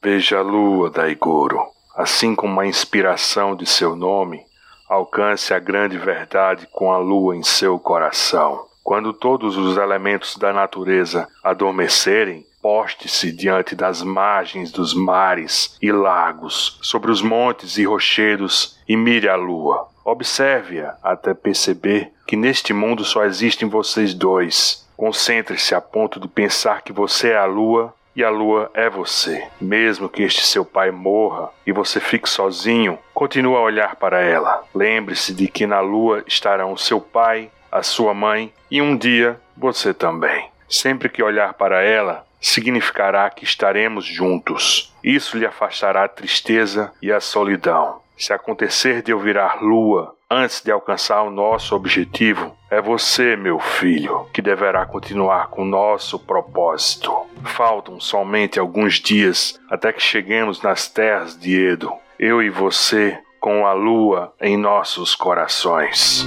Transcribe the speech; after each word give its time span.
Veja 0.00 0.38
a 0.38 0.42
lua, 0.42 0.90
Daigoro. 0.90 1.60
Assim 1.96 2.32
como 2.32 2.60
a 2.60 2.66
inspiração 2.66 3.56
de 3.56 3.66
seu 3.66 3.96
nome, 3.96 4.40
alcance 4.88 5.52
a 5.52 5.58
grande 5.58 5.98
verdade 5.98 6.68
com 6.70 6.92
a 6.92 6.98
lua 6.98 7.36
em 7.36 7.42
seu 7.42 7.80
coração. 7.80 8.64
Quando 8.84 9.12
todos 9.12 9.56
os 9.56 9.76
elementos 9.76 10.36
da 10.36 10.52
natureza 10.52 11.28
adormecerem, 11.42 12.46
poste-se 12.62 13.32
diante 13.32 13.74
das 13.74 14.00
margens 14.00 14.70
dos 14.70 14.94
mares 14.94 15.76
e 15.82 15.90
lagos, 15.90 16.78
sobre 16.80 17.10
os 17.10 17.20
montes 17.20 17.76
e 17.76 17.84
rochedos, 17.84 18.78
e 18.88 18.96
mire 18.96 19.28
a 19.28 19.34
lua. 19.34 19.88
Observe-a 20.04 20.96
até 21.02 21.34
perceber 21.34 22.12
que 22.24 22.36
neste 22.36 22.72
mundo 22.72 23.04
só 23.04 23.24
existem 23.24 23.68
vocês 23.68 24.14
dois. 24.14 24.88
Concentre-se 24.96 25.74
a 25.74 25.80
ponto 25.80 26.20
de 26.20 26.28
pensar 26.28 26.82
que 26.82 26.92
você 26.92 27.30
é 27.30 27.36
a 27.36 27.46
lua 27.46 27.92
e 28.18 28.24
a 28.24 28.30
lua 28.30 28.68
é 28.74 28.90
você. 28.90 29.46
Mesmo 29.60 30.08
que 30.08 30.24
este 30.24 30.44
seu 30.44 30.64
pai 30.64 30.90
morra 30.90 31.50
e 31.64 31.70
você 31.70 32.00
fique 32.00 32.28
sozinho, 32.28 32.98
continue 33.14 33.54
a 33.54 33.60
olhar 33.60 33.94
para 33.94 34.20
ela. 34.20 34.64
Lembre-se 34.74 35.32
de 35.32 35.46
que 35.46 35.68
na 35.68 35.78
lua 35.78 36.24
estarão 36.26 36.76
seu 36.76 37.00
pai, 37.00 37.48
a 37.70 37.80
sua 37.80 38.12
mãe 38.12 38.52
e 38.68 38.82
um 38.82 38.96
dia 38.96 39.40
você 39.56 39.94
também. 39.94 40.50
Sempre 40.68 41.08
que 41.08 41.22
olhar 41.22 41.54
para 41.54 41.80
ela, 41.80 42.26
significará 42.40 43.30
que 43.30 43.44
estaremos 43.44 44.04
juntos. 44.04 44.92
Isso 45.02 45.38
lhe 45.38 45.46
afastará 45.46 46.02
a 46.02 46.08
tristeza 46.08 46.90
e 47.00 47.12
a 47.12 47.20
solidão. 47.20 48.00
Se 48.18 48.32
acontecer 48.32 49.00
de 49.00 49.12
eu 49.12 49.18
virar 49.20 49.62
lua 49.62 50.12
antes 50.28 50.60
de 50.60 50.72
alcançar 50.72 51.22
o 51.22 51.30
nosso 51.30 51.76
objetivo, 51.76 52.52
é 52.68 52.82
você, 52.82 53.36
meu 53.36 53.60
filho, 53.60 54.26
que 54.32 54.42
deverá 54.42 54.84
continuar 54.84 55.48
com 55.48 55.62
o 55.62 55.64
nosso 55.64 56.18
propósito. 56.18 57.12
Faltam 57.44 58.00
somente 58.00 58.58
alguns 58.58 58.94
dias 58.94 59.58
até 59.70 59.92
que 59.92 60.02
cheguemos 60.02 60.60
nas 60.60 60.88
terras 60.88 61.38
de 61.38 61.56
Edo. 61.56 61.92
Eu 62.18 62.42
e 62.42 62.50
você 62.50 63.18
com 63.40 63.64
a 63.64 63.72
lua 63.72 64.34
em 64.40 64.56
nossos 64.56 65.14
corações. 65.14 66.26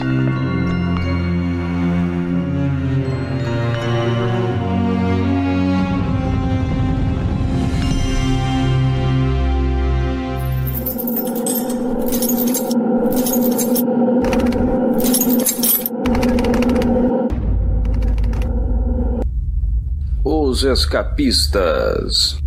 Escapistas. 20.63 22.39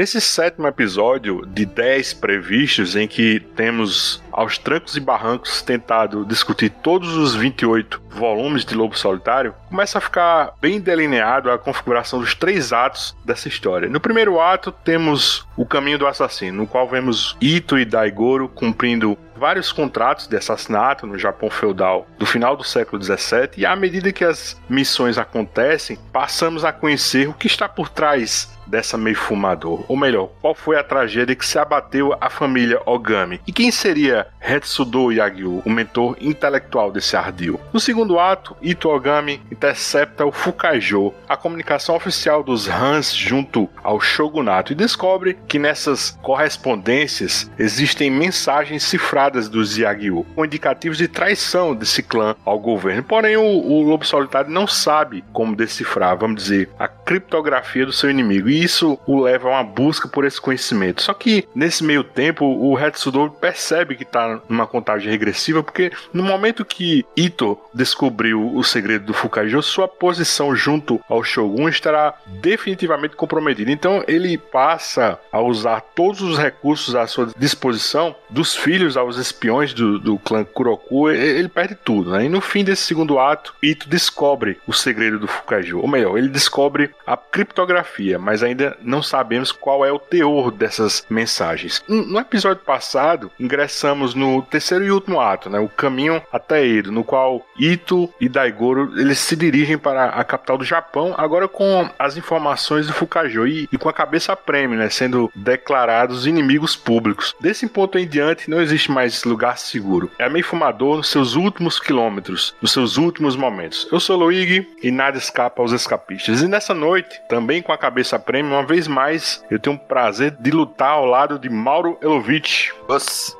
Nesse 0.00 0.18
sétimo 0.18 0.66
episódio 0.66 1.44
de 1.44 1.66
10 1.66 2.14
previstos, 2.14 2.96
em 2.96 3.06
que 3.06 3.38
temos 3.54 4.22
aos 4.32 4.56
trancos 4.56 4.96
e 4.96 5.00
barrancos 5.00 5.60
tentado 5.60 6.24
discutir 6.24 6.70
todos 6.70 7.18
os 7.18 7.34
28 7.34 8.00
volumes 8.08 8.64
de 8.64 8.74
Lobo 8.74 8.96
Solitário, 8.96 9.54
começa 9.68 9.98
a 9.98 10.00
ficar 10.00 10.54
bem 10.58 10.80
delineado 10.80 11.50
a 11.50 11.58
configuração 11.58 12.18
dos 12.18 12.34
três 12.34 12.72
atos 12.72 13.14
dessa 13.26 13.46
história. 13.46 13.90
No 13.90 14.00
primeiro 14.00 14.40
ato, 14.40 14.72
temos 14.72 15.46
o 15.54 15.66
caminho 15.66 15.98
do 15.98 16.06
assassino, 16.06 16.62
no 16.62 16.66
qual 16.66 16.88
vemos 16.88 17.36
Ito 17.38 17.78
e 17.78 17.84
Daigoro 17.84 18.48
cumprindo 18.48 19.18
vários 19.36 19.70
contratos 19.70 20.26
de 20.26 20.36
assassinato 20.36 21.06
no 21.06 21.18
Japão 21.18 21.50
feudal 21.50 22.06
do 22.18 22.24
final 22.24 22.56
do 22.56 22.64
século 22.64 23.02
XVII, 23.02 23.50
e 23.58 23.66
à 23.66 23.76
medida 23.76 24.12
que 24.12 24.24
as 24.24 24.58
missões 24.66 25.18
acontecem, 25.18 25.98
passamos 26.10 26.64
a 26.64 26.72
conhecer 26.72 27.28
o 27.28 27.34
que 27.34 27.46
está 27.46 27.68
por 27.68 27.90
trás 27.90 28.48
dessa 28.70 28.96
meio 28.96 29.16
fumador? 29.16 29.84
Ou 29.88 29.96
melhor, 29.96 30.30
qual 30.40 30.54
foi 30.54 30.78
a 30.78 30.84
tragédia 30.84 31.34
que 31.34 31.44
se 31.44 31.58
abateu 31.58 32.16
a 32.20 32.30
família 32.30 32.80
Ogami? 32.86 33.40
E 33.46 33.52
quem 33.52 33.70
seria 33.70 34.28
Hetsudo 34.40 35.10
Yagyu, 35.12 35.62
o 35.64 35.70
mentor 35.70 36.16
intelectual 36.20 36.92
desse 36.92 37.16
ardil? 37.16 37.60
No 37.72 37.80
segundo 37.80 38.18
ato, 38.18 38.56
Ito 38.62 38.88
Ogami 38.88 39.42
intercepta 39.50 40.24
o 40.24 40.32
Fukajo, 40.32 41.12
a 41.28 41.36
comunicação 41.36 41.96
oficial 41.96 42.42
dos 42.42 42.68
Hans 42.68 43.12
junto 43.12 43.68
ao 43.82 44.00
shogunato, 44.00 44.72
e 44.72 44.76
descobre 44.76 45.36
que 45.48 45.58
nessas 45.58 46.18
correspondências 46.22 47.50
existem 47.58 48.10
mensagens 48.10 48.84
cifradas 48.84 49.48
dos 49.48 49.76
Yagyu, 49.76 50.24
com 50.34 50.44
indicativos 50.44 50.98
de 50.98 51.08
traição 51.08 51.74
desse 51.74 52.02
clã 52.02 52.36
ao 52.44 52.58
governo. 52.58 53.02
Porém, 53.02 53.36
o, 53.36 53.42
o 53.42 53.82
Lobo 53.82 54.06
Solitário 54.06 54.50
não 54.50 54.66
sabe 54.66 55.24
como 55.32 55.56
decifrar, 55.56 56.16
vamos 56.16 56.42
dizer, 56.42 56.70
a 56.78 56.86
criptografia 56.86 57.84
do 57.84 57.92
seu 57.92 58.10
inimigo. 58.10 58.48
E 58.48 58.59
isso 58.62 58.98
o 59.06 59.20
leva 59.22 59.48
a 59.48 59.52
uma 59.52 59.64
busca 59.64 60.08
por 60.08 60.24
esse 60.24 60.40
conhecimento. 60.40 61.02
Só 61.02 61.14
que 61.14 61.46
nesse 61.54 61.84
meio 61.84 62.04
tempo, 62.04 62.44
o 62.44 62.78
Hetsudo 62.78 63.30
percebe 63.40 63.96
que 63.96 64.02
está 64.02 64.40
numa 64.48 64.66
contagem 64.66 65.10
regressiva, 65.10 65.62
porque 65.62 65.92
no 66.12 66.22
momento 66.22 66.64
que 66.64 67.04
Ito 67.16 67.58
descobriu 67.72 68.54
o 68.54 68.62
segredo 68.62 69.06
do 69.06 69.14
Fukajo, 69.14 69.62
sua 69.62 69.88
posição 69.88 70.54
junto 70.54 71.00
ao 71.08 71.22
Shogun 71.22 71.68
estará 71.68 72.14
definitivamente 72.26 73.16
comprometida. 73.16 73.70
Então 73.70 74.02
ele 74.06 74.36
passa 74.38 75.18
a 75.32 75.40
usar 75.40 75.80
todos 75.80 76.20
os 76.20 76.38
recursos 76.38 76.94
à 76.94 77.06
sua 77.06 77.28
disposição, 77.36 78.14
dos 78.28 78.54
filhos 78.54 78.96
aos 78.96 79.16
espiões 79.16 79.72
do, 79.72 79.98
do 79.98 80.18
clã 80.18 80.44
Kuroku, 80.44 81.10
ele 81.10 81.48
perde 81.48 81.74
tudo. 81.74 82.10
Né? 82.12 82.26
E 82.26 82.28
no 82.28 82.40
fim 82.40 82.64
desse 82.64 82.82
segundo 82.82 83.18
ato, 83.18 83.54
Ito 83.62 83.88
descobre 83.88 84.58
o 84.66 84.72
segredo 84.72 85.18
do 85.18 85.26
Fukajo. 85.26 85.78
Ou 85.78 85.88
melhor, 85.88 86.16
ele 86.18 86.28
descobre 86.28 86.90
a 87.06 87.16
criptografia, 87.16 88.18
mas 88.18 88.42
ainda 88.50 88.76
não 88.82 89.02
sabemos 89.02 89.52
qual 89.52 89.84
é 89.84 89.92
o 89.92 89.98
teor 89.98 90.50
dessas 90.50 91.04
mensagens. 91.08 91.82
No 91.88 92.18
episódio 92.18 92.62
passado, 92.62 93.30
ingressamos 93.38 94.14
no 94.14 94.42
terceiro 94.42 94.84
e 94.84 94.90
último 94.90 95.20
ato, 95.20 95.48
né, 95.48 95.58
o 95.58 95.68
caminho 95.68 96.22
até 96.32 96.66
Edo, 96.66 96.92
no 96.92 97.04
qual 97.04 97.44
Ito 97.58 98.12
e 98.20 98.28
Daigoro 98.28 98.98
eles 99.00 99.18
se 99.18 99.36
dirigem 99.36 99.78
para 99.78 100.06
a 100.06 100.24
capital 100.24 100.58
do 100.58 100.64
Japão, 100.64 101.14
agora 101.16 101.48
com 101.48 101.88
as 101.98 102.16
informações 102.16 102.86
do 102.86 102.92
Fukajo 102.92 103.46
e, 103.46 103.68
e 103.72 103.78
com 103.78 103.88
a 103.88 103.92
cabeça 103.92 104.32
a 104.32 104.36
prêmio, 104.36 104.78
né, 104.78 104.88
sendo 104.90 105.30
declarados 105.34 106.26
inimigos 106.26 106.76
públicos. 106.76 107.34
Desse 107.40 107.66
ponto 107.66 107.98
em 107.98 108.06
diante, 108.06 108.50
não 108.50 108.60
existe 108.60 108.90
mais 108.90 109.24
lugar 109.24 109.58
seguro. 109.58 110.10
É 110.18 110.28
meio 110.28 110.44
fumador 110.44 110.96
nos 110.96 111.08
seus 111.08 111.34
últimos 111.34 111.78
quilômetros, 111.78 112.54
nos 112.60 112.72
seus 112.72 112.96
últimos 112.96 113.36
momentos. 113.36 113.88
Eu 113.90 114.00
sou 114.00 114.16
Luigi 114.16 114.66
e 114.82 114.90
nada 114.90 115.18
escapa 115.18 115.62
aos 115.62 115.72
escapistas. 115.72 116.42
E 116.42 116.48
nessa 116.48 116.74
noite, 116.74 117.20
também 117.28 117.62
com 117.62 117.72
a 117.72 117.78
cabeça 117.78 118.18
prêmio, 118.18 118.39
Uma 118.42 118.64
vez 118.64 118.88
mais, 118.88 119.44
eu 119.50 119.58
tenho 119.58 119.76
o 119.76 119.78
prazer 119.78 120.36
de 120.38 120.50
lutar 120.50 120.90
ao 120.90 121.04
lado 121.04 121.38
de 121.38 121.48
Mauro 121.48 121.98
Elovitch 122.02 122.70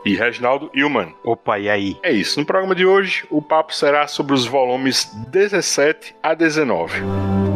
e 0.04 0.14
Reginaldo 0.14 0.70
Ilman. 0.74 1.14
Opa, 1.24 1.58
e 1.58 1.68
aí? 1.68 1.96
É 2.02 2.12
isso. 2.12 2.38
No 2.38 2.46
programa 2.46 2.74
de 2.74 2.86
hoje, 2.86 3.26
o 3.30 3.42
papo 3.42 3.74
será 3.74 4.06
sobre 4.06 4.34
os 4.34 4.46
volumes 4.46 5.10
17 5.28 6.14
a 6.22 6.34
19. 6.34 7.49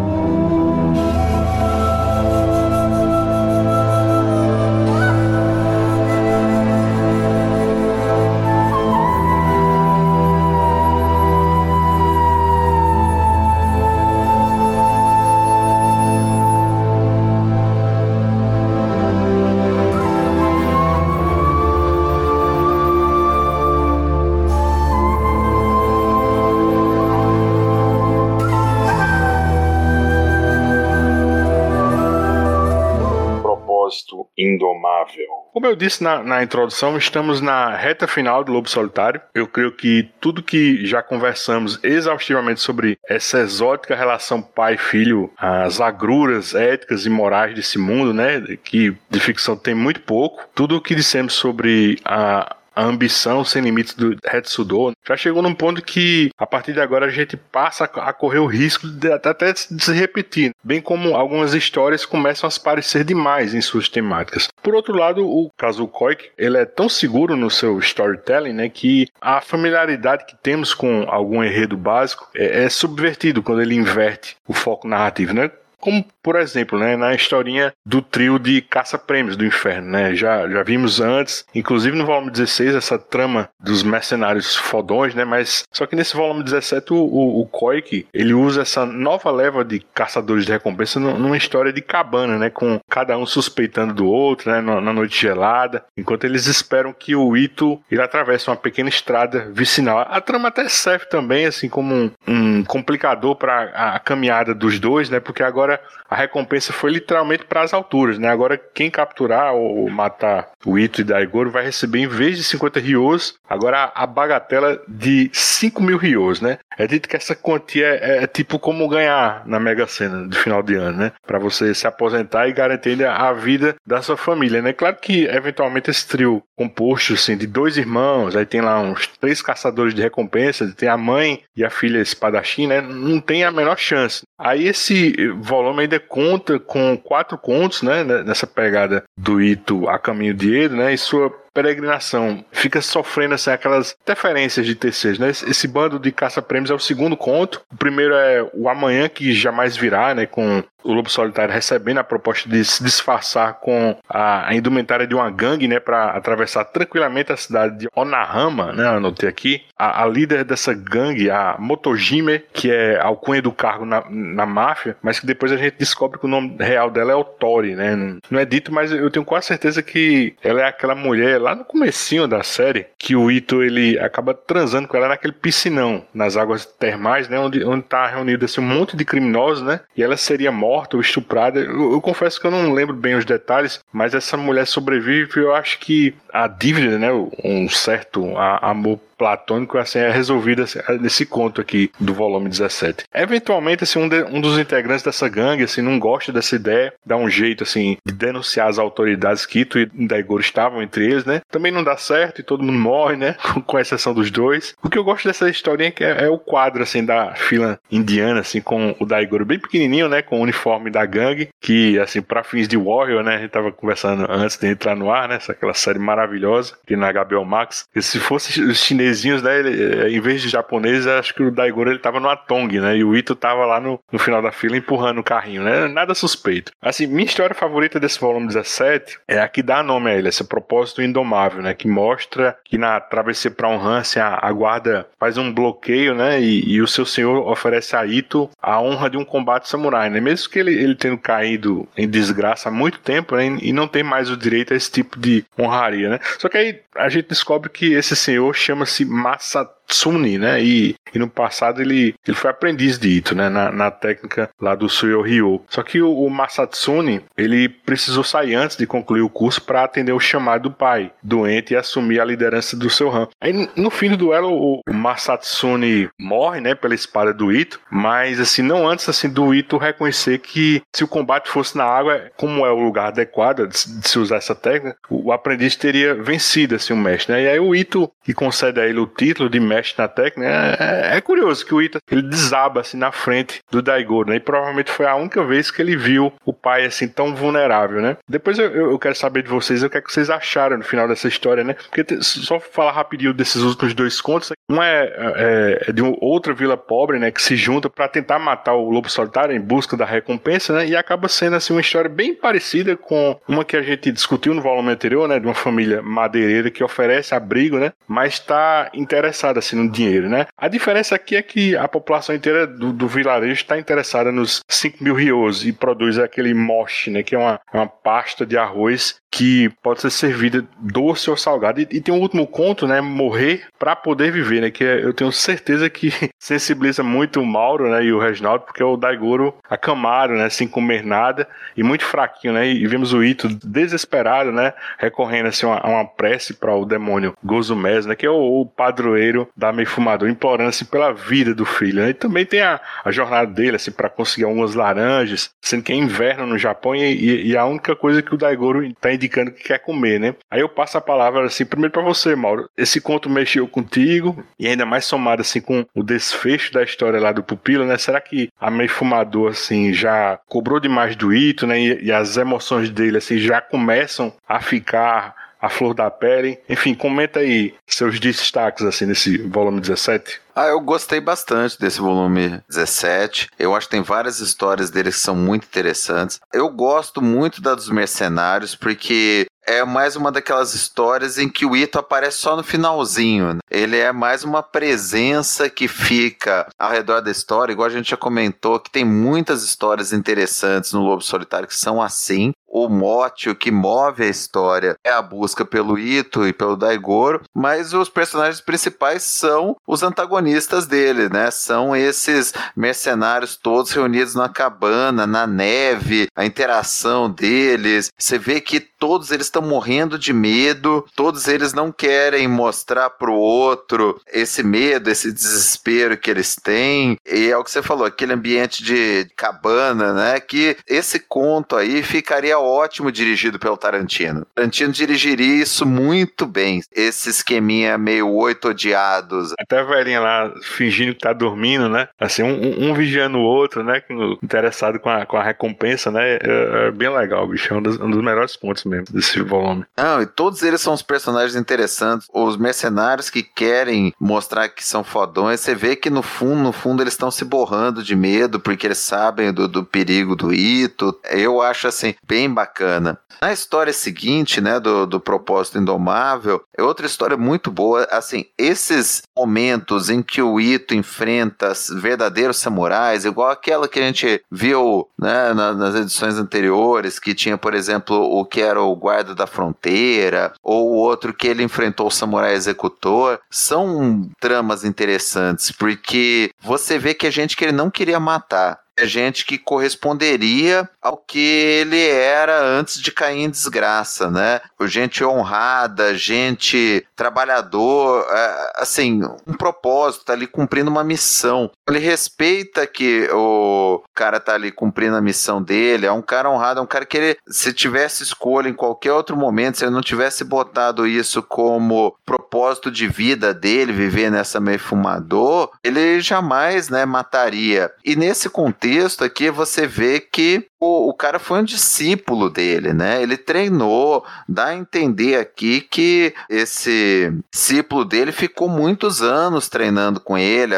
Como 35.64 35.72
eu 35.72 35.76
disse 35.78 36.04
na, 36.04 36.22
na, 36.22 36.42
introdução, 36.42 36.98
estamos 36.98 37.40
na 37.40 37.74
reta 37.74 38.06
final 38.06 38.44
do 38.44 38.52
Lobo 38.52 38.68
Solitário. 38.68 39.18
Eu 39.34 39.46
creio 39.46 39.72
que 39.72 40.10
tudo 40.20 40.42
que 40.42 40.84
já 40.84 41.02
conversamos 41.02 41.80
exaustivamente 41.82 42.60
sobre 42.60 42.98
essa 43.08 43.38
exótica 43.38 43.96
relação 43.96 44.42
pai-filho, 44.42 45.32
as 45.38 45.80
agruras 45.80 46.54
éticas 46.54 47.06
e 47.06 47.08
morais 47.08 47.54
desse 47.54 47.78
mundo, 47.78 48.12
né, 48.12 48.42
que 48.62 48.94
de 49.08 49.20
ficção 49.20 49.56
tem 49.56 49.74
muito 49.74 50.00
pouco, 50.00 50.46
tudo 50.54 50.76
o 50.76 50.82
que 50.82 50.94
dissemos 50.94 51.32
sobre 51.32 51.98
a 52.04 52.54
a 52.74 52.82
ambição 52.82 53.44
sem 53.44 53.62
limites 53.62 53.94
do 53.94 54.16
Hetsudo, 54.24 54.92
já 55.06 55.16
chegou 55.16 55.42
num 55.42 55.54
ponto 55.54 55.82
que 55.82 56.30
a 56.38 56.46
partir 56.46 56.72
de 56.72 56.80
agora 56.80 57.06
a 57.06 57.10
gente 57.10 57.36
passa 57.36 57.84
a 57.84 58.12
correr 58.12 58.38
o 58.38 58.46
risco 58.46 58.88
de 58.88 59.12
até 59.12 59.52
de 59.52 59.84
se 59.84 59.92
repetir, 59.92 60.52
bem 60.62 60.80
como 60.80 61.14
algumas 61.14 61.54
histórias 61.54 62.04
começam 62.04 62.48
a 62.48 62.50
se 62.50 62.60
parecer 62.60 63.04
demais 63.04 63.54
em 63.54 63.60
suas 63.60 63.88
temáticas. 63.88 64.48
Por 64.62 64.74
outro 64.74 64.94
lado, 64.94 65.26
o 65.26 65.50
Kazuo 65.56 65.88
Koike, 65.88 66.30
ele 66.36 66.58
é 66.58 66.64
tão 66.64 66.88
seguro 66.88 67.36
no 67.36 67.50
seu 67.50 67.78
storytelling, 67.78 68.52
né, 68.52 68.68
que 68.68 69.08
a 69.20 69.40
familiaridade 69.40 70.26
que 70.26 70.36
temos 70.36 70.74
com 70.74 71.04
algum 71.08 71.42
enredo 71.42 71.76
básico 71.76 72.28
é, 72.34 72.64
é 72.64 72.68
subvertido 72.68 73.42
quando 73.42 73.62
ele 73.62 73.74
inverte 73.74 74.36
o 74.46 74.52
foco 74.52 74.88
narrativo, 74.88 75.32
né? 75.32 75.50
Como, 75.78 76.04
por 76.24 76.36
exemplo, 76.36 76.78
né, 76.78 76.96
na 76.96 77.14
historinha 77.14 77.74
do 77.84 78.00
trio 78.00 78.38
de 78.38 78.62
caça-prêmios 78.62 79.36
do 79.36 79.44
inferno. 79.44 79.90
Né? 79.90 80.14
Já, 80.14 80.48
já 80.48 80.62
vimos 80.62 80.98
antes, 80.98 81.44
inclusive 81.54 81.94
no 81.94 82.06
volume 82.06 82.30
16, 82.30 82.74
essa 82.74 82.98
trama 82.98 83.50
dos 83.60 83.82
mercenários 83.82 84.56
fodões, 84.56 85.14
né? 85.14 85.22
mas 85.22 85.64
só 85.70 85.84
que 85.84 85.94
nesse 85.94 86.16
volume 86.16 86.42
17 86.42 86.94
o, 86.94 86.96
o, 86.96 87.42
o 87.42 87.46
Koike 87.46 88.06
ele 88.14 88.32
usa 88.32 88.62
essa 88.62 88.86
nova 88.86 89.30
leva 89.30 89.62
de 89.62 89.80
caçadores 89.94 90.46
de 90.46 90.52
recompensa 90.52 90.98
numa 90.98 91.36
história 91.36 91.70
de 91.70 91.82
cabana, 91.82 92.38
né? 92.38 92.48
com 92.48 92.80
cada 92.88 93.18
um 93.18 93.26
suspeitando 93.26 93.92
do 93.92 94.06
outro 94.06 94.50
né? 94.50 94.62
na 94.62 94.92
noite 94.94 95.20
gelada, 95.20 95.84
enquanto 95.94 96.24
eles 96.24 96.46
esperam 96.46 96.94
que 96.94 97.14
o 97.14 97.36
Ito 97.36 97.78
ele 97.90 98.00
atravesse 98.00 98.48
uma 98.48 98.56
pequena 98.56 98.88
estrada 98.88 99.50
vicinal. 99.52 99.98
A 99.98 100.22
trama 100.22 100.48
até 100.48 100.66
serve 100.70 101.04
também 101.04 101.44
assim 101.44 101.68
como 101.68 101.94
um, 101.94 102.10
um 102.26 102.64
complicador 102.64 103.36
para 103.36 103.64
a 103.74 103.98
caminhada 103.98 104.54
dos 104.54 104.80
dois, 104.80 105.10
né? 105.10 105.20
porque 105.20 105.42
agora 105.42 105.78
a 106.14 106.16
recompensa 106.16 106.72
foi 106.72 106.92
literalmente 106.92 107.44
para 107.44 107.62
as 107.62 107.74
alturas, 107.74 108.18
né? 108.18 108.28
Agora 108.28 108.56
quem 108.56 108.88
capturar 108.88 109.52
ou 109.52 109.90
matar 109.90 110.50
o 110.64 110.78
Ito 110.78 111.00
e 111.00 111.04
Daigoro 111.04 111.50
vai 111.50 111.64
receber 111.64 111.98
em 111.98 112.06
vez 112.06 112.36
de 112.36 112.44
50 112.44 112.78
rios, 112.78 113.34
agora 113.48 113.90
a 113.92 114.06
bagatela 114.06 114.80
de 114.86 115.28
5 115.32 115.82
mil 115.82 115.98
rios, 115.98 116.40
né? 116.40 116.58
É 116.78 116.86
dito 116.86 117.08
que 117.08 117.16
essa 117.16 117.34
quantia 117.34 117.86
é, 117.86 118.22
é, 118.22 118.26
tipo 118.28 118.60
como 118.60 118.88
ganhar 118.88 119.42
na 119.44 119.58
Mega 119.58 119.88
Sena 119.88 120.26
do 120.28 120.36
final 120.36 120.62
de 120.62 120.76
ano, 120.76 120.98
né? 120.98 121.12
Para 121.26 121.40
você 121.40 121.74
se 121.74 121.86
aposentar 121.86 122.48
e 122.48 122.52
garantir 122.52 123.04
a 123.04 123.32
vida 123.32 123.74
da 123.84 124.00
sua 124.00 124.16
família, 124.16 124.62
né? 124.62 124.72
Claro 124.72 124.96
que 125.00 125.24
eventualmente 125.24 125.90
esse 125.90 126.06
trio 126.06 126.42
composto 126.56 127.14
assim 127.14 127.36
de 127.36 127.46
dois 127.46 127.76
irmãos, 127.76 128.36
aí 128.36 128.46
tem 128.46 128.60
lá 128.60 128.80
uns 128.80 129.08
três 129.20 129.42
caçadores 129.42 129.92
de 129.92 130.02
recompensa, 130.02 130.72
tem 130.76 130.88
a 130.88 130.96
mãe 130.96 131.42
e 131.56 131.64
a 131.64 131.70
filha 131.70 131.98
espadachim, 131.98 132.68
né? 132.68 132.80
Não 132.80 133.20
tem 133.20 133.42
a 133.42 133.50
menor 133.50 133.78
chance. 133.78 134.22
Aí 134.38 134.68
esse 134.68 135.14
volume 135.40 135.82
ainda 135.82 136.03
conta 136.08 136.58
com 136.58 136.96
quatro 136.96 137.36
contos, 137.36 137.82
né? 137.82 138.04
Nessa 138.04 138.46
pegada 138.46 139.04
do 139.16 139.40
Ito 139.40 139.88
a 139.88 139.98
caminho 139.98 140.34
de 140.34 140.54
Edo, 140.56 140.76
né? 140.76 140.92
E 140.94 140.98
sua 140.98 141.32
peregrinação 141.54 142.44
fica 142.50 142.82
sofrendo 142.82 143.34
assim, 143.34 143.50
aquelas 143.50 143.96
interferências 144.02 144.66
de 144.66 144.74
terceiros. 144.74 145.18
Né? 145.18 145.28
Esse, 145.28 145.68
bando 145.68 145.98
de 145.98 146.10
caça-prêmios 146.10 146.70
é 146.70 146.74
o 146.74 146.78
segundo 146.78 147.16
conto. 147.16 147.62
O 147.72 147.76
primeiro 147.76 148.14
é 148.14 148.44
o 148.52 148.68
Amanhã 148.68 149.08
que 149.08 149.32
Jamais 149.32 149.76
Virá, 149.76 150.14
né? 150.14 150.26
com 150.26 150.62
o 150.82 150.92
Lobo 150.92 151.08
Solitário 151.08 151.54
recebendo 151.54 151.98
a 151.98 152.04
proposta 152.04 152.48
de 152.48 152.62
se 152.64 152.84
disfarçar 152.84 153.54
com 153.54 153.96
a, 154.08 154.48
a 154.48 154.54
indumentária 154.54 155.06
de 155.06 155.14
uma 155.14 155.30
gangue 155.30 155.66
né? 155.66 155.80
para 155.80 156.10
atravessar 156.10 156.64
tranquilamente 156.64 157.32
a 157.32 157.36
cidade 157.36 157.78
de 157.78 157.88
Onahama, 157.94 158.72
né? 158.72 158.86
anotei 158.86 159.28
aqui. 159.28 159.62
A, 159.78 160.02
a 160.02 160.06
líder 160.06 160.44
dessa 160.44 160.74
gangue, 160.74 161.30
a 161.30 161.56
Motojime, 161.58 162.42
que 162.52 162.70
é 162.70 162.98
a 163.00 163.06
alcunha 163.06 163.40
do 163.40 163.52
cargo 163.52 163.84
na, 163.86 164.04
na 164.10 164.44
máfia, 164.44 164.96
mas 165.02 165.20
que 165.20 165.26
depois 165.26 165.52
a 165.52 165.56
gente 165.56 165.76
descobre 165.78 166.18
que 166.18 166.26
o 166.26 166.28
nome 166.28 166.56
real 166.58 166.90
dela 166.90 167.12
é 167.12 167.14
Otori, 167.14 167.74
né? 167.74 167.94
Não 168.30 168.40
é 168.40 168.44
dito, 168.44 168.72
mas 168.72 168.90
eu 168.92 169.10
tenho 169.10 169.24
quase 169.24 169.46
certeza 169.46 169.82
que 169.82 170.34
ela 170.42 170.60
é 170.60 170.64
aquela 170.64 170.94
mulher 170.94 171.40
lá 171.44 171.54
no 171.54 171.64
comecinho 171.64 172.26
da 172.26 172.42
série, 172.42 172.86
que 172.98 173.14
o 173.14 173.30
Ito 173.30 173.62
ele 173.62 173.98
acaba 173.98 174.32
transando 174.32 174.88
com 174.88 174.96
ela 174.96 175.08
naquele 175.08 175.34
piscinão, 175.34 176.04
nas 176.12 176.36
águas 176.36 176.64
termais, 176.64 177.28
né, 177.28 177.38
onde, 177.38 177.62
onde 177.64 177.84
tá 177.84 178.06
reunido 178.06 178.46
assim, 178.46 178.60
um 178.60 178.64
monte 178.64 178.96
de 178.96 179.04
criminosos, 179.04 179.62
né, 179.62 179.80
e 179.96 180.02
ela 180.02 180.16
seria 180.16 180.50
morta 180.50 180.96
ou 180.96 181.02
estuprada. 181.02 181.60
Eu, 181.60 181.92
eu 181.92 182.00
confesso 182.00 182.40
que 182.40 182.46
eu 182.46 182.50
não 182.50 182.72
lembro 182.72 182.96
bem 182.96 183.14
os 183.14 183.24
detalhes, 183.24 183.80
mas 183.92 184.14
essa 184.14 184.36
mulher 184.36 184.66
sobrevive, 184.66 185.36
eu 185.36 185.54
acho 185.54 185.78
que 185.78 186.14
a 186.32 186.48
dívida, 186.48 186.98
né, 186.98 187.12
um 187.44 187.68
certo 187.68 188.36
amor 188.38 188.98
platônico 189.16 189.78
assim, 189.78 189.98
é 189.98 190.10
resolvido 190.10 190.62
assim, 190.62 190.78
nesse 191.00 191.26
conto 191.26 191.60
aqui 191.60 191.90
do 191.98 192.14
volume 192.14 192.48
17. 192.48 193.04
Eventualmente, 193.14 193.84
assim, 193.84 193.98
um, 193.98 194.08
de, 194.08 194.22
um, 194.24 194.40
dos 194.40 194.58
integrantes 194.58 195.02
dessa 195.02 195.28
gangue 195.28 195.64
assim, 195.64 195.82
não 195.82 195.98
gosta 195.98 196.32
dessa 196.32 196.56
ideia, 196.56 196.92
dá 197.04 197.16
um 197.16 197.28
jeito 197.28 197.62
assim, 197.62 197.96
de 198.04 198.12
denunciar 198.12 198.68
as 198.68 198.78
autoridades 198.78 199.46
que 199.46 199.60
Ito 199.60 199.78
e 199.78 199.86
Daigoro 199.86 200.40
estavam 200.40 200.82
entre 200.82 201.06
eles, 201.06 201.24
né? 201.24 201.40
Também 201.50 201.72
não 201.72 201.84
dá 201.84 201.96
certo 201.96 202.40
e 202.40 202.44
todo 202.44 202.62
mundo 202.62 202.78
morre, 202.78 203.16
né? 203.16 203.36
com 203.66 203.78
exceção 203.78 204.14
dos 204.14 204.30
dois. 204.30 204.74
O 204.82 204.88
que 204.88 204.98
eu 204.98 205.04
gosto 205.04 205.26
dessa 205.26 205.48
historinha 205.48 205.88
é 205.88 205.92
que 205.92 206.04
é, 206.04 206.24
é 206.24 206.28
o 206.28 206.38
quadro 206.38 206.82
assim, 206.82 207.04
da 207.04 207.34
fila 207.34 207.78
indiana, 207.90 208.40
assim, 208.40 208.60
com 208.60 208.94
o 208.98 209.06
Daigoro 209.06 209.44
bem 209.44 209.58
pequenininho, 209.58 210.08
né? 210.08 210.22
Com 210.22 210.38
o 210.38 210.42
uniforme 210.42 210.90
da 210.90 211.04
gangue, 211.04 211.48
que, 211.60 211.98
assim, 211.98 212.22
para 212.22 212.44
fins 212.44 212.68
de 212.68 212.76
Warrior, 212.76 213.22
né? 213.22 213.36
A 213.36 213.38
gente 213.38 213.50
tava 213.50 213.72
conversando 213.72 214.26
antes 214.28 214.56
de 214.56 214.66
entrar 214.66 214.96
no 214.96 215.10
ar, 215.10 215.28
né? 215.28 215.38
Aquela 215.48 215.74
série 215.74 215.98
maravilhosa, 215.98 216.74
que 216.86 216.96
na 216.96 217.12
HBO 217.12 217.44
Max. 217.44 217.84
Que 217.92 218.02
se 218.02 218.18
fosse 218.18 218.60
os 218.60 218.78
chineses 218.78 219.03
chinesinhos, 219.04 219.42
né? 219.42 219.58
Ele, 219.58 220.02
é, 220.02 220.10
em 220.10 220.20
vez 220.20 220.40
de 220.40 220.48
japonês, 220.48 221.06
acho 221.06 221.34
que 221.34 221.42
o 221.42 221.50
Daigoro 221.50 221.90
ele 221.90 221.98
tava 221.98 222.18
no 222.18 222.28
Atong, 222.28 222.80
né? 222.80 222.96
E 222.96 223.04
o 223.04 223.16
Ito 223.16 223.34
tava 223.34 223.66
lá 223.66 223.80
no, 223.80 224.00
no 224.10 224.18
final 224.18 224.40
da 224.40 224.50
fila 224.50 224.76
empurrando 224.76 225.18
o 225.18 225.24
carrinho, 225.24 225.62
né? 225.62 225.86
Nada 225.88 226.14
suspeito. 226.14 226.72
Assim, 226.80 227.06
minha 227.06 227.26
história 227.26 227.54
favorita 227.54 228.00
desse 228.00 228.20
volume 228.20 228.46
17 228.46 229.18
é 229.28 229.40
a 229.40 229.48
que 229.48 229.62
dá 229.62 229.82
nome 229.82 230.10
a 230.10 230.14
ele, 230.14 230.28
esse 230.28 230.44
propósito 230.44 231.02
indomável, 231.02 231.62
né? 231.62 231.74
Que 231.74 231.88
mostra 231.88 232.56
que 232.64 232.78
na 232.78 233.00
travessia 233.00 233.50
para 233.50 233.68
um 233.68 233.80
Hansen 233.80 234.22
a, 234.22 234.38
a, 234.40 234.52
guarda 234.52 235.06
faz 235.18 235.36
um 235.36 235.52
bloqueio, 235.52 236.14
né? 236.14 236.40
E, 236.40 236.74
e, 236.74 236.80
o 236.80 236.86
seu 236.86 237.04
senhor 237.04 237.48
oferece 237.48 237.96
a 237.96 238.06
Ito 238.06 238.50
a 238.60 238.80
honra 238.80 239.10
de 239.10 239.16
um 239.16 239.24
combate 239.24 239.68
samurai, 239.68 240.08
né? 240.08 240.20
Mesmo 240.20 240.50
que 240.50 240.58
ele, 240.58 240.72
ele 240.72 240.94
tenha 240.94 241.16
caído 241.16 241.86
em 241.96 242.08
desgraça 242.08 242.68
há 242.68 242.72
muito 242.72 242.98
tempo, 243.00 243.36
né? 243.36 243.58
E 243.60 243.72
não 243.72 243.86
tem 243.86 244.02
mais 244.02 244.30
o 244.30 244.36
direito 244.36 244.72
a 244.72 244.76
esse 244.76 244.90
tipo 244.90 245.18
de 245.18 245.44
honraria, 245.58 246.08
né? 246.08 246.20
Só 246.38 246.48
que 246.48 246.56
aí 246.56 246.80
a 246.94 247.08
gente 247.08 247.28
descobre 247.28 247.68
que 247.68 247.92
esse 247.92 248.14
senhor 248.14 248.54
chama-se 248.54 248.93
Massa 249.00 249.68
Tsuni, 249.86 250.38
né? 250.38 250.62
E, 250.62 250.94
e, 251.12 251.18
no 251.18 251.28
passado 251.28 251.80
ele, 251.80 252.14
ele 252.26 252.36
foi 252.36 252.50
aprendiz 252.50 252.98
de 252.98 253.08
Ito, 253.08 253.34
né? 253.34 253.48
Na, 253.48 253.70
na 253.70 253.90
técnica 253.90 254.50
lá 254.60 254.74
do 254.74 254.88
Suyo 254.88 255.22
Ryo. 255.22 255.62
Só 255.68 255.82
que 255.82 256.00
o, 256.00 256.12
o, 256.12 256.30
Masatsune, 256.30 257.22
ele 257.36 257.68
precisou 257.68 258.24
sair 258.24 258.54
antes 258.54 258.76
de 258.76 258.86
concluir 258.86 259.20
o 259.20 259.28
curso 259.28 259.62
para 259.62 259.84
atender 259.84 260.12
o 260.12 260.20
chamado 260.20 260.64
do 260.64 260.70
pai, 260.70 261.12
doente, 261.22 261.72
e 261.72 261.76
assumir 261.76 262.20
a 262.20 262.24
liderança 262.24 262.76
do 262.76 262.88
seu 262.88 263.10
ramo. 263.10 263.28
Aí 263.40 263.68
no 263.76 263.90
fim 263.90 264.10
do 264.10 264.16
duelo, 264.16 264.50
o, 264.50 264.80
o 264.88 264.94
Masatsune 264.94 266.08
morre, 266.18 266.60
né? 266.60 266.74
Pela 266.74 266.94
espada 266.94 267.32
do 267.32 267.52
Ito, 267.52 267.80
mas 267.90 268.40
assim, 268.40 268.62
não 268.62 268.88
antes 268.88 269.08
assim 269.08 269.28
do 269.28 269.54
Ito 269.54 269.76
reconhecer 269.76 270.38
que 270.38 270.82
se 270.94 271.04
o 271.04 271.08
combate 271.08 271.48
fosse 271.48 271.76
na 271.76 271.84
água, 271.84 272.30
como 272.36 272.64
é 272.64 272.70
o 272.70 272.82
lugar 272.82 273.08
adequado 273.08 273.66
de, 273.66 274.00
de 274.00 274.08
se 274.08 274.18
usar 274.18 274.36
essa 274.36 274.54
técnica, 274.54 274.96
o, 275.10 275.28
o 275.28 275.32
aprendiz 275.32 275.76
teria 275.76 276.14
vencido 276.14 276.74
assim 276.74 276.92
o 276.92 276.96
mestre, 276.96 277.34
né? 277.34 277.42
E 277.42 277.48
aí 277.48 277.60
o 277.60 277.74
Ito, 277.74 278.10
que 278.22 278.32
concede 278.32 278.80
a 278.80 278.86
ele 278.86 278.98
o 278.98 279.06
título 279.06 279.50
de 279.50 279.60
mestre 279.60 279.73
na 279.98 280.08
técnica, 280.08 280.50
né? 280.50 280.76
É, 280.78 281.16
é, 281.16 281.20
curioso 281.20 281.64
que 281.64 281.74
o 281.74 281.82
Ita 281.82 281.98
ele 282.10 282.22
desaba 282.22 282.80
assim 282.80 282.96
na 282.96 283.12
frente 283.12 283.60
do 283.70 283.82
Daigoro, 283.82 284.30
né? 284.30 284.36
E 284.36 284.40
provavelmente 284.40 284.90
foi 284.90 285.06
a 285.06 285.14
única 285.14 285.44
vez 285.44 285.70
que 285.70 285.80
ele 285.80 285.96
viu 285.96 286.32
o 286.44 286.52
pai 286.52 286.84
assim 286.84 287.08
tão 287.08 287.34
vulnerável, 287.34 288.00
né? 288.00 288.16
Depois 288.28 288.58
eu, 288.58 288.70
eu 288.70 288.98
quero 288.98 289.14
saber 289.14 289.42
de 289.42 289.48
vocês 289.48 289.82
o 289.82 289.90
que 289.90 289.98
é 289.98 290.00
que 290.00 290.12
vocês 290.12 290.30
acharam 290.30 290.78
no 290.78 290.84
final 290.84 291.08
dessa 291.08 291.28
história, 291.28 291.64
né? 291.64 291.74
Porque 291.74 292.04
só 292.22 292.60
falar 292.60 292.92
rapidinho 292.92 293.32
desses 293.34 293.62
últimos 293.62 293.94
dois 293.94 294.20
contos, 294.20 294.52
um 294.68 294.82
é, 294.82 295.12
é, 295.36 295.84
é 295.88 295.92
de 295.92 296.02
outra 296.20 296.52
vila 296.54 296.76
pobre, 296.76 297.18
né? 297.18 297.30
Que 297.30 297.42
se 297.42 297.56
junta 297.56 297.90
para 297.90 298.08
tentar 298.08 298.38
matar 298.38 298.74
o 298.74 298.90
lobo 298.90 299.08
solitário 299.08 299.54
em 299.54 299.60
busca 299.60 299.96
da 299.96 300.04
recompensa, 300.04 300.72
né? 300.74 300.86
E 300.86 300.96
acaba 300.96 301.28
sendo 301.28 301.56
assim 301.56 301.72
uma 301.72 301.80
história 301.80 302.08
bem 302.08 302.34
parecida 302.34 302.96
com 302.96 303.38
uma 303.48 303.64
que 303.64 303.76
a 303.76 303.82
gente 303.82 304.12
discutiu 304.12 304.54
no 304.54 304.62
volume 304.62 304.92
anterior, 304.92 305.28
né? 305.28 305.38
De 305.38 305.46
uma 305.46 305.54
família 305.54 306.02
madeireira 306.02 306.70
que 306.70 306.84
oferece 306.84 307.34
abrigo, 307.34 307.78
né? 307.78 307.92
Mas 308.06 308.34
está 308.34 308.90
interessada 308.94 309.60
no 309.72 309.90
dinheiro, 309.90 310.28
né? 310.28 310.46
A 310.56 310.68
diferença 310.68 311.14
aqui 311.14 311.36
é 311.36 311.42
que 311.42 311.76
a 311.76 311.88
população 311.88 312.34
inteira 312.34 312.66
do, 312.66 312.92
do 312.92 313.08
vilarejo 313.08 313.52
está 313.62 313.78
interessada 313.78 314.30
nos 314.30 314.60
5 314.68 315.02
mil 315.02 315.14
rios 315.14 315.64
e 315.64 315.72
produz 315.72 316.18
aquele 316.18 316.52
moche, 316.52 317.10
né? 317.10 317.22
Que 317.22 317.34
é 317.34 317.38
uma, 317.38 317.60
uma 317.72 317.86
pasta 317.86 318.44
de 318.44 318.56
arroz 318.56 319.16
que 319.34 319.68
pode 319.82 320.00
ser 320.00 320.10
servida 320.10 320.64
doce 320.78 321.28
ou 321.28 321.36
salgada. 321.36 321.80
E, 321.80 321.88
e 321.90 322.00
tem 322.00 322.14
um 322.14 322.20
último 322.20 322.46
conto, 322.46 322.86
né? 322.86 323.00
Morrer 323.00 323.64
para 323.76 323.96
poder 323.96 324.30
viver, 324.30 324.62
né? 324.62 324.70
Que 324.70 324.84
é, 324.84 325.04
eu 325.04 325.12
tenho 325.12 325.32
certeza 325.32 325.90
que 325.90 326.12
sensibiliza 326.38 327.02
muito 327.02 327.40
o 327.40 327.44
Mauro, 327.44 327.90
né? 327.90 328.04
E 328.04 328.12
o 328.12 328.20
Reginaldo, 328.20 328.64
porque 328.64 328.80
é 328.80 328.86
o 328.86 328.96
Daigoro 328.96 329.52
acamado, 329.68 330.34
né? 330.34 330.48
Sem 330.48 330.68
comer 330.68 331.04
nada 331.04 331.48
e 331.76 331.82
muito 331.82 332.04
fraquinho, 332.04 332.54
né? 332.54 332.68
E 332.68 332.86
vemos 332.86 333.12
o 333.12 333.24
Ito 333.24 333.48
desesperado, 333.48 334.52
né? 334.52 334.72
Recorrendo 334.98 335.48
assim 335.48 335.66
a 335.66 335.84
uma, 335.84 336.04
prece 336.04 336.54
para 336.54 336.72
o 336.72 336.84
demônio 336.84 337.34
Gozumés, 337.42 338.06
né? 338.06 338.14
Que 338.14 338.26
é 338.26 338.30
o, 338.30 338.60
o 338.60 338.64
padroeiro 338.64 339.48
da 339.56 339.72
meio 339.72 339.88
fumador, 339.88 340.28
implorando 340.28 340.68
assim 340.68 340.84
pela 340.84 341.12
vida 341.12 341.52
do 341.52 341.64
filho. 341.64 342.02
Né? 342.02 342.10
E 342.10 342.14
também 342.14 342.46
tem 342.46 342.60
a, 342.60 342.80
a 343.04 343.10
jornada 343.10 343.50
dele 343.50 343.76
assim 343.76 343.90
para 343.90 344.08
conseguir 344.08 344.44
algumas 344.44 344.76
laranjas, 344.76 345.50
sendo 345.60 345.82
que 345.82 345.92
é 345.92 345.96
inverno 345.96 346.46
no 346.46 346.56
Japão 346.56 346.94
e, 346.94 347.00
e, 347.00 347.46
e, 347.48 347.56
a 347.56 347.64
única 347.64 347.96
coisa 347.96 348.22
que 348.22 348.32
o 348.32 348.38
Daigoro 348.38 348.84
em 348.84 348.94
indicando 349.24 349.50
que 349.50 349.64
quer 349.64 349.78
comer, 349.78 350.20
né? 350.20 350.34
Aí 350.50 350.60
eu 350.60 350.68
passo 350.68 350.98
a 350.98 351.00
palavra 351.00 351.46
assim, 351.46 351.64
primeiro 351.64 351.92
para 351.92 352.02
você, 352.02 352.36
Mauro. 352.36 352.68
Esse 352.76 353.00
conto 353.00 353.30
mexeu 353.30 353.66
contigo 353.66 354.44
e 354.58 354.66
ainda 354.66 354.84
mais 354.84 355.04
somado 355.04 355.40
assim 355.40 355.60
com 355.60 355.84
o 355.94 356.02
desfecho 356.02 356.72
da 356.72 356.82
história 356.82 357.20
lá 357.20 357.32
do 357.32 357.42
Pupilo, 357.42 357.84
né? 357.84 357.96
Será 357.96 358.20
que 358.20 358.50
a 358.60 358.70
Mei 358.70 358.88
Fumador 358.88 359.50
assim 359.50 359.92
já 359.92 360.38
cobrou 360.46 360.78
demais 360.78 361.16
do 361.16 361.34
Ito, 361.34 361.66
né? 361.66 361.80
E, 361.80 362.04
e 362.04 362.12
as 362.12 362.36
emoções 362.36 362.90
dele 362.90 363.18
assim 363.18 363.38
já 363.38 363.60
começam 363.60 364.32
a 364.46 364.60
ficar 364.60 365.43
a 365.64 365.70
flor 365.70 365.94
da 365.94 366.10
pele. 366.10 366.58
Enfim, 366.68 366.94
comenta 366.94 367.40
aí 367.40 367.74
seus 367.86 368.20
destaques 368.20 368.84
assim 368.84 369.06
nesse 369.06 369.38
volume 369.38 369.80
17. 369.80 370.40
Ah, 370.54 370.66
eu 370.66 370.78
gostei 370.80 371.20
bastante 371.20 371.80
desse 371.80 372.00
volume 372.00 372.60
17. 372.68 373.48
Eu 373.58 373.74
acho 373.74 373.86
que 373.86 373.92
tem 373.92 374.02
várias 374.02 374.40
histórias 374.40 374.90
dele 374.90 375.10
que 375.10 375.18
são 375.18 375.34
muito 375.34 375.64
interessantes. 375.64 376.38
Eu 376.52 376.68
gosto 376.68 377.22
muito 377.22 377.62
da 377.62 377.74
dos 377.74 377.88
mercenários 377.88 378.74
porque 378.74 379.46
é 379.66 379.82
mais 379.84 380.14
uma 380.14 380.30
daquelas 380.30 380.74
histórias 380.74 381.38
em 381.38 381.48
que 381.48 381.64
o 381.64 381.74
Ito 381.74 381.98
aparece 381.98 382.38
só 382.38 382.54
no 382.54 382.62
finalzinho. 382.62 383.54
Né? 383.54 383.60
Ele 383.70 383.96
é 383.96 384.12
mais 384.12 384.44
uma 384.44 384.62
presença 384.62 385.70
que 385.70 385.88
fica 385.88 386.68
ao 386.78 386.90
redor 386.90 387.20
da 387.20 387.30
história, 387.30 387.72
igual 387.72 387.86
a 387.86 387.92
gente 387.92 388.10
já 388.10 388.16
comentou, 388.16 388.78
que 388.78 388.90
tem 388.90 389.04
muitas 389.04 389.64
histórias 389.64 390.12
interessantes 390.12 390.92
no 390.92 391.02
Lobo 391.02 391.22
Solitário 391.22 391.66
que 391.66 391.74
são 391.74 392.00
assim 392.00 392.52
o 392.74 392.88
mote, 392.88 393.48
o 393.48 393.54
que 393.54 393.70
move 393.70 394.24
a 394.24 394.28
história 394.28 394.96
é 395.04 395.12
a 395.12 395.22
busca 395.22 395.64
pelo 395.64 395.96
Ito 395.96 396.44
e 396.44 396.52
pelo 396.52 396.76
Daigoro, 396.76 397.42
mas 397.54 397.94
os 397.94 398.08
personagens 398.08 398.60
principais 398.60 399.22
são 399.22 399.76
os 399.86 400.02
antagonistas 400.02 400.84
dele, 400.84 401.28
né? 401.28 401.52
São 401.52 401.94
esses 401.94 402.52
mercenários 402.76 403.56
todos 403.56 403.92
reunidos 403.92 404.34
na 404.34 404.48
cabana, 404.48 405.24
na 405.24 405.46
neve, 405.46 406.26
a 406.34 406.44
interação 406.44 407.30
deles. 407.30 408.10
Você 408.18 408.38
vê 408.38 408.60
que 408.60 408.80
todos 408.80 409.30
eles 409.30 409.46
estão 409.46 409.62
morrendo 409.62 410.18
de 410.18 410.32
medo, 410.32 411.06
todos 411.14 411.46
eles 411.46 411.72
não 411.74 411.92
querem 411.92 412.48
mostrar 412.48 413.10
pro 413.10 413.34
outro 413.34 414.20
esse 414.32 414.64
medo, 414.64 415.10
esse 415.10 415.30
desespero 415.30 416.16
que 416.16 416.28
eles 416.28 416.56
têm. 416.56 417.18
E 417.24 417.50
é 417.50 417.56
o 417.56 417.62
que 417.62 417.70
você 417.70 417.82
falou, 417.82 418.04
aquele 418.04 418.32
ambiente 418.32 418.82
de 418.82 419.28
cabana, 419.36 420.12
né? 420.12 420.40
Que 420.40 420.76
esse 420.88 421.20
conto 421.20 421.76
aí 421.76 422.02
ficaria 422.02 422.63
ótimo 422.64 423.12
dirigido 423.12 423.58
pelo 423.58 423.76
Tarantino. 423.76 424.46
Tarantino 424.54 424.92
dirigiria 424.92 425.62
isso 425.62 425.86
muito 425.86 426.46
bem. 426.46 426.82
Esse 426.92 427.30
esqueminha 427.30 427.98
meio 427.98 428.28
oito 428.30 428.68
odiados. 428.68 429.52
Até 429.58 429.80
a 429.80 429.84
velhinha 429.84 430.20
lá 430.20 430.52
fingindo 430.62 431.14
que 431.14 431.20
tá 431.20 431.32
dormindo, 431.32 431.88
né? 431.88 432.08
Assim, 432.18 432.42
um, 432.42 432.88
um 432.90 432.94
vigiando 432.94 433.38
o 433.38 433.42
outro, 433.42 433.82
né? 433.82 434.02
Interessado 434.42 434.98
com 434.98 435.08
a, 435.08 435.26
com 435.26 435.36
a 435.36 435.42
recompensa, 435.42 436.10
né? 436.10 436.36
É, 436.36 436.88
é 436.88 436.90
bem 436.90 437.08
legal, 437.08 437.46
bicho. 437.46 437.72
É 437.72 437.76
um 437.76 437.82
dos, 437.82 437.98
um 437.98 438.10
dos 438.10 438.22
melhores 438.22 438.56
pontos 438.56 438.84
mesmo 438.84 439.06
desse 439.10 439.40
volume. 439.42 439.84
Não, 439.96 440.22
e 440.22 440.26
todos 440.26 440.62
eles 440.62 440.80
são 440.80 440.94
os 440.94 441.02
personagens 441.02 441.56
interessantes. 441.56 442.28
Os 442.32 442.56
mercenários 442.56 443.30
que 443.30 443.42
querem 443.42 444.12
mostrar 444.18 444.68
que 444.68 444.84
são 444.84 445.04
fodões, 445.04 445.60
você 445.60 445.74
vê 445.74 445.96
que 445.96 446.10
no 446.10 446.22
fundo, 446.22 446.62
no 446.62 446.72
fundo, 446.72 447.02
eles 447.02 447.14
estão 447.14 447.30
se 447.30 447.44
borrando 447.44 448.02
de 448.02 448.16
medo 448.16 448.60
porque 448.60 448.86
eles 448.86 448.98
sabem 448.98 449.52
do, 449.52 449.68
do 449.68 449.84
perigo 449.84 450.34
do 450.36 450.52
Ito. 450.52 451.18
Eu 451.30 451.60
acho 451.60 451.88
assim, 451.88 452.14
bem 452.26 452.52
bacana. 452.54 453.18
Na 453.42 453.52
história 453.52 453.92
seguinte, 453.92 454.60
né, 454.60 454.78
do, 454.80 455.06
do 455.06 455.20
propósito 455.20 455.78
indomável, 455.78 456.62
é 456.76 456.82
outra 456.82 457.06
história 457.06 457.36
muito 457.36 457.70
boa. 457.70 458.06
Assim, 458.10 458.46
esses 458.56 459.22
momentos 459.36 460.08
em 460.08 460.22
que 460.22 460.40
o 460.40 460.60
Ito 460.60 460.94
enfrenta 460.94 461.72
verdadeiros 462.00 462.56
samurais, 462.56 463.24
igual 463.24 463.50
aquela 463.50 463.88
que 463.88 463.98
a 463.98 464.02
gente 464.02 464.42
viu 464.50 465.08
né, 465.18 465.52
nas 465.52 465.94
edições 465.94 466.36
anteriores, 466.36 467.18
que 467.18 467.34
tinha, 467.34 467.58
por 467.58 467.74
exemplo, 467.74 468.16
o 468.16 468.44
que 468.44 468.60
era 468.60 468.80
o 468.80 468.94
guarda 468.94 469.34
da 469.34 469.46
fronteira, 469.46 470.52
ou 470.62 470.92
o 470.92 470.96
outro 470.96 471.34
que 471.34 471.46
ele 471.46 471.62
enfrentou 471.62 472.06
o 472.06 472.10
samurai 472.10 472.54
executor, 472.54 473.40
são 473.50 474.28
tramas 474.40 474.84
interessantes, 474.84 475.70
porque 475.70 476.50
você 476.60 476.98
vê 476.98 477.14
que 477.14 477.26
a 477.26 477.30
gente 477.30 477.56
que 477.56 477.64
ele 477.64 477.72
não 477.72 477.90
queria 477.90 478.20
matar, 478.20 478.80
é 478.96 479.06
gente 479.06 479.44
que 479.44 479.58
corresponderia 479.58 480.88
ao 481.02 481.16
que 481.16 481.38
ele 481.38 482.00
era 482.00 482.62
antes 482.62 483.00
de 483.00 483.10
cair 483.12 483.40
em 483.42 483.50
desgraça, 483.50 484.30
né? 484.30 484.60
Gente 484.82 485.24
honrada, 485.24 486.14
gente 486.14 487.06
trabalhador, 487.16 488.26
é, 488.30 488.72
assim, 488.76 489.22
um 489.46 489.54
propósito, 489.54 490.26
tá 490.26 490.32
ali 490.32 490.46
cumprindo 490.46 490.90
uma 490.90 491.02
missão. 491.02 491.70
Ele 491.88 491.98
respeita 491.98 492.86
que 492.86 493.28
o 493.32 494.02
cara 494.14 494.38
tá 494.38 494.54
ali 494.54 494.70
cumprindo 494.70 495.16
a 495.16 495.22
missão 495.22 495.62
dele, 495.62 496.06
é 496.06 496.12
um 496.12 496.22
cara 496.22 496.50
honrado, 496.50 496.80
é 496.80 496.82
um 496.82 496.86
cara 496.86 497.06
que 497.06 497.16
ele, 497.16 497.38
se 497.48 497.72
tivesse 497.72 498.22
escolha 498.22 498.68
em 498.68 498.74
qualquer 498.74 499.12
outro 499.12 499.36
momento, 499.36 499.78
se 499.78 499.84
ele 499.84 499.94
não 499.94 500.02
tivesse 500.02 500.44
botado 500.44 501.06
isso 501.06 501.42
como 501.42 502.14
propósito 502.24 502.90
de 502.90 503.08
vida 503.08 503.54
dele, 503.54 503.92
viver 503.92 504.30
nessa 504.30 504.60
meio 504.60 504.78
fumador, 504.78 505.70
ele 505.82 506.20
jamais, 506.20 506.88
né, 506.88 507.04
mataria. 507.04 507.90
E 508.04 508.16
nesse 508.16 508.48
contexto, 508.48 508.83
texto 508.84 509.24
aqui 509.24 509.50
você 509.50 509.86
vê 509.86 510.20
que 510.20 510.66
o, 510.84 511.08
o 511.08 511.14
cara 511.14 511.38
foi 511.38 511.60
um 511.60 511.64
discípulo 511.64 512.50
dele, 512.50 512.92
né? 512.92 513.22
Ele 513.22 513.36
treinou, 513.36 514.24
dá 514.48 514.66
a 514.66 514.74
entender 514.74 515.36
aqui 515.36 515.80
que 515.80 516.34
esse 516.48 517.32
discípulo 517.50 518.04
dele 518.04 518.32
ficou 518.32 518.68
muitos 518.68 519.22
anos 519.22 519.68
treinando 519.68 520.20
com 520.20 520.36
ele, 520.36 520.74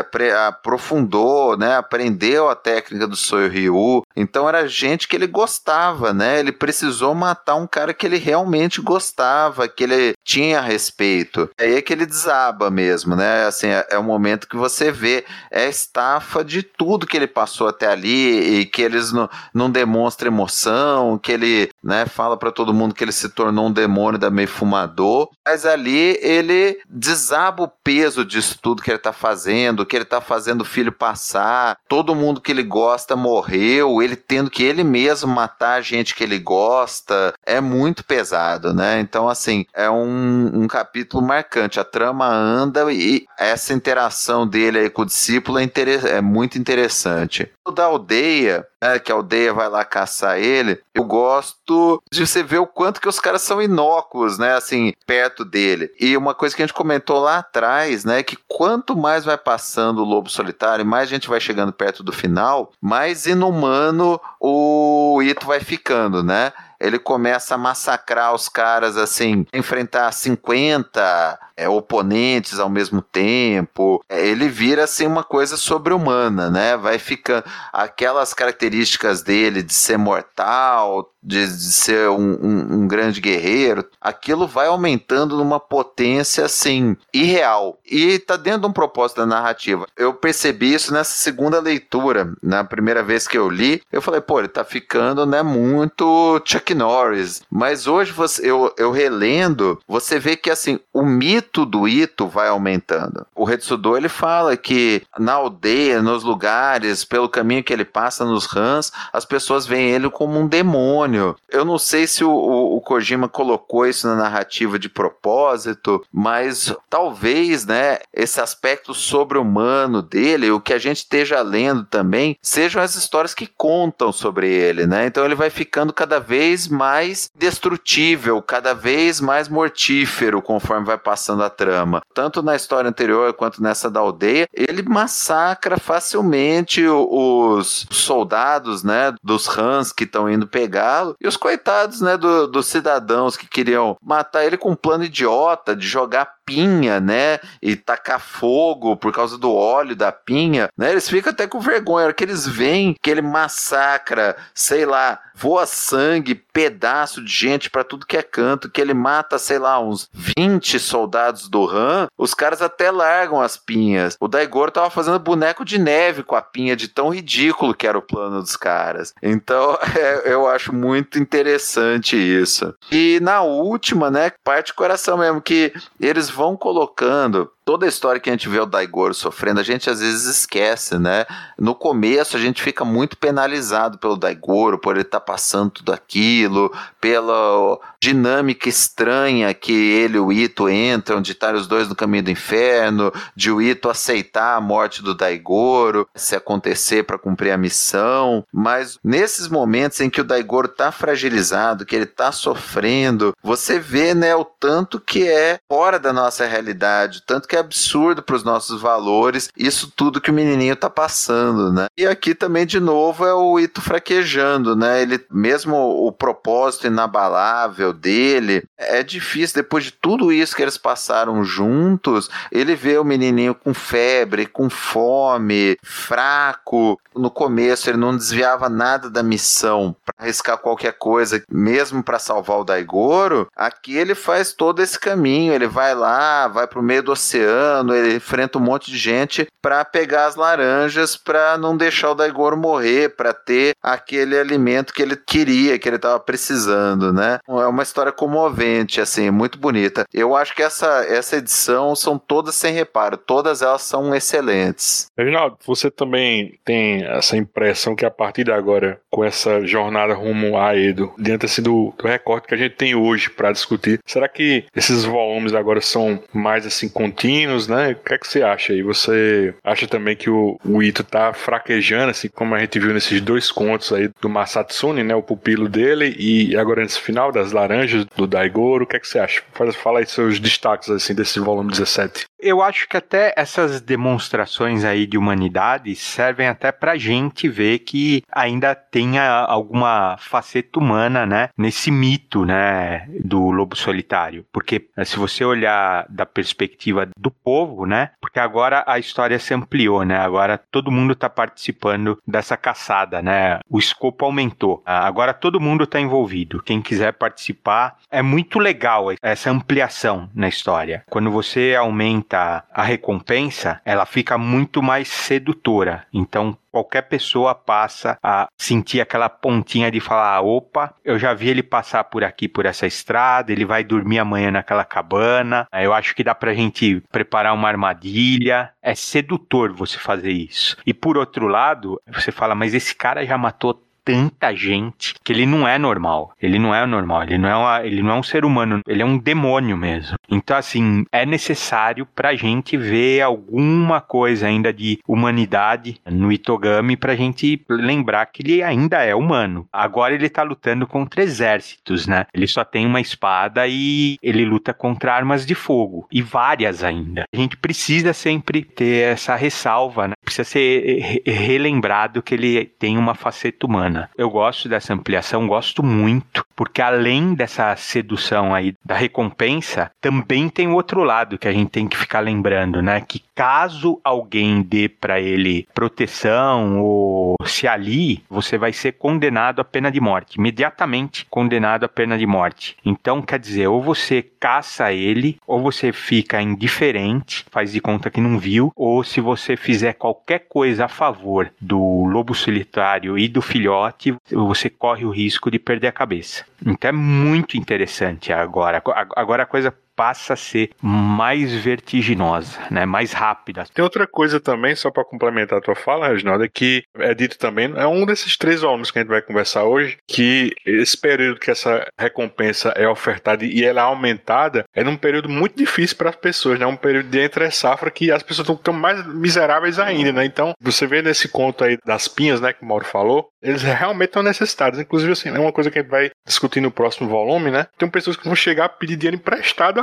aprofundou, 0.46 1.56
né? 1.56 1.76
Aprendeu 1.76 2.48
a 2.48 2.54
técnica 2.54 3.06
do 3.06 3.16
Soyo 3.16 3.50
Ryu. 3.50 4.02
Então 4.14 4.48
era 4.48 4.68
gente 4.68 5.08
que 5.08 5.16
ele 5.16 5.26
gostava, 5.26 6.12
né? 6.12 6.38
Ele 6.38 6.52
precisou 6.52 7.14
matar 7.14 7.56
um 7.56 7.66
cara 7.66 7.92
que 7.92 8.06
ele 8.06 8.18
realmente 8.18 8.80
gostava, 8.80 9.68
que 9.68 9.84
ele 9.84 10.14
tinha 10.24 10.60
respeito. 10.60 11.50
É 11.58 11.66
aí 11.66 11.82
que 11.82 11.92
ele 11.92 12.06
desaba 12.06 12.70
mesmo, 12.70 13.16
né? 13.16 13.46
Assim, 13.46 13.68
é, 13.68 13.86
é 13.90 13.98
o 13.98 14.04
momento 14.04 14.48
que 14.48 14.56
você 14.56 14.92
vê 14.92 15.24
é 15.50 15.64
a 15.64 15.68
estafa 15.68 16.44
de 16.44 16.62
tudo 16.62 17.06
que 17.06 17.16
ele 17.16 17.26
passou 17.26 17.68
até 17.68 17.86
ali 17.86 18.60
e 18.60 18.66
que 18.66 18.82
eles 18.82 19.12
não, 19.12 19.28
não 19.52 19.70
demonstram 19.70 19.95
demonstra 19.96 20.28
emoção, 20.28 21.18
que 21.18 21.32
ele 21.32 21.70
né, 21.82 22.04
fala 22.04 22.36
para 22.36 22.52
todo 22.52 22.74
mundo 22.74 22.94
que 22.94 23.02
ele 23.02 23.12
se 23.12 23.30
tornou 23.30 23.68
um 23.68 23.72
demônio 23.72 24.18
da 24.18 24.30
meio 24.30 24.48
fumador, 24.48 25.30
mas 25.44 25.64
ali 25.64 26.18
ele 26.20 26.78
desaba 26.88 27.62
o 27.62 27.68
peso 27.68 28.24
disso 28.24 28.58
tudo 28.60 28.82
que 28.82 28.90
ele 28.90 28.98
tá 28.98 29.12
fazendo, 29.12 29.86
que 29.86 29.96
ele 29.96 30.04
tá 30.04 30.20
fazendo 30.20 30.60
o 30.60 30.64
filho 30.64 30.92
passar, 30.92 31.78
todo 31.88 32.14
mundo 32.14 32.40
que 32.40 32.52
ele 32.52 32.62
gosta 32.62 33.16
morreu, 33.16 34.02
ele 34.02 34.16
tendo 34.16 34.50
que 34.50 34.62
ele 34.62 34.84
mesmo 34.84 35.32
matar 35.32 35.74
a 35.74 35.80
gente 35.80 36.14
que 36.14 36.22
ele 36.22 36.38
gosta, 36.38 37.32
é 37.44 37.60
muito 37.60 38.04
pesado, 38.04 38.74
né? 38.74 39.00
Então, 39.00 39.28
assim, 39.28 39.64
é 39.74 39.88
um, 39.88 40.50
um 40.52 40.68
capítulo 40.68 41.24
marcante. 41.24 41.80
A 41.80 41.84
trama 41.84 42.28
anda 42.28 42.92
e 42.92 43.24
essa 43.38 43.72
interação 43.72 44.46
dele 44.46 44.78
aí 44.78 44.90
com 44.90 45.02
o 45.02 45.06
discípulo 45.06 45.58
é, 45.58 45.66
é 46.08 46.20
muito 46.20 46.58
interessante. 46.58 47.50
Da 47.74 47.84
aldeia, 47.84 48.66
né, 48.82 48.98
que 48.98 49.10
a 49.10 49.14
aldeia 49.14 49.52
vai 49.52 49.68
lá 49.68 49.84
caçar 49.84 50.38
ele, 50.38 50.80
eu 50.94 51.04
gosto 51.04 52.02
de 52.10 52.26
você 52.26 52.42
ver 52.42 52.58
o 52.58 52.66
quanto 52.66 53.00
que 53.00 53.08
os 53.08 53.20
caras 53.20 53.42
são 53.42 53.60
inócuos, 53.60 54.38
né, 54.38 54.54
assim, 54.54 54.92
perto 55.06 55.44
dele. 55.44 55.90
E 55.98 56.16
uma 56.16 56.34
coisa 56.34 56.54
que 56.54 56.62
a 56.62 56.66
gente 56.66 56.74
comentou 56.74 57.20
lá 57.20 57.38
atrás, 57.38 58.04
né, 58.04 58.22
que 58.22 58.36
quanto 58.48 58.96
mais 58.96 59.24
vai 59.24 59.38
passando 59.38 60.02
o 60.02 60.04
Lobo 60.04 60.28
Solitário, 60.28 60.84
mais 60.84 61.08
a 61.08 61.12
gente 61.12 61.28
vai 61.28 61.40
chegando 61.40 61.72
perto 61.72 62.02
do 62.02 62.12
final, 62.12 62.72
mais 62.80 63.26
inumano 63.26 64.20
o 64.40 65.20
Ito 65.22 65.46
vai 65.46 65.60
ficando, 65.60 66.22
né? 66.22 66.52
ele 66.80 66.98
começa 66.98 67.54
a 67.54 67.58
massacrar 67.58 68.34
os 68.34 68.48
caras 68.48 68.96
assim, 68.96 69.46
enfrentar 69.52 70.12
50 70.12 71.38
é, 71.56 71.68
oponentes 71.68 72.58
ao 72.58 72.68
mesmo 72.68 73.00
tempo. 73.00 74.04
É, 74.08 74.26
ele 74.26 74.48
vira 74.48 74.84
assim 74.84 75.06
uma 75.06 75.24
coisa 75.24 75.56
sobre-humana, 75.56 76.50
né? 76.50 76.76
Vai 76.76 76.98
ficando 76.98 77.44
aquelas 77.72 78.34
características 78.34 79.22
dele 79.22 79.62
de 79.62 79.72
ser 79.72 79.96
mortal, 79.96 81.10
de, 81.26 81.44
de 81.44 81.72
ser 81.72 82.08
um, 82.08 82.38
um, 82.40 82.74
um, 82.74 82.88
grande 82.88 83.20
guerreiro, 83.20 83.84
aquilo 84.00 84.46
vai 84.46 84.68
aumentando 84.68 85.36
numa 85.36 85.58
potência 85.58 86.44
assim 86.44 86.96
irreal 87.12 87.80
e 87.84 88.20
tá 88.20 88.36
dentro 88.36 88.60
de 88.60 88.66
um 88.68 88.72
propósito 88.72 89.18
da 89.18 89.26
narrativa. 89.26 89.86
Eu 89.96 90.14
percebi 90.14 90.72
isso 90.72 90.92
nessa 90.92 91.18
segunda 91.18 91.58
leitura, 91.58 92.32
na 92.40 92.62
primeira 92.62 93.02
vez 93.02 93.26
que 93.26 93.36
eu 93.36 93.50
li, 93.50 93.82
eu 93.90 94.00
falei, 94.00 94.20
pô, 94.20 94.38
ele 94.38 94.48
tá 94.48 94.64
ficando, 94.64 95.26
né, 95.26 95.42
muito 95.42 96.40
Chuck 96.44 96.72
Norris. 96.74 97.42
Mas 97.50 97.88
hoje 97.88 98.12
você, 98.12 98.48
eu, 98.48 98.72
eu 98.78 98.92
relendo, 98.92 99.80
você 99.88 100.20
vê 100.20 100.36
que 100.36 100.50
assim 100.50 100.78
o 100.92 101.02
mito 101.02 101.45
mito 101.46 101.64
do 101.64 101.86
Ito 101.86 102.26
vai 102.26 102.48
aumentando. 102.48 103.26
O 103.34 103.44
Retsudo 103.44 103.96
ele 103.96 104.08
fala 104.08 104.56
que 104.56 105.02
na 105.18 105.34
aldeia, 105.34 106.02
nos 106.02 106.24
lugares, 106.24 107.04
pelo 107.04 107.28
caminho 107.28 107.62
que 107.62 107.72
ele 107.72 107.84
passa 107.84 108.24
nos 108.24 108.46
rãs, 108.46 108.92
as 109.12 109.24
pessoas 109.24 109.66
veem 109.66 109.90
ele 109.90 110.10
como 110.10 110.38
um 110.38 110.46
demônio. 110.46 111.36
Eu 111.48 111.64
não 111.64 111.78
sei 111.78 112.06
se 112.06 112.24
o, 112.24 112.30
o, 112.30 112.76
o 112.76 112.80
Kojima 112.80 113.28
colocou 113.28 113.86
isso 113.86 114.06
na 114.06 114.16
narrativa 114.16 114.78
de 114.78 114.88
propósito, 114.88 116.04
mas 116.12 116.74
talvez, 116.90 117.64
né, 117.64 117.98
esse 118.12 118.40
aspecto 118.40 118.92
sobre-humano 118.92 120.02
dele, 120.02 120.50
o 120.50 120.60
que 120.60 120.72
a 120.72 120.78
gente 120.78 120.98
esteja 120.98 121.40
lendo 121.42 121.84
também, 121.84 122.36
sejam 122.42 122.82
as 122.82 122.96
histórias 122.96 123.34
que 123.34 123.46
contam 123.46 124.12
sobre 124.12 124.50
ele, 124.50 124.86
né? 124.86 125.06
Então 125.06 125.24
ele 125.24 125.34
vai 125.34 125.50
ficando 125.50 125.92
cada 125.92 126.18
vez 126.18 126.68
mais 126.68 127.30
destrutível, 127.34 128.42
cada 128.42 128.74
vez 128.74 129.20
mais 129.20 129.48
mortífero 129.48 130.42
conforme 130.42 130.86
vai 130.86 130.98
passando 130.98 131.35
a 131.42 131.50
trama. 131.50 132.00
Tanto 132.14 132.42
na 132.42 132.56
história 132.56 132.88
anterior 132.88 133.32
quanto 133.32 133.62
nessa 133.62 133.90
da 133.90 134.00
aldeia, 134.00 134.48
ele 134.52 134.82
massacra 134.82 135.78
facilmente 135.78 136.86
os 136.86 137.86
soldados, 137.90 138.82
né, 138.82 139.14
dos 139.22 139.46
Hans 139.48 139.92
que 139.92 140.04
estão 140.04 140.30
indo 140.30 140.46
pegá-lo 140.46 141.14
e 141.20 141.26
os 141.26 141.36
coitados, 141.36 142.00
né, 142.00 142.16
do, 142.16 142.46
dos 142.46 142.66
cidadãos 142.66 143.36
que 143.36 143.48
queriam 143.48 143.96
matar 144.02 144.44
ele 144.44 144.56
com 144.56 144.70
um 144.70 144.76
plano 144.76 145.04
idiota 145.04 145.74
de 145.74 145.86
jogar 145.86 146.35
pinha, 146.46 147.00
né? 147.00 147.40
E 147.60 147.74
tacar 147.74 148.20
fogo 148.20 148.96
por 148.96 149.12
causa 149.12 149.36
do 149.36 149.52
óleo 149.52 149.96
da 149.96 150.12
pinha, 150.12 150.70
né? 150.78 150.92
Eles 150.92 151.08
ficam 151.08 151.32
até 151.32 151.46
com 151.46 151.58
vergonha. 151.58 152.12
que 152.12 152.22
eles 152.22 152.46
veem 152.46 152.94
que 153.02 153.10
ele 153.10 153.20
massacra, 153.20 154.36
sei 154.54 154.86
lá, 154.86 155.20
voa 155.36 155.66
sangue, 155.66 156.34
pedaço 156.34 157.22
de 157.22 157.30
gente 157.30 157.68
para 157.68 157.84
tudo 157.84 158.06
que 158.06 158.16
é 158.16 158.22
canto, 158.22 158.70
que 158.70 158.80
ele 158.80 158.94
mata, 158.94 159.38
sei 159.38 159.58
lá, 159.58 159.78
uns 159.78 160.08
20 160.12 160.78
soldados 160.78 161.48
do 161.48 161.68
Han, 161.68 162.08
os 162.16 162.32
caras 162.32 162.62
até 162.62 162.90
largam 162.90 163.42
as 163.42 163.56
pinhas. 163.56 164.16
O 164.18 164.26
Daigoro 164.26 164.70
tava 164.70 164.88
fazendo 164.88 165.18
boneco 165.18 165.64
de 165.64 165.78
neve 165.78 166.22
com 166.22 166.34
a 166.34 166.40
pinha 166.40 166.74
de 166.74 166.88
tão 166.88 167.10
ridículo 167.10 167.74
que 167.74 167.86
era 167.86 167.98
o 167.98 168.02
plano 168.02 168.40
dos 168.40 168.56
caras. 168.56 169.12
Então, 169.22 169.78
é, 169.94 170.32
eu 170.32 170.46
acho 170.48 170.72
muito 170.72 171.18
interessante 171.18 172.16
isso. 172.16 172.74
E 172.90 173.20
na 173.20 173.42
última, 173.42 174.10
né, 174.10 174.32
parte 174.42 174.72
do 174.72 174.76
coração 174.76 175.18
mesmo, 175.18 175.42
que 175.42 175.72
eles 176.00 176.30
vão 176.36 176.54
colocando 176.56 177.50
toda 177.66 177.84
a 177.84 177.88
história 177.88 178.20
que 178.20 178.30
a 178.30 178.32
gente 178.32 178.48
vê 178.48 178.60
o 178.60 178.64
Daigoro 178.64 179.12
sofrendo, 179.12 179.58
a 179.58 179.64
gente 179.64 179.90
às 179.90 179.98
vezes 179.98 180.24
esquece, 180.24 180.96
né? 181.00 181.26
No 181.58 181.74
começo 181.74 182.36
a 182.36 182.40
gente 182.40 182.62
fica 182.62 182.84
muito 182.84 183.16
penalizado 183.16 183.98
pelo 183.98 184.16
Daigoro, 184.16 184.78
por 184.78 184.94
ele 184.94 185.02
estar 185.02 185.18
tá 185.18 185.26
passando 185.26 185.70
tudo 185.72 185.92
aquilo, 185.92 186.72
pela 187.00 187.76
dinâmica 188.00 188.68
estranha 188.68 189.52
que 189.52 189.72
ele 189.72 190.16
e 190.16 190.20
o 190.20 190.32
Ito 190.32 190.68
entram, 190.68 191.20
de 191.20 191.32
estar 191.32 191.56
os 191.56 191.66
dois 191.66 191.88
no 191.88 191.96
caminho 191.96 192.22
do 192.22 192.30
inferno, 192.30 193.12
de 193.34 193.50
o 193.50 193.60
Ito 193.60 193.90
aceitar 193.90 194.54
a 194.54 194.60
morte 194.60 195.02
do 195.02 195.12
Daigoro, 195.12 196.08
se 196.14 196.36
acontecer 196.36 197.02
para 197.02 197.18
cumprir 197.18 197.50
a 197.50 197.58
missão. 197.58 198.44
Mas 198.52 198.96
nesses 199.02 199.48
momentos 199.48 200.00
em 200.00 200.08
que 200.08 200.20
o 200.20 200.24
Daigoro 200.24 200.68
tá 200.68 200.92
fragilizado, 200.92 201.84
que 201.84 201.96
ele 201.96 202.06
tá 202.06 202.30
sofrendo, 202.30 203.34
você 203.42 203.80
vê, 203.80 204.14
né, 204.14 204.36
o 204.36 204.44
tanto 204.44 205.00
que 205.00 205.26
é 205.26 205.58
fora 205.68 205.98
da 205.98 206.12
nossa 206.12 206.46
realidade, 206.46 207.24
tanto 207.26 207.48
que 207.48 207.55
é 207.56 207.60
absurdo 207.60 208.22
para 208.22 208.36
os 208.36 208.44
nossos 208.44 208.80
valores, 208.80 209.50
isso 209.56 209.92
tudo 209.94 210.20
que 210.20 210.30
o 210.30 210.34
menininho 210.34 210.76
tá 210.76 210.88
passando, 210.88 211.72
né? 211.72 211.86
E 211.96 212.06
aqui 212.06 212.34
também, 212.34 212.66
de 212.66 212.78
novo, 212.78 213.24
é 213.24 213.34
o 213.34 213.58
Ito 213.58 213.80
fraquejando, 213.80 214.76
né? 214.76 215.02
Ele, 215.02 215.24
mesmo 215.30 215.76
o 215.76 216.12
propósito 216.12 216.86
inabalável 216.86 217.92
dele, 217.92 218.64
é 218.78 219.02
difícil, 219.02 219.56
depois 219.56 219.84
de 219.84 219.92
tudo 219.92 220.32
isso 220.32 220.54
que 220.54 220.62
eles 220.62 220.78
passaram 220.78 221.44
juntos, 221.44 222.30
ele 222.52 222.74
vê 222.74 222.98
o 222.98 223.04
menininho 223.04 223.54
com 223.54 223.72
febre, 223.72 224.46
com 224.46 224.68
fome, 224.68 225.76
fraco. 225.82 227.00
No 227.14 227.30
começo, 227.30 227.88
ele 227.88 227.96
não 227.96 228.14
desviava 228.14 228.68
nada 228.68 229.08
da 229.08 229.22
missão 229.22 229.96
para 230.04 230.14
arriscar 230.18 230.58
qualquer 230.58 230.92
coisa, 230.98 231.42
mesmo 231.50 232.02
para 232.02 232.18
salvar 232.18 232.58
o 232.58 232.64
Daigoro. 232.64 233.48
Aqui 233.56 233.96
ele 233.96 234.14
faz 234.14 234.52
todo 234.52 234.82
esse 234.82 234.98
caminho, 234.98 235.54
ele 235.54 235.66
vai 235.66 235.94
lá, 235.94 236.46
vai 236.48 236.66
pro 236.66 236.82
meio 236.82 237.02
do 237.02 237.12
oceano 237.12 237.45
oceano, 237.46 237.94
ele 237.94 238.16
enfrenta 238.16 238.58
um 238.58 238.60
monte 238.60 238.90
de 238.90 238.98
gente 238.98 239.46
para 239.62 239.84
pegar 239.84 240.26
as 240.26 240.36
laranjas 240.36 241.16
para 241.16 241.56
não 241.56 241.76
deixar 241.76 242.10
o 242.10 242.14
Daigoro 242.14 242.56
morrer, 242.56 243.10
para 243.16 243.32
ter 243.32 243.74
aquele 243.82 244.38
alimento 244.38 244.92
que 244.92 245.02
ele 245.02 245.16
queria, 245.16 245.78
que 245.78 245.88
ele 245.88 245.96
estava 245.96 246.20
precisando, 246.20 247.12
né? 247.12 247.38
É 247.48 247.66
uma 247.66 247.82
história 247.82 248.12
comovente, 248.12 249.00
assim, 249.00 249.30
muito 249.30 249.58
bonita. 249.58 250.04
Eu 250.12 250.36
acho 250.36 250.54
que 250.54 250.62
essa, 250.62 251.04
essa 251.08 251.36
edição 251.36 251.94
são 251.94 252.18
todas 252.18 252.54
sem 252.54 252.72
reparo, 252.72 253.16
todas 253.16 253.62
elas 253.62 253.82
são 253.82 254.14
excelentes. 254.14 255.08
Reginaldo, 255.16 255.58
você 255.66 255.90
também 255.90 256.58
tem 256.64 257.04
essa 257.04 257.36
impressão 257.36 257.96
que 257.96 258.04
a 258.04 258.10
partir 258.10 258.44
de 258.44 258.52
agora, 258.52 259.00
com 259.10 259.24
essa 259.24 259.64
jornada 259.66 260.14
rumo 260.14 260.58
a 260.58 260.76
Edo, 260.76 261.12
diante 261.18 261.46
assim, 261.46 261.62
do, 261.62 261.92
do 261.98 262.06
recorte 262.06 262.46
que 262.46 262.54
a 262.54 262.58
gente 262.58 262.76
tem 262.76 262.94
hoje 262.94 263.30
para 263.30 263.52
discutir, 263.52 264.00
será 264.06 264.28
que 264.28 264.64
esses 264.74 265.04
volumes 265.04 265.54
agora 265.54 265.80
são 265.80 266.22
mais 266.32 266.64
assim 266.64 266.88
contínuos? 266.88 267.35
Né? 267.68 267.92
O 267.92 267.96
que 267.96 268.14
é 268.14 268.18
que 268.18 268.28
você 268.28 268.42
acha 268.42 268.72
aí? 268.72 268.82
Você 268.82 269.54
acha 269.64 269.86
também 269.86 270.14
que 270.16 270.30
o, 270.30 270.58
o 270.64 270.82
Ito 270.82 271.02
tá 271.02 271.32
fraquejando, 271.32 272.10
assim 272.10 272.28
como 272.28 272.54
a 272.54 272.58
gente 272.60 272.78
viu 272.78 272.94
nesses 272.94 273.20
dois 273.20 273.50
contos 273.50 273.92
aí 273.92 274.08
do 274.20 274.28
Masatsune, 274.28 275.02
né? 275.02 275.14
O 275.14 275.22
pupilo 275.22 275.68
dele 275.68 276.14
e 276.18 276.56
agora 276.56 276.82
nesse 276.82 277.00
final 277.00 277.32
das 277.32 277.52
laranjas 277.52 278.06
do 278.16 278.26
Daigoro. 278.26 278.84
O 278.84 278.86
que 278.86 278.96
é 278.96 279.00
que 279.00 279.08
você 279.08 279.18
acha? 279.18 279.42
Fala 279.82 279.98
aí 279.98 280.06
seus 280.06 280.38
destaques 280.38 280.88
assim 280.88 281.14
desse 281.14 281.40
volume 281.40 281.70
17. 281.70 282.26
Eu 282.38 282.62
acho 282.62 282.88
que 282.88 282.96
até 282.96 283.32
essas 283.36 283.80
demonstrações 283.80 284.84
aí 284.84 285.06
de 285.06 285.16
humanidade 285.16 285.94
servem 285.96 286.46
até 286.46 286.70
pra 286.70 286.96
gente 286.96 287.48
ver 287.48 287.80
que 287.80 288.22
ainda 288.30 288.74
tem 288.74 289.18
alguma 289.18 290.16
faceta 290.18 290.78
humana, 290.78 291.24
né, 291.24 291.48
nesse 291.56 291.90
mito, 291.90 292.44
né, 292.44 293.08
do 293.24 293.50
lobo 293.50 293.74
solitário. 293.74 294.44
Porque 294.52 294.86
eh, 294.96 295.04
se 295.04 295.16
você 295.16 295.44
olhar 295.44 296.06
da 296.08 296.26
perspectiva 296.26 297.08
do 297.26 297.30
povo, 297.30 297.86
né, 297.86 298.10
porque 298.20 298.38
agora 298.38 298.84
a 298.86 298.98
história 298.98 299.38
se 299.38 299.52
ampliou, 299.52 300.04
né, 300.04 300.16
agora 300.16 300.56
todo 300.70 300.92
mundo 300.92 301.14
tá 301.14 301.28
participando 301.28 302.18
dessa 302.26 302.56
caçada, 302.56 303.20
né, 303.20 303.58
o 303.68 303.78
escopo 303.78 304.24
aumentou. 304.24 304.82
Agora 304.86 305.34
todo 305.34 305.60
mundo 305.60 305.86
tá 305.86 306.00
envolvido. 306.00 306.62
Quem 306.62 306.80
quiser 306.80 307.12
participar, 307.12 307.96
é 308.10 308.22
muito 308.22 308.58
legal 308.58 309.08
essa 309.20 309.50
ampliação 309.50 310.30
na 310.34 310.48
história. 310.48 311.02
Quando 311.10 311.30
você 311.30 311.74
aumenta 311.76 312.64
a 312.72 312.82
recompensa, 312.82 313.80
ela 313.84 314.06
fica 314.06 314.38
muito 314.38 314.82
mais 314.82 315.08
sedutora. 315.08 316.04
Então, 316.12 316.56
qualquer 316.76 317.02
pessoa 317.02 317.54
passa 317.54 318.18
a 318.22 318.48
sentir 318.58 319.00
aquela 319.00 319.30
pontinha 319.30 319.90
de 319.90 319.98
falar: 319.98 320.42
opa, 320.42 320.94
eu 321.02 321.18
já 321.18 321.32
vi 321.32 321.48
ele 321.48 321.62
passar 321.62 322.04
por 322.04 322.22
aqui, 322.22 322.46
por 322.46 322.66
essa 322.66 322.86
estrada, 322.86 323.50
ele 323.50 323.64
vai 323.64 323.82
dormir 323.82 324.18
amanhã 324.18 324.50
naquela 324.50 324.84
cabana. 324.84 325.66
Eu 325.72 325.94
acho 325.94 326.14
que 326.14 326.22
dá 326.22 326.34
pra 326.34 326.52
gente 326.52 327.02
preparar 327.10 327.54
uma 327.54 327.68
armadilha. 327.68 328.70
É 328.82 328.94
sedutor 328.94 329.72
você 329.72 329.98
fazer 329.98 330.32
isso. 330.32 330.76
E 330.84 330.92
por 330.92 331.16
outro 331.16 331.46
lado, 331.46 331.98
você 332.12 332.30
fala: 332.30 332.54
mas 332.54 332.74
esse 332.74 332.94
cara 332.94 333.24
já 333.24 333.38
matou 333.38 333.85
tanta 334.06 334.54
gente 334.54 335.14
que 335.24 335.32
ele 335.32 335.44
não 335.44 335.66
é 335.66 335.76
normal. 335.76 336.32
Ele 336.40 336.60
não 336.60 336.72
é 336.72 336.86
normal, 336.86 337.24
ele 337.24 337.38
não 337.38 337.48
é, 337.48 337.56
uma, 337.56 337.84
ele 337.84 338.02
não 338.02 338.10
é 338.12 338.14
um 338.14 338.22
ser 338.22 338.44
humano, 338.44 338.80
ele 338.86 339.02
é 339.02 339.04
um 339.04 339.18
demônio 339.18 339.76
mesmo. 339.76 340.16
Então, 340.30 340.56
assim, 340.56 341.04
é 341.10 341.26
necessário 341.26 342.06
pra 342.14 342.36
gente 342.36 342.76
ver 342.76 343.22
alguma 343.22 344.00
coisa 344.00 344.46
ainda 344.46 344.72
de 344.72 345.00
humanidade 345.08 346.00
no 346.08 346.30
Itogami 346.30 346.96
pra 346.96 347.16
gente 347.16 347.60
lembrar 347.68 348.26
que 348.26 348.42
ele 348.42 348.62
ainda 348.62 349.02
é 349.02 349.12
humano. 349.12 349.66
Agora 349.72 350.14
ele 350.14 350.28
tá 350.28 350.44
lutando 350.44 350.86
contra 350.86 351.22
exércitos, 351.22 352.06
né? 352.06 352.26
Ele 352.32 352.46
só 352.46 352.64
tem 352.64 352.86
uma 352.86 353.00
espada 353.00 353.66
e 353.66 354.18
ele 354.22 354.44
luta 354.44 354.72
contra 354.72 355.14
armas 355.14 355.44
de 355.44 355.54
fogo. 355.56 356.06
E 356.12 356.22
várias 356.22 356.84
ainda. 356.84 357.24
A 357.32 357.36
gente 357.36 357.56
precisa 357.56 358.12
sempre 358.12 358.62
ter 358.62 359.14
essa 359.14 359.34
ressalva, 359.34 360.08
né? 360.08 360.14
Precisa 360.24 360.44
ser 360.44 361.22
relembrado 361.26 362.22
que 362.22 362.34
ele 362.34 362.66
tem 362.66 362.96
uma 362.96 363.14
faceta 363.14 363.66
humana. 363.66 363.95
Eu 364.16 364.30
gosto 364.30 364.68
dessa 364.68 364.94
ampliação, 364.94 365.46
gosto 365.46 365.82
muito, 365.82 366.44
porque 366.54 366.80
além 366.80 367.34
dessa 367.34 367.74
sedução 367.76 368.54
aí 368.54 368.74
da 368.84 368.94
recompensa, 368.94 369.90
também 370.00 370.48
tem 370.48 370.68
o 370.68 370.74
outro 370.74 371.02
lado 371.02 371.38
que 371.38 371.48
a 371.48 371.52
gente 371.52 371.70
tem 371.70 371.86
que 371.86 371.96
ficar 371.96 372.20
lembrando, 372.20 372.82
né? 372.82 373.00
Que 373.00 373.22
caso 373.34 374.00
alguém 374.02 374.62
dê 374.62 374.88
para 374.88 375.20
ele 375.20 375.68
proteção 375.74 376.80
ou 376.80 377.36
se 377.44 377.68
ali, 377.68 378.22
você 378.28 378.58
vai 378.58 378.72
ser 378.72 378.92
condenado 378.92 379.60
à 379.60 379.64
pena 379.64 379.90
de 379.90 380.00
morte, 380.00 380.38
imediatamente 380.38 381.26
condenado 381.28 381.84
à 381.84 381.88
pena 381.88 382.18
de 382.18 382.26
morte. 382.26 382.76
Então, 382.84 383.22
quer 383.22 383.38
dizer, 383.38 383.68
ou 383.68 383.82
você 383.82 384.22
caça 384.22 384.92
ele, 384.92 385.36
ou 385.46 385.60
você 385.60 385.92
fica 385.92 386.40
indiferente, 386.40 387.44
faz 387.50 387.72
de 387.72 387.80
conta 387.80 388.10
que 388.10 388.20
não 388.20 388.38
viu, 388.38 388.72
ou 388.74 389.04
se 389.04 389.20
você 389.20 389.56
fizer 389.56 389.92
qualquer 389.92 390.46
coisa 390.48 390.86
a 390.86 390.88
favor 390.88 391.52
do 391.60 392.04
lobo 392.04 392.34
solitário 392.34 393.18
e 393.18 393.28
do 393.28 393.42
filhote 393.42 393.85
você 394.30 394.68
corre 394.70 395.04
o 395.04 395.10
risco 395.10 395.50
de 395.50 395.58
perder 395.58 395.88
a 395.88 395.92
cabeça. 395.92 396.44
Então 396.64 396.88
é 396.88 396.92
muito 396.92 397.56
interessante 397.56 398.32
agora. 398.32 398.82
Agora 399.14 399.42
a 399.42 399.46
coisa 399.46 399.74
passa 399.96 400.34
a 400.34 400.36
ser 400.36 400.70
mais 400.80 401.52
vertiginosa, 401.52 402.58
né? 402.70 402.84
Mais 402.84 403.12
rápida. 403.12 403.64
Tem 403.72 403.82
outra 403.82 404.06
coisa 404.06 404.38
também, 404.38 404.76
só 404.76 404.90
para 404.90 405.04
complementar 405.04 405.58
a 405.58 405.62
tua 405.62 405.74
fala, 405.74 406.08
Reginaldo, 406.08 406.44
é 406.44 406.48
que 406.48 406.82
é 406.98 407.14
dito 407.14 407.38
também, 407.38 407.72
é 407.76 407.86
um 407.86 408.04
desses 408.04 408.36
três 408.36 408.60
volumes 408.60 408.90
que 408.90 408.98
a 408.98 409.02
gente 409.02 409.10
vai 409.10 409.22
conversar 409.22 409.64
hoje, 409.64 409.96
que 410.06 410.54
esse 410.64 410.96
período 410.96 411.40
que 411.40 411.50
essa 411.50 411.86
recompensa 411.98 412.72
é 412.76 412.86
ofertada 412.86 413.44
e 413.44 413.64
ela 413.64 413.80
é 413.80 413.84
aumentada, 413.84 414.64
é 414.74 414.84
num 414.84 414.96
período 414.96 415.28
muito 415.28 415.56
difícil 415.56 415.96
para 415.96 416.10
as 416.10 416.16
pessoas, 416.16 416.58
né? 416.58 416.66
Um 416.66 416.76
período 416.76 417.08
de 417.08 417.18
entre 417.18 417.50
safra 417.50 417.90
que 417.90 418.10
as 418.10 418.22
pessoas 418.22 418.48
estão 418.48 418.74
mais 418.74 419.04
miseráveis 419.06 419.78
ainda, 419.78 420.12
né? 420.12 420.24
Então, 420.24 420.52
você 420.60 420.86
vê 420.86 421.00
nesse 421.00 421.28
conto 421.28 421.64
aí 421.64 421.78
das 421.84 422.08
pinhas, 422.08 422.40
né, 422.40 422.52
que 422.52 422.62
o 422.62 422.66
Mauro 422.66 422.84
falou, 422.84 423.28
eles 423.42 423.62
realmente 423.62 424.08
estão 424.08 424.22
necessitados. 424.22 424.78
Inclusive, 424.78 425.12
assim, 425.12 425.28
é 425.28 425.38
uma 425.38 425.52
coisa 425.52 425.70
que 425.70 425.78
a 425.78 425.82
gente 425.82 425.90
vai 425.90 426.10
discutir 426.26 426.60
no 426.60 426.70
próximo 426.70 427.08
volume, 427.08 427.50
né? 427.50 427.66
Tem 427.78 427.88
pessoas 427.88 428.16
que 428.16 428.24
vão 428.24 428.34
chegar 428.34 428.66
a 428.66 428.68
pedir 428.68 428.96
dinheiro 428.96 429.16
emprestado 429.16 429.80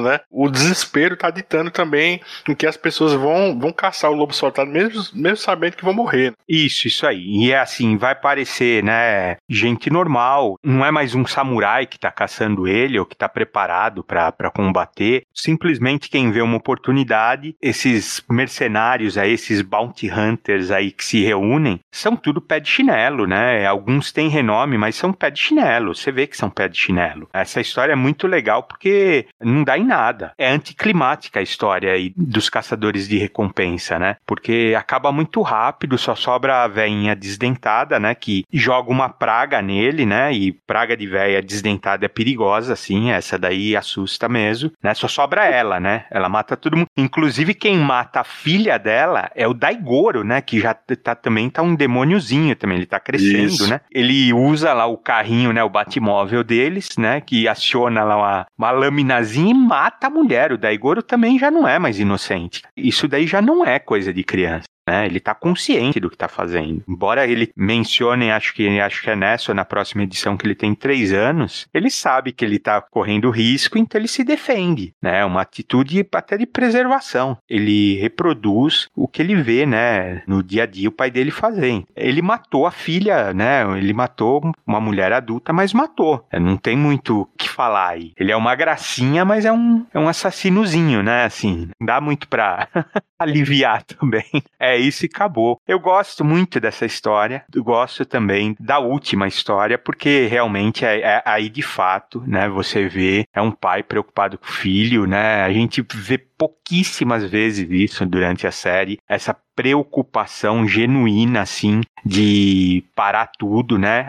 né? 0.00 0.20
O 0.30 0.48
desespero 0.48 1.16
tá 1.16 1.30
ditando 1.30 1.70
também 1.70 2.20
em 2.48 2.54
que 2.54 2.66
as 2.66 2.76
pessoas 2.76 3.12
vão, 3.12 3.58
vão 3.58 3.72
caçar 3.72 4.10
o 4.10 4.14
lobo 4.14 4.32
solitário, 4.32 4.72
mesmo, 4.72 5.02
mesmo 5.14 5.36
sabendo 5.36 5.76
que 5.76 5.84
vão 5.84 5.94
morrer. 5.94 6.30
Né? 6.30 6.36
Isso, 6.48 6.86
isso 6.86 7.06
aí. 7.06 7.22
E 7.22 7.52
é 7.52 7.58
assim, 7.58 7.96
vai 7.96 8.14
parecer, 8.14 8.82
né? 8.82 9.36
Gente 9.48 9.90
normal. 9.90 10.56
Não 10.62 10.84
é 10.84 10.90
mais 10.90 11.14
um 11.14 11.26
samurai 11.26 11.86
que 11.86 11.98
tá 11.98 12.10
caçando 12.10 12.66
ele 12.66 12.98
ou 12.98 13.06
que 13.06 13.16
tá 13.16 13.28
preparado 13.28 14.02
para 14.02 14.50
combater. 14.54 15.24
Simplesmente 15.34 16.08
quem 16.08 16.30
vê 16.30 16.40
uma 16.42 16.56
oportunidade, 16.56 17.54
esses 17.60 18.22
mercenários 18.30 19.16
aí, 19.16 19.32
esses 19.32 19.62
bounty 19.62 20.10
hunters 20.10 20.70
aí 20.70 20.90
que 20.90 21.04
se 21.04 21.22
reúnem, 21.22 21.80
são 21.90 22.16
tudo 22.16 22.40
pé 22.40 22.60
de 22.60 22.68
chinelo, 22.68 23.26
né? 23.26 23.66
Alguns 23.66 24.12
têm 24.12 24.28
renome, 24.28 24.76
mas 24.78 24.96
são 24.96 25.12
pé 25.12 25.30
de 25.30 25.40
chinelo. 25.40 25.94
Você 25.94 26.12
vê 26.12 26.26
que 26.26 26.36
são 26.36 26.50
pé 26.50 26.68
de 26.68 26.78
chinelo. 26.78 27.28
Essa 27.32 27.60
história 27.60 27.92
é 27.92 27.96
muito 27.96 28.26
legal 28.26 28.62
porque 28.62 29.26
não 29.42 29.64
dá 29.64 29.78
em 29.78 29.84
nada. 29.84 30.32
É 30.38 30.48
anticlimática 30.50 31.40
a 31.40 31.42
história 31.42 31.92
aí 31.92 32.12
dos 32.16 32.48
caçadores 32.48 33.08
de 33.08 33.18
recompensa, 33.18 33.98
né? 33.98 34.16
Porque 34.26 34.74
acaba 34.76 35.12
muito 35.12 35.42
rápido, 35.42 35.98
só 35.98 36.14
sobra 36.14 36.64
a 36.64 36.68
veinha 36.68 37.14
desdentada, 37.14 37.98
né? 37.98 38.14
Que 38.14 38.44
joga 38.52 38.90
uma 38.90 39.08
praga 39.08 39.60
nele, 39.60 40.06
né? 40.06 40.32
E 40.32 40.52
praga 40.52 40.96
de 40.96 41.06
veia 41.06 41.42
desdentada 41.42 42.04
é 42.06 42.08
perigosa, 42.08 42.72
assim. 42.72 43.10
Essa 43.10 43.38
daí 43.38 43.76
assusta 43.76 44.28
mesmo, 44.28 44.72
né? 44.82 44.94
Só 44.94 45.08
sobra 45.08 45.44
ela, 45.44 45.80
né? 45.80 46.04
Ela 46.10 46.28
mata 46.28 46.56
todo 46.56 46.76
mundo. 46.76 46.86
Inclusive, 46.96 47.54
quem 47.54 47.76
mata 47.78 48.20
a 48.20 48.24
filha 48.24 48.78
dela 48.78 49.30
é 49.34 49.46
o 49.46 49.54
Daigoro, 49.54 50.24
né? 50.24 50.40
Que 50.40 50.60
já 50.60 50.74
tá, 50.74 51.14
também 51.14 51.50
tá 51.50 51.62
um 51.62 51.74
demôniozinho 51.74 52.54
também. 52.56 52.78
Ele 52.78 52.86
tá 52.86 53.00
crescendo, 53.00 53.46
Isso. 53.46 53.68
né? 53.68 53.80
Ele 53.90 54.32
usa 54.32 54.72
lá 54.72 54.86
o 54.86 54.96
carrinho, 54.96 55.52
né? 55.52 55.62
O 55.62 55.68
batimóvel 55.70 56.44
deles, 56.44 56.88
né? 56.96 57.20
Que 57.20 57.48
aciona 57.48 58.04
lá 58.04 58.16
uma, 58.16 58.46
uma 58.56 58.70
laminazinha 58.70 59.31
e 59.36 59.54
mata 59.54 60.06
a 60.06 60.10
mulher. 60.10 60.52
O 60.52 60.58
Daigoro 60.58 61.02
também 61.02 61.38
já 61.38 61.50
não 61.50 61.66
é 61.66 61.78
mais 61.78 61.98
inocente. 61.98 62.62
Isso 62.76 63.06
daí 63.08 63.26
já 63.26 63.40
não 63.42 63.64
é 63.64 63.78
coisa 63.78 64.12
de 64.12 64.22
criança. 64.24 64.64
Né? 64.88 65.06
Ele 65.06 65.18
está 65.18 65.34
consciente 65.34 66.00
do 66.00 66.08
que 66.08 66.16
está 66.16 66.28
fazendo. 66.28 66.82
Embora 66.88 67.26
ele 67.26 67.50
mencione, 67.56 68.30
acho 68.30 68.54
que 68.54 68.80
acho 68.80 69.02
que 69.02 69.10
é 69.10 69.16
nessa 69.16 69.52
ou 69.52 69.56
na 69.56 69.64
próxima 69.64 70.02
edição 70.02 70.36
que 70.36 70.46
ele 70.46 70.54
tem 70.54 70.74
três 70.74 71.12
anos, 71.12 71.66
ele 71.72 71.90
sabe 71.90 72.32
que 72.32 72.44
ele 72.44 72.56
está 72.56 72.80
correndo 72.80 73.30
risco, 73.30 73.78
então 73.78 74.00
ele 74.00 74.08
se 74.08 74.24
defende. 74.24 74.94
Né? 75.00 75.24
Uma 75.24 75.42
atitude 75.42 76.06
até 76.12 76.36
de 76.36 76.46
preservação. 76.46 77.36
Ele 77.48 77.96
reproduz 77.96 78.88
o 78.94 79.08
que 79.08 79.22
ele 79.22 79.34
vê, 79.34 79.66
né, 79.66 80.22
no 80.26 80.42
dia 80.42 80.64
a 80.64 80.66
dia 80.66 80.88
o 80.88 80.92
pai 80.92 81.10
dele 81.10 81.30
fazendo. 81.30 81.86
Ele 81.94 82.22
matou 82.22 82.66
a 82.66 82.70
filha, 82.70 83.32
né? 83.32 83.62
Ele 83.76 83.92
matou 83.92 84.42
uma 84.66 84.80
mulher 84.80 85.12
adulta, 85.12 85.52
mas 85.52 85.72
matou. 85.72 86.26
Não 86.32 86.56
tem 86.56 86.76
muito 86.76 87.22
o 87.22 87.26
que 87.36 87.48
falar 87.48 87.90
aí. 87.90 88.12
Ele 88.16 88.32
é 88.32 88.36
uma 88.36 88.54
gracinha, 88.54 89.24
mas 89.24 89.44
é 89.44 89.52
um, 89.52 89.86
é 89.92 89.98
um 89.98 90.08
assassinozinho, 90.08 91.02
né? 91.02 91.24
Assim, 91.24 91.68
não 91.80 91.86
dá 91.86 92.00
muito 92.00 92.28
pra 92.28 92.68
aliviar 93.18 93.82
também. 93.82 94.24
É 94.58 94.71
é 94.72 94.78
isso 94.78 95.04
e 95.04 95.10
acabou. 95.12 95.60
Eu 95.66 95.78
gosto 95.78 96.24
muito 96.24 96.58
dessa 96.60 96.84
história, 96.84 97.44
gosto 97.62 98.04
também 98.04 98.56
da 98.58 98.78
última 98.78 99.28
história, 99.28 99.78
porque 99.78 100.26
realmente 100.26 100.84
é, 100.84 101.00
é, 101.00 101.22
aí 101.24 101.48
de 101.48 101.62
fato, 101.62 102.22
né, 102.26 102.48
você 102.48 102.88
vê, 102.88 103.24
é 103.34 103.40
um 103.40 103.50
pai 103.50 103.82
preocupado 103.82 104.38
com 104.38 104.46
o 104.46 104.52
filho, 104.52 105.06
né, 105.06 105.42
a 105.42 105.52
gente 105.52 105.84
vê 105.94 106.18
pouquíssimas 106.18 107.24
vezes 107.24 107.70
isso 107.70 108.04
durante 108.04 108.46
a 108.46 108.50
série, 108.50 108.98
essa 109.08 109.36
preocupação 109.54 110.66
genuína, 110.66 111.42
assim, 111.42 111.82
de 112.04 112.82
parar 112.96 113.30
tudo, 113.38 113.78
né? 113.78 114.08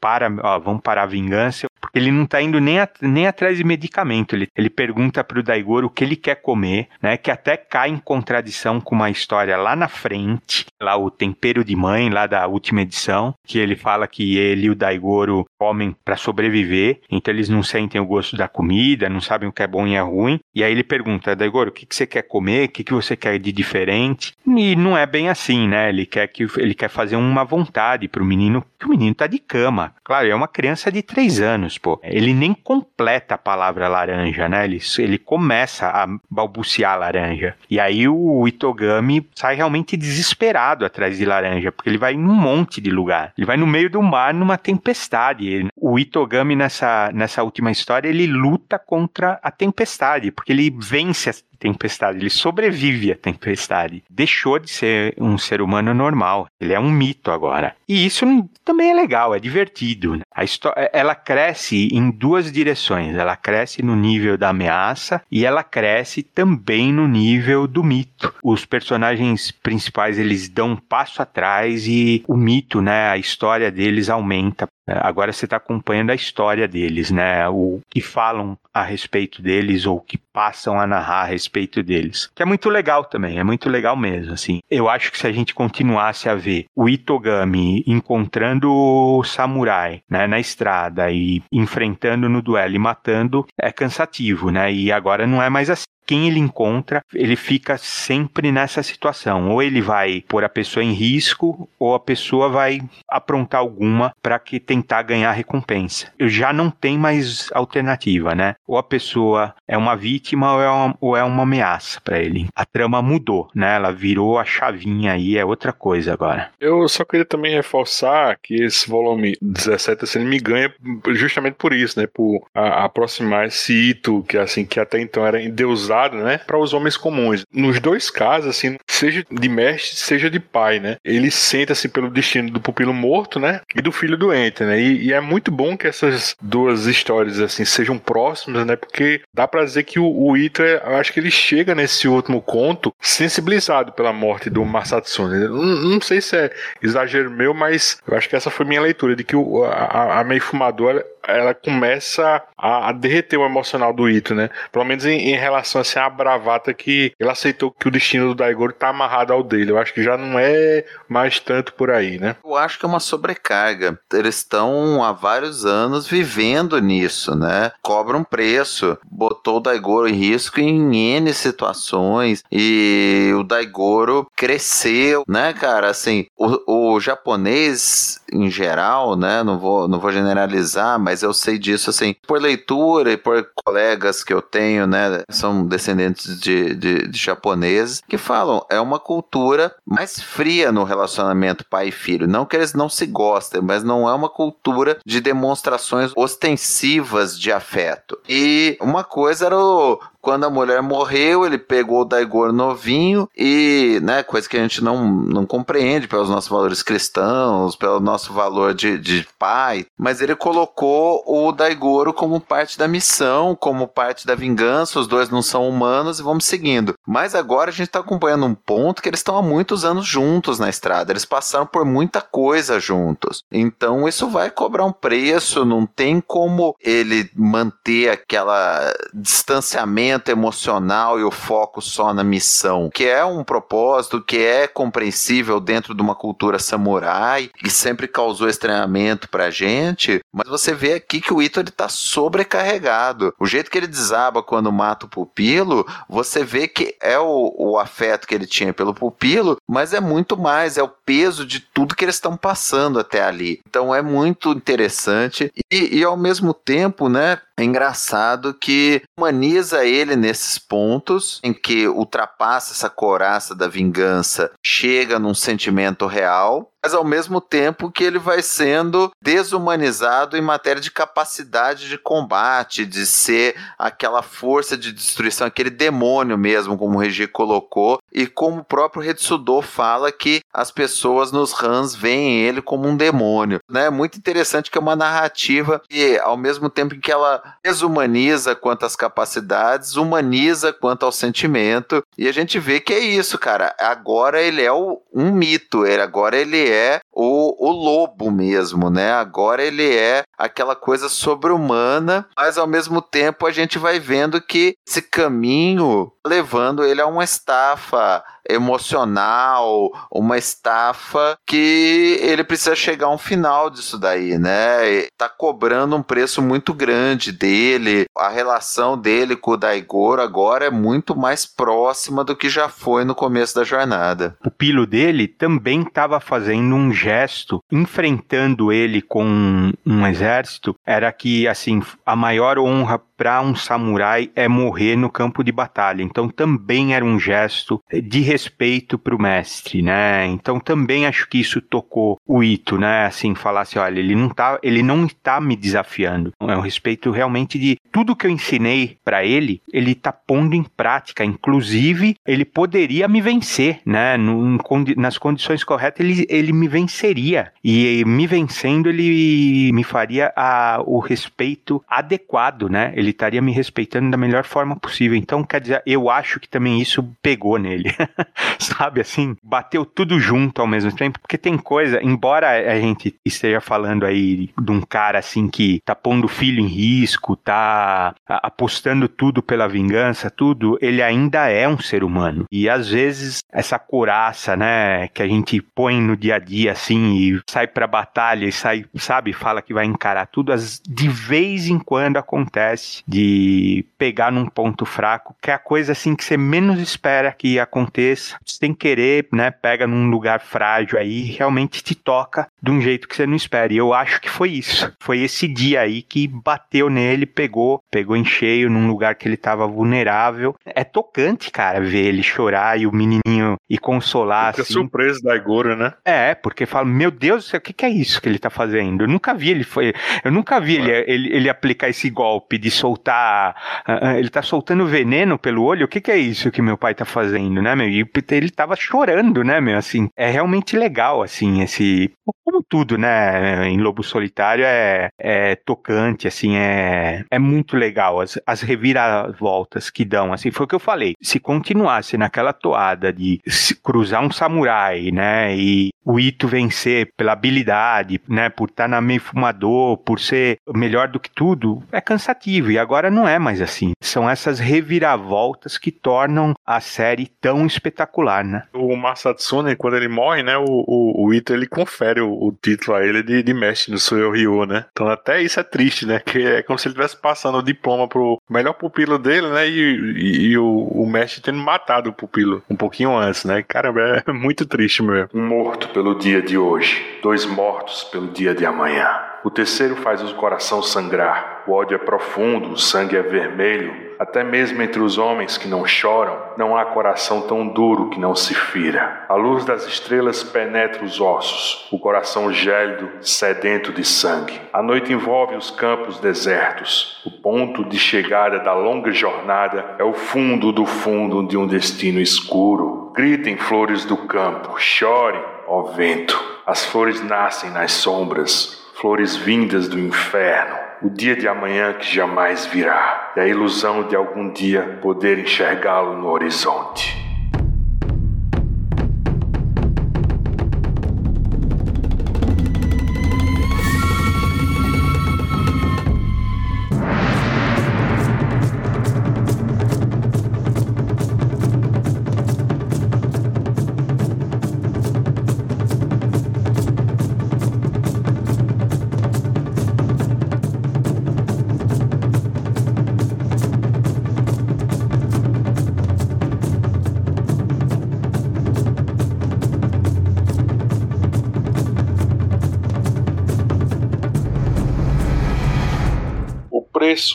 Para, 0.00 0.30
ó, 0.42 0.58
vamos 0.58 0.82
parar 0.82 1.04
a 1.04 1.06
vingança. 1.06 1.66
Porque 1.80 1.98
ele 1.98 2.10
não 2.10 2.26
tá 2.26 2.42
indo 2.42 2.60
nem, 2.60 2.76
nem 3.00 3.26
atrás 3.26 3.56
de 3.56 3.64
medicamento. 3.64 4.34
Ele, 4.34 4.48
ele 4.56 4.70
pergunta 4.70 5.24
pro 5.24 5.42
Daigoro 5.42 5.86
o 5.86 5.90
que 5.90 6.04
ele 6.04 6.16
quer 6.16 6.36
comer, 6.36 6.88
né? 7.02 7.16
Que 7.16 7.30
até 7.30 7.56
cai 7.56 7.88
em 7.88 7.98
contradição 7.98 8.80
com 8.80 8.94
uma 8.94 9.10
história 9.10 9.56
lá 9.56 9.74
na 9.74 9.88
frente, 9.88 10.66
lá 10.80 10.96
o 10.96 11.10
tempero 11.10 11.64
de 11.64 11.74
mãe, 11.74 12.10
lá 12.10 12.26
da 12.26 12.46
última 12.46 12.82
edição, 12.82 13.34
que 13.46 13.58
ele 13.58 13.76
fala 13.76 14.06
que 14.06 14.36
ele 14.36 14.66
e 14.66 14.70
o 14.70 14.74
Daigoro 14.74 15.46
comem 15.58 15.94
para 16.04 16.16
sobreviver, 16.16 17.00
então 17.10 17.32
eles 17.32 17.48
não 17.48 17.62
sentem 17.62 18.00
o 18.00 18.06
gosto 18.06 18.36
da 18.36 18.48
comida, 18.48 19.08
não 19.08 19.20
sabem 19.20 19.48
o 19.48 19.52
que 19.52 19.62
é 19.62 19.66
bom 19.66 19.86
e 19.86 19.94
é 19.94 20.00
ruim. 20.00 20.40
E 20.54 20.64
aí 20.64 20.72
ele 20.72 20.82
pergunta, 20.82 21.36
Daigoro, 21.36 21.70
o 21.70 21.72
que, 21.72 21.86
que 21.86 21.94
você 21.94 22.06
quer 22.06 22.22
comer? 22.22 22.68
O 22.68 22.72
que, 22.72 22.84
que 22.84 22.92
você 22.92 23.16
quer 23.16 23.38
de 23.38 23.52
diferente? 23.52 24.32
E 24.46 24.74
não 24.74 24.96
é 24.96 25.06
bem 25.06 25.28
assim, 25.28 25.68
né? 25.68 25.88
Ele 25.88 26.06
quer 26.06 26.26
que 26.28 26.46
ele 26.56 26.74
quer 26.74 26.88
fazer 26.88 27.16
uma 27.16 27.44
vontade 27.44 28.08
pro 28.08 28.24
menino, 28.24 28.64
que 28.78 28.86
o 28.86 28.90
menino 28.90 29.14
tá 29.14 29.26
de 29.26 29.38
cama. 29.38 29.94
Claro, 30.02 30.28
é 30.28 30.34
uma 30.34 30.48
criança 30.48 30.90
de 30.90 31.02
três 31.02 31.40
anos, 31.40 31.69
pô. 31.78 32.00
Ele 32.02 32.32
nem 32.32 32.54
completa 32.54 33.34
a 33.34 33.38
palavra 33.38 33.88
laranja, 33.88 34.48
né? 34.48 34.64
Ele, 34.64 34.80
ele 34.98 35.18
começa 35.18 35.88
a 35.88 36.06
balbuciar 36.30 36.98
laranja. 36.98 37.54
E 37.68 37.78
aí 37.78 38.08
o 38.08 38.46
Itogami 38.46 39.28
sai 39.34 39.56
realmente 39.56 39.96
desesperado 39.96 40.84
atrás 40.84 41.18
de 41.18 41.24
laranja, 41.24 41.72
porque 41.72 41.88
ele 41.88 41.98
vai 41.98 42.14
em 42.14 42.18
um 42.18 42.34
monte 42.34 42.80
de 42.80 42.90
lugar. 42.90 43.32
Ele 43.36 43.46
vai 43.46 43.56
no 43.56 43.66
meio 43.66 43.90
do 43.90 44.02
mar 44.02 44.32
numa 44.34 44.56
tempestade. 44.56 45.68
O 45.76 45.98
Itogami 45.98 46.56
nessa, 46.56 47.10
nessa 47.12 47.42
última 47.42 47.70
história, 47.70 48.08
ele 48.08 48.26
luta 48.26 48.78
contra 48.78 49.38
a 49.42 49.50
tempestade, 49.50 50.30
porque 50.30 50.52
ele 50.52 50.74
vence 50.78 51.30
tempestade, 51.60 52.18
ele 52.18 52.30
sobrevive 52.30 53.12
à 53.12 53.14
tempestade. 53.14 54.02
Deixou 54.10 54.58
de 54.58 54.70
ser 54.70 55.14
um 55.18 55.36
ser 55.36 55.60
humano 55.60 55.92
normal. 55.92 56.48
Ele 56.58 56.72
é 56.72 56.80
um 56.80 56.90
mito 56.90 57.30
agora. 57.30 57.76
E 57.86 58.06
isso 58.06 58.24
também 58.64 58.90
é 58.90 58.94
legal, 58.94 59.34
é 59.34 59.38
divertido. 59.38 60.16
Né? 60.16 60.22
A 60.34 60.42
história, 60.42 60.90
ela 60.92 61.14
cresce 61.14 61.88
em 61.92 62.10
duas 62.10 62.50
direções. 62.50 63.14
Ela 63.14 63.36
cresce 63.36 63.82
no 63.82 63.94
nível 63.94 64.38
da 64.38 64.48
ameaça 64.48 65.22
e 65.30 65.44
ela 65.44 65.62
cresce 65.62 66.22
também 66.22 66.92
no 66.92 67.06
nível 67.06 67.66
do 67.66 67.84
mito. 67.84 68.34
Os 68.42 68.64
personagens 68.64 69.50
principais 69.50 70.18
eles 70.18 70.48
dão 70.48 70.70
um 70.70 70.76
passo 70.76 71.20
atrás 71.20 71.86
e 71.86 72.24
o 72.26 72.36
mito, 72.36 72.80
né, 72.80 73.10
a 73.10 73.18
história 73.18 73.70
deles 73.70 74.08
aumenta 74.08 74.66
é, 74.66 74.79
agora 74.86 75.32
você 75.32 75.44
está 75.44 75.56
acompanhando 75.56 76.10
a 76.10 76.14
história 76.14 76.66
deles, 76.66 77.10
né? 77.10 77.48
O 77.48 77.80
que 77.88 78.00
falam 78.00 78.58
a 78.72 78.82
respeito 78.82 79.42
deles 79.42 79.86
ou 79.86 80.00
que 80.00 80.18
passam 80.18 80.78
a 80.80 80.86
narrar 80.86 81.22
a 81.22 81.26
respeito 81.26 81.82
deles. 81.82 82.30
Que 82.34 82.42
é 82.42 82.46
muito 82.46 82.68
legal 82.68 83.04
também, 83.04 83.38
é 83.38 83.44
muito 83.44 83.68
legal 83.68 83.96
mesmo, 83.96 84.32
assim. 84.32 84.60
Eu 84.70 84.88
acho 84.88 85.10
que 85.10 85.18
se 85.18 85.26
a 85.26 85.32
gente 85.32 85.54
continuasse 85.54 86.28
a 86.28 86.34
ver 86.34 86.66
o 86.74 86.88
Itogami 86.88 87.82
encontrando 87.86 88.72
o 88.72 89.24
samurai, 89.24 90.02
né, 90.08 90.26
na 90.26 90.38
estrada 90.38 91.10
e 91.10 91.42
enfrentando 91.52 92.28
no 92.28 92.42
duelo 92.42 92.74
e 92.74 92.78
matando, 92.78 93.46
é 93.60 93.72
cansativo, 93.72 94.50
né? 94.50 94.72
E 94.72 94.92
agora 94.92 95.26
não 95.26 95.42
é 95.42 95.48
mais 95.48 95.70
assim 95.70 95.84
quem 96.10 96.26
ele 96.26 96.40
encontra, 96.40 97.04
ele 97.14 97.36
fica 97.36 97.78
sempre 97.78 98.50
nessa 98.50 98.82
situação. 98.82 99.52
Ou 99.52 99.62
ele 99.62 99.80
vai 99.80 100.24
pôr 100.26 100.42
a 100.42 100.48
pessoa 100.48 100.82
em 100.82 100.90
risco, 100.90 101.68
ou 101.78 101.94
a 101.94 102.00
pessoa 102.00 102.48
vai 102.48 102.80
aprontar 103.08 103.60
alguma 103.60 104.12
para 104.20 104.36
que 104.40 104.58
tentar 104.58 105.02
ganhar 105.02 105.30
recompensa. 105.30 106.12
Já 106.18 106.52
não 106.52 106.68
tem 106.68 106.98
mais 106.98 107.48
alternativa, 107.52 108.34
né? 108.34 108.56
Ou 108.66 108.76
a 108.76 108.82
pessoa 108.82 109.54
é 109.68 109.78
uma 109.78 109.94
vítima 109.94 110.52
ou 110.52 110.60
é 110.60 110.68
uma, 110.68 110.96
ou 111.00 111.16
é 111.16 111.22
uma 111.22 111.44
ameaça 111.44 112.00
para 112.00 112.18
ele. 112.18 112.48
A 112.56 112.66
trama 112.66 113.00
mudou, 113.00 113.48
né? 113.54 113.76
Ela 113.76 113.92
virou 113.92 114.36
a 114.36 114.44
chavinha 114.44 115.12
aí, 115.12 115.38
é 115.38 115.44
outra 115.44 115.72
coisa 115.72 116.12
agora. 116.12 116.50
Eu 116.58 116.88
só 116.88 117.04
queria 117.04 117.24
também 117.24 117.54
reforçar 117.54 118.36
que 118.42 118.64
esse 118.64 118.90
volume 118.90 119.36
17 119.40 120.02
assim, 120.02 120.24
me 120.24 120.40
ganha 120.40 120.74
justamente 121.10 121.54
por 121.54 121.72
isso, 121.72 122.00
né? 122.00 122.08
Por 122.12 122.44
aproximar 122.52 123.46
esse 123.46 123.72
Ito, 123.90 124.24
que 124.28 124.36
assim, 124.36 124.64
que 124.64 124.80
até 124.80 125.00
então 125.00 125.24
era 125.24 125.40
endeusado 125.40 125.99
né, 126.08 126.38
para 126.38 126.58
os 126.58 126.72
homens 126.72 126.96
comuns. 126.96 127.44
Nos 127.52 127.80
dois 127.80 128.10
casos, 128.10 128.50
assim, 128.50 128.76
seja 128.88 129.24
de 129.30 129.48
mestre, 129.48 129.96
seja 129.96 130.30
de 130.30 130.40
pai, 130.40 130.78
né, 130.80 130.96
ele 131.04 131.30
senta-se 131.30 131.88
pelo 131.88 132.10
destino 132.10 132.50
do 132.50 132.60
pupilo 132.60 132.92
morto, 132.92 133.38
né, 133.38 133.60
e 133.74 133.82
do 133.82 133.92
filho 133.92 134.16
doente, 134.16 134.62
né, 134.62 134.80
e, 134.80 135.06
e, 135.06 135.12
é 135.12 135.20
muito 135.20 135.50
bom 135.50 135.76
que 135.76 135.86
essas 135.86 136.34
duas 136.40 136.86
histórias, 136.86 137.40
assim, 137.40 137.64
sejam 137.64 137.98
próximas, 137.98 138.66
né, 138.66 138.76
porque 138.76 139.20
dá 139.34 139.46
para 139.46 139.64
dizer 139.64 139.84
que 139.84 139.98
o, 139.98 140.06
o 140.06 140.36
eu 140.36 140.96
acho 140.96 141.12
que 141.12 141.20
ele 141.20 141.30
chega 141.30 141.74
nesse 141.74 142.08
último 142.08 142.40
conto 142.40 142.94
sensibilizado 143.00 143.92
pela 143.92 144.12
morte 144.12 144.48
do 144.48 144.64
Masatsune. 144.64 145.48
Não, 145.48 145.64
não 145.64 146.00
sei 146.00 146.20
se 146.20 146.36
é 146.36 146.50
exagero 146.82 147.30
meu, 147.30 147.52
mas 147.52 148.00
eu 148.06 148.16
acho 148.16 148.28
que 148.28 148.36
essa 148.36 148.50
foi 148.50 148.64
minha 148.66 148.80
leitura, 148.80 149.14
de 149.14 149.24
que 149.24 149.36
o, 149.36 149.64
a, 149.64 150.20
a 150.20 150.24
Mei 150.24 150.40
Fumadora 150.40 151.04
ela 151.26 151.54
começa 151.54 152.42
a, 152.56 152.88
a 152.88 152.92
derreter 152.92 153.38
o 153.38 153.44
emocional 153.44 153.92
do 153.92 154.08
Ito, 154.08 154.34
né? 154.34 154.50
Pelo 154.72 154.84
menos 154.84 155.04
em, 155.04 155.30
em, 155.30 155.36
relação 155.36 155.80
assim, 155.80 155.98
à 155.98 156.08
bravata 156.08 156.72
que 156.72 157.12
ele 157.18 157.30
aceitou 157.30 157.70
que 157.70 157.88
o 157.88 157.90
destino 157.90 158.28
do 158.28 158.34
Daigoro 158.34 158.72
tá 158.72 158.88
amarrado 158.88 159.32
ao 159.32 159.42
dele. 159.42 159.70
Eu 159.70 159.78
acho 159.78 159.92
que 159.92 160.02
já 160.02 160.16
não 160.16 160.38
é 160.38 160.84
mais 161.08 161.38
tanto 161.38 161.72
por 161.74 161.90
aí, 161.90 162.18
né? 162.18 162.36
Eu 162.44 162.56
acho 162.56 162.78
que 162.78 162.84
é 162.84 162.88
uma 162.88 163.00
sobrecarga. 163.00 163.98
Eles 164.12 164.36
estão 164.36 165.02
há 165.02 165.12
vários 165.12 165.64
anos 165.64 166.06
vivendo 166.06 166.78
nisso, 166.80 167.34
né? 167.34 167.72
Cobra 167.82 168.16
um 168.16 168.24
preço. 168.24 168.98
Botou 169.10 169.58
o 169.58 169.60
Daigoro 169.60 170.08
em 170.08 170.14
risco 170.14 170.60
em 170.60 171.16
N 171.16 171.32
situações 171.32 172.42
e 172.50 173.32
o 173.38 173.42
Daigoro 173.42 174.30
cresceu, 174.36 175.24
né, 175.28 175.52
cara? 175.52 175.90
Assim, 175.90 176.26
o, 176.36 176.94
o 176.94 177.00
japonês 177.00 178.20
em 178.32 178.50
geral, 178.50 179.16
né? 179.16 179.42
Não 179.42 179.58
vou, 179.58 179.88
não 179.88 179.98
vou 179.98 180.12
generalizar, 180.12 180.98
mas 180.98 181.09
eu 181.22 181.32
sei 181.32 181.58
disso, 181.58 181.90
assim, 181.90 182.14
por 182.26 182.40
leitura 182.40 183.12
e 183.12 183.16
por 183.16 183.46
colegas 183.64 184.22
que 184.22 184.32
eu 184.32 184.40
tenho, 184.40 184.86
né? 184.86 185.22
São 185.30 185.64
descendentes 185.66 186.38
de, 186.38 186.74
de, 186.74 187.08
de 187.08 187.18
japoneses 187.18 188.02
que 188.08 188.16
falam, 188.16 188.64
é 188.70 188.80
uma 188.80 188.98
cultura 188.98 189.74
mais 189.84 190.20
fria 190.20 190.72
no 190.72 190.84
relacionamento 190.84 191.64
pai 191.64 191.88
e 191.88 191.92
filho. 191.92 192.26
Não 192.26 192.46
que 192.46 192.56
eles 192.56 192.74
não 192.74 192.88
se 192.88 193.06
gostem, 193.06 193.60
mas 193.60 193.82
não 193.82 194.08
é 194.08 194.14
uma 194.14 194.28
cultura 194.28 194.98
de 195.04 195.20
demonstrações 195.20 196.12
ostensivas 196.16 197.38
de 197.38 197.52
afeto. 197.52 198.18
E 198.28 198.76
uma 198.80 199.04
coisa 199.04 199.46
era 199.46 199.58
o, 199.58 200.00
quando 200.20 200.44
a 200.44 200.50
mulher 200.50 200.82
morreu, 200.82 201.44
ele 201.44 201.58
pegou 201.58 202.02
o 202.02 202.04
Daigor 202.04 202.52
novinho 202.52 203.28
e, 203.36 203.98
né, 204.02 204.22
coisa 204.22 204.48
que 204.48 204.56
a 204.56 204.62
gente 204.62 204.82
não, 204.82 205.06
não 205.06 205.46
compreende 205.46 206.06
pelos 206.06 206.28
nossos 206.28 206.50
valores 206.50 206.82
cristãos, 206.82 207.74
pelo 207.74 208.00
nosso 208.00 208.32
valor 208.32 208.74
de, 208.74 208.98
de 208.98 209.26
pai, 209.38 209.86
mas 209.98 210.20
ele 210.20 210.34
colocou 210.34 211.22
o 211.26 211.52
Daigoro 211.52 212.12
como 212.12 212.40
parte 212.40 212.78
da 212.78 212.86
missão, 212.86 213.56
como 213.56 213.88
parte 213.88 214.26
da 214.26 214.34
vingança, 214.34 215.00
os 215.00 215.06
dois 215.06 215.30
não 215.30 215.42
são 215.42 215.68
humanos 215.68 216.18
e 216.18 216.22
vamos 216.22 216.44
seguindo. 216.44 216.94
Mas 217.06 217.34
agora 217.34 217.70
a 217.70 217.72
gente 217.72 217.88
está 217.88 218.00
acompanhando 218.00 218.46
um 218.46 218.54
ponto 218.54 219.02
que 219.02 219.08
eles 219.08 219.20
estão 219.20 219.36
há 219.36 219.42
muitos 219.42 219.84
anos 219.84 220.06
juntos 220.06 220.58
na 220.58 220.68
estrada, 220.68 221.12
eles 221.12 221.24
passaram 221.24 221.66
por 221.66 221.84
muita 221.84 222.20
coisa 222.20 222.78
juntos. 222.78 223.42
Então 223.50 224.08
isso 224.08 224.28
vai 224.28 224.50
cobrar 224.50 224.84
um 224.84 224.92
preço, 224.92 225.64
não 225.64 225.86
tem 225.86 226.20
como 226.20 226.74
ele 226.80 227.30
manter 227.34 228.10
aquela 228.10 228.92
distanciamento 229.14 230.09
emocional 230.30 231.18
e 231.18 231.22
o 231.22 231.30
foco 231.30 231.80
só 231.80 232.12
na 232.12 232.24
missão, 232.24 232.90
que 232.92 233.04
é 233.04 233.24
um 233.24 233.44
propósito 233.44 234.20
que 234.20 234.38
é 234.38 234.66
compreensível 234.66 235.60
dentro 235.60 235.94
de 235.94 236.02
uma 236.02 236.14
cultura 236.14 236.58
samurai 236.58 237.50
e 237.64 237.70
sempre 237.70 238.08
causou 238.08 238.48
estranhamento 238.48 239.28
pra 239.28 239.50
gente, 239.50 240.20
mas 240.32 240.48
você 240.48 240.74
vê 240.74 240.94
aqui 240.94 241.20
que 241.20 241.32
o 241.32 241.42
Ito 241.42 241.60
ele 241.60 241.70
tá 241.70 241.88
sobrecarregado. 241.88 243.34
O 243.38 243.46
jeito 243.46 243.70
que 243.70 243.78
ele 243.78 243.86
desaba 243.86 244.42
quando 244.42 244.72
mata 244.72 245.06
o 245.06 245.08
pupilo, 245.08 245.86
você 246.08 246.44
vê 246.44 246.66
que 246.66 246.96
é 247.00 247.18
o, 247.18 247.54
o 247.56 247.78
afeto 247.78 248.26
que 248.26 248.34
ele 248.34 248.46
tinha 248.46 248.72
pelo 248.72 248.94
pupilo, 248.94 249.56
mas 249.68 249.92
é 249.92 250.00
muito 250.00 250.36
mais, 250.36 250.78
é 250.78 250.82
o 250.82 250.88
peso 250.88 251.46
de 251.46 251.60
tudo 251.60 251.94
que 251.94 252.04
eles 252.04 252.16
estão 252.16 252.36
passando 252.36 252.98
até 252.98 253.22
ali. 253.22 253.60
Então 253.68 253.94
é 253.94 254.02
muito 254.02 254.50
interessante 254.52 255.52
e, 255.70 255.98
e 255.98 256.04
ao 256.04 256.16
mesmo 256.16 256.52
tempo, 256.52 257.08
né, 257.08 257.38
é 257.60 257.64
engraçado 257.64 258.54
que 258.54 259.02
humaniza 259.18 259.84
ele 259.84 260.16
nesses 260.16 260.58
pontos 260.58 261.40
em 261.42 261.52
que 261.52 261.86
ultrapassa 261.86 262.72
essa 262.72 262.88
coraça 262.88 263.54
da 263.54 263.68
vingança, 263.68 264.50
chega 264.64 265.18
num 265.18 265.34
sentimento 265.34 266.06
real 266.06 266.70
mas 266.82 266.94
ao 266.94 267.04
mesmo 267.04 267.40
tempo 267.40 267.90
que 267.90 268.02
ele 268.02 268.18
vai 268.18 268.42
sendo 268.42 269.10
desumanizado 269.22 270.36
em 270.36 270.40
matéria 270.40 270.80
de 270.80 270.90
capacidade 270.90 271.88
de 271.88 271.98
combate, 271.98 272.86
de 272.86 273.06
ser 273.06 273.54
aquela 273.78 274.22
força 274.22 274.76
de 274.76 274.92
destruição, 274.92 275.46
aquele 275.46 275.70
demônio 275.70 276.38
mesmo, 276.38 276.76
como 276.78 276.96
o 276.96 277.00
Regi 277.00 277.26
colocou, 277.26 278.00
e 278.12 278.26
como 278.26 278.60
o 278.60 278.64
próprio 278.64 279.02
Retsudo 279.02 279.60
fala 279.62 280.10
que 280.10 280.42
as 280.52 280.70
pessoas 280.70 281.32
nos 281.32 281.52
Hans 281.62 281.94
veem 281.94 282.40
ele 282.40 282.62
como 282.62 282.88
um 282.88 282.96
demônio. 282.96 283.60
Né? 283.68 283.86
É 283.86 283.90
muito 283.90 284.16
interessante 284.18 284.70
que 284.70 284.78
é 284.78 284.80
uma 284.80 284.96
narrativa 284.96 285.82
que, 285.88 286.18
ao 286.18 286.36
mesmo 286.36 286.70
tempo 286.70 286.98
que 286.98 287.12
ela 287.12 287.56
desumaniza 287.62 288.54
quanto 288.54 288.86
às 288.86 288.96
capacidades, 288.96 289.96
humaniza 289.96 290.72
quanto 290.72 291.04
ao 291.04 291.12
sentimento, 291.12 292.02
e 292.16 292.28
a 292.28 292.32
gente 292.32 292.58
vê 292.58 292.80
que 292.80 292.92
é 292.92 292.98
isso, 292.98 293.38
cara. 293.38 293.74
Agora 293.78 294.40
ele 294.40 294.62
é 294.62 294.72
o, 294.72 295.02
um 295.12 295.32
mito, 295.32 295.84
ele, 295.84 296.02
agora 296.02 296.36
ele 296.36 296.68
é 296.68 297.00
o, 297.12 297.68
o 297.68 297.70
lobo 297.70 298.30
mesmo, 298.30 298.90
né? 298.90 299.12
Agora 299.12 299.62
ele 299.62 299.94
é 299.94 300.22
aquela 300.38 300.74
coisa 300.74 301.08
sobre-humana, 301.08 302.26
mas 302.36 302.56
ao 302.56 302.66
mesmo 302.66 303.02
tempo 303.02 303.46
a 303.46 303.50
gente 303.50 303.78
vai 303.78 303.98
vendo 303.98 304.40
que 304.40 304.74
esse 304.86 305.02
caminho 305.02 306.10
levando 306.26 306.84
ele 306.84 307.00
a 307.00 307.06
uma 307.06 307.24
estafa 307.24 308.22
emocional, 308.48 309.90
uma 310.10 310.36
estafa 310.36 311.36
que 311.46 312.18
ele 312.20 312.42
precisa 312.42 312.74
chegar 312.74 313.06
a 313.06 313.14
um 313.14 313.18
final 313.18 313.70
disso 313.70 313.98
daí, 313.98 314.38
né? 314.38 315.06
Tá 315.16 315.28
cobrando 315.28 315.96
um 315.96 316.02
preço 316.02 316.42
muito 316.42 316.74
grande 316.74 317.32
dele. 317.32 318.06
A 318.16 318.28
relação 318.28 318.98
dele 318.98 319.36
com 319.36 319.52
o 319.52 319.56
Daigoro 319.56 320.20
agora 320.20 320.66
é 320.66 320.70
muito 320.70 321.16
mais 321.16 321.46
próxima 321.46 322.24
do 322.24 322.36
que 322.36 322.48
já 322.48 322.68
foi 322.68 323.04
no 323.04 323.14
começo 323.14 323.54
da 323.54 323.64
jornada. 323.64 324.36
O 324.44 324.50
pilo 324.50 324.86
dele 324.86 325.28
também 325.28 325.82
estava 325.82 326.18
fazendo 326.20 326.74
um 326.74 326.92
gesto, 326.92 327.62
enfrentando 327.70 328.72
ele 328.72 329.00
com 329.00 329.72
um 329.86 330.06
exército, 330.06 330.74
era 330.84 331.12
que 331.12 331.46
assim, 331.46 331.82
a 332.04 332.16
maior 332.16 332.58
honra 332.58 333.00
para 333.20 333.42
um 333.42 333.54
samurai 333.54 334.30
é 334.34 334.48
morrer 334.48 334.96
no 334.96 335.10
campo 335.10 335.44
de 335.44 335.52
batalha. 335.52 336.02
Então 336.02 336.26
também 336.26 336.94
era 336.94 337.04
um 337.04 337.20
gesto 337.20 337.78
de 338.02 338.22
respeito 338.22 338.98
para 338.98 339.14
o 339.14 339.20
mestre, 339.20 339.82
né? 339.82 340.24
Então 340.24 340.58
também 340.58 341.04
acho 341.04 341.28
que 341.28 341.38
isso 341.38 341.60
tocou 341.60 342.18
o 342.26 342.42
Ito, 342.42 342.78
né? 342.78 343.04
Assim, 343.04 343.34
falar 343.34 343.60
assim, 343.60 343.78
olha, 343.78 343.98
ele 343.98 344.14
não 344.14 344.30
tá, 344.30 344.58
ele 344.62 344.82
não 344.82 345.04
está 345.04 345.38
me 345.38 345.54
desafiando. 345.54 346.32
É 346.40 346.56
um 346.56 346.62
respeito 346.62 347.10
realmente 347.10 347.58
de 347.58 347.76
tudo 347.92 348.16
que 348.16 348.26
eu 348.26 348.30
ensinei 348.30 348.96
para 349.04 349.22
ele, 349.22 349.60
ele 349.70 349.92
está 349.92 350.12
pondo 350.12 350.54
em 350.54 350.62
prática. 350.62 351.22
Inclusive, 351.22 352.16
ele 352.26 352.46
poderia 352.46 353.06
me 353.06 353.20
vencer, 353.20 353.80
né? 353.84 354.16
No, 354.16 354.58
nas 354.96 355.18
condições 355.18 355.62
corretas, 355.62 356.06
ele, 356.06 356.26
ele 356.30 356.54
me 356.54 356.66
venceria. 356.66 357.52
E 357.62 358.02
me 358.06 358.26
vencendo, 358.26 358.88
ele 358.88 359.70
me 359.74 359.84
faria 359.84 360.32
a, 360.34 360.82
o 360.86 361.00
respeito 361.00 361.84
adequado, 361.86 362.70
né? 362.70 362.94
Ele 362.96 363.09
estaria 363.10 363.42
me 363.42 363.52
respeitando 363.52 364.10
da 364.10 364.16
melhor 364.16 364.44
forma 364.44 364.76
possível. 364.76 365.16
Então, 365.16 365.44
quer 365.44 365.60
dizer, 365.60 365.82
eu 365.86 366.10
acho 366.10 366.40
que 366.40 366.48
também 366.48 366.80
isso 366.80 367.02
pegou 367.22 367.58
nele. 367.58 367.94
Sabe 368.58 369.00
assim? 369.00 369.36
Bateu 369.42 369.84
tudo 369.84 370.18
junto 370.18 370.60
ao 370.60 370.66
mesmo 370.66 370.92
tempo. 370.92 371.18
Porque 371.20 371.38
tem 371.38 371.56
coisa, 371.56 372.00
embora 372.02 372.50
a 372.50 372.80
gente 372.80 373.14
esteja 373.24 373.60
falando 373.60 374.04
aí 374.04 374.50
de 374.60 374.70
um 374.70 374.80
cara 374.80 375.18
assim 375.18 375.48
que 375.48 375.80
tá 375.84 375.94
pondo 375.94 376.24
o 376.24 376.28
filho 376.28 376.60
em 376.60 376.66
risco, 376.66 377.36
tá 377.36 378.14
apostando 378.26 379.08
tudo 379.08 379.42
pela 379.42 379.68
vingança, 379.68 380.30
tudo, 380.30 380.78
ele 380.80 381.02
ainda 381.02 381.48
é 381.48 381.68
um 381.68 381.78
ser 381.78 382.04
humano. 382.04 382.44
E 382.50 382.68
às 382.68 382.88
vezes 382.88 383.40
essa 383.52 383.78
coraça, 383.78 384.56
né, 384.56 385.08
que 385.08 385.22
a 385.22 385.26
gente 385.26 385.60
põe 385.60 386.00
no 386.00 386.16
dia 386.16 386.36
a 386.36 386.38
dia 386.38 386.72
assim 386.72 387.14
e 387.16 387.40
sai 387.48 387.66
pra 387.66 387.86
batalha 387.86 388.46
e 388.46 388.52
sai, 388.52 388.84
sabe, 388.96 389.32
fala 389.32 389.62
que 389.62 389.74
vai 389.74 389.84
encarar 389.84 390.26
tudo, 390.26 390.52
as, 390.52 390.80
de 390.86 391.08
vez 391.08 391.68
em 391.68 391.78
quando 391.78 392.16
acontece 392.16 392.99
de 393.06 393.84
pegar 393.98 394.30
num 394.30 394.46
ponto 394.46 394.84
fraco, 394.84 395.34
que 395.40 395.50
é 395.50 395.54
a 395.54 395.58
coisa 395.58 395.92
assim 395.92 396.14
que 396.14 396.24
você 396.24 396.36
menos 396.36 396.80
espera 396.80 397.32
que 397.32 397.58
aconteça, 397.58 398.36
sem 398.44 398.74
querer, 398.74 399.26
né, 399.32 399.50
pega 399.50 399.86
num 399.86 400.08
lugar 400.08 400.40
frágil 400.40 400.98
aí, 400.98 401.22
realmente 401.22 401.82
te 401.82 401.94
toca 401.94 402.48
de 402.62 402.70
um 402.70 402.80
jeito 402.80 403.08
que 403.08 403.16
você 403.16 403.26
não 403.26 403.36
espera. 403.36 403.72
E 403.72 403.76
eu 403.76 403.92
acho 403.92 404.20
que 404.20 404.30
foi 404.30 404.50
isso. 404.50 404.92
Foi 405.00 405.18
esse 405.20 405.46
dia 405.46 405.80
aí 405.80 406.02
que 406.02 406.26
bateu 406.28 406.88
nele, 406.88 407.26
pegou, 407.26 407.82
pegou 407.90 408.16
em 408.16 408.24
cheio 408.24 408.70
num 408.70 408.88
lugar 408.88 409.14
que 409.14 409.26
ele 409.26 409.34
estava 409.34 409.66
vulnerável. 409.66 410.54
É 410.64 410.84
tocante, 410.84 411.50
cara, 411.50 411.80
ver 411.80 412.06
ele 412.06 412.22
chorar 412.22 412.78
e 412.78 412.86
o 412.86 412.92
menininho 412.92 413.56
e 413.68 413.78
consolar 413.78 414.52
Fica 414.52 414.62
assim. 414.62 414.72
surpreso 414.72 415.22
da 415.22 415.36
Igor, 415.36 415.76
né? 415.76 415.92
É, 416.04 416.34
porque 416.34 416.66
fala, 416.66 416.84
meu 416.84 417.10
Deus, 417.10 417.52
o 417.52 417.60
que, 417.60 417.72
que 417.72 417.84
é 417.84 417.90
isso 417.90 418.20
que 418.20 418.28
ele 418.28 418.38
tá 418.38 418.50
fazendo? 418.50 419.04
Eu 419.04 419.08
nunca 419.08 419.34
vi 419.34 419.50
ele 419.50 419.64
foi, 419.64 419.92
eu 420.24 420.30
nunca 420.30 420.60
vi 420.60 420.76
ele, 420.76 420.90
ele, 421.06 421.34
ele 421.34 421.48
aplicar 421.48 421.88
esse 421.88 422.08
golpe 422.10 422.58
de 422.58 422.70
soltar 422.70 422.89
soltar. 422.90 423.54
Uh, 423.88 424.18
ele 424.18 424.28
tá 424.28 424.42
soltando 424.42 424.86
veneno 424.86 425.38
pelo 425.38 425.62
olho. 425.62 425.86
O 425.86 425.88
que, 425.88 426.00
que 426.00 426.10
é 426.10 426.16
isso 426.16 426.50
que 426.50 426.62
meu 426.62 426.76
pai 426.76 426.94
tá 426.94 427.04
fazendo, 427.04 427.62
né, 427.62 427.74
meu? 427.74 427.88
E 427.88 428.06
ele 428.30 428.50
tava 428.50 428.76
chorando, 428.76 429.44
né, 429.44 429.60
meu? 429.60 429.76
Assim, 429.76 430.08
é 430.16 430.28
realmente 430.30 430.76
legal, 430.76 431.22
assim, 431.22 431.62
esse. 431.62 432.10
Como 432.44 432.64
tudo, 432.68 432.98
né, 432.98 433.68
em 433.68 433.78
Lobo 433.78 434.02
Solitário 434.02 434.64
é, 434.64 435.08
é 435.18 435.54
tocante, 435.54 436.26
assim, 436.26 436.56
é, 436.56 437.24
é 437.30 437.38
muito 437.38 437.76
legal. 437.76 438.20
As, 438.20 438.38
as 438.46 438.60
reviravoltas 438.60 439.88
que 439.88 440.04
dão, 440.04 440.32
assim, 440.32 440.50
foi 440.50 440.64
o 440.64 440.68
que 440.68 440.74
eu 440.74 440.80
falei. 440.80 441.14
Se 441.22 441.38
continuasse 441.38 442.16
naquela 442.16 442.52
toada 442.52 443.12
de 443.12 443.40
cruzar 443.82 444.24
um 444.24 444.30
samurai, 444.30 445.10
né, 445.12 445.56
e 445.56 445.90
o 446.04 446.18
Ito 446.18 446.48
vencer 446.48 447.12
pela 447.16 447.32
habilidade, 447.32 448.20
né, 448.28 448.48
por 448.48 448.68
estar 448.68 448.84
tá 448.84 448.88
na 448.88 449.00
meio 449.00 449.20
fumador, 449.20 449.98
por 449.98 450.18
ser 450.18 450.58
melhor 450.74 451.08
do 451.08 451.20
que 451.20 451.30
tudo, 451.30 451.82
é 451.92 452.00
cansativo. 452.00 452.70
E 452.70 452.78
agora 452.80 453.10
não 453.10 453.28
é 453.28 453.38
mais 453.38 453.60
assim. 453.60 453.92
São 454.00 454.28
essas 454.28 454.58
reviravoltas 454.58 455.78
que 455.78 455.90
tornam 455.90 456.54
a 456.66 456.80
série 456.80 457.30
tão 457.40 457.66
espetacular, 457.66 458.44
né? 458.44 458.64
O 458.72 458.96
Masatsune, 458.96 459.76
quando 459.76 459.96
ele 459.96 460.08
morre, 460.08 460.42
né, 460.42 460.56
o, 460.56 460.64
o, 460.64 461.26
o 461.26 461.34
Ito, 461.34 461.52
ele 461.52 461.66
confere 461.66 462.20
o, 462.20 462.30
o, 462.30 462.52
título 462.52 462.96
a 462.96 463.04
ele 463.04 463.22
de, 463.22 463.42
de 463.42 463.54
mestre 463.54 463.92
no 463.92 463.98
Suyo 463.98 464.30
Ryu, 464.30 464.66
né? 464.66 464.86
Então 464.92 465.08
até 465.08 465.42
isso 465.42 465.60
é 465.60 465.62
triste, 465.62 466.06
né? 466.06 466.20
Que 466.20 466.46
é 466.46 466.62
como 466.62 466.78
se 466.78 466.88
ele 466.88 466.92
estivesse 466.92 467.16
passando 467.16 467.58
o 467.58 467.62
diploma 467.62 468.08
pro 468.08 468.40
melhor 468.48 468.72
pupilo 468.74 469.18
dele, 469.18 469.48
né? 469.48 469.68
E, 469.68 469.80
e, 470.16 470.46
e 470.48 470.58
o, 470.58 470.66
o 470.66 471.06
mestre 471.06 471.42
tendo 471.42 471.58
matado 471.58 472.10
o 472.10 472.12
pupilo 472.12 472.62
um 472.68 472.76
pouquinho 472.76 473.16
antes, 473.16 473.44
né? 473.44 473.62
Caramba, 473.62 474.22
é 474.26 474.32
muito 474.32 474.66
triste 474.66 475.02
mesmo. 475.02 475.28
Um 475.34 475.46
morto 475.46 475.88
pelo 475.88 476.18
dia 476.18 476.42
de 476.42 476.56
hoje, 476.56 477.18
dois 477.22 477.44
mortos 477.46 478.04
pelo 478.04 478.28
dia 478.28 478.54
de 478.54 478.64
amanhã. 478.64 479.30
O 479.42 479.50
terceiro 479.50 479.96
faz 479.96 480.22
o 480.22 480.34
coração 480.34 480.82
sangrar. 480.82 481.62
O 481.66 481.72
ódio 481.72 481.94
é 481.94 481.98
profundo, 481.98 482.72
o 482.72 482.76
sangue 482.76 483.16
é 483.16 483.22
vermelho. 483.22 484.10
Até 484.18 484.44
mesmo 484.44 484.82
entre 484.82 485.00
os 485.00 485.16
homens 485.16 485.56
que 485.56 485.66
não 485.66 485.86
choram, 485.86 486.36
não 486.58 486.76
há 486.76 486.84
coração 486.84 487.40
tão 487.40 487.66
duro 487.66 488.10
que 488.10 488.20
não 488.20 488.34
se 488.34 488.54
fira. 488.54 489.24
A 489.30 489.34
luz 489.34 489.64
das 489.64 489.86
estrelas 489.86 490.42
penetra 490.42 491.02
os 491.02 491.18
ossos, 491.22 491.88
o 491.90 491.98
coração 491.98 492.52
gélido, 492.52 493.08
sedento 493.22 493.90
de 493.92 494.04
sangue. 494.04 494.60
A 494.74 494.82
noite 494.82 495.10
envolve 495.10 495.56
os 495.56 495.70
campos 495.70 496.20
desertos. 496.20 497.22
O 497.24 497.30
ponto 497.30 497.82
de 497.82 497.98
chegada 497.98 498.58
da 498.58 498.74
longa 498.74 499.10
jornada 499.10 499.94
é 499.98 500.04
o 500.04 500.12
fundo 500.12 500.70
do 500.70 500.84
fundo 500.84 501.42
de 501.48 501.56
um 501.56 501.66
destino 501.66 502.20
escuro. 502.20 503.10
Gritem 503.14 503.56
flores 503.56 504.04
do 504.04 504.18
campo, 504.18 504.78
chore, 504.78 505.40
ó 505.66 505.82
vento. 505.82 506.38
As 506.66 506.84
flores 506.84 507.22
nascem 507.22 507.70
nas 507.70 507.92
sombras, 507.92 508.79
flores 509.00 509.34
vindas 509.34 509.88
do 509.88 509.98
inferno, 509.98 510.76
o 511.00 511.08
dia 511.08 511.34
de 511.34 511.48
amanhã 511.48 511.94
que 511.94 512.14
jamais 512.14 512.66
virá, 512.66 513.32
e 513.34 513.40
a 513.40 513.46
ilusão 513.46 514.06
de 514.06 514.14
algum 514.14 514.52
dia 514.52 514.98
poder 515.00 515.38
enxergá-lo 515.38 516.18
no 516.18 516.28
horizonte. 516.28 517.19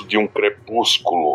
De 0.04 0.18
um 0.18 0.28
crepúsculo. 0.28 1.35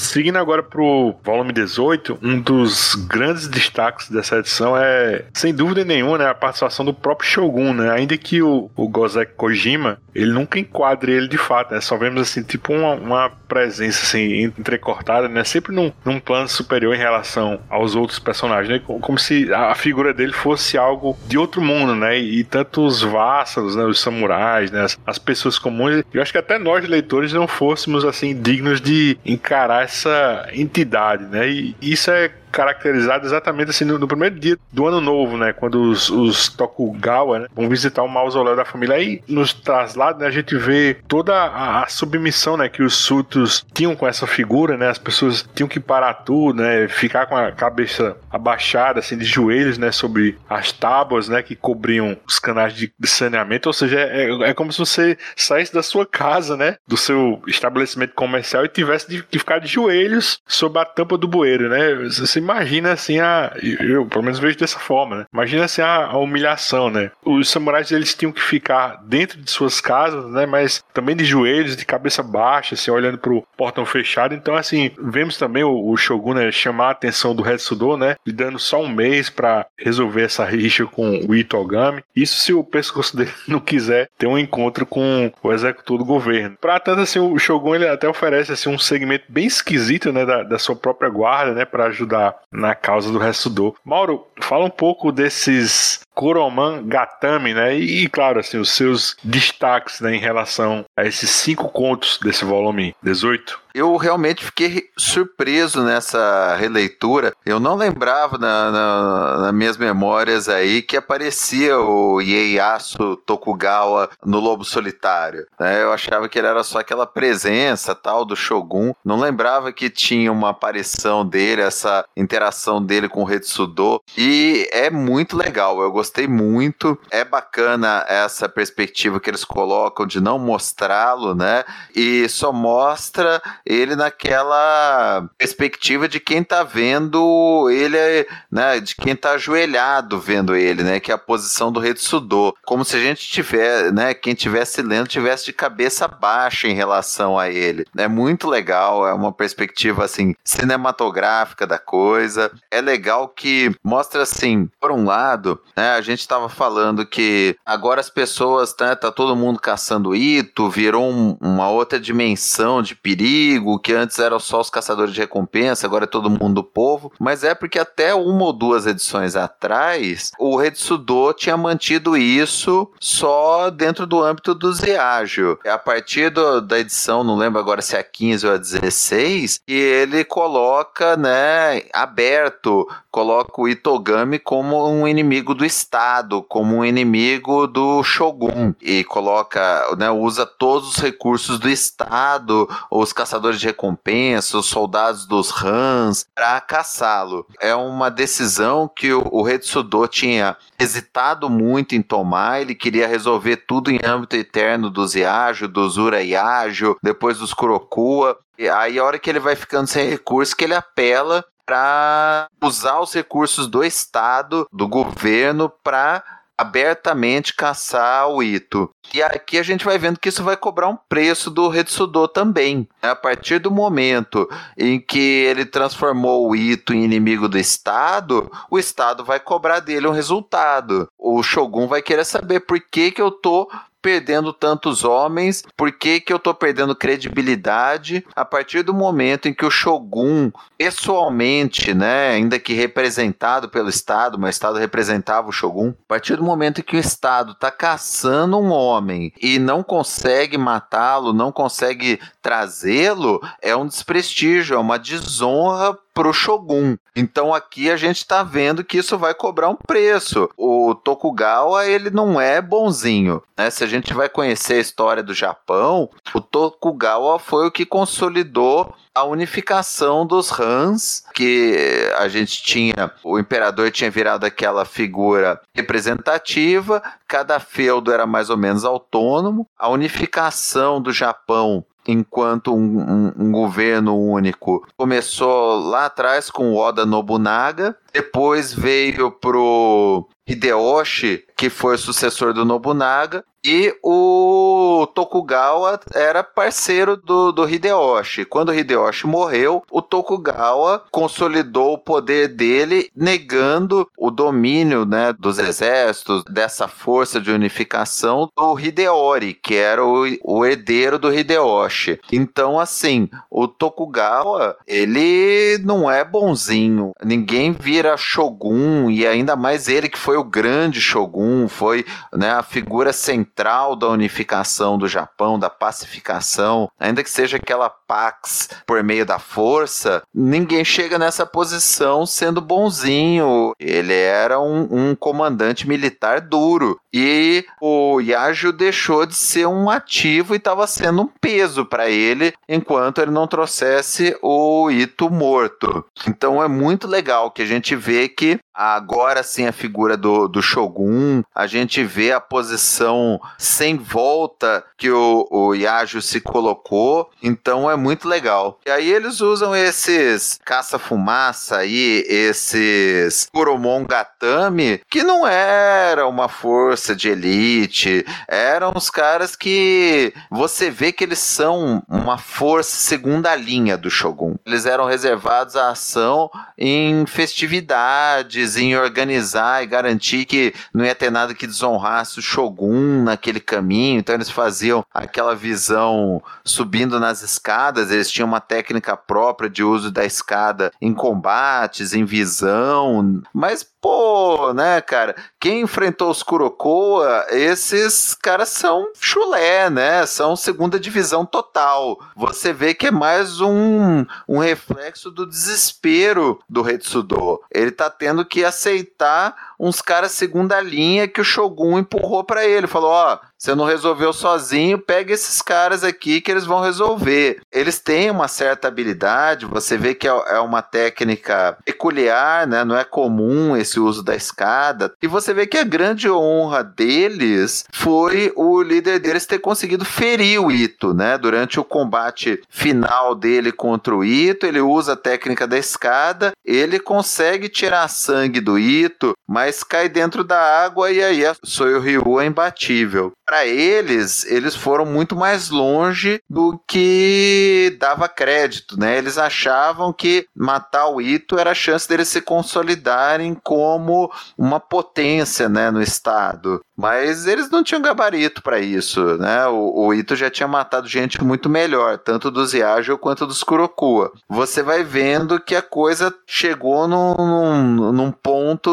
Seguindo 0.00 0.38
agora 0.38 0.62
pro 0.62 1.14
volume 1.22 1.52
18, 1.52 2.18
um 2.22 2.40
dos 2.40 2.94
grandes 2.94 3.46
destaques 3.46 4.08
dessa 4.08 4.38
edição 4.38 4.74
é, 4.76 5.26
sem 5.34 5.54
dúvida 5.54 5.84
nenhuma, 5.84 6.16
né, 6.16 6.26
a 6.26 6.34
participação 6.34 6.86
do 6.86 6.94
próprio 6.94 7.28
Shogun, 7.28 7.74
né? 7.74 7.90
Ainda 7.92 8.16
que 8.16 8.40
o, 8.40 8.70
o 8.74 8.88
Gozek 8.88 9.34
Kojima, 9.34 9.98
ele 10.14 10.32
nunca 10.32 10.58
enquadre 10.58 11.12
ele 11.12 11.28
de 11.28 11.36
fato, 11.36 11.74
né? 11.74 11.82
Só 11.82 11.98
vemos 11.98 12.22
assim, 12.22 12.42
tipo 12.42 12.72
uma, 12.72 12.94
uma 12.94 13.30
presença 13.46 14.02
assim 14.02 14.44
entrecortada, 14.44 15.28
né? 15.28 15.44
Sempre 15.44 15.74
num, 15.74 15.92
num 16.02 16.18
plano 16.18 16.48
superior 16.48 16.94
em 16.94 16.98
relação 16.98 17.60
aos 17.68 17.94
outros 17.94 18.18
personagens, 18.18 18.68
né? 18.68 18.82
Como 19.00 19.18
se 19.18 19.52
a 19.52 19.74
figura 19.74 20.14
dele 20.14 20.32
fosse 20.32 20.78
algo 20.78 21.16
de 21.26 21.36
outro 21.36 21.60
mundo, 21.60 21.94
né? 21.94 22.18
E, 22.18 22.40
e 22.40 22.44
tanto 22.44 22.86
os 22.86 23.02
vássalos, 23.02 23.76
né, 23.76 23.84
os 23.84 24.00
samurais, 24.00 24.70
né, 24.70 24.80
as, 24.82 24.98
as 25.06 25.18
pessoas 25.18 25.58
comuns, 25.58 26.02
eu 26.12 26.22
acho 26.22 26.32
que 26.32 26.38
até 26.38 26.58
nós 26.58 26.88
leitores 26.88 27.32
não 27.34 27.46
fôssemos 27.46 28.04
assim 28.04 28.34
dignos 28.40 28.80
de 28.80 29.18
encarar 29.24 29.89
essa 29.90 30.48
entidade, 30.52 31.24
né? 31.24 31.48
E 31.48 31.74
isso 31.82 32.10
é 32.10 32.30
caracterizado 32.50 33.26
exatamente 33.26 33.70
assim 33.70 33.84
no, 33.84 33.98
no, 33.98 34.08
primeiro 34.08 34.38
dia 34.38 34.56
do 34.72 34.86
ano 34.86 35.00
novo, 35.00 35.36
né? 35.36 35.52
Quando 35.52 35.82
os, 35.82 36.10
os 36.10 36.48
Tokugawa 36.48 37.40
né, 37.40 37.46
vão 37.54 37.68
visitar 37.68 38.02
o 38.02 38.08
mausoléu 38.08 38.56
da 38.56 38.64
família. 38.64 38.96
Aí 38.96 39.22
nos 39.28 39.52
traslados, 39.52 40.20
né, 40.20 40.26
a 40.26 40.30
gente 40.30 40.56
vê 40.56 40.96
toda 41.08 41.34
a, 41.34 41.82
a, 41.82 41.88
submissão 41.88 42.56
né, 42.56 42.68
que 42.68 42.82
os 42.82 42.94
sutos 42.94 43.64
tinham 43.72 43.94
com 43.94 44.06
essa 44.06 44.26
figura, 44.26 44.76
né? 44.76 44.88
As 44.88 44.98
pessoas 44.98 45.48
tinham 45.54 45.68
que 45.68 45.80
parar 45.80 46.14
tudo, 46.14 46.62
né? 46.62 46.88
Ficar 46.88 47.26
com 47.26 47.36
a 47.36 47.52
cabeça 47.52 48.16
abaixada, 48.30 49.00
assim, 49.00 49.16
de 49.16 49.24
joelhos, 49.24 49.78
né? 49.78 49.92
Sobre 49.92 50.38
as 50.48 50.72
tábuas, 50.72 51.28
né? 51.28 51.42
Que 51.42 51.54
cobriam 51.54 52.16
os 52.26 52.38
canais 52.38 52.74
de, 52.74 52.92
saneamento. 53.04 53.68
Ou 53.68 53.72
seja, 53.72 53.98
é, 54.00 54.50
é, 54.50 54.54
como 54.54 54.72
se 54.72 54.78
você 54.78 55.18
saísse 55.36 55.72
da 55.72 55.82
sua 55.82 56.06
casa, 56.06 56.56
né? 56.56 56.76
Do 56.86 56.96
seu 56.96 57.42
estabelecimento 57.46 58.14
comercial 58.14 58.64
e 58.64 58.68
tivesse 58.68 59.08
de, 59.08 59.22
que 59.22 59.38
ficar 59.38 59.58
de 59.58 59.68
joelhos 59.68 60.40
sob 60.46 60.78
a 60.78 60.84
tampa 60.84 61.16
do 61.18 61.28
bueiro, 61.28 61.68
né? 61.68 61.94
Você 62.08 62.39
imagina 62.40 62.92
assim 62.92 63.20
a. 63.20 63.52
Eu, 63.62 64.06
pelo 64.06 64.24
menos 64.24 64.38
vejo 64.38 64.58
dessa 64.58 64.78
forma, 64.78 65.16
né? 65.16 65.26
Imagina 65.32 65.64
assim 65.64 65.82
a, 65.82 66.06
a, 66.06 66.18
humilhação, 66.18 66.90
né? 66.90 67.10
Os 67.24 67.48
samurais 67.48 67.90
eles 67.92 68.14
tinham 68.14 68.32
que 68.32 68.42
ficar 68.42 69.00
dentro 69.04 69.40
de 69.40 69.50
suas 69.50 69.80
casas, 69.80 70.30
né? 70.32 70.46
Mas 70.46 70.82
também 70.92 71.14
de 71.14 71.24
joelhos, 71.24 71.76
de 71.76 71.84
cabeça 71.84 72.22
baixa, 72.22 72.74
assim, 72.74 72.90
olhando 72.90 73.18
pro 73.18 73.44
portão 73.56 73.84
fechado. 73.86 74.34
Então, 74.34 74.54
assim, 74.54 74.90
vemos 74.98 75.36
também 75.36 75.62
o, 75.62 75.90
o 75.90 75.96
Shogun 75.96 76.34
né, 76.34 76.50
chamar 76.50 76.88
a 76.88 76.90
atenção 76.90 77.34
do 77.34 77.48
Hetsudo, 77.48 77.96
né? 77.96 78.16
E 78.26 78.32
dando 78.32 78.58
só 78.58 78.80
um 78.82 78.88
mês 78.88 79.30
para 79.30 79.66
resolver 79.76 80.22
essa 80.22 80.44
rixa 80.44 80.86
com 80.86 81.20
o 81.26 81.34
Itogami. 81.34 82.02
Isso 82.14 82.38
se 82.40 82.52
o 82.52 82.64
pescoço 82.64 83.16
dele 83.16 83.32
não 83.46 83.60
quiser 83.60 84.08
ter 84.18 84.26
um 84.26 84.38
encontro 84.38 84.86
com 84.86 85.32
o 85.42 85.52
executor 85.52 85.98
do 85.98 86.04
governo. 86.04 86.56
Pra 86.60 86.80
tanto, 86.80 87.00
assim, 87.00 87.18
o 87.18 87.38
Shogun 87.38 87.74
ele 87.74 87.88
até 87.88 88.08
oferece 88.08 88.52
assim, 88.52 88.70
um 88.70 88.78
segmento 88.78 89.24
bem 89.28 89.46
esquisito, 89.46 90.12
né? 90.12 90.24
Da, 90.24 90.42
da 90.42 90.58
sua 90.58 90.76
própria 90.76 91.10
guarda, 91.10 91.52
né? 91.52 91.64
Para 91.64 91.86
ajudar 91.86 92.29
na 92.50 92.74
causa 92.74 93.12
do 93.12 93.18
resto 93.18 93.48
do. 93.48 93.74
Mauro, 93.84 94.26
fala 94.40 94.64
um 94.64 94.70
pouco 94.70 95.12
desses 95.12 96.00
Kuroman 96.20 96.86
Gatami, 96.86 97.54
né? 97.54 97.74
E, 97.78 98.06
claro, 98.06 98.40
assim, 98.40 98.58
os 98.58 98.72
seus 98.72 99.16
destaques 99.24 100.02
né, 100.02 100.14
em 100.14 100.18
relação 100.18 100.84
a 100.94 101.06
esses 101.06 101.30
cinco 101.30 101.70
contos 101.70 102.18
desse 102.22 102.44
volume 102.44 102.94
18. 103.02 103.58
Eu 103.74 103.96
realmente 103.96 104.44
fiquei 104.44 104.90
surpreso 104.96 105.82
nessa 105.82 106.56
releitura. 106.56 107.32
Eu 107.46 107.60
não 107.60 107.76
lembrava 107.76 108.36
na, 108.36 108.70
na, 108.70 109.36
nas 109.38 109.54
minhas 109.54 109.76
memórias 109.76 110.48
aí 110.48 110.82
que 110.82 110.96
aparecia 110.96 111.78
o 111.78 112.20
Ieyasu 112.20 113.16
Tokugawa 113.18 114.10
no 114.24 114.40
Lobo 114.40 114.64
Solitário. 114.64 115.46
Né? 115.58 115.82
Eu 115.82 115.92
achava 115.92 116.28
que 116.28 116.38
ele 116.38 116.48
era 116.48 116.64
só 116.64 116.80
aquela 116.80 117.06
presença 117.06 117.94
tal 117.94 118.24
do 118.24 118.34
Shogun. 118.34 118.92
Não 119.04 119.20
lembrava 119.20 119.72
que 119.72 119.88
tinha 119.88 120.32
uma 120.32 120.50
aparição 120.50 121.24
dele, 121.24 121.62
essa 121.62 122.04
interação 122.16 122.84
dele 122.84 123.08
com 123.08 123.22
o 123.22 123.26
Retsudo. 123.26 124.02
E 124.18 124.68
é 124.72 124.90
muito 124.90 125.36
legal. 125.36 125.80
Eu 125.80 125.92
gostei 125.92 126.09
muito. 126.26 126.98
É 127.10 127.24
bacana 127.24 128.04
essa 128.08 128.48
perspectiva 128.48 129.20
que 129.20 129.30
eles 129.30 129.44
colocam 129.44 130.06
de 130.06 130.20
não 130.20 130.38
mostrá-lo, 130.38 131.34
né? 131.34 131.64
E 131.94 132.28
só 132.28 132.52
mostra 132.52 133.42
ele 133.64 133.96
naquela 133.96 135.28
perspectiva 135.36 136.08
de 136.08 136.20
quem 136.20 136.42
tá 136.42 136.62
vendo 136.62 137.68
ele, 137.70 138.26
né? 138.50 138.80
De 138.80 138.94
quem 138.94 139.14
tá 139.14 139.32
ajoelhado 139.32 140.20
vendo 140.20 140.54
ele, 140.54 140.82
né? 140.82 141.00
Que 141.00 141.10
é 141.10 141.14
a 141.14 141.18
posição 141.18 141.72
do 141.72 141.80
rei 141.80 141.94
de 141.94 142.00
Sudô. 142.00 142.54
Como 142.64 142.84
se 142.84 142.96
a 142.96 143.00
gente 143.00 143.28
tiver, 143.28 143.92
né? 143.92 144.14
Quem 144.14 144.34
tivesse 144.34 144.82
lendo 144.82 145.08
tivesse 145.08 145.46
de 145.46 145.52
cabeça 145.52 146.06
baixa 146.08 146.68
em 146.68 146.74
relação 146.74 147.38
a 147.38 147.48
ele. 147.48 147.84
É 147.96 148.08
muito 148.08 148.48
legal, 148.48 149.06
é 149.06 149.12
uma 149.12 149.32
perspectiva 149.32 150.04
assim 150.04 150.34
cinematográfica 150.44 151.66
da 151.66 151.78
coisa. 151.78 152.50
É 152.70 152.80
legal 152.80 153.28
que 153.28 153.74
mostra 153.82 154.22
assim, 154.22 154.68
por 154.80 154.90
um 154.90 155.04
lado, 155.04 155.60
né? 155.76 155.99
A 156.00 156.02
gente 156.02 156.20
estava 156.20 156.48
falando 156.48 157.06
que 157.06 157.56
agora 157.64 158.00
as 158.00 158.10
pessoas, 158.10 158.74
né, 158.80 158.94
tá 158.94 159.12
todo 159.12 159.36
mundo 159.36 159.60
caçando 159.60 160.14
Ito, 160.14 160.68
virou 160.68 161.10
um, 161.10 161.36
uma 161.40 161.68
outra 161.68 162.00
dimensão 162.00 162.82
de 162.82 162.94
perigo, 162.94 163.78
que 163.78 163.92
antes 163.92 164.18
eram 164.18 164.40
só 164.40 164.60
os 164.60 164.70
caçadores 164.70 165.12
de 165.12 165.20
recompensa, 165.20 165.86
agora 165.86 166.04
é 166.04 166.08
todo 166.08 166.30
mundo 166.30 166.54
do 166.54 166.64
povo, 166.64 167.12
mas 167.20 167.44
é 167.44 167.54
porque 167.54 167.78
até 167.78 168.14
uma 168.14 168.44
ou 168.44 168.52
duas 168.52 168.86
edições 168.86 169.36
atrás, 169.36 170.32
o 170.38 170.56
Retsudo 170.56 171.32
tinha 171.34 171.56
mantido 171.56 172.16
isso 172.16 172.90
só 172.98 173.70
dentro 173.70 174.06
do 174.06 174.22
âmbito 174.22 174.54
do 174.54 174.72
Zeagio. 174.72 175.58
A 175.66 175.78
partir 175.78 176.30
do, 176.30 176.60
da 176.60 176.78
edição, 176.78 177.22
não 177.22 177.36
lembro 177.36 177.60
agora 177.60 177.82
se 177.82 177.94
é 177.94 178.00
a 178.00 178.04
15 178.04 178.46
ou 178.46 178.54
a 178.54 178.56
16, 178.56 179.60
e 179.68 179.74
ele 179.74 180.24
coloca, 180.24 181.16
né, 181.16 181.82
aberto, 181.92 182.88
coloca 183.10 183.60
o 183.60 183.68
Itogami 183.68 184.38
como 184.38 184.88
um 184.88 185.06
inimigo 185.06 185.54
do 185.54 185.64
Estado, 185.64 186.42
como 186.42 186.76
um 186.76 186.84
inimigo 186.84 187.66
do 187.66 188.02
Shogun, 188.02 188.74
e 188.80 189.04
coloca, 189.04 189.96
né, 189.98 190.10
usa 190.10 190.46
todos 190.46 190.88
os 190.90 190.96
recursos 190.96 191.58
do 191.58 191.68
Estado, 191.68 192.68
os 192.90 193.12
caçadores 193.12 193.60
de 193.60 193.66
recompensa, 193.66 194.58
os 194.58 194.66
soldados 194.66 195.26
dos 195.26 195.52
Hans, 195.62 196.26
para 196.34 196.60
caçá-lo. 196.60 197.46
É 197.60 197.74
uma 197.74 198.10
decisão 198.10 198.88
que 198.88 199.12
o, 199.12 199.26
o 199.30 199.42
Retsudo 199.42 200.06
tinha 200.06 200.56
hesitado 200.78 201.50
muito 201.50 201.94
em 201.94 202.02
tomar, 202.02 202.60
ele 202.60 202.74
queria 202.74 203.06
resolver 203.06 203.56
tudo 203.56 203.90
em 203.90 204.00
âmbito 204.04 204.36
eterno 204.36 204.88
dos 204.88 205.14
Yaju, 205.14 205.68
dos 205.68 205.96
Urayaju, 205.96 206.96
depois 207.02 207.38
dos 207.38 207.52
Kurokua. 207.52 208.38
E 208.58 208.68
aí, 208.68 208.98
a 208.98 209.04
hora 209.04 209.18
que 209.18 209.28
ele 209.30 209.40
vai 209.40 209.56
ficando 209.56 209.86
sem 209.86 210.08
recurso, 210.08 210.54
que 210.54 210.64
ele 210.64 210.74
apela 210.74 211.44
para 211.70 212.48
usar 212.60 212.98
os 212.98 213.14
recursos 213.14 213.68
do 213.68 213.84
Estado, 213.84 214.66
do 214.72 214.88
governo, 214.88 215.70
para 215.84 216.20
abertamente 216.58 217.54
caçar 217.54 218.28
o 218.28 218.42
Ito. 218.42 218.90
E 219.14 219.22
aqui 219.22 219.56
a 219.56 219.62
gente 219.62 219.84
vai 219.84 219.96
vendo 219.96 220.18
que 220.18 220.28
isso 220.28 220.42
vai 220.42 220.56
cobrar 220.56 220.88
um 220.88 220.98
preço 221.08 221.48
do 221.48 221.68
Retsudo 221.68 222.26
também. 222.26 222.88
A 223.00 223.14
partir 223.14 223.60
do 223.60 223.70
momento 223.70 224.48
em 224.76 225.00
que 225.00 225.18
ele 225.18 225.64
transformou 225.64 226.48
o 226.48 226.56
Ito 226.56 226.92
em 226.92 227.04
inimigo 227.04 227.48
do 227.48 227.56
Estado, 227.56 228.50
o 228.68 228.76
Estado 228.76 229.24
vai 229.24 229.38
cobrar 229.38 229.78
dele 229.78 230.08
um 230.08 230.12
resultado. 230.12 231.08
O 231.16 231.40
Shogun 231.40 231.86
vai 231.86 232.02
querer 232.02 232.24
saber 232.24 232.60
por 232.60 232.80
que, 232.80 233.12
que 233.12 233.22
eu 233.22 233.30
tô 233.30 233.70
perdendo 234.02 234.52
tantos 234.52 235.04
homens? 235.04 235.64
Por 235.76 235.92
que, 235.92 236.20
que 236.20 236.32
eu 236.32 236.38
tô 236.38 236.54
perdendo 236.54 236.94
credibilidade? 236.94 238.24
A 238.34 238.44
partir 238.44 238.82
do 238.82 238.94
momento 238.94 239.48
em 239.48 239.54
que 239.54 239.64
o 239.64 239.70
Shogun, 239.70 240.50
pessoalmente, 240.76 241.94
né, 241.94 242.30
ainda 242.30 242.58
que 242.58 242.72
representado 242.72 243.68
pelo 243.68 243.88
Estado, 243.88 244.38
mas 244.38 244.48
o 244.48 244.56
Estado 244.56 244.78
representava 244.78 245.48
o 245.48 245.52
Shogun, 245.52 245.90
a 245.90 246.08
partir 246.08 246.36
do 246.36 246.44
momento 246.44 246.80
em 246.80 246.84
que 246.84 246.96
o 246.96 247.00
Estado 247.00 247.54
tá 247.54 247.70
caçando 247.70 248.58
um 248.58 248.70
homem 248.70 249.32
e 249.40 249.58
não 249.58 249.82
consegue 249.82 250.56
matá-lo, 250.58 251.32
não 251.32 251.52
consegue 251.52 252.20
trazê-lo, 252.42 253.40
é 253.62 253.74
um 253.76 253.86
desprestígio, 253.86 254.76
é 254.76 254.78
uma 254.78 254.98
desonra 254.98 255.96
pro 256.20 256.34
Shogun. 256.34 256.98
Então 257.16 257.54
aqui 257.54 257.90
a 257.90 257.96
gente 257.96 258.18
está 258.18 258.42
vendo 258.42 258.84
que 258.84 258.98
isso 258.98 259.16
vai 259.16 259.32
cobrar 259.32 259.70
um 259.70 259.74
preço. 259.74 260.50
O 260.54 260.94
Tokugawa, 260.94 261.86
ele 261.86 262.10
não 262.10 262.38
é 262.38 262.60
bonzinho, 262.60 263.42
né? 263.56 263.70
Se 263.70 263.82
a 263.82 263.86
gente 263.86 264.12
vai 264.12 264.28
conhecer 264.28 264.74
a 264.74 264.80
história 264.80 265.22
do 265.22 265.32
Japão, 265.32 266.10
o 266.34 266.40
Tokugawa 266.42 267.38
foi 267.38 267.66
o 267.66 267.70
que 267.70 267.86
consolidou 267.86 268.94
a 269.14 269.24
unificação 269.24 270.26
dos 270.26 270.52
Hans, 270.52 271.24
que 271.34 272.12
a 272.18 272.28
gente 272.28 272.62
tinha, 272.62 273.10
o 273.24 273.38
imperador 273.38 273.90
tinha 273.90 274.10
virado 274.10 274.44
aquela 274.44 274.84
figura 274.84 275.58
representativa, 275.74 277.02
cada 277.26 277.58
feudo 277.58 278.12
era 278.12 278.26
mais 278.26 278.50
ou 278.50 278.58
menos 278.58 278.84
autônomo, 278.84 279.66
a 279.78 279.88
unificação 279.88 281.00
do 281.00 281.12
Japão 281.12 281.84
enquanto 282.10 282.74
um, 282.74 282.98
um, 283.00 283.32
um, 283.38 283.52
governo 283.52 284.16
único. 284.18 284.86
Começou 284.96 285.78
lá 285.88 286.06
atrás 286.06 286.50
com 286.50 286.74
Oda 286.74 287.06
Nobunaga, 287.06 287.96
depois 288.12 288.72
veio 288.72 289.30
pro 289.30 290.26
Hideyoshi, 290.46 291.44
que 291.56 291.70
foi 291.70 291.94
o 291.94 291.98
sucessor 291.98 292.52
do 292.52 292.64
Nobunaga, 292.64 293.44
e 293.64 293.94
o 294.02 295.06
Tokugawa 295.14 296.00
era 296.14 296.42
parceiro 296.42 297.16
do, 297.16 297.52
do 297.52 297.68
Hideyoshi. 297.68 298.44
Quando 298.44 298.70
o 298.70 298.74
Hideyoshi 298.74 299.26
morreu, 299.26 299.82
o 299.90 300.00
Tokugawa 300.00 301.04
consolidou 301.10 301.94
o 301.94 301.98
poder 301.98 302.48
dele, 302.48 303.10
negando 303.14 304.08
o 304.16 304.30
domínio 304.30 305.04
né, 305.04 305.32
dos 305.32 305.58
exércitos, 305.58 306.42
dessa 306.44 306.88
força 306.88 307.40
de 307.40 307.50
unificação 307.50 308.50
do 308.56 308.78
Hideori, 308.78 309.54
que 309.54 309.74
era 309.74 310.04
o, 310.04 310.24
o 310.42 310.64
herdeiro 310.64 311.18
do 311.18 311.32
Hideyoshi. 311.32 312.18
Então, 312.32 312.80
assim, 312.80 313.28
o 313.50 313.68
Tokugawa, 313.68 314.76
ele 314.86 315.78
não 315.84 316.10
é 316.10 316.24
bonzinho. 316.24 317.12
Ninguém 317.22 317.72
vira 317.72 318.16
Shogun, 318.16 319.10
e 319.10 319.26
ainda 319.26 319.54
mais 319.54 319.88
ele 319.88 320.08
que 320.08 320.18
foi 320.18 320.36
o 320.36 320.44
grande 320.44 321.00
Shogun, 321.00 321.68
foi 321.68 322.04
né, 322.32 322.50
a 322.52 322.62
figura 322.62 323.12
central 323.12 323.50
central 323.60 323.94
da 323.94 324.08
unificação 324.08 324.96
do 324.96 325.06
Japão, 325.06 325.58
da 325.58 325.68
pacificação, 325.68 326.88
ainda 326.98 327.22
que 327.22 327.28
seja 327.28 327.58
aquela 327.58 327.90
pax 327.90 328.70
por 328.86 329.02
meio 329.04 329.26
da 329.26 329.38
força, 329.38 330.22
ninguém 330.34 330.82
chega 330.82 331.18
nessa 331.18 331.44
posição 331.44 332.24
sendo 332.24 332.60
bonzinho. 332.60 333.72
Ele 333.78 334.14
era 334.14 334.58
um, 334.58 334.88
um 334.90 335.14
comandante 335.14 335.86
militar 335.86 336.40
duro. 336.40 336.98
E 337.12 337.66
o 337.80 338.20
Yaju 338.20 338.72
deixou 338.72 339.26
de 339.26 339.34
ser 339.34 339.66
um 339.66 339.90
ativo 339.90 340.54
e 340.54 340.56
estava 340.56 340.86
sendo 340.86 341.22
um 341.22 341.28
peso 341.40 341.84
para 341.84 342.08
ele 342.08 342.54
enquanto 342.68 343.20
ele 343.20 343.30
não 343.30 343.46
trouxesse 343.46 344.36
o 344.40 344.90
Ito 344.90 345.28
morto. 345.28 346.04
Então 346.26 346.62
é 346.62 346.68
muito 346.68 347.06
legal 347.06 347.50
que 347.50 347.62
a 347.62 347.66
gente 347.66 347.94
vê 347.94 348.28
que 348.28 348.58
agora 348.72 349.42
sim 349.42 349.66
a 349.66 349.72
figura 349.72 350.16
do, 350.16 350.48
do 350.48 350.62
Shogun, 350.62 351.42
a 351.54 351.66
gente 351.66 352.02
vê 352.02 352.32
a 352.32 352.40
posição 352.40 353.40
sem 353.58 353.96
volta 353.96 354.84
que 354.96 355.10
o, 355.10 355.46
o 355.50 355.74
Yaju 355.74 356.20
se 356.20 356.40
colocou, 356.40 357.30
então 357.42 357.90
é 357.90 357.96
muito 357.96 358.28
legal. 358.28 358.78
E 358.86 358.90
aí 358.90 359.10
eles 359.10 359.40
usam 359.40 359.74
esses 359.74 360.58
caça-fumaça 360.64 361.78
aí, 361.78 362.24
esses 362.28 363.48
Kuromongatami, 363.52 365.00
que 365.08 365.22
não 365.22 365.46
era 365.46 366.26
uma 366.26 366.48
força 366.48 367.14
de 367.14 367.28
elite, 367.28 368.24
eram 368.48 368.92
os 368.94 369.10
caras 369.10 369.56
que 369.56 370.32
você 370.50 370.90
vê 370.90 371.12
que 371.12 371.24
eles 371.24 371.38
são 371.38 372.02
uma 372.08 372.38
força 372.38 372.96
segunda 372.96 373.54
linha 373.54 373.96
do 373.96 374.10
Shogun. 374.10 374.56
Eles 374.66 374.86
eram 374.86 375.06
reservados 375.06 375.76
à 375.76 375.90
ação 375.90 376.50
em 376.76 377.26
festividades, 377.26 378.76
em 378.76 378.96
organizar 378.96 379.82
e 379.82 379.86
garantir 379.86 380.44
que 380.44 380.74
não 380.92 381.04
ia 381.04 381.14
ter 381.14 381.30
nada 381.30 381.54
que 381.54 381.66
desonrasse 381.66 382.38
o 382.38 382.42
Shogun 382.42 383.28
naquele 383.30 383.60
caminho. 383.60 384.18
Então 384.18 384.34
eles 384.34 384.50
faziam 384.50 385.04
aquela 385.12 385.54
visão 385.54 386.42
subindo 386.64 387.18
nas 387.18 387.42
escadas, 387.42 388.10
eles 388.10 388.30
tinham 388.30 388.48
uma 388.48 388.60
técnica 388.60 389.16
própria 389.16 389.70
de 389.70 389.82
uso 389.82 390.10
da 390.10 390.24
escada 390.24 390.92
em 391.00 391.14
combates, 391.14 392.12
em 392.12 392.24
visão. 392.24 393.42
Mas 393.52 393.82
pô, 394.00 394.72
né, 394.72 395.00
cara? 395.00 395.34
Quem 395.60 395.82
enfrentou 395.82 396.30
os 396.30 396.42
Kurokoa, 396.42 397.44
esses 397.50 398.34
caras 398.34 398.70
são 398.70 399.12
chulé, 399.20 399.90
né? 399.90 400.24
São 400.24 400.56
segunda 400.56 400.98
divisão 400.98 401.44
total. 401.44 402.18
Você 402.34 402.72
vê 402.72 402.94
que 402.94 403.08
é 403.08 403.10
mais 403.10 403.60
um, 403.60 404.24
um 404.48 404.56
reflexo 404.56 405.30
do 405.30 405.46
desespero 405.46 406.58
do 406.66 406.80
Retsudo. 406.80 407.60
Ele 407.70 407.90
tá 407.90 408.08
tendo 408.08 408.42
que 408.42 408.64
aceitar 408.64 409.74
uns 409.78 410.00
caras 410.00 410.32
segunda 410.32 410.80
linha 410.80 411.28
que 411.28 411.42
o 411.42 411.44
Shogun 411.44 411.98
empurrou 411.98 412.42
para 412.42 412.64
ele. 412.64 412.86
Falou: 412.86 413.10
ó, 413.10 413.38
você 413.60 413.74
não 413.74 413.84
resolveu 413.84 414.32
sozinho, 414.32 414.98
pega 414.98 415.34
esses 415.34 415.60
caras 415.60 416.02
aqui 416.02 416.40
que 416.40 416.50
eles 416.50 416.64
vão 416.64 416.80
resolver. 416.80 417.60
Eles 417.70 417.98
têm 417.98 418.30
uma 418.30 418.48
certa 418.48 418.88
habilidade, 418.88 419.66
você 419.66 419.98
vê 419.98 420.14
que 420.14 420.26
é, 420.26 420.30
é 420.30 420.58
uma 420.60 420.80
técnica 420.80 421.76
peculiar, 421.84 422.66
né? 422.66 422.84
Não 422.84 422.96
é 422.96 423.04
comum 423.04 423.76
esse 423.76 424.00
uso 424.00 424.22
da 424.22 424.34
escada. 424.34 425.12
E 425.22 425.26
você 425.26 425.52
vê 425.52 425.66
que 425.66 425.76
a 425.76 425.84
grande 425.84 426.30
honra 426.30 426.82
deles 426.82 427.84
foi 427.92 428.50
o 428.56 428.80
líder 428.80 429.18
deles 429.18 429.44
ter 429.44 429.58
conseguido 429.58 430.06
ferir 430.06 430.58
o 430.58 430.72
Ito, 430.72 431.12
né? 431.12 431.36
Durante 431.36 431.78
o 431.78 431.84
combate 431.84 432.62
final 432.70 433.34
dele 433.34 433.72
contra 433.72 434.16
o 434.16 434.24
Ito, 434.24 434.64
ele 434.64 434.80
usa 434.80 435.12
a 435.12 435.16
técnica 435.16 435.66
da 435.66 435.76
escada, 435.76 436.52
ele 436.64 436.98
consegue 436.98 437.68
tirar 437.68 438.08
sangue 438.08 438.58
do 438.58 438.78
Ito, 438.78 439.34
mas 439.46 439.84
cai 439.84 440.08
dentro 440.08 440.42
da 440.42 440.58
água 440.58 441.10
e 441.10 441.22
aí 441.22 441.44
a 441.44 441.54
Soyuryu 441.62 442.40
é 442.40 442.46
imbatível. 442.46 443.32
Para 443.50 443.66
eles, 443.66 444.44
eles 444.44 444.76
foram 444.76 445.04
muito 445.04 445.34
mais 445.34 445.70
longe 445.70 446.40
do 446.48 446.80
que 446.86 447.96
dava 447.98 448.28
crédito, 448.28 448.96
né? 448.96 449.18
Eles 449.18 449.38
achavam 449.38 450.12
que 450.12 450.46
matar 450.54 451.08
o 451.08 451.20
Ito 451.20 451.58
era 451.58 451.72
a 451.72 451.74
chance 451.74 452.08
deles 452.08 452.28
se 452.28 452.40
consolidarem 452.40 453.56
como 453.60 454.30
uma 454.56 454.78
potência, 454.78 455.68
né, 455.68 455.90
no 455.90 456.00
estado. 456.00 456.80
Mas 457.00 457.46
eles 457.46 457.70
não 457.70 457.82
tinham 457.82 458.02
gabarito 458.02 458.62
para 458.62 458.78
isso, 458.78 459.38
né? 459.38 459.66
O, 459.68 460.06
o, 460.06 460.14
Ito 460.14 460.36
já 460.36 460.50
tinha 460.50 460.68
matado 460.68 461.08
gente 461.08 461.42
muito 461.42 461.68
melhor, 461.68 462.18
tanto 462.18 462.50
dos 462.50 462.74
Yagyu 462.74 463.16
quanto 463.16 463.46
dos 463.46 463.64
Kurokua. 463.64 464.30
Você 464.46 464.82
vai 464.82 465.02
vendo 465.02 465.58
que 465.58 465.74
a 465.74 465.80
coisa 465.80 466.34
chegou 466.46 467.08
num, 467.08 467.34
num, 467.34 468.12
num 468.12 468.30
ponto 468.30 468.90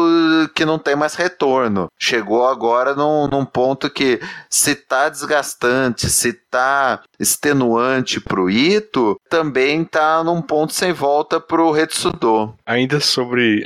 que 0.54 0.64
não 0.64 0.78
tem 0.78 0.96
mais 0.96 1.14
retorno. 1.14 1.88
Chegou 1.98 2.48
agora 2.48 2.94
num, 2.94 3.28
num 3.28 3.44
ponto 3.44 3.90
que 3.90 4.20
se 4.48 4.74
tá 4.74 5.10
desgastante, 5.10 6.08
se 6.08 6.32
tá 6.32 7.00
extenuante 7.20 8.20
pro 8.20 8.48
Ito, 8.48 9.20
também 9.28 9.84
tá 9.84 10.24
num 10.24 10.40
ponto 10.40 10.72
sem 10.72 10.94
volta 10.94 11.38
pro 11.38 11.70
Retsudo. 11.70 12.54
Ainda 12.64 13.00
sobre 13.00 13.64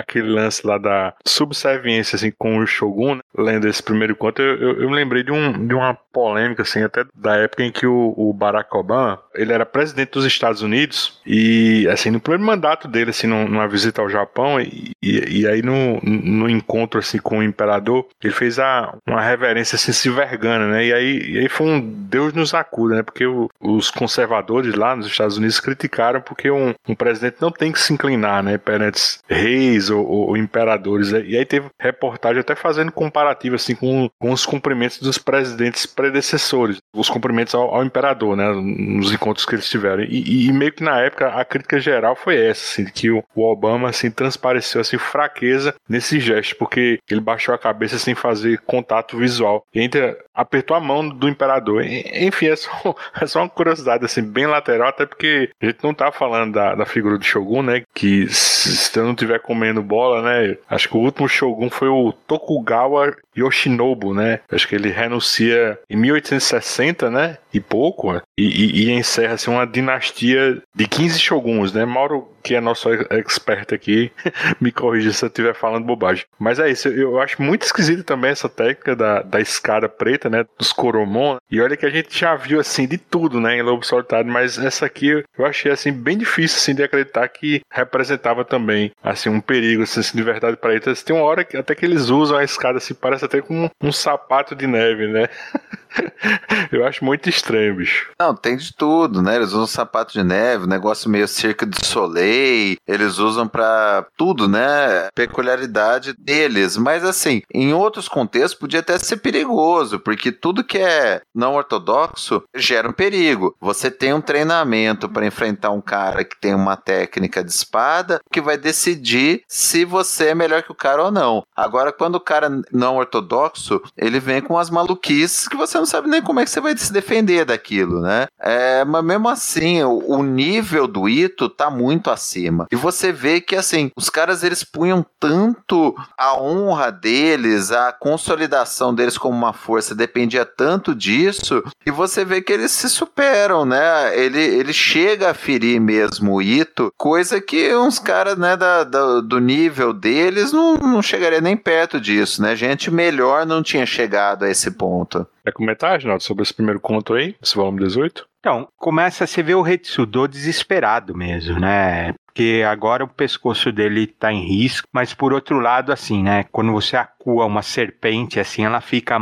aquele 0.00 0.28
lance 0.28 0.66
lá 0.66 0.78
da 0.78 1.14
subserviência 1.24 2.16
assim, 2.16 2.30
com 2.30 2.58
o 2.58 2.66
Shogun, 2.66 3.16
né? 3.16 3.20
lendo 3.36 3.68
esse 3.68 3.82
primeiro 3.82 4.16
conto, 4.16 4.40
eu, 4.40 4.56
eu, 4.56 4.82
eu, 4.82 4.90
me 4.90 4.96
lembrei 4.96 5.22
de, 5.22 5.30
um, 5.30 5.66
de 5.66 5.74
uma 5.74 5.94
polêmica, 5.94 6.62
assim, 6.62 6.82
até 6.82 7.04
da 7.14 7.36
época 7.36 7.62
em 7.62 7.70
que 7.70 7.86
o, 7.86 8.14
o, 8.16 8.32
Barack 8.32 8.74
Obama, 8.74 9.20
ele 9.34 9.52
era 9.52 9.66
presidente 9.66 10.12
dos 10.12 10.24
Estados 10.24 10.62
Unidos 10.62 11.20
e, 11.26 11.86
assim, 11.90 12.10
no 12.10 12.20
primeiro 12.20 12.44
mandato 12.44 12.88
dele, 12.88 13.10
assim, 13.10 13.26
numa 13.26 13.68
visita 13.68 14.00
ao 14.00 14.08
Japão 14.08 14.60
e, 14.60 14.92
e, 15.02 15.40
e 15.40 15.46
aí 15.46 15.62
no, 15.62 16.00
no 16.02 16.48
encontro, 16.48 16.98
assim, 16.98 17.18
com 17.18 17.38
o 17.38 17.42
imperador, 17.42 18.06
ele 18.22 18.32
fez 18.32 18.58
a, 18.58 18.94
uma 19.06 19.20
reverência, 19.20 19.76
assim, 19.76 19.92
se 19.92 20.08
vergando, 20.08 20.70
né, 20.70 20.86
e 20.86 20.92
aí, 20.92 21.18
e 21.32 21.38
aí 21.38 21.48
foi 21.48 21.66
um 21.66 21.80
Deus 21.80 22.32
nos 22.32 22.54
acuda, 22.54 22.96
né, 22.96 23.02
porque 23.02 23.26
o, 23.26 23.50
os 23.60 23.90
conservadores 23.90 24.74
lá 24.74 24.96
nos 24.96 25.06
Estados 25.06 25.36
Unidos 25.36 25.60
criticaram 25.60 26.20
porque 26.20 26.50
um, 26.50 26.74
um 26.88 26.94
presidente 26.94 27.36
não 27.40 27.50
tem 27.50 27.72
que 27.72 27.80
se 27.80 27.92
inclinar, 27.92 28.42
né, 28.42 28.56
perante 28.58 29.18
reis 29.28 29.85
ou, 29.90 30.06
ou, 30.06 30.36
imperadores, 30.36 31.12
né? 31.12 31.22
e 31.24 31.36
aí 31.36 31.44
teve 31.44 31.68
reportagem 31.80 32.40
até 32.40 32.54
fazendo 32.54 32.92
comparativo, 32.92 33.54
assim, 33.56 33.74
com, 33.74 34.08
com 34.18 34.30
os 34.30 34.46
cumprimentos 34.46 35.00
dos 35.00 35.18
presidentes 35.18 35.86
predecessores, 35.86 36.78
os 36.94 37.08
cumprimentos 37.08 37.54
ao, 37.54 37.74
ao 37.74 37.84
imperador, 37.84 38.36
né, 38.36 38.50
nos 38.52 39.12
encontros 39.12 39.44
que 39.46 39.54
eles 39.54 39.68
tiveram. 39.68 40.02
E, 40.02 40.46
e, 40.46 40.52
meio 40.52 40.72
que 40.72 40.82
na 40.82 41.00
época 41.00 41.28
a 41.28 41.44
crítica 41.44 41.78
geral 41.78 42.16
foi 42.16 42.36
essa, 42.36 42.82
assim, 42.82 42.90
que 42.90 43.10
o, 43.10 43.22
o, 43.34 43.42
Obama 43.42 43.88
assim 43.88 44.10
transpareceu 44.10 44.80
assim 44.80 44.98
fraqueza 44.98 45.74
nesse 45.88 46.20
gesto, 46.20 46.56
porque 46.56 46.98
ele 47.10 47.20
baixou 47.20 47.54
a 47.54 47.58
cabeça 47.58 47.98
sem 47.98 48.14
fazer 48.14 48.60
contato 48.62 49.16
visual. 49.16 49.64
E 49.74 49.80
ainda 49.80 50.16
apertou 50.34 50.76
a 50.76 50.80
mão 50.80 51.08
do 51.08 51.28
imperador. 51.28 51.82
Enfim, 51.84 52.46
é 52.46 52.56
só, 52.56 52.70
é 53.20 53.26
só 53.26 53.40
uma 53.40 53.48
curiosidade 53.48 54.04
assim 54.04 54.22
bem 54.22 54.46
lateral, 54.46 54.88
até 54.88 55.06
porque 55.06 55.50
a 55.60 55.66
gente 55.66 55.82
não 55.82 55.94
tá 55.94 56.12
falando 56.12 56.52
da, 56.52 56.74
da 56.74 56.86
figura 56.86 57.18
do 57.18 57.24
Shogun, 57.24 57.62
né, 57.62 57.82
que 57.94 58.26
se 58.28 58.98
eu 58.98 59.04
não 59.04 59.14
tiver 59.14 59.40
comendo 59.40 59.75
bola, 59.82 60.22
né, 60.22 60.56
acho 60.68 60.88
que 60.88 60.96
o 60.96 61.00
último 61.00 61.28
Shogun 61.28 61.70
foi 61.70 61.88
o 61.88 62.12
Tokugawa 62.12 63.14
Yoshinobu, 63.36 64.14
né? 64.14 64.40
Acho 64.50 64.66
que 64.66 64.74
ele 64.74 64.90
renuncia 64.90 65.78
em 65.90 65.96
1860, 65.96 67.10
né? 67.10 67.38
E 67.52 67.60
pouco, 67.60 68.14
e, 68.38 68.42
e, 68.42 68.84
e 68.84 68.90
encerra 68.90 69.34
assim, 69.34 69.50
uma 69.50 69.66
dinastia 69.66 70.62
de 70.74 70.88
15 70.88 71.18
shoguns, 71.18 71.72
né? 71.72 71.84
Mauro 71.84 72.28
que 72.46 72.54
é 72.54 72.60
nosso 72.60 72.88
expert 73.10 73.74
aqui, 73.74 74.12
me 74.60 74.70
corrija 74.70 75.12
se 75.12 75.24
eu 75.24 75.26
estiver 75.26 75.52
falando 75.52 75.84
bobagem. 75.84 76.24
Mas 76.38 76.60
é 76.60 76.70
isso, 76.70 76.86
eu 76.86 77.20
acho 77.20 77.42
muito 77.42 77.64
esquisito 77.64 78.04
também 78.04 78.30
essa 78.30 78.48
técnica 78.48 78.94
da, 78.94 79.20
da 79.20 79.40
escada 79.40 79.88
preta, 79.88 80.30
né, 80.30 80.44
dos 80.56 80.72
Coromon. 80.72 81.38
E 81.50 81.60
olha 81.60 81.76
que 81.76 81.84
a 81.84 81.90
gente 81.90 82.16
já 82.16 82.36
viu, 82.36 82.60
assim, 82.60 82.86
de 82.86 82.98
tudo, 82.98 83.40
né, 83.40 83.56
em 83.56 83.62
Lobo 83.62 83.84
Solitário, 83.84 84.30
mas 84.30 84.58
essa 84.58 84.86
aqui 84.86 85.24
eu 85.36 85.44
achei, 85.44 85.72
assim, 85.72 85.90
bem 85.90 86.16
difícil, 86.16 86.58
assim, 86.58 86.72
de 86.72 86.84
acreditar 86.84 87.26
que 87.26 87.62
representava 87.68 88.44
também, 88.44 88.92
assim, 89.02 89.28
um 89.28 89.40
perigo, 89.66 89.82
assim, 89.82 90.00
de 90.16 90.22
verdade 90.22 90.56
para 90.56 90.74
eles. 90.74 91.02
Tem 91.02 91.16
uma 91.16 91.24
hora 91.24 91.44
que 91.44 91.56
até 91.56 91.74
que 91.74 91.84
eles 91.84 92.08
usam 92.08 92.38
a 92.38 92.44
escada, 92.44 92.78
assim, 92.78 92.94
parece 92.94 93.24
até 93.24 93.40
como 93.40 93.64
um, 93.64 93.88
um 93.88 93.92
sapato 93.92 94.54
de 94.54 94.66
neve, 94.66 95.08
né? 95.08 95.28
Eu 96.72 96.86
acho 96.86 97.04
muito 97.04 97.28
estranho, 97.28 97.76
bicho. 97.76 98.10
Não, 98.18 98.34
tem 98.34 98.56
de 98.56 98.72
tudo, 98.74 99.22
né? 99.22 99.36
Eles 99.36 99.48
usam 99.48 99.66
sapato 99.66 100.12
de 100.12 100.22
neve, 100.22 100.66
negócio 100.66 101.10
meio 101.10 101.28
cerca 101.28 101.66
de 101.66 101.84
soleil, 101.84 102.76
eles 102.86 103.18
usam 103.18 103.46
para 103.46 104.06
tudo, 104.16 104.48
né? 104.48 105.08
Peculiaridade 105.14 106.14
deles. 106.18 106.76
Mas 106.76 107.04
assim, 107.04 107.42
em 107.52 107.72
outros 107.72 108.08
contextos 108.08 108.58
podia 108.58 108.80
até 108.80 108.98
ser 108.98 109.18
perigoso, 109.18 109.98
porque 109.98 110.32
tudo 110.32 110.64
que 110.64 110.78
é 110.78 111.22
não 111.34 111.54
ortodoxo 111.54 112.42
gera 112.54 112.88
um 112.88 112.92
perigo. 112.92 113.54
Você 113.60 113.90
tem 113.90 114.12
um 114.12 114.20
treinamento 114.20 115.08
para 115.08 115.26
enfrentar 115.26 115.70
um 115.70 115.80
cara 115.80 116.24
que 116.24 116.38
tem 116.38 116.54
uma 116.54 116.76
técnica 116.76 117.42
de 117.42 117.50
espada 117.50 118.20
que 118.30 118.40
vai 118.40 118.56
decidir 118.56 119.42
se 119.48 119.84
você 119.84 120.28
é 120.28 120.34
melhor 120.34 120.62
que 120.62 120.72
o 120.72 120.76
cara 120.76 121.04
ou 121.04 121.10
não. 121.10 121.44
Agora, 121.54 121.92
quando 121.92 122.16
o 122.16 122.20
cara 122.20 122.48
não 122.72 122.96
ortodoxo, 122.96 123.80
ele 123.96 124.20
vem 124.20 124.40
com 124.40 124.58
as 124.58 124.70
maluquices 124.70 125.48
que 125.48 125.56
você 125.56 125.75
não 125.78 125.86
não 125.86 125.90
sabe 125.90 126.08
nem 126.08 126.20
como 126.20 126.40
é 126.40 126.44
que 126.44 126.50
você 126.50 126.60
vai 126.60 126.76
se 126.76 126.92
defender 126.92 127.44
daquilo, 127.44 128.00
né? 128.00 128.26
É, 128.40 128.84
mas 128.84 129.04
mesmo 129.04 129.28
assim, 129.28 129.82
o, 129.84 130.02
o, 130.18 130.22
nível 130.22 130.88
do 130.88 131.08
Ito 131.08 131.48
tá 131.48 131.70
muito 131.70 132.10
acima. 132.10 132.66
E 132.72 132.76
você 132.76 133.12
vê 133.12 133.40
que, 133.40 133.54
assim, 133.54 133.92
os 133.96 134.10
caras 134.10 134.42
eles 134.42 134.64
punham 134.64 135.06
tanto 135.20 135.94
a 136.18 136.36
honra 136.36 136.90
deles, 136.90 137.70
a 137.70 137.92
consolidação 137.92 138.92
deles 138.92 139.16
como 139.16 139.36
uma 139.36 139.52
força, 139.52 139.94
dependia 139.94 140.44
tanto 140.44 140.92
disso, 140.92 141.62
e 141.86 141.90
você 141.90 142.24
vê 142.24 142.42
que 142.42 142.52
eles 142.52 142.72
se 142.72 142.90
superam, 142.90 143.64
né? 143.64 144.18
Ele, 144.18 144.40
ele 144.40 144.72
chega 144.72 145.30
a 145.30 145.34
ferir 145.34 145.80
mesmo 145.80 146.34
o 146.34 146.42
Ito, 146.42 146.92
coisa 146.96 147.40
que 147.40 147.74
uns 147.76 148.00
caras, 148.00 148.36
né, 148.36 148.56
da, 148.56 148.82
da, 148.82 149.20
do 149.20 149.38
nível 149.38 149.92
deles 149.92 150.50
não, 150.50 150.74
não 150.76 151.00
chegaria 151.00 151.40
nem 151.40 151.56
perto 151.56 152.00
disso, 152.00 152.42
né? 152.42 152.56
Gente 152.56 152.90
melhor 152.90 153.46
não 153.46 153.62
tinha 153.62 153.86
chegado 153.86 154.44
a 154.44 154.50
esse 154.50 154.72
ponto. 154.72 155.26
Quer 155.46 155.52
comentar, 155.52 155.92
Reginaldo, 155.92 156.24
sobre 156.24 156.42
esse 156.42 156.52
primeiro 156.52 156.80
conto 156.80 157.14
aí, 157.14 157.36
esse 157.40 157.54
volume 157.54 157.78
18? 157.78 158.26
Então, 158.40 158.66
começa 158.76 159.22
a 159.22 159.26
se 159.28 159.40
ver 159.44 159.54
o 159.54 159.62
Retsudo 159.62 160.26
desesperado 160.26 161.16
mesmo, 161.16 161.60
né? 161.60 162.14
Porque 162.26 162.64
agora 162.68 163.04
o 163.04 163.08
pescoço 163.08 163.70
dele 163.70 164.08
tá 164.08 164.32
em 164.32 164.44
risco, 164.44 164.88
mas 164.92 165.14
por 165.14 165.32
outro 165.32 165.60
lado, 165.60 165.92
assim, 165.92 166.20
né? 166.20 166.42
Quando 166.50 166.72
você 166.72 166.96
recua 167.26 167.44
uma 167.44 167.62
serpente, 167.62 168.38
assim, 168.38 168.64
ela 168.64 168.80
fica 168.80 169.18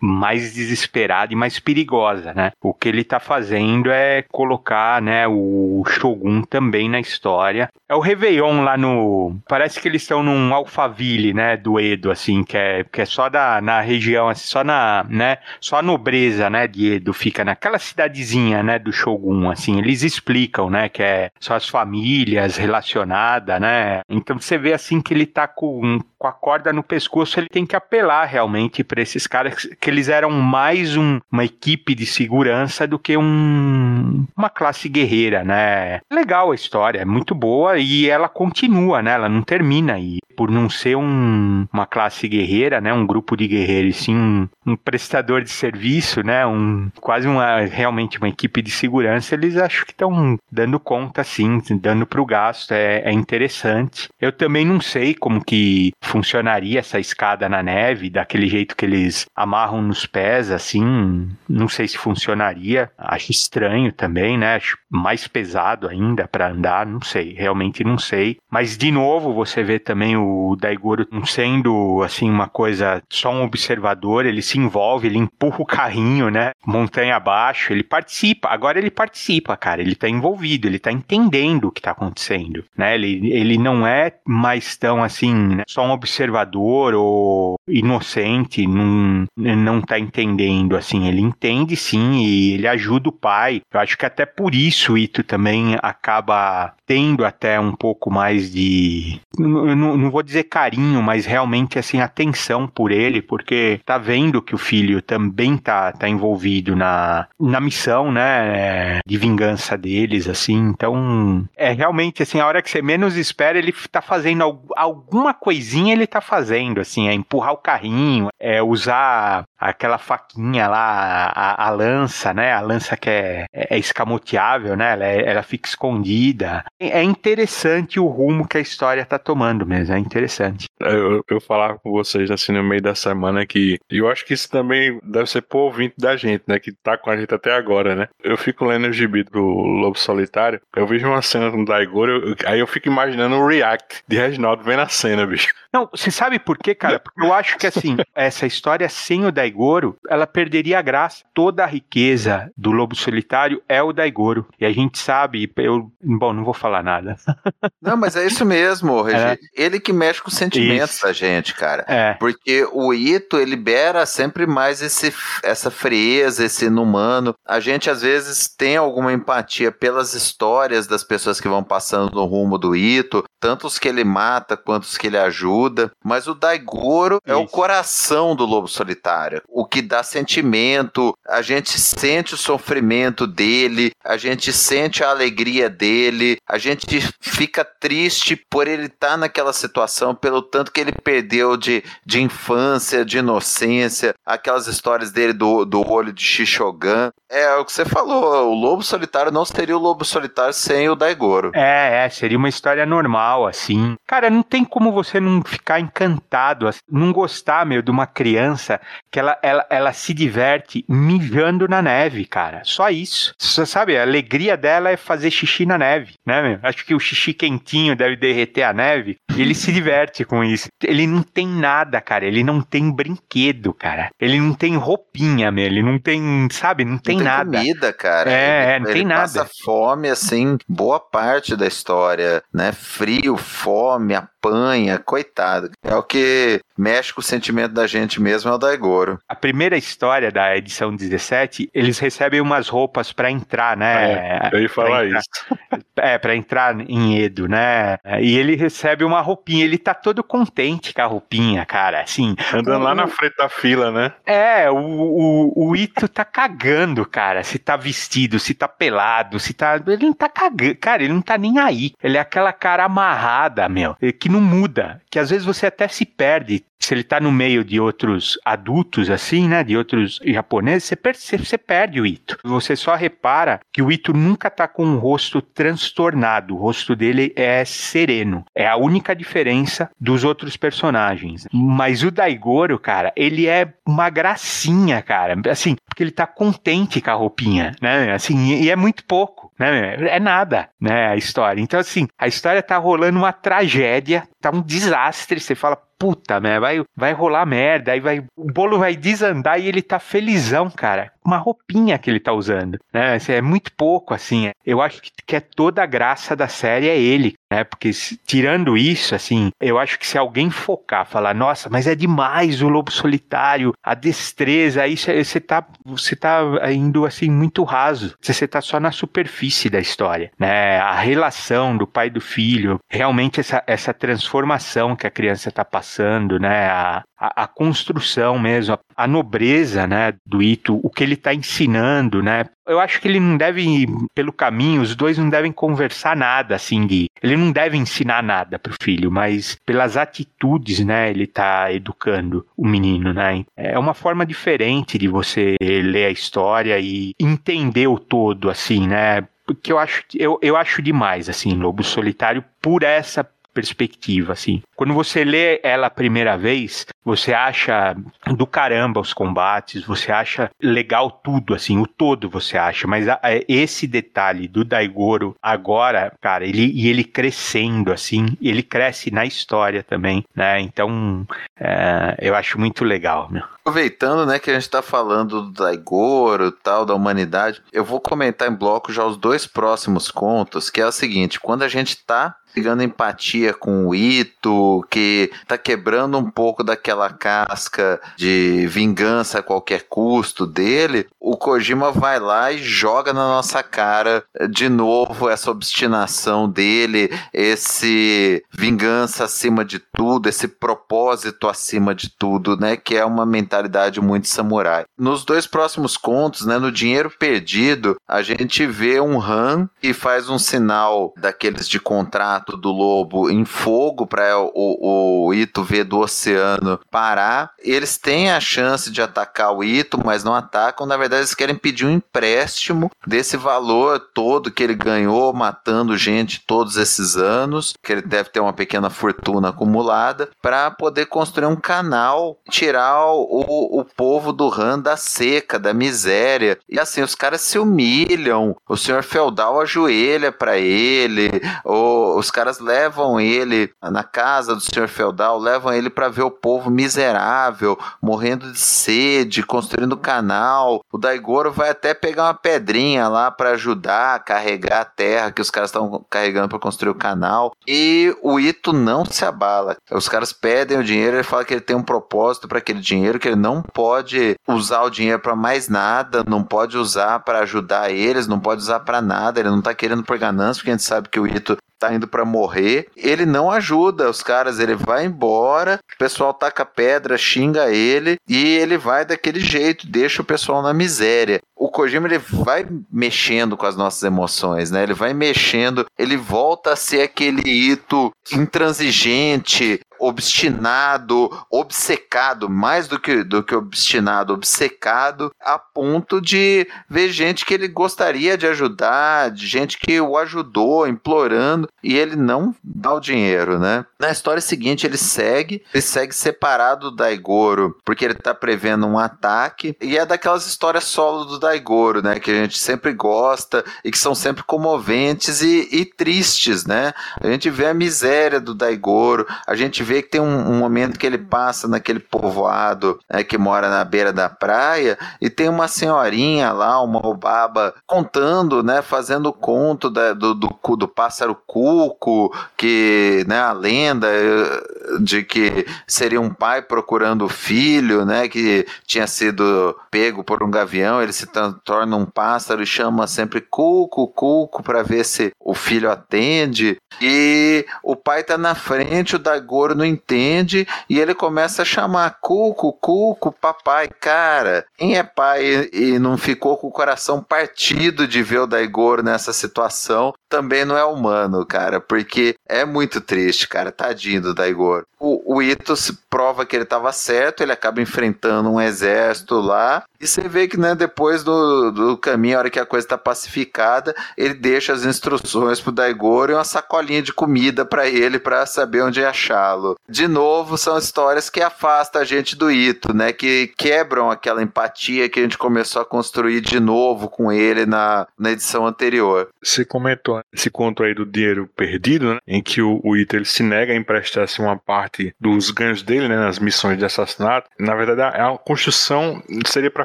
mais 0.00 0.54
desesperada 0.54 1.32
e 1.32 1.36
mais 1.36 1.60
perigosa, 1.60 2.34
né? 2.34 2.50
O 2.60 2.74
que 2.74 2.88
ele 2.88 3.02
está 3.02 3.20
fazendo 3.20 3.90
é 3.90 4.22
colocar, 4.22 5.00
né, 5.00 5.26
o 5.28 5.84
Shogun 5.86 6.42
também 6.42 6.88
na 6.88 6.98
história. 6.98 7.68
É 7.88 7.94
o 7.94 8.00
Réveillon 8.00 8.62
lá 8.62 8.76
no... 8.76 9.36
Parece 9.48 9.80
que 9.80 9.86
eles 9.86 10.02
estão 10.02 10.22
num 10.22 10.52
Alphaville, 10.52 11.32
né, 11.32 11.56
do 11.56 11.78
Edo, 11.78 12.10
assim, 12.10 12.42
que 12.42 12.56
é, 12.56 12.84
que 12.84 13.00
é 13.00 13.04
só 13.04 13.28
da, 13.28 13.60
na 13.60 13.80
região, 13.80 14.28
assim, 14.28 14.46
só 14.46 14.64
na, 14.64 15.06
né, 15.08 15.38
só 15.60 15.76
a 15.76 15.82
nobreza, 15.82 16.50
né, 16.50 16.66
de 16.66 16.94
Edo 16.94 17.12
fica 17.12 17.44
naquela 17.44 17.78
cidadezinha, 17.78 18.62
né, 18.62 18.78
do 18.78 18.92
Shogun, 18.92 19.50
assim, 19.50 19.78
eles 19.78 20.02
explicam, 20.02 20.68
né, 20.68 20.88
que 20.88 21.02
é 21.02 21.30
só 21.38 21.54
as 21.54 21.68
famílias 21.68 22.56
relacionadas, 22.56 23.60
né? 23.60 24.00
Então 24.08 24.38
você 24.38 24.58
vê, 24.58 24.72
assim, 24.72 25.00
que 25.00 25.14
ele 25.14 25.26
tá 25.26 25.46
com, 25.46 26.00
com 26.24 26.28
a 26.28 26.32
corda 26.32 26.72
no 26.72 26.82
pescoço, 26.82 27.38
ele 27.38 27.50
tem 27.50 27.66
que 27.66 27.76
apelar 27.76 28.24
realmente 28.24 28.82
para 28.82 29.02
esses 29.02 29.26
caras 29.26 29.68
que 29.78 29.90
eles 29.90 30.08
eram 30.08 30.30
mais 30.30 30.96
um, 30.96 31.20
uma 31.30 31.44
equipe 31.44 31.94
de 31.94 32.06
segurança 32.06 32.86
do 32.86 32.98
que 32.98 33.14
um, 33.14 34.24
uma 34.34 34.48
classe 34.48 34.88
guerreira, 34.88 35.44
né? 35.44 36.00
Legal 36.10 36.50
a 36.50 36.54
história, 36.54 37.00
é 37.00 37.04
muito 37.04 37.34
boa 37.34 37.76
e 37.76 38.08
ela 38.08 38.26
continua, 38.26 39.02
né? 39.02 39.12
Ela 39.12 39.28
não 39.28 39.42
termina 39.42 39.94
aí. 39.94 40.18
Por 40.34 40.50
não 40.50 40.68
ser 40.68 40.96
um, 40.96 41.66
uma 41.72 41.86
classe 41.86 42.26
guerreira, 42.26 42.80
né? 42.80 42.92
Um 42.92 43.06
grupo 43.06 43.36
de 43.36 43.46
guerreiros, 43.46 43.96
sim, 43.98 44.16
um, 44.16 44.48
um 44.66 44.76
prestador 44.76 45.42
de 45.42 45.50
serviço, 45.50 46.24
né? 46.24 46.44
Um, 46.44 46.90
quase 47.00 47.28
uma, 47.28 47.60
realmente 47.60 48.18
uma 48.18 48.28
equipe 48.28 48.62
de 48.62 48.70
segurança, 48.70 49.34
eles 49.34 49.56
acho 49.56 49.84
que 49.84 49.92
estão 49.92 50.36
dando 50.50 50.80
conta, 50.80 51.22
sim, 51.22 51.60
dando 51.80 52.04
para 52.04 52.20
o 52.20 52.26
gasto, 52.26 52.72
é, 52.72 53.02
é 53.04 53.12
interessante. 53.12 54.08
Eu 54.20 54.32
também 54.32 54.64
não 54.64 54.80
sei 54.80 55.14
como 55.14 55.44
que 55.44 55.92
funcionaria 56.14 56.78
essa 56.78 57.00
escada 57.00 57.48
na 57.48 57.60
neve, 57.60 58.08
daquele 58.08 58.46
jeito 58.46 58.76
que 58.76 58.84
eles 58.84 59.26
amarram 59.34 59.82
nos 59.82 60.06
pés, 60.06 60.48
assim, 60.48 61.28
não 61.48 61.66
sei 61.66 61.88
se 61.88 61.98
funcionaria. 61.98 62.88
Acho 62.96 63.32
estranho 63.32 63.92
também, 63.92 64.38
né? 64.38 64.54
Acho 64.54 64.78
mais 64.88 65.26
pesado 65.26 65.88
ainda 65.88 66.28
para 66.28 66.52
andar, 66.52 66.86
não 66.86 67.00
sei, 67.00 67.34
realmente 67.34 67.82
não 67.82 67.98
sei. 67.98 68.36
Mas 68.48 68.78
de 68.78 68.92
novo 68.92 69.34
você 69.34 69.64
vê 69.64 69.80
também 69.80 70.16
o, 70.16 70.56
Daigoro 70.56 71.04
sendo, 71.26 72.00
assim, 72.04 72.30
uma 72.30 72.46
coisa, 72.46 73.02
só 73.10 73.32
um 73.32 73.42
observador, 73.42 74.24
ele 74.24 74.40
se 74.40 74.56
envolve, 74.56 75.08
ele 75.08 75.18
empurra 75.18 75.62
o 75.62 75.66
carrinho, 75.66 76.30
né? 76.30 76.52
Montanha 76.64 77.16
abaixo, 77.16 77.72
ele 77.72 77.82
participa. 77.82 78.50
Agora 78.50 78.78
ele 78.78 78.90
participa, 78.90 79.56
cara, 79.56 79.80
ele 79.80 79.96
tá 79.96 80.08
envolvido, 80.08 80.68
ele 80.68 80.78
tá 80.78 80.92
entendendo 80.92 81.64
o 81.64 81.72
que 81.72 81.82
tá 81.82 81.90
acontecendo, 81.90 82.64
né? 82.78 82.94
Ele, 82.94 83.32
ele 83.32 83.58
não 83.58 83.84
é 83.84 84.12
mais 84.24 84.76
tão, 84.76 85.02
assim, 85.02 85.34
né? 85.34 85.64
só 85.66 85.84
um 85.84 85.90
observador 86.04 86.94
ou 86.94 87.56
inocente, 87.66 88.66
não, 88.66 89.26
não 89.36 89.80
tá 89.80 89.98
entendendo, 89.98 90.76
assim, 90.76 91.08
ele 91.08 91.20
entende 91.20 91.76
sim 91.76 92.22
e 92.22 92.54
ele 92.54 92.68
ajuda 92.68 93.08
o 93.08 93.12
pai. 93.12 93.62
Eu 93.72 93.80
acho 93.80 93.96
que 93.96 94.06
até 94.06 94.26
por 94.26 94.54
isso 94.54 94.92
o 94.92 94.98
Ito 94.98 95.22
também 95.24 95.76
acaba 95.82 96.74
tendo 96.86 97.24
até 97.24 97.58
um 97.58 97.72
pouco 97.72 98.10
mais 98.10 98.52
de. 98.52 99.20
Não, 99.38 99.74
não, 99.74 100.10
vou 100.10 100.22
dizer 100.22 100.44
carinho, 100.44 101.02
mas 101.02 101.24
realmente 101.24 101.78
assim, 101.78 102.00
atenção 102.00 102.66
por 102.66 102.90
ele, 102.90 103.22
porque 103.22 103.80
tá 103.84 103.98
vendo 103.98 104.42
que 104.42 104.54
o 104.54 104.58
filho 104.58 105.00
também 105.00 105.56
tá, 105.56 105.92
tá 105.92 106.08
envolvido 106.08 106.76
na, 106.76 107.26
na 107.40 107.60
missão, 107.60 108.12
né? 108.12 108.98
De 109.06 109.16
vingança 109.16 109.76
deles, 109.76 110.28
assim. 110.28 110.54
Então, 110.54 111.48
é 111.56 111.72
realmente 111.72 112.22
assim, 112.22 112.38
a 112.38 112.46
hora 112.46 112.62
que 112.62 112.70
você 112.70 112.82
menos 112.82 113.16
espera, 113.16 113.58
ele 113.58 113.72
tá 113.90 114.02
fazendo 114.02 114.60
alguma 114.76 115.32
coisinha, 115.32 115.93
ele 115.94 116.06
tá 116.06 116.20
fazendo, 116.20 116.80
assim, 116.80 117.08
é 117.08 117.12
empurrar 117.12 117.52
o 117.52 117.58
carrinho, 117.58 118.28
é 118.38 118.62
usar 118.62 119.44
aquela 119.58 119.96
faquinha 119.96 120.68
lá, 120.68 121.32
a, 121.34 121.66
a 121.66 121.70
lança, 121.70 122.34
né? 122.34 122.52
A 122.52 122.60
lança 122.60 122.96
que 122.96 123.08
é, 123.08 123.46
é 123.52 123.78
escamoteável, 123.78 124.76
né? 124.76 124.92
Ela, 124.92 125.06
é, 125.06 125.30
ela 125.30 125.42
fica 125.42 125.68
escondida. 125.68 126.64
É 126.78 127.02
interessante 127.02 127.98
o 127.98 128.06
rumo 128.06 128.46
que 128.46 128.58
a 128.58 128.60
história 128.60 129.04
tá 129.06 129.18
tomando 129.18 129.64
mesmo, 129.64 129.94
é 129.94 129.98
interessante. 129.98 130.66
Eu, 130.80 131.22
eu 131.28 131.40
falava 131.40 131.78
com 131.78 131.90
vocês 131.90 132.30
assim 132.30 132.52
no 132.52 132.62
meio 132.62 132.82
da 132.82 132.94
semana 132.94 133.46
que 133.46 133.78
eu 133.90 134.08
acho 134.08 134.24
que 134.26 134.34
isso 134.34 134.50
também 134.50 134.98
deve 135.02 135.28
ser 135.30 135.42
por 135.42 135.60
ouvinte 135.60 135.94
da 135.96 136.16
gente, 136.16 136.44
né? 136.46 136.58
Que 136.58 136.72
tá 136.72 136.98
com 136.98 137.10
a 137.10 137.16
gente 137.16 137.34
até 137.34 137.54
agora, 137.54 137.94
né? 137.94 138.08
Eu 138.22 138.36
fico 138.36 138.64
lendo 138.64 138.88
o 138.88 138.92
gibi 138.92 139.24
do 139.24 139.40
Lobo 139.40 139.98
Solitário, 139.98 140.60
eu 140.76 140.86
vejo 140.86 141.06
uma 141.06 141.22
cena 141.22 141.50
com 141.50 141.62
o 141.62 141.64
Daigoro, 141.64 142.28
eu, 142.28 142.36
aí 142.46 142.60
eu 142.60 142.66
fico 142.66 142.88
imaginando 142.88 143.36
o 143.36 143.46
react 143.46 144.02
de 144.06 144.16
Reginaldo 144.16 144.62
vendo 144.62 144.80
a 144.80 144.88
cena, 144.88 145.26
bicho. 145.26 145.54
Não, 145.74 145.88
você 145.90 146.08
sabe 146.08 146.38
por 146.38 146.56
quê, 146.56 146.72
cara? 146.72 147.00
Porque 147.00 147.20
eu 147.20 147.32
acho 147.32 147.58
que 147.58 147.66
assim, 147.66 147.96
essa 148.14 148.46
história 148.46 148.88
sem 148.88 149.26
o 149.26 149.32
Daigoro, 149.32 149.96
ela 150.08 150.24
perderia 150.24 150.78
a 150.78 150.82
graça. 150.82 151.24
Toda 151.34 151.64
a 151.64 151.66
riqueza 151.66 152.48
do 152.56 152.70
Lobo 152.70 152.94
Solitário 152.94 153.60
é 153.68 153.82
o 153.82 153.92
Daigoro. 153.92 154.46
E 154.60 154.64
a 154.64 154.70
gente 154.70 154.98
sabe, 154.98 155.50
eu, 155.56 155.90
bom, 156.00 156.32
não 156.32 156.44
vou 156.44 156.54
falar 156.54 156.84
nada. 156.84 157.16
Não, 157.82 157.96
mas 157.96 158.16
é 158.16 158.24
isso 158.24 158.44
mesmo, 158.44 159.00
Regi. 159.02 159.18
É. 159.18 159.38
Ele 159.54 159.80
que 159.80 159.92
mexe 159.92 160.22
com 160.22 160.28
os 160.28 160.36
sentimentos 160.36 160.96
isso. 160.96 161.04
da 161.04 161.12
gente, 161.12 161.54
cara. 161.54 161.84
É. 161.88 162.14
Porque 162.14 162.66
o 162.72 162.94
Ito, 162.94 163.38
ele 163.38 163.54
libera 163.54 164.04
sempre 164.04 164.46
mais 164.46 164.82
esse, 164.82 165.14
essa 165.42 165.70
frieza, 165.70 166.44
esse 166.44 166.66
inumano. 166.66 167.34
A 167.46 167.60
gente 167.60 167.88
às 167.88 168.02
vezes 168.02 168.48
tem 168.48 168.76
alguma 168.76 169.12
empatia 169.12 169.70
pelas 169.70 170.12
histórias 170.12 170.86
das 170.86 171.04
pessoas 171.04 171.40
que 171.40 171.48
vão 171.48 171.62
passando 171.62 172.12
no 172.12 172.24
rumo 172.24 172.58
do 172.58 172.74
Ito, 172.74 173.24
tanto 173.40 173.66
os 173.66 173.78
que 173.78 173.88
ele 173.88 174.04
mata 174.04 174.56
quanto 174.56 174.84
os 174.84 174.98
que 174.98 175.06
ele 175.06 175.18
ajuda. 175.18 175.63
Mas 176.02 176.26
o 176.26 176.34
Daigoro 176.34 177.20
Isso. 177.24 177.34
é 177.34 177.36
o 177.36 177.46
coração 177.46 178.34
do 178.34 178.44
lobo 178.44 178.68
solitário, 178.68 179.42
o 179.48 179.64
que 179.64 179.82
dá 179.82 180.02
sentimento. 180.02 181.16
A 181.26 181.42
gente 181.42 181.78
sente 181.78 182.34
o 182.34 182.38
sofrimento 182.38 183.26
dele, 183.26 183.92
a 184.04 184.16
gente 184.16 184.52
sente 184.52 185.02
a 185.02 185.10
alegria 185.10 185.68
dele, 185.68 186.38
a 186.48 186.58
gente 186.58 187.00
fica 187.20 187.64
triste 187.64 188.36
por 188.50 188.68
ele 188.68 188.86
estar 188.86 189.10
tá 189.10 189.16
naquela 189.16 189.52
situação, 189.52 190.14
pelo 190.14 190.42
tanto 190.42 190.72
que 190.72 190.80
ele 190.80 190.92
perdeu 190.92 191.56
de, 191.56 191.82
de 192.04 192.22
infância, 192.22 193.04
de 193.04 193.18
inocência, 193.18 194.14
aquelas 194.24 194.66
histórias 194.66 195.10
dele 195.10 195.32
do, 195.32 195.64
do 195.64 195.86
olho 195.90 196.12
de 196.12 196.22
Shishogan. 196.22 197.10
É 197.30 197.54
o 197.56 197.64
que 197.64 197.72
você 197.72 197.84
falou, 197.84 198.50
o 198.50 198.54
lobo 198.54 198.82
solitário 198.82 199.32
não 199.32 199.44
seria 199.44 199.76
o 199.76 199.80
lobo 199.80 200.04
solitário 200.04 200.52
sem 200.52 200.88
o 200.88 200.94
Daigoro. 200.94 201.50
É, 201.54 202.04
é, 202.04 202.08
seria 202.08 202.38
uma 202.38 202.48
história 202.48 202.86
normal 202.86 203.46
assim. 203.46 203.96
Cara, 204.06 204.30
não 204.30 204.42
tem 204.42 204.64
como 204.64 204.92
você 204.92 205.18
não 205.18 205.42
ficar 205.54 205.80
encantado, 205.80 206.68
assim, 206.68 206.80
não 206.90 207.12
gostar, 207.12 207.64
meu, 207.64 207.82
de 207.82 207.90
uma 207.90 208.06
criança 208.06 208.80
que 209.10 209.18
ela, 209.18 209.38
ela, 209.42 209.66
ela 209.70 209.92
se 209.92 210.12
diverte 210.12 210.84
mijando 210.88 211.68
na 211.68 211.80
neve, 211.80 212.24
cara. 212.26 212.62
Só 212.64 212.90
isso. 212.90 213.34
Você 213.38 213.64
sabe, 213.64 213.96
a 213.96 214.02
alegria 214.02 214.56
dela 214.56 214.90
é 214.90 214.96
fazer 214.96 215.30
xixi 215.30 215.64
na 215.64 215.78
neve, 215.78 216.14
né, 216.26 216.42
meu? 216.42 216.58
Acho 216.62 216.84
que 216.84 216.94
o 216.94 217.00
xixi 217.00 217.32
quentinho 217.32 217.96
deve 217.96 218.16
derreter 218.16 218.62
a 218.62 218.72
neve 218.72 219.16
e 219.34 219.42
ele 219.42 219.54
se 219.54 219.72
diverte 219.72 220.24
com 220.24 220.42
isso. 220.44 220.68
Ele 220.82 221.06
não 221.06 221.22
tem 221.22 221.46
nada, 221.46 222.00
cara. 222.00 222.24
Ele 222.24 222.42
não 222.42 222.60
tem 222.60 222.90
brinquedo, 222.90 223.72
cara. 223.72 224.10
Ele 224.20 224.38
não 224.40 224.54
tem 224.54 224.76
roupinha, 224.76 225.50
meu. 225.50 225.64
Ele 225.64 225.82
não 225.82 225.98
tem, 225.98 226.48
sabe, 226.50 226.84
não 226.84 226.98
tem, 226.98 227.16
não 227.16 227.24
tem 227.24 227.32
nada. 227.32 227.58
comida, 227.58 227.92
cara. 227.92 228.30
É, 228.30 228.76
ele, 228.76 228.78
não 228.80 228.90
ele 228.90 228.98
tem 228.98 229.06
nada. 229.06 229.20
passa 229.22 229.50
fome, 229.62 230.08
assim, 230.08 230.58
boa 230.68 231.00
parte 231.00 231.56
da 231.56 231.66
história, 231.66 232.42
né? 232.52 232.72
Frio, 232.72 233.36
fome, 233.36 234.14
apanha, 234.14 234.98
coitado. 234.98 235.43
É 235.82 235.94
o 235.94 236.02
que 236.02 236.60
mexe 236.76 237.12
com 237.12 237.20
o 237.20 237.24
sentimento 237.24 237.72
da 237.72 237.86
gente 237.86 238.20
mesmo, 238.20 238.50
é 238.50 238.54
o 238.54 238.58
Daigoro. 238.58 239.18
A 239.28 239.34
primeira 239.34 239.76
história 239.76 240.30
da 240.30 240.56
edição 240.56 240.94
17, 240.94 241.70
eles 241.72 241.98
recebem 241.98 242.40
umas 242.40 242.68
roupas 242.68 243.12
para 243.12 243.30
entrar, 243.30 243.76
né? 243.76 244.12
É, 244.12 244.50
eu 244.52 244.60
ia 244.60 244.68
falar 244.68 245.06
entrar, 245.06 245.20
isso. 245.20 245.80
É, 245.96 246.18
para 246.18 246.34
entrar 246.34 246.78
em 246.80 247.22
Edo, 247.22 247.48
né? 247.48 247.98
E 248.20 248.36
ele 248.36 248.56
recebe 248.56 249.04
uma 249.04 249.20
roupinha, 249.20 249.64
ele 249.64 249.78
tá 249.78 249.94
todo 249.94 250.22
contente 250.24 250.92
com 250.92 251.00
a 251.00 251.06
roupinha, 251.06 251.64
cara, 251.64 252.02
assim. 252.02 252.34
Andando 252.52 252.80
o, 252.80 252.84
lá 252.84 252.94
na 252.94 253.06
frente 253.06 253.36
da 253.36 253.48
fila, 253.48 253.90
né? 253.90 254.12
É, 254.26 254.70
o, 254.70 254.76
o, 254.76 255.68
o 255.68 255.76
Ito 255.76 256.08
tá 256.08 256.24
cagando, 256.24 257.06
cara, 257.06 257.42
se 257.44 257.58
tá 257.58 257.76
vestido, 257.76 258.38
se 258.38 258.54
tá 258.54 258.66
pelado, 258.66 259.38
se 259.38 259.54
tá... 259.54 259.80
Ele 259.86 260.06
não 260.06 260.12
tá 260.12 260.28
cagando, 260.28 260.76
cara, 260.76 261.02
ele 261.02 261.12
não 261.12 261.22
tá 261.22 261.38
nem 261.38 261.58
aí. 261.58 261.92
Ele 262.02 262.16
é 262.16 262.20
aquela 262.20 262.52
cara 262.52 262.84
amarrada, 262.84 263.68
meu, 263.68 263.96
que 264.18 264.28
não 264.28 264.40
muda, 264.40 265.00
que 265.10 265.18
às 265.18 265.30
vezes 265.30 265.44
você 265.44 265.66
até 265.66 265.86
se 265.88 266.04
perde 266.04 266.64
se 266.78 266.92
ele 266.92 267.00
está 267.00 267.18
no 267.18 267.32
meio 267.32 267.64
de 267.64 267.80
outros 267.80 268.38
adultos, 268.44 269.08
assim, 269.10 269.48
né, 269.48 269.64
de 269.64 269.76
outros 269.76 270.20
japoneses, 270.24 270.84
você, 270.84 270.96
percebe, 270.96 271.44
você 271.44 271.58
perde 271.58 272.00
o 272.00 272.06
Ito. 272.06 272.38
Você 272.44 272.76
só 272.76 272.94
repara 272.94 273.60
que 273.72 273.82
o 273.82 273.90
Ito 273.90 274.12
nunca 274.12 274.48
está 274.48 274.68
com 274.68 274.84
o 274.94 274.98
rosto 274.98 275.40
transtornado, 275.40 276.54
o 276.54 276.58
rosto 276.58 276.94
dele 276.94 277.32
é 277.36 277.64
sereno. 277.64 278.44
É 278.54 278.66
a 278.66 278.76
única 278.76 279.14
diferença 279.14 279.90
dos 279.98 280.24
outros 280.24 280.56
personagens. 280.56 281.46
Mas 281.52 282.02
o 282.02 282.10
Daigoro, 282.10 282.78
cara, 282.78 283.12
ele 283.16 283.46
é 283.46 283.72
uma 283.86 284.10
gracinha, 284.10 285.00
cara. 285.02 285.34
Assim, 285.50 285.76
porque 285.88 286.02
ele 286.02 286.10
tá 286.10 286.26
contente 286.26 287.00
com 287.00 287.10
a 287.10 287.14
roupinha, 287.14 287.72
né? 287.80 288.12
Assim, 288.12 288.62
e 288.62 288.70
é 288.70 288.76
muito 288.76 289.04
pouco, 289.04 289.52
né? 289.58 289.96
É 290.08 290.20
nada, 290.20 290.68
né? 290.80 291.08
A 291.08 291.16
história. 291.16 291.60
Então, 291.60 291.80
assim, 291.80 292.06
a 292.18 292.26
história 292.26 292.62
tá 292.62 292.76
rolando 292.76 293.18
uma 293.18 293.32
tragédia, 293.32 294.28
tá 294.40 294.50
um 294.50 294.60
desastre. 294.60 295.40
Você 295.40 295.54
fala, 295.54 295.78
puta, 295.98 296.40
né? 296.40 296.58
Vai, 296.60 296.82
vai 296.96 297.12
rolar 297.12 297.46
merda, 297.46 297.92
aí 297.92 298.00
vai, 298.00 298.24
o 298.36 298.52
bolo 298.52 298.78
vai 298.78 298.96
desandar 298.96 299.60
e 299.60 299.66
ele 299.66 299.82
tá 299.82 299.98
felizão, 299.98 300.70
cara. 300.70 301.12
Uma 301.24 301.38
roupinha 301.38 301.98
que 301.98 302.10
ele 302.10 302.20
tá 302.20 302.32
usando, 302.32 302.78
né? 302.92 303.16
É 303.28 303.40
muito 303.40 303.72
pouco, 303.72 304.12
assim. 304.12 304.50
Eu 304.64 304.82
acho 304.82 305.00
que 305.26 305.34
é 305.34 305.40
toda 305.40 305.82
a 305.82 305.86
graça 305.86 306.36
da 306.36 306.48
série 306.48 306.86
é 306.86 306.98
ele, 306.98 307.34
né? 307.50 307.64
Porque 307.64 307.90
tirando 308.26 308.76
isso, 308.76 309.14
assim, 309.14 309.50
eu 309.58 309.78
acho 309.78 309.98
que 309.98 310.06
se 310.06 310.18
alguém 310.18 310.50
focar, 310.50 311.06
falar, 311.06 311.34
nossa, 311.34 311.70
mas 311.70 311.86
é 311.86 311.94
demais 311.94 312.60
o 312.60 312.68
lobo 312.68 312.90
solitário, 312.90 313.72
a 313.82 313.94
destreza, 313.94 314.82
aí 314.82 314.96
você 314.96 315.40
tá, 315.40 315.66
você 315.82 316.14
tá 316.14 316.42
indo, 316.70 317.06
assim, 317.06 317.30
muito 317.30 317.62
raso. 317.64 318.14
Você 318.20 318.46
tá 318.46 318.60
só 318.60 318.78
na 318.78 318.92
superfície 318.92 319.70
da 319.70 319.80
história, 319.80 320.30
né? 320.38 320.78
A 320.78 321.00
relação 321.00 321.74
do 321.74 321.86
pai 321.86 322.08
e 322.08 322.10
do 322.10 322.20
filho, 322.20 322.78
realmente 322.90 323.40
essa, 323.40 323.62
essa 323.66 323.94
transformação 323.94 324.94
que 324.94 325.06
a 325.06 325.10
criança 325.10 325.50
tá 325.50 325.64
passando 325.64 325.83
passando, 325.84 326.40
né? 326.40 326.66
A, 326.66 327.04
a, 327.18 327.44
a 327.44 327.46
construção 327.46 328.38
mesmo, 328.38 328.74
a, 328.74 329.04
a, 329.04 329.06
nobreza, 329.06 329.86
né? 329.86 330.14
Do 330.24 330.42
Ito, 330.42 330.80
o 330.82 330.88
que 330.88 331.04
ele 331.04 331.14
está 331.14 331.34
ensinando, 331.34 332.22
né? 332.22 332.46
Eu 332.66 332.80
acho 332.80 332.98
que 333.00 333.06
ele 333.06 333.20
não 333.20 333.36
deve 333.36 333.60
ir 333.60 333.88
pelo 334.14 334.32
caminho, 334.32 334.80
os 334.80 334.96
dois 334.96 335.18
não 335.18 335.28
devem 335.28 335.52
conversar 335.52 336.16
nada, 336.16 336.54
assim, 336.54 336.86
de, 336.86 337.10
ele 337.22 337.36
não 337.36 337.52
deve 337.52 337.76
ensinar 337.76 338.22
nada 338.22 338.58
pro 338.58 338.74
filho, 338.82 339.10
mas 339.10 339.58
pelas 339.66 339.98
atitudes, 339.98 340.80
né? 340.80 341.10
Ele 341.10 341.24
está 341.24 341.70
educando 341.70 342.46
o 342.56 342.66
menino, 342.66 343.12
né? 343.12 343.44
É 343.54 343.78
uma 343.78 343.92
forma 343.92 344.24
diferente 344.24 344.96
de 344.96 345.06
você 345.06 345.56
ler 345.60 346.06
a 346.06 346.10
história 346.10 346.78
e 346.80 347.12
entender 347.20 347.86
o 347.86 347.98
todo, 347.98 348.48
assim, 348.48 348.88
né? 348.88 349.24
que 349.60 349.70
eu 349.70 349.78
acho, 349.78 350.02
eu, 350.14 350.38
eu 350.40 350.56
acho 350.56 350.80
demais, 350.80 351.28
assim, 351.28 351.52
Lobo 351.52 351.82
Solitário, 351.82 352.42
por 352.62 352.82
essa 352.82 353.28
perspectiva, 353.54 354.32
assim. 354.32 354.60
Quando 354.74 354.92
você 354.92 355.24
lê 355.24 355.60
ela 355.62 355.86
a 355.86 355.90
primeira 355.90 356.36
vez, 356.36 356.84
você 357.04 357.32
acha 357.32 357.96
do 358.36 358.46
caramba 358.46 359.00
os 359.00 359.12
combates, 359.12 359.84
você 359.84 360.10
acha 360.10 360.50
legal 360.60 361.10
tudo, 361.10 361.54
assim, 361.54 361.78
o 361.78 361.86
todo 361.86 362.28
você 362.28 362.58
acha, 362.58 362.86
mas 362.86 363.08
a, 363.08 363.20
a, 363.22 363.30
esse 363.48 363.86
detalhe 363.86 364.48
do 364.48 364.64
Daigoro 364.64 365.36
agora, 365.40 366.12
cara, 366.20 366.44
ele 366.44 366.72
e 366.74 366.88
ele 366.88 367.04
crescendo, 367.04 367.92
assim, 367.92 368.36
ele 368.40 368.62
cresce 368.62 369.10
na 369.10 369.24
história 369.24 369.82
também, 369.82 370.24
né? 370.34 370.60
Então, 370.60 371.26
é, 371.58 372.16
eu 372.20 372.34
acho 372.34 372.58
muito 372.58 372.84
legal, 372.84 373.28
meu. 373.30 373.44
Aproveitando, 373.60 374.26
né, 374.26 374.38
que 374.38 374.50
a 374.50 374.54
gente 374.54 374.68
tá 374.68 374.82
falando 374.82 375.42
do 375.42 375.52
Daigoro, 375.52 376.52
tal, 376.52 376.84
da 376.84 376.94
humanidade, 376.94 377.62
eu 377.72 377.84
vou 377.84 378.00
comentar 378.00 378.50
em 378.50 378.54
bloco 378.54 378.92
já 378.92 379.04
os 379.04 379.16
dois 379.16 379.46
próximos 379.46 380.10
contos, 380.10 380.68
que 380.68 380.80
é 380.80 380.86
o 380.86 380.92
seguinte, 380.92 381.40
quando 381.40 381.62
a 381.62 381.68
gente 381.68 381.96
tá 382.04 382.36
pegando 382.54 382.82
empatia 382.82 383.52
com 383.52 383.88
o 383.88 383.94
Ito, 383.94 384.86
que 384.88 385.30
tá 385.46 385.58
quebrando 385.58 386.16
um 386.16 386.30
pouco 386.30 386.62
daquela 386.62 387.10
casca 387.10 388.00
de 388.16 388.66
vingança 388.68 389.40
a 389.40 389.42
qualquer 389.42 389.86
custo 389.88 390.46
dele, 390.46 391.06
o 391.18 391.36
Kojima 391.36 391.90
vai 391.90 392.20
lá 392.20 392.52
e 392.52 392.58
joga 392.58 393.12
na 393.12 393.26
nossa 393.26 393.62
cara 393.62 394.24
de 394.50 394.68
novo 394.68 395.28
essa 395.28 395.50
obstinação 395.50 396.48
dele, 396.48 397.10
esse 397.32 398.44
vingança 398.52 399.24
acima 399.24 399.64
de 399.64 399.78
tudo, 399.78 400.28
esse 400.28 400.46
propósito 400.46 401.48
acima 401.48 401.94
de 401.94 402.08
tudo, 402.08 402.56
né, 402.56 402.76
que 402.76 402.94
é 402.94 403.04
uma 403.04 403.26
mentalidade 403.26 404.00
muito 404.00 404.28
samurai. 404.28 404.84
Nos 404.96 405.24
dois 405.24 405.46
próximos 405.46 405.96
contos, 405.96 406.46
né, 406.46 406.58
no 406.58 406.70
Dinheiro 406.70 407.10
Perdido, 407.18 407.96
a 408.06 408.22
gente 408.22 408.66
vê 408.66 409.00
um 409.00 409.20
Han 409.20 409.68
que 409.80 409.92
faz 409.92 410.28
um 410.28 410.38
sinal 410.38 411.12
daqueles 411.16 411.68
de 411.68 411.80
contrato 411.80 412.43
do 412.52 412.70
lobo 412.70 413.30
em 413.30 413.44
fogo 413.44 414.06
para 414.06 414.38
o, 414.38 415.26
o 415.26 415.34
Ito 415.34 415.62
ver 415.62 415.84
do 415.84 415.98
oceano 415.98 416.78
parar. 416.90 417.52
Eles 417.58 417.98
têm 417.98 418.30
a 418.30 418.40
chance 418.40 418.90
de 418.90 419.02
atacar 419.02 419.52
o 419.52 419.64
Ito, 419.64 420.00
mas 420.04 420.22
não 420.24 420.34
atacam. 420.34 420.86
Na 420.86 420.96
verdade, 420.96 421.22
eles 421.22 421.34
querem 421.34 421.56
pedir 421.56 421.86
um 421.86 421.90
empréstimo 421.90 422.90
desse 423.06 423.36
valor 423.36 423.98
todo 423.98 424.50
que 424.50 424.62
ele 424.62 424.74
ganhou 424.74 425.32
matando 425.32 425.96
gente 425.96 426.42
todos 426.46 426.76
esses 426.76 427.16
anos, 427.16 427.74
que 427.82 427.92
ele 427.92 428.02
deve 428.02 428.30
ter 428.30 428.40
uma 428.40 428.52
pequena 428.52 428.90
fortuna 428.90 429.48
acumulada, 429.48 430.28
para 430.40 430.70
poder 430.70 431.06
construir 431.06 431.46
um 431.46 431.56
canal, 431.56 432.38
tirar 432.50 433.12
o, 433.12 433.80
o 433.80 433.84
povo 433.96 434.32
do 434.32 434.52
Han 434.52 434.78
da 434.78 434.96
seca, 434.96 435.58
da 435.58 435.72
miséria. 435.74 436.58
E 436.68 436.78
assim, 436.78 437.02
os 437.02 437.14
caras 437.14 437.40
se 437.40 437.58
humilham, 437.58 438.56
o 438.68 438.76
senhor 438.76 439.02
feudal 439.02 439.60
ajoelha 439.60 440.32
para 440.32 440.58
ele, 440.58 441.30
os 441.64 442.30
caras 442.34 442.58
levam 442.58 443.20
ele 443.20 443.70
na 443.80 444.02
casa 444.02 444.56
do 444.56 444.60
senhor 444.60 444.88
feudal, 444.88 445.38
levam 445.38 445.72
ele 445.72 445.88
para 445.88 446.08
ver 446.08 446.22
o 446.22 446.30
povo 446.30 446.68
miserável, 446.68 447.78
morrendo 448.02 448.50
de 448.50 448.58
sede, 448.58 449.44
construindo 449.44 449.96
canal. 449.96 450.80
O 450.92 450.98
Daigoro 450.98 451.52
vai 451.52 451.70
até 451.70 451.94
pegar 451.94 452.24
uma 452.24 452.34
pedrinha 452.34 453.06
lá 453.06 453.30
para 453.30 453.50
ajudar 453.50 454.16
a 454.16 454.18
carregar 454.18 454.80
a 454.80 454.84
terra 454.84 455.30
que 455.30 455.40
os 455.40 455.48
caras 455.48 455.70
estão 455.70 456.04
carregando 456.10 456.48
para 456.48 456.58
construir 456.58 456.90
o 456.90 456.96
canal. 456.96 457.52
E 457.68 458.12
o 458.20 458.40
Ito 458.40 458.72
não 458.72 459.04
se 459.04 459.24
abala. 459.24 459.76
Os 459.92 460.08
caras 460.08 460.32
pedem 460.32 460.78
o 460.78 460.84
dinheiro, 460.84 461.16
ele 461.16 461.22
fala 461.22 461.44
que 461.44 461.54
ele 461.54 461.60
tem 461.60 461.76
um 461.76 461.82
propósito 461.82 462.48
para 462.48 462.58
aquele 462.58 462.80
dinheiro, 462.80 463.20
que 463.20 463.28
ele 463.28 463.36
não 463.36 463.62
pode 463.62 464.34
usar 464.48 464.82
o 464.82 464.90
dinheiro 464.90 465.20
para 465.20 465.36
mais 465.36 465.68
nada, 465.68 466.24
não 466.26 466.42
pode 466.42 466.76
usar 466.76 467.20
para 467.20 467.40
ajudar 467.40 467.92
eles, 467.92 468.26
não 468.26 468.40
pode 468.40 468.60
usar 468.60 468.80
para 468.80 469.00
nada, 469.00 469.38
ele 469.38 469.50
não 469.50 469.62
tá 469.62 469.72
querendo 469.72 470.02
por 470.02 470.18
ganância, 470.18 470.60
porque 470.60 470.70
a 470.70 470.74
gente 470.74 470.82
sabe 470.82 471.08
que 471.08 471.20
o 471.20 471.26
Ito 471.26 471.56
tá 471.78 471.92
indo 471.92 472.08
para 472.08 472.24
morrer, 472.24 472.88
ele 472.96 473.26
não 473.26 473.50
ajuda 473.50 474.08
os 474.08 474.22
caras, 474.22 474.58
ele 474.58 474.74
vai 474.74 475.04
embora, 475.04 475.78
o 475.94 475.98
pessoal 475.98 476.32
taca 476.32 476.64
pedra, 476.64 477.18
xinga 477.18 477.70
ele 477.70 478.16
e 478.28 478.56
ele 478.56 478.76
vai 478.76 479.04
daquele 479.04 479.40
jeito, 479.40 479.86
deixa 479.86 480.22
o 480.22 480.24
pessoal 480.24 480.62
na 480.62 480.72
miséria. 480.72 481.40
O 481.56 481.70
Kojima 481.70 482.08
ele 482.08 482.18
vai 482.18 482.66
mexendo 482.90 483.56
com 483.56 483.66
as 483.66 483.76
nossas 483.76 484.02
emoções, 484.02 484.70
né? 484.70 484.82
Ele 484.82 484.94
vai 484.94 485.14
mexendo, 485.14 485.86
ele 485.98 486.16
volta 486.16 486.72
a 486.72 486.76
ser 486.76 487.02
aquele 487.02 487.48
Ito 487.48 488.10
intransigente, 488.32 489.80
obstinado, 489.98 491.30
obcecado, 491.50 492.48
mais 492.48 492.88
do 492.88 492.98
que, 492.98 493.22
do 493.22 493.42
que 493.42 493.54
obstinado, 493.54 494.32
obcecado, 494.32 495.32
a 495.40 495.58
ponto 495.58 496.20
de 496.20 496.66
ver 496.88 497.10
gente 497.10 497.44
que 497.44 497.54
ele 497.54 497.68
gostaria 497.68 498.36
de 498.36 498.46
ajudar, 498.46 499.30
de 499.30 499.46
gente 499.46 499.78
que 499.78 500.00
o 500.00 500.16
ajudou, 500.16 500.86
implorando, 500.86 501.68
e 501.82 501.96
ele 501.96 502.16
não 502.16 502.54
dá 502.62 502.92
o 502.92 503.00
dinheiro, 503.00 503.58
né? 503.58 503.84
Na 504.04 504.10
história 504.10 504.42
seguinte, 504.42 504.86
ele 504.86 504.98
segue, 504.98 505.62
ele 505.72 505.80
segue 505.80 506.14
separado 506.14 506.90
do 506.90 506.96
Daigoro, 506.96 507.74
porque 507.86 508.04
ele 508.04 508.12
tá 508.12 508.34
prevendo 508.34 508.86
um 508.86 508.98
ataque, 508.98 509.74
e 509.80 509.96
é 509.96 510.04
daquelas 510.04 510.46
histórias 510.46 510.84
solo 510.84 511.24
do 511.24 511.38
Daigoro, 511.38 512.02
né? 512.02 512.20
Que 512.20 512.30
a 512.30 512.34
gente 512.34 512.58
sempre 512.58 512.92
gosta 512.92 513.64
e 513.82 513.90
que 513.90 513.96
são 513.96 514.14
sempre 514.14 514.42
comoventes 514.42 515.40
e, 515.40 515.70
e 515.72 515.86
tristes, 515.86 516.66
né? 516.66 516.92
A 517.18 517.28
gente 517.28 517.48
vê 517.48 517.64
a 517.64 517.72
miséria 517.72 518.38
do 518.38 518.54
Daigoro, 518.54 519.26
a 519.46 519.54
gente 519.54 519.82
vê 519.82 520.02
que 520.02 520.10
tem 520.10 520.20
um, 520.20 520.50
um 520.50 520.58
momento 520.58 520.98
que 520.98 521.06
ele 521.06 521.16
passa 521.16 521.66
naquele 521.66 521.98
povoado 521.98 523.00
né, 523.10 523.24
que 523.24 523.38
mora 523.38 523.70
na 523.70 523.86
beira 523.86 524.12
da 524.12 524.28
praia 524.28 524.98
e 525.18 525.30
tem 525.30 525.48
uma 525.48 525.66
senhorinha 525.66 526.52
lá, 526.52 526.78
uma 526.82 527.06
obaba, 527.06 527.72
contando, 527.86 528.62
né, 528.62 528.82
fazendo 528.82 529.32
conto 529.32 529.88
da, 529.88 530.12
do, 530.12 530.34
do, 530.34 530.76
do 530.76 530.88
pássaro 530.88 531.34
cuco, 531.46 532.30
que, 532.54 533.24
né, 533.26 533.40
a 533.40 533.52
lenda 533.52 533.93
eh, 534.02 534.98
de 535.00 535.22
que 535.22 535.66
seria 535.86 536.20
um 536.20 536.32
pai 536.32 536.62
procurando 536.62 537.24
o 537.24 537.28
filho, 537.28 538.04
né, 538.04 538.28
que 538.28 538.66
tinha 538.86 539.06
sido 539.06 539.76
pego 539.90 540.24
por 540.24 540.42
um 540.42 540.50
gavião, 540.50 541.02
ele 541.02 541.12
se 541.12 541.26
torna 541.64 541.96
um 541.96 542.06
pássaro 542.06 542.62
e 542.62 542.66
chama 542.66 543.06
sempre 543.06 543.40
cuco, 543.40 544.08
cuco 544.08 544.62
para 544.62 544.82
ver 544.82 545.04
se 545.04 545.32
o 545.38 545.54
filho 545.54 545.90
atende. 545.90 546.76
E 547.00 547.66
o 547.82 547.96
pai 547.96 548.22
tá 548.22 548.38
na 548.38 548.54
frente, 548.54 549.16
o 549.16 549.18
Dagoro 549.18 549.74
não 549.74 549.84
entende 549.84 550.66
e 550.88 550.98
ele 550.98 551.14
começa 551.14 551.62
a 551.62 551.64
chamar 551.64 552.18
Cuco, 552.20 552.72
Cuco, 552.72 553.32
papai. 553.32 553.88
Cara, 554.00 554.64
quem 554.76 554.96
é 554.96 555.02
pai 555.02 555.68
e 555.72 555.98
não 555.98 556.16
ficou 556.16 556.56
com 556.56 556.68
o 556.68 556.72
coração 556.72 557.22
partido 557.22 558.06
de 558.06 558.22
ver 558.22 558.40
o 558.40 558.46
Daigoro 558.46 559.02
nessa 559.02 559.32
situação, 559.32 560.12
também 560.28 560.64
não 560.64 560.76
é 560.76 560.84
humano, 560.84 561.44
cara, 561.46 561.80
porque 561.80 562.34
é 562.48 562.64
muito 562.64 563.00
triste, 563.00 563.48
cara, 563.48 563.70
tadinho 563.84 564.22
do 564.22 564.34
Daigoro. 564.34 564.86
O, 564.98 565.36
o 565.36 565.42
Ito 565.42 565.74
prova 566.08 566.46
que 566.46 566.56
ele 566.56 566.62
estava 566.62 566.90
certo, 566.92 567.42
ele 567.42 567.52
acaba 567.52 567.82
enfrentando 567.82 568.48
um 568.48 568.60
exército 568.60 569.34
lá, 569.36 569.82
e 570.00 570.06
você 570.06 570.22
vê 570.28 570.46
que, 570.46 570.58
né, 570.58 570.74
depois 570.74 571.22
do, 571.22 571.70
do 571.70 571.96
caminho, 571.96 572.36
a 572.36 572.40
hora 572.40 572.50
que 572.50 572.58
a 572.58 572.66
coisa 572.66 572.86
está 572.86 572.96
pacificada, 572.96 573.94
ele 574.16 574.34
deixa 574.34 574.72
as 574.72 574.84
instruções 574.84 575.60
pro 575.60 575.72
Daigoro 575.72 576.32
e 576.32 576.34
uma 576.34 576.44
sacolinha 576.44 577.02
de 577.02 577.12
comida 577.12 577.64
para 577.64 577.86
ele 577.88 578.18
para 578.18 578.46
saber 578.46 578.82
onde 578.82 579.04
achá-lo. 579.04 579.76
De 579.88 580.06
novo, 580.06 580.56
são 580.56 580.78
histórias 580.78 581.28
que 581.28 581.40
afastam 581.40 582.00
a 582.00 582.04
gente 582.04 582.36
do 582.36 582.50
Ito, 582.50 582.94
né, 582.94 583.12
que 583.12 583.52
quebram 583.56 584.10
aquela 584.10 584.42
empatia 584.42 585.08
que 585.08 585.20
a 585.20 585.22
gente 585.22 585.38
começou 585.38 585.82
a 585.82 585.86
construir 585.86 586.40
de 586.40 586.60
novo 586.60 587.08
com 587.08 587.30
ele 587.32 587.66
na, 587.66 588.06
na 588.18 588.30
edição 588.30 588.66
anterior. 588.66 589.28
Você 589.42 589.64
comentou 589.64 590.22
esse 590.32 590.50
conto 590.50 590.82
aí 590.82 590.94
do 590.94 591.04
dinheiro 591.04 591.48
perdido, 591.56 592.14
né? 592.14 592.18
Em 592.26 592.42
que 592.42 592.62
o, 592.62 592.80
o 592.84 592.96
Ito 592.96 593.16
ele 593.16 593.24
se 593.24 593.42
nega 593.42 593.63
a 593.72 593.76
emprestar 593.76 594.24
assim, 594.24 594.42
uma 594.42 594.56
parte 594.56 595.14
dos 595.20 595.50
ganhos 595.50 595.82
dele, 595.82 596.08
né? 596.08 596.16
Nas 596.16 596.38
missões 596.38 596.78
de 596.78 596.84
assassinato. 596.84 597.48
Na 597.58 597.74
verdade, 597.74 598.16
é 598.16 598.22
a 598.22 598.36
construção 598.38 599.22
seria 599.46 599.70
para 599.70 599.84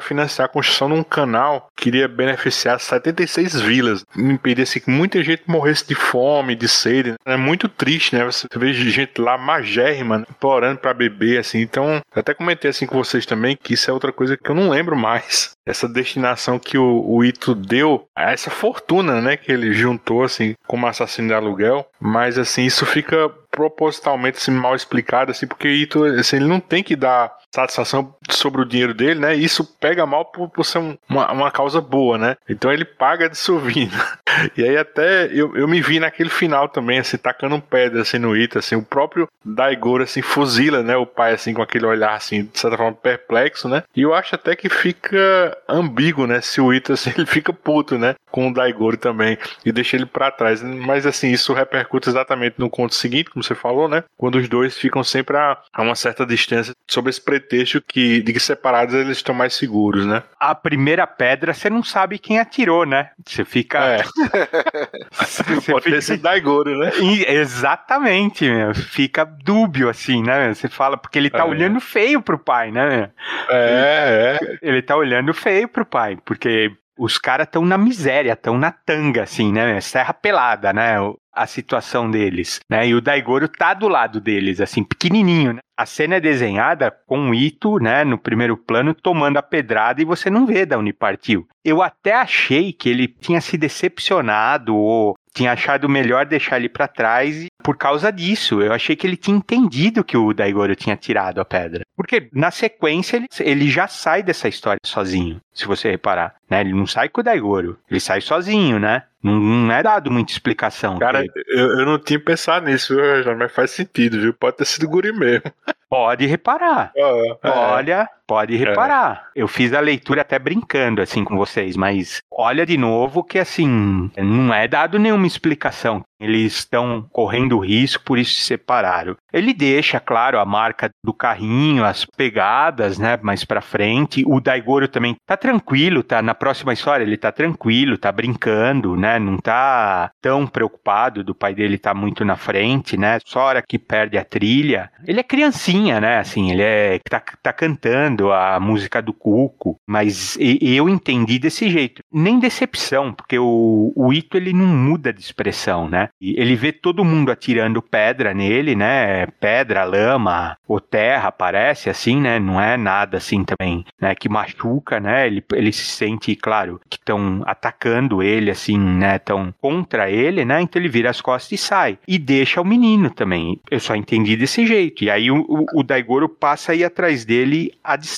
financiar 0.00 0.46
a 0.46 0.52
construção 0.52 0.88
de 0.88 0.94
um 0.94 1.02
canal 1.02 1.68
que 1.76 1.88
iria 1.88 2.08
beneficiar 2.08 2.78
76 2.78 3.60
vilas, 3.60 4.04
impedir 4.16 4.62
assim, 4.62 4.80
que 4.80 4.90
muita 4.90 5.22
gente 5.22 5.42
morresse 5.46 5.86
de 5.86 5.94
fome, 5.94 6.54
de 6.54 6.68
sede. 6.68 7.14
É 7.24 7.36
muito 7.36 7.68
triste, 7.68 8.14
né? 8.14 8.24
Você 8.24 8.46
vê 8.56 8.72
gente 8.72 9.20
lá 9.20 9.36
magérrima, 9.38 10.18
né? 10.18 10.24
implorando 10.30 10.80
para 10.80 10.94
beber, 10.94 11.38
assim. 11.38 11.60
Então, 11.60 12.00
até 12.14 12.34
comentei 12.34 12.70
assim 12.70 12.86
com 12.86 12.96
vocês 12.96 13.26
também 13.26 13.56
que 13.56 13.74
isso 13.74 13.90
é 13.90 13.94
outra 13.94 14.12
coisa 14.12 14.36
que 14.36 14.50
eu 14.50 14.54
não 14.54 14.70
lembro 14.70 14.96
mais. 14.96 15.52
Essa 15.66 15.88
destinação 15.88 16.58
que 16.58 16.78
o, 16.78 17.04
o 17.06 17.24
Ito 17.24 17.54
deu 17.54 18.06
a 18.16 18.32
essa 18.32 18.50
fortuna, 18.50 19.20
né? 19.20 19.36
Que 19.36 19.52
ele 19.52 19.72
juntou 19.72 20.22
assim, 20.22 20.54
como 20.66 20.86
assassino 20.86 21.28
de 21.28 21.34
aluguel, 21.34 21.86
mas 22.00 22.38
assim, 22.38 22.64
isso 22.64 22.84
fica 22.86 23.30
propositalmente 23.50 24.38
assim, 24.38 24.52
mal 24.52 24.74
explicado, 24.74 25.30
assim, 25.30 25.46
porque 25.46 25.68
Ito, 25.68 26.04
assim, 26.04 26.36
ele 26.36 26.46
não 26.46 26.60
tem 26.60 26.82
que 26.82 26.94
dar 26.94 27.32
satisfação 27.52 28.14
sobre 28.30 28.62
o 28.62 28.64
dinheiro 28.64 28.94
dele, 28.94 29.20
né? 29.20 29.36
E 29.36 29.44
isso 29.44 29.64
pega 29.64 30.06
mal 30.06 30.24
por, 30.24 30.48
por 30.48 30.64
ser 30.64 30.78
um, 30.78 30.96
uma, 31.08 31.30
uma 31.32 31.50
causa 31.50 31.80
boa, 31.80 32.16
né? 32.16 32.36
Então 32.48 32.72
ele 32.72 32.84
paga 32.84 33.28
de 33.28 33.36
sovino. 33.36 33.92
E 34.56 34.62
aí 34.62 34.76
até 34.76 35.26
eu, 35.26 35.56
eu 35.56 35.66
me 35.66 35.82
vi 35.82 35.98
naquele 35.98 36.30
final 36.30 36.68
também, 36.68 37.00
assim, 37.00 37.18
tacando 37.18 37.60
pedra 37.60 38.02
assim 38.02 38.16
no 38.16 38.36
Ita, 38.36 38.60
assim, 38.60 38.76
o 38.76 38.82
próprio 38.82 39.28
Daigoro 39.44 40.04
assim 40.04 40.22
fuzila, 40.22 40.82
né, 40.82 40.96
o 40.96 41.04
pai 41.04 41.34
assim 41.34 41.52
com 41.52 41.60
aquele 41.60 41.84
olhar 41.84 42.14
assim, 42.14 42.44
de 42.44 42.58
certa 42.58 42.76
forma 42.76 42.92
perplexo, 42.92 43.68
né? 43.68 43.82
E 43.94 44.02
eu 44.02 44.14
acho 44.14 44.34
até 44.36 44.54
que 44.54 44.68
fica 44.68 45.56
ambíguo, 45.68 46.26
né, 46.26 46.40
se 46.40 46.60
o 46.60 46.72
Ita 46.72 46.92
assim, 46.92 47.10
ele 47.18 47.26
fica 47.26 47.52
puto, 47.52 47.98
né, 47.98 48.14
com 48.30 48.48
o 48.48 48.54
Daigoro 48.54 48.96
também 48.96 49.36
e 49.64 49.72
deixa 49.72 49.96
ele 49.96 50.06
para 50.06 50.30
trás. 50.30 50.62
Mas 50.62 51.06
assim, 51.06 51.30
isso 51.30 51.52
repercute 51.52 52.08
exatamente 52.08 52.54
no 52.58 52.70
conto 52.70 52.94
seguinte, 52.94 53.30
como 53.30 53.42
você 53.42 53.54
falou, 53.54 53.88
né? 53.88 54.04
Quando 54.16 54.36
os 54.36 54.48
dois 54.48 54.76
ficam 54.76 55.02
sempre 55.02 55.36
a, 55.36 55.58
a 55.72 55.82
uma 55.82 55.94
certa 55.94 56.24
distância 56.24 56.74
sob 56.88 57.10
esse 57.10 57.20
pretexto 57.40 57.80
que 57.82 58.22
de 58.22 58.32
que 58.32 58.40
separados 58.40 58.94
eles 58.94 59.16
estão 59.16 59.34
mais 59.34 59.54
seguros, 59.54 60.06
né? 60.06 60.22
A 60.38 60.54
primeira 60.54 61.06
pedra 61.06 61.52
você 61.52 61.68
não 61.68 61.82
sabe 61.82 62.18
quem 62.18 62.38
atirou, 62.38 62.84
né? 62.84 63.10
Você 63.26 63.44
fica 63.44 63.78
É. 63.78 64.02
você 65.12 65.72
Pode 65.72 65.84
ter 65.84 66.02
sido 66.02 66.22
Daigoro, 66.22 66.78
né? 66.78 66.92
Exatamente, 67.28 68.48
meu. 68.48 68.74
Fica 68.74 69.24
dúbio 69.24 69.88
assim, 69.88 70.22
né? 70.22 70.52
Você 70.54 70.68
fala, 70.68 70.96
porque 70.96 71.18
ele 71.18 71.30
tá 71.30 71.40
É. 71.40 71.44
olhando 71.44 71.80
feio 71.80 72.22
pro 72.22 72.38
pai, 72.38 72.70
né? 72.70 73.10
É, 73.48 74.38
é. 74.40 74.58
Ele 74.62 74.82
tá 74.82 74.96
olhando 74.96 75.32
feio 75.34 75.68
pro 75.68 75.84
pai, 75.84 76.18
porque 76.24 76.72
os 76.98 77.16
caras 77.18 77.46
estão 77.46 77.64
na 77.64 77.78
miséria, 77.78 78.32
estão 78.32 78.58
na 78.58 78.70
tanga, 78.70 79.22
assim, 79.22 79.52
né? 79.52 79.80
Serra 79.80 80.12
pelada, 80.12 80.72
né? 80.72 80.96
A 81.40 81.46
situação 81.46 82.10
deles, 82.10 82.60
né? 82.68 82.86
E 82.86 82.94
o 82.94 83.00
Daigoro 83.00 83.48
tá 83.48 83.72
do 83.72 83.88
lado 83.88 84.20
deles, 84.20 84.60
assim, 84.60 84.84
pequenininho, 84.84 85.54
né? 85.54 85.60
A 85.74 85.86
cena 85.86 86.16
é 86.16 86.20
desenhada 86.20 86.90
com 86.90 87.30
o 87.30 87.34
Ito, 87.34 87.78
né, 87.78 88.04
no 88.04 88.18
primeiro 88.18 88.54
plano, 88.54 88.92
tomando 88.92 89.38
a 89.38 89.42
pedrada 89.42 90.02
e 90.02 90.04
você 90.04 90.28
não 90.28 90.44
vê 90.44 90.66
da 90.66 90.76
onde 90.76 90.92
partiu. 90.92 91.48
Eu 91.64 91.80
até 91.80 92.12
achei 92.12 92.70
que 92.70 92.90
ele 92.90 93.08
tinha 93.08 93.40
se 93.40 93.56
decepcionado 93.56 94.76
ou 94.76 95.14
tinha 95.34 95.52
achado 95.52 95.88
melhor 95.88 96.26
deixar 96.26 96.58
ele 96.58 96.68
pra 96.68 96.86
trás 96.86 97.44
e 97.44 97.46
por 97.62 97.78
causa 97.78 98.12
disso. 98.12 98.60
Eu 98.60 98.74
achei 98.74 98.94
que 98.94 99.06
ele 99.06 99.16
tinha 99.16 99.36
entendido 99.36 100.04
que 100.04 100.18
o 100.18 100.34
Daigoro 100.34 100.76
tinha 100.76 100.96
tirado 100.96 101.40
a 101.40 101.44
pedra. 101.44 101.82
Porque 101.96 102.28
na 102.32 102.50
sequência 102.50 103.16
ele, 103.16 103.26
ele 103.40 103.70
já 103.70 103.88
sai 103.88 104.22
dessa 104.22 104.48
história 104.48 104.80
sozinho, 104.84 105.40
se 105.52 105.66
você 105.66 105.90
reparar. 105.90 106.34
Né? 106.48 106.60
Ele 106.60 106.74
não 106.74 106.86
sai 106.86 107.08
com 107.08 107.22
o 107.22 107.24
Daigoro, 107.24 107.78
ele 107.90 108.00
sai 108.00 108.20
sozinho, 108.20 108.78
né? 108.78 109.04
Não, 109.22 109.38
não 109.38 109.74
é 109.74 109.82
dado 109.82 110.10
muita 110.10 110.32
explicação. 110.32 110.98
Cara, 110.98 111.24
eu, 111.48 111.80
eu 111.80 111.86
não 111.86 111.98
tinha 111.98 112.18
pensado 112.18 112.66
nisso, 112.66 112.94
viu, 112.94 113.04
Rogério? 113.04 113.38
mas 113.38 113.52
faz 113.52 113.70
sentido, 113.70 114.18
viu? 114.20 114.32
Pode 114.32 114.56
ter 114.56 114.64
sido 114.64 114.88
guri 114.88 115.12
mesmo. 115.12 115.52
pode 115.88 116.24
reparar. 116.26 116.92
É. 116.96 117.36
Olha, 117.44 118.08
pode 118.30 118.54
reparar. 118.54 119.30
Eu 119.34 119.48
fiz 119.48 119.72
a 119.72 119.80
leitura 119.80 120.20
até 120.20 120.38
brincando 120.38 121.02
assim 121.02 121.24
com 121.24 121.36
vocês, 121.36 121.76
mas 121.76 122.22
olha 122.30 122.64
de 122.64 122.78
novo 122.78 123.24
que 123.24 123.40
assim, 123.40 124.08
não 124.16 124.54
é 124.54 124.68
dado 124.68 125.00
nenhuma 125.00 125.26
explicação. 125.26 126.04
Eles 126.20 126.52
estão 126.52 127.06
correndo 127.10 127.58
risco, 127.58 128.04
por 128.04 128.18
isso 128.18 128.34
se 128.34 128.44
separaram. 128.44 129.16
Ele 129.32 129.54
deixa, 129.54 129.98
claro, 129.98 130.38
a 130.38 130.44
marca 130.44 130.90
do 131.02 131.14
carrinho, 131.14 131.82
as 131.82 132.04
pegadas, 132.04 132.98
né, 132.98 133.18
mais 133.22 133.42
pra 133.42 133.62
frente. 133.62 134.22
O 134.26 134.38
Daigoro 134.38 134.86
também 134.86 135.16
tá 135.26 135.34
tranquilo, 135.34 136.02
tá 136.02 136.20
na 136.20 136.34
próxima 136.34 136.74
história, 136.74 137.04
ele 137.04 137.16
tá 137.16 137.32
tranquilo, 137.32 137.96
tá 137.96 138.12
brincando, 138.12 138.96
né, 138.96 139.18
não 139.18 139.38
tá 139.38 140.10
tão 140.20 140.46
preocupado 140.46 141.24
do 141.24 141.34
pai 141.34 141.54
dele 141.54 141.78
tá 141.78 141.94
muito 141.94 142.22
na 142.22 142.36
frente, 142.36 142.98
né? 142.98 143.18
Só 143.24 143.40
a 143.40 143.44
hora 143.44 143.62
que 143.66 143.78
perde 143.78 144.18
a 144.18 144.24
trilha. 144.24 144.90
Ele 145.06 145.20
é 145.20 145.24
criancinha, 145.24 146.00
né, 146.00 146.18
assim, 146.18 146.50
ele 146.50 146.62
é 146.62 146.98
tá, 147.08 147.22
tá 147.42 147.52
cantando 147.52 148.19
a 148.32 148.58
música 148.60 149.00
do 149.00 149.12
Cuco, 149.12 149.78
mas 149.86 150.36
eu 150.38 150.88
entendi 150.88 151.38
desse 151.38 151.70
jeito. 151.70 152.02
Nem 152.12 152.38
decepção, 152.38 153.12
porque 153.12 153.38
o, 153.38 153.92
o 153.94 154.12
Ito 154.12 154.36
ele 154.36 154.52
não 154.52 154.66
muda 154.66 155.12
de 155.12 155.20
expressão, 155.20 155.88
né? 155.88 156.08
Ele 156.20 156.54
vê 156.56 156.72
todo 156.72 157.04
mundo 157.04 157.30
atirando 157.30 157.82
pedra 157.82 158.34
nele, 158.34 158.74
né? 158.74 159.26
Pedra, 159.38 159.84
lama 159.84 160.56
ou 160.66 160.80
terra, 160.80 161.32
parece 161.32 161.88
assim, 161.88 162.20
né? 162.20 162.38
Não 162.38 162.60
é 162.60 162.76
nada 162.76 163.16
assim 163.18 163.44
também, 163.44 163.84
né? 164.00 164.14
Que 164.14 164.28
machuca, 164.28 165.00
né? 165.00 165.26
Ele, 165.26 165.44
ele 165.54 165.72
se 165.72 165.84
sente, 165.84 166.34
claro, 166.34 166.80
que 166.88 166.96
estão 166.96 167.42
atacando 167.46 168.22
ele, 168.22 168.50
assim, 168.50 168.78
né? 168.78 169.16
Estão 169.16 169.54
contra 169.60 170.10
ele, 170.10 170.44
né? 170.44 170.60
Então 170.60 170.80
ele 170.80 170.88
vira 170.88 171.10
as 171.10 171.20
costas 171.20 171.52
e 171.52 171.56
sai. 171.62 171.98
E 172.06 172.18
deixa 172.18 172.60
o 172.60 172.64
menino 172.64 173.10
também. 173.10 173.60
Eu 173.70 173.80
só 173.80 173.94
entendi 173.94 174.36
desse 174.36 174.66
jeito. 174.66 175.04
E 175.04 175.10
aí 175.10 175.30
o, 175.30 175.44
o, 175.48 175.80
o 175.80 175.82
Daigoro 175.82 176.28
passa 176.28 176.72
a 176.72 176.74
ir 176.74 176.84
atrás 176.84 177.24
dele 177.24 177.72
à 177.82 177.96
distância, 177.96 178.09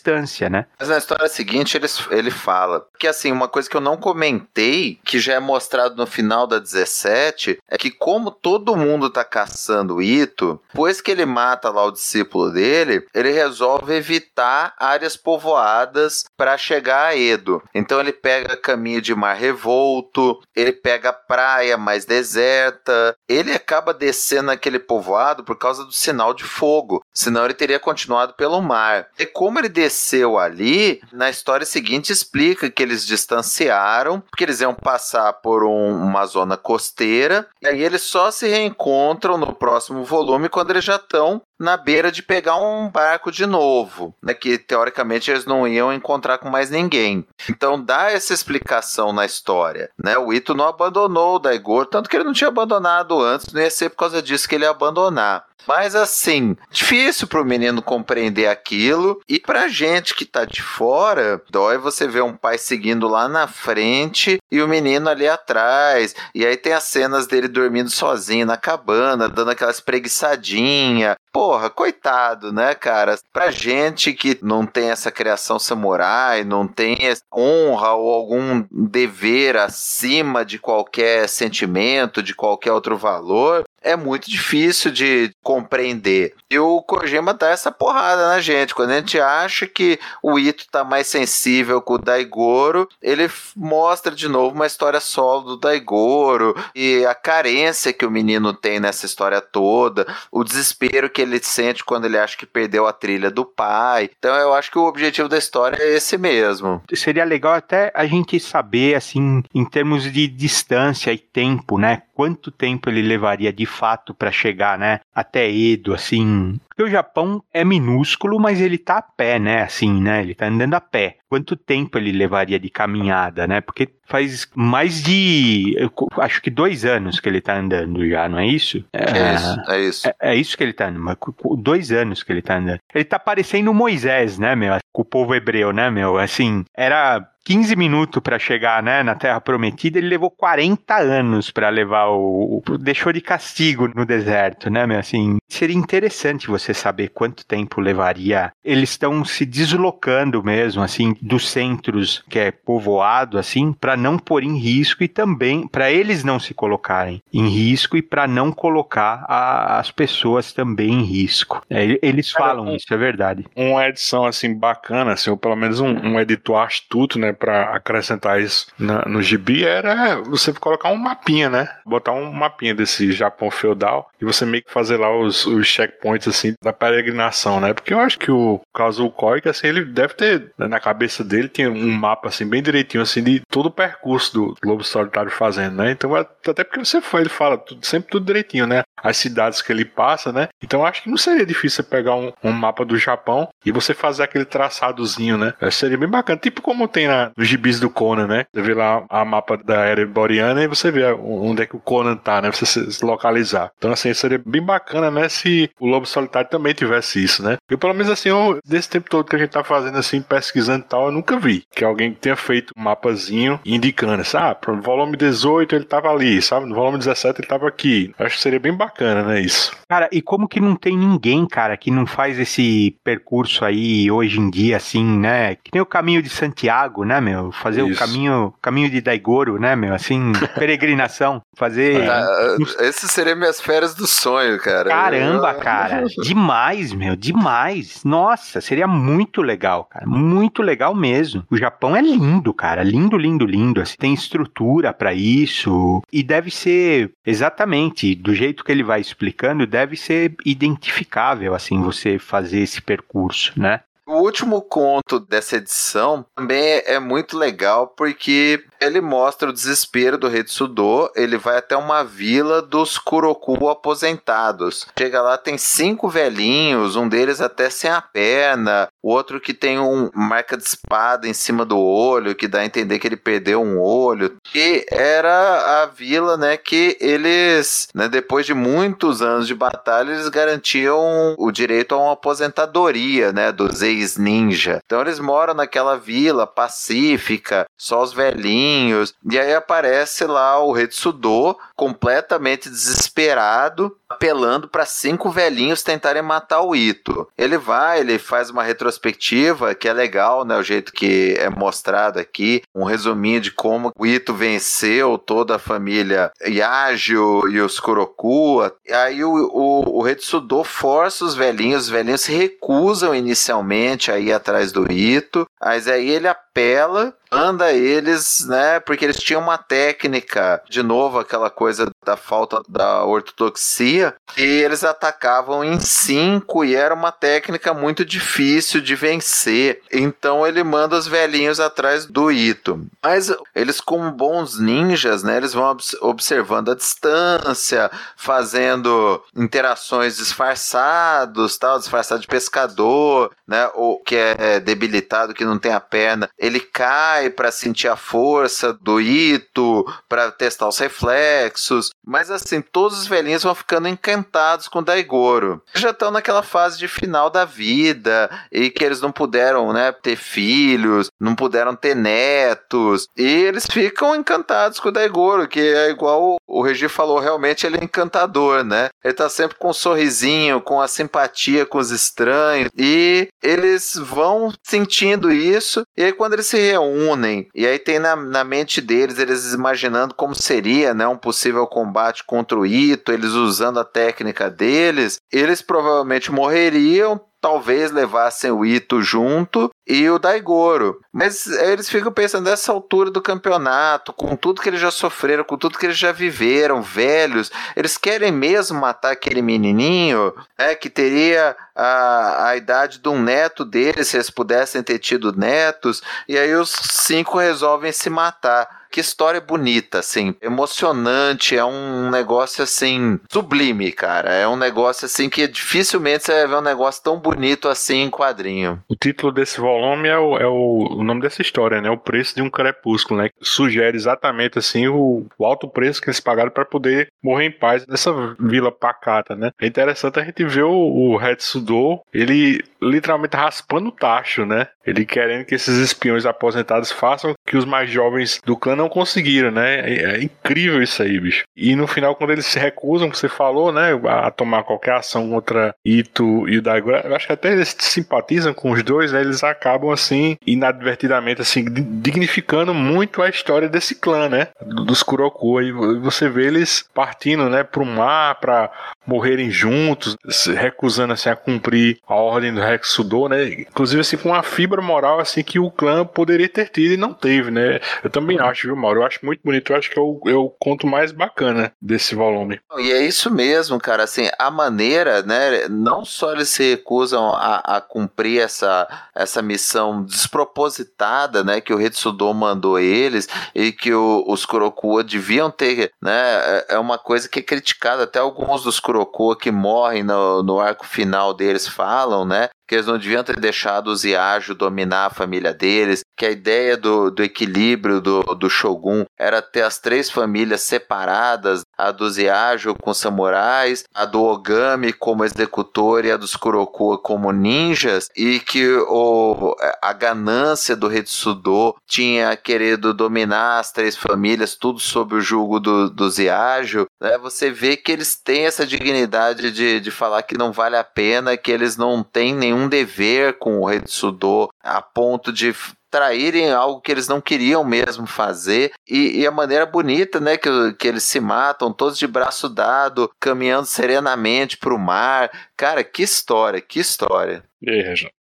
né? 0.48 0.66
Mas 0.78 0.88
na 0.88 0.98
história 0.98 1.28
seguinte 1.28 1.76
ele, 1.76 1.86
ele 2.10 2.30
fala 2.30 2.86
que 2.98 3.06
assim, 3.06 3.32
uma 3.32 3.48
coisa 3.48 3.68
que 3.68 3.76
eu 3.76 3.80
não 3.80 3.96
comentei, 3.96 4.98
que 5.04 5.18
já 5.18 5.34
é 5.34 5.40
mostrado 5.40 5.96
no 5.96 6.06
final 6.06 6.46
da 6.46 6.58
17, 6.58 7.58
é 7.68 7.76
que 7.76 7.90
como 7.90 8.30
todo 8.30 8.76
mundo 8.76 9.10
tá 9.10 9.24
caçando 9.24 9.96
o 9.96 10.02
Ito, 10.02 10.60
depois 10.68 11.00
que 11.00 11.10
ele 11.10 11.26
mata 11.26 11.68
lá 11.70 11.84
o 11.84 11.90
discípulo 11.90 12.50
dele, 12.52 13.04
ele 13.12 13.30
resolve 13.30 13.94
evitar 13.94 14.74
áreas 14.78 15.16
povoadas 15.16 16.24
para 16.36 16.56
chegar 16.56 17.06
a 17.06 17.16
Edo. 17.16 17.62
Então 17.74 18.00
ele 18.00 18.12
pega 18.12 18.56
caminho 18.56 19.02
de 19.02 19.14
mar 19.14 19.34
revolto, 19.34 20.40
ele 20.54 20.72
pega 20.72 21.12
praia 21.12 21.76
mais 21.76 22.04
deserta, 22.04 23.16
ele 23.28 23.52
acaba 23.52 23.92
descendo 23.92 24.46
naquele 24.46 24.78
povoado 24.78 25.44
por 25.44 25.56
causa 25.56 25.84
do 25.84 25.92
sinal 25.92 26.32
de 26.34 26.44
fogo, 26.44 27.04
senão 27.12 27.44
ele 27.44 27.54
teria 27.54 27.78
continuado 27.78 28.34
pelo 28.34 28.60
mar. 28.62 29.08
E 29.18 29.26
como 29.26 29.58
ele 29.58 29.68
desceu 29.82 30.38
ali, 30.38 31.00
na 31.12 31.28
história 31.28 31.66
seguinte 31.66 32.12
explica 32.12 32.70
que 32.70 32.82
eles 32.82 33.04
distanciaram, 33.04 34.20
porque 34.20 34.44
eles 34.44 34.60
iam 34.60 34.74
passar 34.74 35.32
por 35.34 35.64
um- 35.64 35.96
uma 36.02 36.24
zona 36.26 36.56
costeira, 36.56 37.48
e 37.60 37.66
aí 37.66 37.82
eles 37.82 38.02
só 38.02 38.30
se 38.30 38.46
reencontram 38.48 39.36
no 39.36 39.52
próximo 39.52 40.04
volume 40.04 40.48
quando 40.48 40.70
eles 40.70 40.84
já 40.84 40.96
estão 40.96 41.42
na 41.58 41.76
beira 41.76 42.10
de 42.10 42.22
pegar 42.22 42.56
um 42.56 42.88
barco 42.90 43.30
de 43.30 43.46
novo, 43.46 44.14
né, 44.22 44.34
que 44.34 44.58
teoricamente 44.58 45.30
eles 45.30 45.44
não 45.46 45.66
iam 45.66 45.92
encontrar 45.92 46.38
com 46.38 46.48
mais 46.48 46.70
ninguém. 46.70 47.24
Então 47.48 47.80
dá 47.80 48.10
essa 48.10 48.32
explicação 48.34 49.12
na 49.12 49.24
história, 49.24 49.90
né? 50.02 50.18
O 50.18 50.32
Ito 50.32 50.54
não 50.54 50.66
abandonou 50.66 51.36
o 51.36 51.38
Daigoro, 51.38 51.86
tanto 51.86 52.08
que 52.08 52.16
ele 52.16 52.24
não 52.24 52.32
tinha 52.32 52.48
abandonado 52.48 53.20
antes, 53.20 53.52
não 53.52 53.60
ia 53.62 53.70
ser 53.70 53.90
por 53.90 53.96
causa 53.96 54.20
disso 54.20 54.48
que 54.48 54.56
ele 54.56 54.64
ia 54.64 54.70
abandonar. 54.70 55.44
Mas 55.66 55.94
assim, 55.94 56.56
difícil 56.70 57.26
pro 57.26 57.44
menino 57.44 57.82
compreender 57.82 58.48
aquilo. 58.48 59.20
E 59.28 59.38
pra 59.38 59.68
gente 59.68 60.14
que 60.14 60.24
tá 60.24 60.44
de 60.44 60.62
fora, 60.62 61.42
dói 61.50 61.78
você 61.78 62.06
ver 62.06 62.22
um 62.22 62.36
pai 62.36 62.58
seguindo 62.58 63.08
lá 63.08 63.28
na 63.28 63.46
frente 63.46 64.38
e 64.50 64.60
o 64.60 64.68
menino 64.68 65.08
ali 65.08 65.28
atrás. 65.28 66.14
E 66.34 66.44
aí 66.44 66.56
tem 66.56 66.72
as 66.72 66.84
cenas 66.84 67.26
dele 67.26 67.48
dormindo 67.48 67.90
sozinho 67.90 68.46
na 68.46 68.56
cabana, 68.56 69.28
dando 69.28 69.50
aquelas 69.50 69.80
preguiçadinha. 69.80 71.16
Porra, 71.32 71.70
coitado, 71.70 72.52
né, 72.52 72.74
cara? 72.74 73.18
Pra 73.32 73.50
gente 73.50 74.12
que 74.12 74.38
não 74.42 74.66
tem 74.66 74.90
essa 74.90 75.10
criação 75.10 75.58
samurai, 75.58 76.44
não 76.44 76.68
tem 76.68 76.98
honra 77.34 77.92
ou 77.94 78.12
algum 78.12 78.62
dever 78.70 79.56
acima 79.56 80.44
de 80.44 80.58
qualquer 80.58 81.26
sentimento, 81.30 82.22
de 82.22 82.34
qualquer 82.34 82.72
outro 82.72 82.98
valor, 82.98 83.64
é 83.82 83.96
muito 83.96 84.30
difícil 84.30 84.90
de 84.90 85.34
compreender. 85.42 86.34
E 86.50 86.58
o 86.58 86.80
Kojima 86.82 87.34
dá 87.34 87.48
essa 87.48 87.70
porrada 87.70 88.28
na 88.28 88.40
gente. 88.40 88.74
Quando 88.74 88.90
a 88.90 88.96
gente 88.96 89.18
acha 89.18 89.66
que 89.66 89.98
o 90.22 90.38
Ito 90.38 90.66
tá 90.70 90.84
mais 90.84 91.06
sensível 91.06 91.80
com 91.82 91.94
o 91.94 91.98
Daigoro, 91.98 92.88
ele 93.02 93.28
mostra 93.56 94.14
de 94.14 94.28
novo 94.28 94.54
uma 94.54 94.66
história 94.66 95.00
solo 95.00 95.42
do 95.42 95.56
Daigoro 95.56 96.54
e 96.74 97.04
a 97.06 97.14
carência 97.14 97.92
que 97.92 98.06
o 98.06 98.10
menino 98.10 98.52
tem 98.52 98.78
nessa 98.78 99.06
história 99.06 99.40
toda, 99.40 100.06
o 100.30 100.44
desespero 100.44 101.10
que 101.10 101.21
ele 101.22 101.38
sente 101.42 101.84
quando 101.84 102.04
ele 102.04 102.18
acha 102.18 102.36
que 102.36 102.46
perdeu 102.46 102.86
a 102.86 102.92
trilha 102.92 103.30
do 103.30 103.44
pai. 103.44 104.10
Então 104.18 104.34
eu 104.36 104.52
acho 104.54 104.70
que 104.70 104.78
o 104.78 104.86
objetivo 104.86 105.28
da 105.28 105.38
história 105.38 105.76
é 105.80 105.96
esse 105.96 106.18
mesmo. 106.18 106.82
seria 106.94 107.24
legal 107.24 107.54
até 107.54 107.92
a 107.94 108.06
gente 108.06 108.38
saber, 108.38 108.94
assim, 108.94 109.42
em 109.54 109.64
termos 109.64 110.10
de 110.10 110.26
distância 110.26 111.12
e 111.12 111.18
tempo, 111.18 111.78
né? 111.78 112.02
Quanto 112.14 112.50
tempo 112.50 112.88
ele 112.88 113.02
levaria 113.02 113.52
de 113.52 113.66
fato 113.66 114.14
para 114.14 114.30
chegar, 114.30 114.78
né? 114.78 115.00
Até 115.14 115.50
Edo, 115.50 115.94
assim. 115.94 116.58
Porque 116.72 116.82
o 116.84 116.90
Japão 116.90 117.42
é 117.52 117.64
minúsculo, 117.64 118.40
mas 118.40 118.60
ele 118.60 118.78
tá 118.78 118.98
a 118.98 119.02
pé, 119.02 119.38
né? 119.38 119.62
Assim, 119.62 120.02
né? 120.02 120.22
Ele 120.22 120.34
tá 120.34 120.46
andando 120.46 120.74
a 120.74 120.80
pé. 120.80 121.18
Quanto 121.28 121.56
tempo 121.56 121.98
ele 121.98 122.12
levaria 122.12 122.58
de 122.58 122.70
caminhada, 122.70 123.46
né? 123.46 123.60
Porque 123.60 123.88
faz 124.04 124.48
mais 124.54 125.02
de. 125.02 125.76
acho 126.18 126.42
que 126.42 126.50
dois 126.50 126.84
anos 126.84 127.20
que 127.20 127.28
ele 127.28 127.40
tá 127.40 127.58
andando 127.58 128.06
já, 128.08 128.28
não 128.28 128.38
é 128.38 128.46
isso? 128.46 128.84
É, 128.92 129.34
isso, 129.34 129.70
é 129.70 129.80
isso. 129.80 130.08
É, 130.08 130.14
é 130.20 130.34
isso 130.34 130.56
que 130.56 130.62
ele 130.62 130.72
tá 130.72 130.88
andando, 130.88 131.16
dois 131.58 131.90
anos 131.92 132.22
que 132.22 132.32
ele 132.32 132.42
tá 132.42 132.58
andando. 132.58 132.80
Ele 132.94 133.04
tá 133.04 133.18
parecendo 133.18 133.72
Moisés, 133.72 134.38
né, 134.38 134.54
meu? 134.54 134.76
Com 134.92 135.02
o 135.02 135.06
povo 135.06 135.34
hebreu, 135.34 135.72
né, 135.72 135.90
meu? 135.90 136.18
Assim, 136.18 136.64
era 136.74 137.26
15 137.44 137.74
minutos 137.76 138.22
para 138.22 138.38
chegar, 138.38 138.82
né, 138.82 139.02
na 139.02 139.14
Terra 139.14 139.40
Prometida, 139.40 139.98
ele 139.98 140.08
levou 140.08 140.30
40 140.30 140.96
anos 140.96 141.50
para 141.50 141.68
levar 141.68 142.06
o, 142.06 142.62
o, 142.66 142.78
deixou 142.78 143.12
de 143.12 143.20
castigo 143.20 143.88
no 143.94 144.06
deserto, 144.06 144.70
né, 144.70 144.86
meu, 144.86 144.98
assim, 144.98 145.38
seria 145.48 145.76
interessante 145.76 146.46
você 146.46 146.72
saber 146.72 147.08
quanto 147.08 147.46
tempo 147.46 147.80
levaria. 147.80 148.52
Eles 148.64 148.90
estão 148.90 149.24
se 149.24 149.44
deslocando 149.44 150.42
mesmo, 150.42 150.82
assim, 150.82 151.16
dos 151.20 151.48
centros 151.48 152.24
que 152.28 152.38
é 152.38 152.50
povoado, 152.50 153.38
assim, 153.38 153.72
para 153.72 153.96
não 153.96 154.18
pôr 154.18 154.44
em 154.44 154.58
risco 154.58 155.02
e 155.02 155.08
também 155.08 155.66
para 155.66 155.90
eles 155.90 156.24
não 156.24 156.38
se 156.38 156.54
colocarem 156.54 157.22
em 157.32 157.48
risco 157.48 157.96
e 157.96 158.02
para 158.02 158.26
não 158.26 158.52
colocar 158.52 159.24
a, 159.28 159.78
as 159.78 159.90
pessoas 159.90 160.52
também 160.52 160.92
em 160.92 161.02
risco. 161.02 161.62
É, 161.68 161.98
eles 162.02 162.30
falam 162.30 162.66
um, 162.66 162.76
isso, 162.76 162.92
é 162.92 162.96
verdade. 162.96 163.44
Uma 163.56 163.88
edição 163.88 164.24
assim 164.24 164.54
bacana, 164.54 165.12
assim, 165.12 165.30
ou 165.30 165.36
pelo 165.36 165.56
menos 165.56 165.80
um, 165.80 165.88
um 165.88 166.20
editor 166.20 166.62
astuto, 166.62 167.18
né, 167.18 167.31
para 167.32 167.74
acrescentar 167.74 168.40
isso 168.40 168.66
na, 168.78 169.04
no 169.06 169.22
gibi 169.22 169.64
era 169.64 170.20
você 170.22 170.52
colocar 170.52 170.90
um 170.90 170.96
mapinha, 170.96 171.48
né, 171.48 171.68
botar 171.84 172.12
um 172.12 172.32
mapinha 172.32 172.74
desse 172.74 173.12
Japão 173.12 173.50
feudal 173.50 174.10
e 174.20 174.24
você 174.24 174.44
meio 174.44 174.62
que 174.62 174.72
fazer 174.72 174.96
lá 174.96 175.14
os, 175.16 175.46
os 175.46 175.66
checkpoints 175.66 176.28
assim 176.28 176.54
da 176.62 176.72
peregrinação, 176.72 177.60
né? 177.60 177.72
Porque 177.72 177.92
eu 177.92 178.00
acho 178.00 178.18
que 178.18 178.30
o 178.30 178.60
Kazuo 178.74 179.12
que 179.40 179.48
assim, 179.48 179.68
ele 179.68 179.84
deve 179.84 180.14
ter 180.14 180.52
na 180.58 180.80
cabeça 180.80 181.22
dele 181.22 181.48
tinha 181.48 181.70
um 181.70 181.90
mapa 181.92 182.28
assim 182.28 182.46
bem 182.46 182.62
direitinho 182.62 183.02
assim 183.02 183.22
de 183.22 183.42
todo 183.48 183.66
o 183.66 183.70
percurso 183.70 184.32
do 184.32 184.56
Lobo 184.64 184.82
Solitário 184.82 185.30
fazendo, 185.30 185.76
né? 185.76 185.90
Então 185.90 186.14
até 186.14 186.64
porque 186.64 186.84
você 186.84 187.00
foi, 187.00 187.22
ele 187.22 187.28
fala 187.28 187.56
tudo, 187.58 187.84
sempre 187.86 188.10
tudo 188.10 188.26
direitinho, 188.26 188.66
né? 188.66 188.82
As 188.96 189.16
cidades 189.16 189.62
que 189.62 189.72
ele 189.72 189.84
passa, 189.84 190.32
né? 190.32 190.48
Então 190.62 190.84
acho 190.84 191.02
que 191.02 191.10
não 191.10 191.16
seria 191.16 191.46
difícil 191.46 191.84
pegar 191.84 192.14
um, 192.14 192.32
um 192.42 192.52
mapa 192.52 192.84
do 192.84 192.96
Japão 192.96 193.48
e 193.64 193.72
você 193.72 193.94
fazer 193.94 194.22
aquele 194.22 194.44
traçadozinho, 194.44 195.36
né? 195.36 195.54
Seria 195.70 195.98
bem 195.98 196.08
bacana, 196.08 196.38
tipo 196.38 196.62
como 196.62 196.88
tem 196.88 197.06
na, 197.06 197.21
nos 197.36 197.46
gibis 197.46 197.78
do 197.78 197.90
Conan, 197.90 198.26
né? 198.26 198.46
Você 198.52 198.62
vê 198.62 198.74
lá 198.74 199.04
a 199.08 199.24
mapa 199.24 199.56
da 199.56 199.84
era 199.84 200.04
boreana 200.06 200.62
e 200.62 200.66
você 200.66 200.90
vê 200.90 201.04
onde 201.12 201.62
é 201.62 201.66
que 201.66 201.76
o 201.76 201.80
Conan 201.80 202.16
tá, 202.16 202.40
né? 202.40 202.50
Você 202.50 202.66
se 202.66 203.04
localizar. 203.04 203.70
Então 203.78 203.92
assim, 203.92 204.12
seria 204.14 204.40
bem 204.44 204.62
bacana, 204.62 205.10
né? 205.10 205.28
Se 205.28 205.70
o 205.80 205.86
Lobo 205.86 206.06
Solitário 206.06 206.50
também 206.50 206.74
tivesse 206.74 207.22
isso, 207.22 207.42
né? 207.42 207.56
Eu 207.68 207.78
pelo 207.78 207.94
menos 207.94 208.10
assim, 208.10 208.28
eu, 208.28 208.58
desse 208.64 208.88
tempo 208.88 209.10
todo 209.10 209.28
que 209.28 209.36
a 209.36 209.38
gente 209.38 209.50
tá 209.50 209.64
fazendo 209.64 209.98
assim, 209.98 210.20
pesquisando 210.22 210.84
e 210.84 210.88
tal, 210.88 211.06
eu 211.06 211.12
nunca 211.12 211.38
vi 211.38 211.64
que 211.74 211.84
alguém 211.84 212.12
tenha 212.12 212.36
feito 212.36 212.72
um 212.76 212.82
mapazinho 212.82 213.60
indicando, 213.64 214.24
sabe? 214.24 214.42
Ah, 214.42 214.54
pro 214.54 214.80
volume 214.80 215.16
18 215.16 215.74
ele 215.74 215.84
tava 215.84 216.10
ali, 216.10 216.42
sabe? 216.42 216.66
No 216.66 216.74
volume 216.74 216.98
17 216.98 217.40
ele 217.40 217.48
tava 217.48 217.68
aqui. 217.68 218.12
Acho 218.18 218.36
que 218.36 218.42
seria 218.42 218.58
bem 218.58 218.74
bacana, 218.74 219.22
né, 219.22 219.40
isso. 219.40 219.72
Cara, 219.88 220.08
e 220.10 220.20
como 220.22 220.48
que 220.48 220.60
não 220.60 220.74
tem 220.74 220.96
ninguém, 220.96 221.46
cara, 221.46 221.76
que 221.76 221.90
não 221.90 222.06
faz 222.06 222.38
esse 222.38 222.96
percurso 223.04 223.64
aí 223.64 224.10
hoje 224.10 224.40
em 224.40 224.50
dia, 224.50 224.76
assim, 224.76 225.04
né? 225.04 225.54
Que 225.56 225.70
nem 225.72 225.82
o 225.82 225.86
caminho 225.86 226.22
de 226.22 226.28
Santiago, 226.28 227.04
né, 227.04 227.11
meu? 227.20 227.52
Fazer 227.52 227.82
isso. 227.82 227.92
o 227.92 227.96
caminho, 227.96 228.54
caminho 228.60 228.90
de 228.90 229.00
Daigoro, 229.00 229.58
né, 229.58 229.74
meu? 229.76 229.94
Assim, 229.94 230.32
peregrinação. 230.58 231.42
Fazer. 231.54 232.08
Ah, 232.08 232.56
esse 232.80 233.08
seria 233.08 233.34
minhas 233.34 233.60
férias 233.60 233.94
do 233.94 234.06
sonho, 234.06 234.58
cara. 234.58 234.88
Caramba, 234.88 235.54
cara. 235.54 236.04
demais, 236.22 236.92
meu. 236.92 237.16
Demais. 237.16 238.02
Nossa, 238.04 238.60
seria 238.60 238.86
muito 238.86 239.42
legal, 239.42 239.84
cara. 239.84 240.06
Muito 240.06 240.62
legal 240.62 240.94
mesmo. 240.94 241.44
O 241.50 241.56
Japão 241.56 241.96
é 241.96 242.00
lindo, 242.00 242.52
cara. 242.52 242.82
Lindo, 242.82 243.16
lindo, 243.16 243.46
lindo. 243.46 243.80
Assim, 243.80 243.96
tem 243.98 244.14
estrutura 244.14 244.92
para 244.92 245.12
isso. 245.12 246.02
E 246.12 246.22
deve 246.22 246.50
ser 246.50 247.12
exatamente 247.24 248.14
do 248.14 248.34
jeito 248.34 248.64
que 248.64 248.72
ele 248.72 248.82
vai 248.82 249.00
explicando, 249.00 249.66
deve 249.66 249.96
ser 249.96 250.34
identificável, 250.44 251.54
assim, 251.54 251.80
você 251.80 252.18
fazer 252.18 252.60
esse 252.60 252.80
percurso, 252.80 253.52
né? 253.56 253.80
O 254.12 254.16
último 254.16 254.60
conto 254.60 255.18
dessa 255.18 255.56
edição 255.56 256.22
também 256.36 256.82
é 256.84 256.98
muito 256.98 257.38
legal 257.38 257.86
porque 257.86 258.62
ele 258.78 259.00
mostra 259.00 259.48
o 259.48 259.52
desespero 259.52 260.18
do 260.18 260.28
rei 260.28 260.42
de 260.42 260.50
Sudô. 260.50 261.10
Ele 261.16 261.38
vai 261.38 261.56
até 261.56 261.74
uma 261.74 262.02
vila 262.02 262.60
dos 262.60 262.98
Kuroku 262.98 263.70
aposentados. 263.70 264.86
Chega 264.98 265.22
lá, 265.22 265.38
tem 265.38 265.56
cinco 265.56 266.10
velhinhos, 266.10 266.94
um 266.94 267.08
deles 267.08 267.40
até 267.40 267.70
sem 267.70 267.90
a 267.90 268.02
perna, 268.02 268.88
o 269.02 269.10
outro 269.10 269.40
que 269.40 269.54
tem 269.54 269.78
uma 269.78 270.10
marca 270.14 270.58
de 270.58 270.64
espada 270.64 271.26
em 271.26 271.32
cima 271.32 271.64
do 271.64 271.78
olho, 271.78 272.34
que 272.34 272.48
dá 272.48 272.60
a 272.60 272.66
entender 272.66 272.98
que 272.98 273.06
ele 273.06 273.16
perdeu 273.16 273.62
um 273.62 273.80
olho. 273.80 274.36
E 274.54 274.84
era 274.90 275.82
a 275.82 275.86
vila, 275.86 276.36
né, 276.36 276.58
que 276.58 276.98
eles, 277.00 277.88
né, 277.94 278.08
depois 278.08 278.44
de 278.44 278.52
muitos 278.52 279.22
anos 279.22 279.46
de 279.46 279.54
batalha, 279.54 280.10
eles 280.10 280.28
garantiam 280.28 281.34
o 281.38 281.50
direito 281.50 281.94
a 281.94 281.98
uma 281.98 282.12
aposentadoria, 282.12 283.32
né, 283.32 283.50
dos 283.52 283.80
ex-ninja. 284.02 284.80
Então 284.84 285.00
eles 285.00 285.18
moram 285.18 285.54
naquela 285.54 285.96
vila 285.96 286.46
pacífica, 286.46 287.66
só 287.76 288.02
os 288.02 288.12
velhinhos 288.12 289.14
e 289.30 289.38
aí 289.38 289.54
aparece 289.54 290.24
lá 290.24 290.58
o 290.62 290.72
rei 290.72 290.88
Sudô, 290.90 291.56
completamente 291.74 292.68
desesperado, 292.68 293.96
apelando 294.08 294.68
para 294.68 294.84
cinco 294.84 295.30
velhinhos 295.30 295.82
tentarem 295.82 296.22
matar 296.22 296.60
o 296.60 296.76
Ito. 296.76 297.28
Ele 297.36 297.56
vai, 297.56 298.00
ele 298.00 298.18
faz 298.18 298.50
uma 298.50 298.62
retrospectiva 298.62 299.74
que 299.74 299.88
é 299.88 299.92
legal, 299.92 300.44
né? 300.44 300.56
O 300.56 300.62
jeito 300.62 300.92
que 300.92 301.34
é 301.38 301.48
mostrado 301.48 302.18
aqui, 302.18 302.62
um 302.74 302.84
resuminho 302.84 303.40
de 303.40 303.50
como 303.50 303.92
o 303.96 304.06
Ito 304.06 304.34
venceu 304.34 305.16
toda 305.18 305.56
a 305.56 305.58
família 305.58 306.30
Yagio 306.46 307.48
e 307.48 307.60
os 307.60 307.80
Kuroku. 307.80 308.60
Aí 308.90 309.24
o, 309.24 309.32
o, 309.32 310.02
o 310.02 310.20
Sudô 310.20 310.62
força 310.62 311.24
os 311.24 311.34
velhinhos, 311.34 311.84
os 311.84 311.88
velhinhos 311.88 312.20
se 312.20 312.32
recusam 312.32 313.14
inicialmente 313.14 313.91
a 314.10 314.18
ir 314.18 314.32
atrás 314.32 314.72
do 314.72 314.90
Ito, 314.90 315.46
mas 315.60 315.88
aí 315.88 316.08
ele 316.08 316.28
apela 316.28 317.14
manda 317.32 317.72
eles, 317.72 318.44
né? 318.46 318.78
Porque 318.80 319.04
eles 319.04 319.16
tinham 319.16 319.40
uma 319.40 319.56
técnica, 319.56 320.62
de 320.68 320.82
novo, 320.82 321.18
aquela 321.18 321.48
coisa 321.48 321.90
da 322.04 322.16
falta 322.16 322.60
da 322.68 323.04
ortodoxia, 323.04 324.14
e 324.36 324.42
eles 324.42 324.84
atacavam 324.84 325.64
em 325.64 325.80
cinco 325.80 326.64
e 326.64 326.74
era 326.74 326.94
uma 326.94 327.10
técnica 327.10 327.72
muito 327.72 328.04
difícil 328.04 328.82
de 328.82 328.94
vencer. 328.94 329.80
Então 329.90 330.46
ele 330.46 330.62
manda 330.62 330.96
os 330.96 331.06
velhinhos 331.06 331.58
atrás 331.58 332.04
do 332.04 332.30
Ito. 332.30 332.86
Mas 333.02 333.34
eles, 333.54 333.80
como 333.80 334.10
bons 334.10 334.58
ninjas, 334.58 335.22
né? 335.22 335.38
Eles 335.38 335.54
vão 335.54 335.74
observando 336.02 336.70
a 336.70 336.74
distância, 336.74 337.90
fazendo 338.16 339.22
interações 339.34 340.18
disfarçados, 340.18 341.56
tal, 341.56 341.78
disfarçado 341.78 342.20
de 342.20 342.26
pescador, 342.26 343.30
né? 343.46 343.70
O 343.74 343.98
que 343.98 344.16
é 344.16 344.60
debilitado, 344.60 345.34
que 345.34 345.44
não 345.44 345.58
tem 345.58 345.72
a 345.72 345.80
perna, 345.80 346.28
ele 346.38 346.60
cai 346.60 347.30
para 347.30 347.50
sentir 347.50 347.88
a 347.88 347.96
força 347.96 348.72
do 348.72 349.00
Ito, 349.00 349.84
para 350.08 350.30
testar 350.30 350.68
os 350.68 350.78
reflexos. 350.78 351.90
Mas 352.04 352.30
assim, 352.30 352.60
todos 352.60 353.00
os 353.00 353.06
velhinhos 353.06 353.42
vão 353.42 353.54
ficando 353.54 353.88
encantados 353.88 354.68
com 354.68 354.80
o 354.80 354.84
Daigoro. 354.84 355.62
Já 355.74 355.90
estão 355.90 356.10
naquela 356.10 356.42
fase 356.42 356.78
de 356.78 356.88
final 356.88 357.30
da 357.30 357.44
vida 357.44 358.30
e 358.50 358.70
que 358.70 358.84
eles 358.84 359.00
não 359.00 359.12
puderam, 359.12 359.72
né, 359.72 359.92
ter 359.92 360.16
filhos, 360.16 361.08
não 361.20 361.34
puderam 361.34 361.74
ter 361.74 361.94
netos. 361.94 363.08
E 363.16 363.24
eles 363.24 363.66
ficam 363.66 364.14
encantados 364.14 364.80
com 364.80 364.88
o 364.88 364.92
Daigoro, 364.92 365.48
que 365.48 365.60
é 365.60 365.90
igual 365.90 366.36
o 366.46 366.62
Regi 366.62 366.88
falou, 366.88 367.18
realmente 367.18 367.66
ele 367.66 367.78
é 367.78 367.84
encantador, 367.84 368.64
né? 368.64 368.88
Ele 369.02 369.14
tá 369.14 369.28
sempre 369.28 369.56
com 369.56 369.70
um 369.70 369.72
sorrisinho, 369.72 370.60
com 370.60 370.80
a 370.80 370.88
simpatia 370.88 371.64
com 371.64 371.78
os 371.78 371.90
estranhos. 371.90 372.70
E 372.76 373.28
eles 373.62 373.94
vão 373.96 374.52
sentindo 374.62 375.32
isso. 375.32 375.82
E 375.96 376.04
aí 376.04 376.12
quando 376.12 376.34
eles 376.34 376.46
se 376.46 376.58
reúnem. 376.58 377.48
E 377.54 377.66
aí 377.66 377.78
tem 377.78 377.98
na, 377.98 378.16
na 378.16 378.44
mente 378.44 378.80
deles, 378.80 379.18
eles 379.18 379.52
imaginando 379.52 380.14
como 380.14 380.34
seria 380.34 380.94
né, 380.94 381.06
um 381.06 381.16
possível 381.16 381.66
combate 381.66 382.24
contra 382.24 382.58
o 382.58 382.66
Ito, 382.66 383.12
eles 383.12 383.32
usando 383.32 383.80
a 383.80 383.84
técnica 383.84 384.50
deles, 384.50 385.18
eles 385.32 385.62
provavelmente 385.62 386.30
morreriam, 386.30 387.20
talvez 387.40 387.90
levassem 387.90 388.50
o 388.50 388.64
Ito 388.64 389.02
junto 389.02 389.70
e 389.86 390.08
o 390.08 390.18
Daigoro. 390.18 391.00
Mas 391.12 391.46
eles 391.46 391.88
ficam 391.88 392.12
pensando 392.12 392.48
nessa 392.48 392.72
altura 392.72 393.10
do 393.10 393.20
campeonato, 393.20 394.12
com 394.12 394.36
tudo 394.36 394.60
que 394.60 394.68
eles 394.68 394.80
já 394.80 394.90
sofreram, 394.90 395.44
com 395.44 395.56
tudo 395.56 395.78
que 395.78 395.86
eles 395.86 395.98
já 395.98 396.12
viveram, 396.12 396.82
velhos, 396.82 397.50
eles 397.76 397.96
querem 397.96 398.32
mesmo 398.32 398.80
matar 398.80 399.12
aquele 399.12 399.42
menininho, 399.42 400.32
é 400.56 400.74
que 400.74 400.88
teria 400.88 401.56
a, 401.74 402.48
a 402.48 402.56
idade 402.56 402.98
de 402.98 403.08
um 403.08 403.20
neto 403.20 403.64
deles, 403.64 404.08
se 404.08 404.16
eles 404.16 404.30
pudessem 404.30 404.82
ter 404.82 404.98
tido 404.98 405.36
netos, 405.36 406.02
e 406.28 406.38
aí 406.38 406.54
os 406.54 406.70
cinco 406.70 407.38
resolvem 407.38 407.92
se 407.92 408.08
matar 408.08 408.81
que 408.92 409.00
história 409.00 409.40
bonita, 409.40 409.98
assim, 409.98 410.34
emocionante, 410.40 411.56
é 411.56 411.64
um 411.64 412.10
negócio 412.10 412.62
assim, 412.62 413.18
sublime, 413.30 413.90
cara. 413.90 414.30
É 414.30 414.46
um 414.46 414.56
negócio 414.56 415.06
assim 415.06 415.30
que 415.30 415.48
dificilmente 415.48 416.24
você 416.24 416.32
vai 416.32 416.46
ver 416.46 416.56
um 416.56 416.60
negócio 416.60 417.02
tão 417.02 417.18
bonito 417.18 417.68
assim 417.68 418.02
em 418.02 418.10
quadrinho. 418.10 418.82
O 418.88 418.94
título 418.94 419.32
desse 419.32 419.58
volume 419.58 420.08
é 420.08 420.18
o, 420.18 420.36
é 420.36 420.46
o, 420.46 420.98
o 420.98 421.02
nome 421.02 421.22
dessa 421.22 421.40
história, 421.40 421.80
né? 421.80 421.90
O 421.90 421.96
preço 421.96 422.34
de 422.34 422.42
um 422.42 422.50
crepúsculo, 422.50 423.20
né? 423.20 423.30
Sugere 423.40 423.96
exatamente 423.96 424.58
assim 424.58 424.86
o, 424.86 425.24
o 425.38 425.46
alto 425.46 425.66
preço 425.66 426.00
que 426.00 426.08
eles 426.08 426.20
pagaram 426.20 426.50
para 426.50 426.64
poder 426.64 427.08
morrer 427.22 427.46
em 427.46 427.50
paz 427.50 427.86
nessa 427.86 428.12
vila 428.38 428.70
pacata, 428.70 429.34
né? 429.34 429.50
É 429.58 429.66
interessante 429.66 430.20
a 430.20 430.24
gente 430.24 430.44
ver 430.44 430.64
o, 430.64 431.14
o 431.14 431.22
Hetsudo, 431.22 432.00
ele 432.12 432.62
literalmente 432.82 433.36
raspando 433.36 433.88
o 433.88 433.92
tacho, 433.92 434.44
né? 434.44 434.68
Ele 434.84 435.06
querendo 435.06 435.44
que 435.44 435.54
esses 435.54 435.78
espiões 435.78 436.26
aposentados 436.26 436.90
façam 436.90 437.34
que 437.46 437.56
os 437.56 437.64
mais 437.64 437.88
jovens 437.88 438.40
do 438.44 438.56
clã 438.56 438.74
não 438.74 438.88
conseguiram, 438.88 439.50
né? 439.50 439.80
É, 439.80 440.16
é 440.16 440.22
incrível 440.22 440.82
isso 440.82 441.02
aí, 441.02 441.18
bicho. 441.20 441.44
E 441.56 441.76
no 441.76 441.86
final, 441.86 442.16
quando 442.16 442.30
eles 442.30 442.46
se 442.46 442.58
recusam, 442.58 443.10
que 443.10 443.18
você 443.18 443.28
falou, 443.28 443.72
né, 443.72 443.90
a 444.08 444.30
tomar 444.30 444.64
qualquer 444.64 444.94
ação 444.94 445.30
contra 445.30 445.74
Ito 445.84 446.48
e 446.48 446.58
o 446.58 446.62
Daigo, 446.62 446.90
eu 446.90 447.14
acho 447.14 447.26
que 447.26 447.32
até 447.32 447.52
eles 447.52 447.74
simpatizam 447.78 448.52
com 448.52 448.72
os 448.72 448.82
dois, 448.82 449.12
né? 449.12 449.20
Eles 449.20 449.44
acabam 449.44 449.90
assim, 449.90 450.36
inadvertidamente, 450.46 451.40
assim, 451.40 451.64
dignificando 452.00 452.74
muito 452.74 453.22
a 453.22 453.28
história 453.28 453.68
desse 453.68 453.94
clã, 453.94 454.28
né? 454.28 454.48
Dos 454.60 455.02
Kurokua. 455.02 455.62
E 455.62 455.72
você 455.72 456.28
vê 456.28 456.46
eles 456.46 456.84
partindo, 456.92 457.48
né, 457.48 457.62
pro 457.62 457.84
mar, 457.84 458.40
pra 458.40 458.70
morrerem 459.06 459.50
juntos, 459.50 460.16
se 460.28 460.52
recusando 460.52 461.12
assim 461.12 461.28
a 461.28 461.36
cumprir 461.36 461.98
a 462.06 462.14
ordem 462.14 462.52
do 462.52 462.60
Rex 462.72 462.88
Sudô, 462.88 463.28
né? 463.28 463.44
Inclusive 463.52 464.00
assim 464.00 464.16
com 464.16 464.30
uma 464.30 464.42
fibra 464.42 464.82
moral 464.82 465.20
assim 465.20 465.42
que 465.42 465.58
o 465.58 465.70
clã 465.70 466.04
poderia 466.04 466.48
ter 466.48 466.68
tido 466.68 466.94
e 466.94 466.96
não 466.96 467.12
teve, 467.12 467.50
né? 467.50 467.80
Eu 468.02 468.10
também 468.10 468.38
uhum. 468.38 468.46
acho, 468.46 468.66
viu, 468.66 468.76
Mauro? 468.76 469.00
Eu 469.00 469.06
acho 469.06 469.24
muito 469.24 469.40
bonito, 469.44 469.72
eu 469.72 469.76
acho 469.76 469.90
que 469.90 469.98
é 469.98 470.02
o, 470.02 470.20
é 470.26 470.34
o 470.34 470.48
conto 470.48 470.86
mais 470.86 471.12
bacana 471.12 471.72
desse 471.80 472.14
volume. 472.14 472.60
E 472.78 472.92
é 472.92 473.04
isso 473.06 473.30
mesmo, 473.30 473.78
cara, 473.78 474.04
assim, 474.04 474.28
a 474.38 474.50
maneira, 474.50 475.22
né, 475.22 475.68
não 475.68 476.04
só 476.04 476.32
eles 476.32 476.48
se 476.48 476.70
recusam 476.70 477.32
a, 477.34 477.76
a 477.76 477.80
cumprir 477.80 478.40
essa, 478.40 478.88
essa 479.14 479.42
missão 479.42 480.02
despropositada, 480.02 481.44
né, 481.44 481.60
que 481.60 481.72
o 481.72 481.76
Retsudo 481.76 482.32
mandou 482.32 482.78
eles 482.78 483.28
e 483.54 483.72
que 483.72 483.92
o, 483.92 484.24
os 484.26 484.44
Kurokua 484.44 485.04
deviam 485.04 485.50
ter, 485.50 485.92
né, 486.00 486.12
é, 486.14 486.66
é 486.70 486.78
uma 486.78 486.98
coisa 486.98 487.28
que 487.28 487.40
é 487.40 487.42
criticada 487.42 488.04
até 488.04 488.18
alguns 488.18 488.62
dos 488.62 488.80
Kurokua 488.80 489.36
que 489.36 489.50
morrem 489.50 490.02
no, 490.02 490.42
no 490.42 490.60
arco 490.60 490.86
final 490.86 491.34
deles 491.34 491.66
falam, 491.68 492.24
né? 492.24 492.48
Que 492.72 492.76
eles 492.76 492.86
não 492.86 492.96
deviam 492.96 493.22
ter 493.22 493.38
deixado 493.38 493.88
os 493.88 494.02
Yaju 494.02 494.54
dominar 494.54 495.04
a 495.04 495.10
família 495.10 495.52
deles, 495.52 496.00
que 496.16 496.24
a 496.24 496.30
ideia 496.30 496.74
do, 496.74 497.10
do 497.10 497.22
equilíbrio 497.22 498.00
do, 498.00 498.22
do 498.22 498.48
Shogun 498.48 499.04
era 499.18 499.42
ter 499.42 499.60
as 499.60 499.78
três 499.78 500.10
famílias 500.10 500.62
separadas, 500.62 501.60
a 501.76 501.90
dos 501.90 502.16
Yaju 502.16 502.74
com 502.74 502.94
samurais, 502.94 503.84
a 503.94 504.06
do 504.06 504.22
Ogami 504.22 504.90
como 504.90 505.22
executor 505.22 506.06
e 506.06 506.10
a 506.10 506.16
dos 506.16 506.34
Kurokua 506.34 506.96
como 506.96 507.30
ninjas, 507.30 508.08
e 508.16 508.40
que 508.40 508.66
o, 508.88 509.54
a 509.82 509.92
ganância 509.92 510.74
do 510.74 510.88
Retsudo 510.88 511.74
tinha 511.86 512.34
querido 512.36 512.94
dominar 512.94 513.58
as 513.58 513.70
três 513.70 513.94
famílias, 513.94 514.56
tudo 514.56 514.80
sob 514.80 515.16
o 515.16 515.20
jugo 515.20 515.60
do, 515.60 515.90
dos 515.90 516.18
Yaju, 516.18 516.86
né? 516.98 517.18
você 517.18 517.50
vê 517.50 517.76
que 517.76 517.92
eles 517.92 518.16
têm 518.16 518.46
essa 518.46 518.64
dignidade 518.64 519.50
de, 519.50 519.78
de 519.78 519.90
falar 519.90 520.22
que 520.22 520.38
não 520.38 520.52
vale 520.52 520.76
a 520.76 520.84
pena, 520.84 521.36
que 521.36 521.50
eles 521.50 521.76
não 521.76 522.02
têm 522.02 522.34
nenhum 522.34 522.61
um 522.62 522.68
dever 522.68 523.38
com 523.38 523.60
o 523.60 523.68
Sudô 523.86 524.50
a 524.62 524.80
ponto 524.80 525.32
de 525.32 525.54
traírem 525.90 526.50
algo 526.50 526.80
que 526.80 526.90
eles 526.90 527.06
não 527.06 527.20
queriam 527.20 527.62
mesmo 527.62 528.06
fazer 528.06 528.72
e, 528.88 529.20
e, 529.20 529.26
a 529.26 529.30
maneira 529.30 529.66
bonita, 529.66 530.18
né, 530.18 530.38
que, 530.38 530.48
que 530.78 530.88
eles 530.88 531.02
se 531.02 531.20
matam, 531.20 531.70
todos 531.70 531.98
de 531.98 532.06
braço 532.06 532.48
dado, 532.48 533.12
caminhando 533.20 533.66
serenamente 533.66 534.56
para 534.56 534.74
o 534.74 534.78
mar. 534.78 535.30
Cara, 535.54 535.84
que 535.84 536.02
história, 536.02 536.62
que 536.62 536.80
história. 536.80 537.44
E 537.60 537.70
aí, 537.70 537.82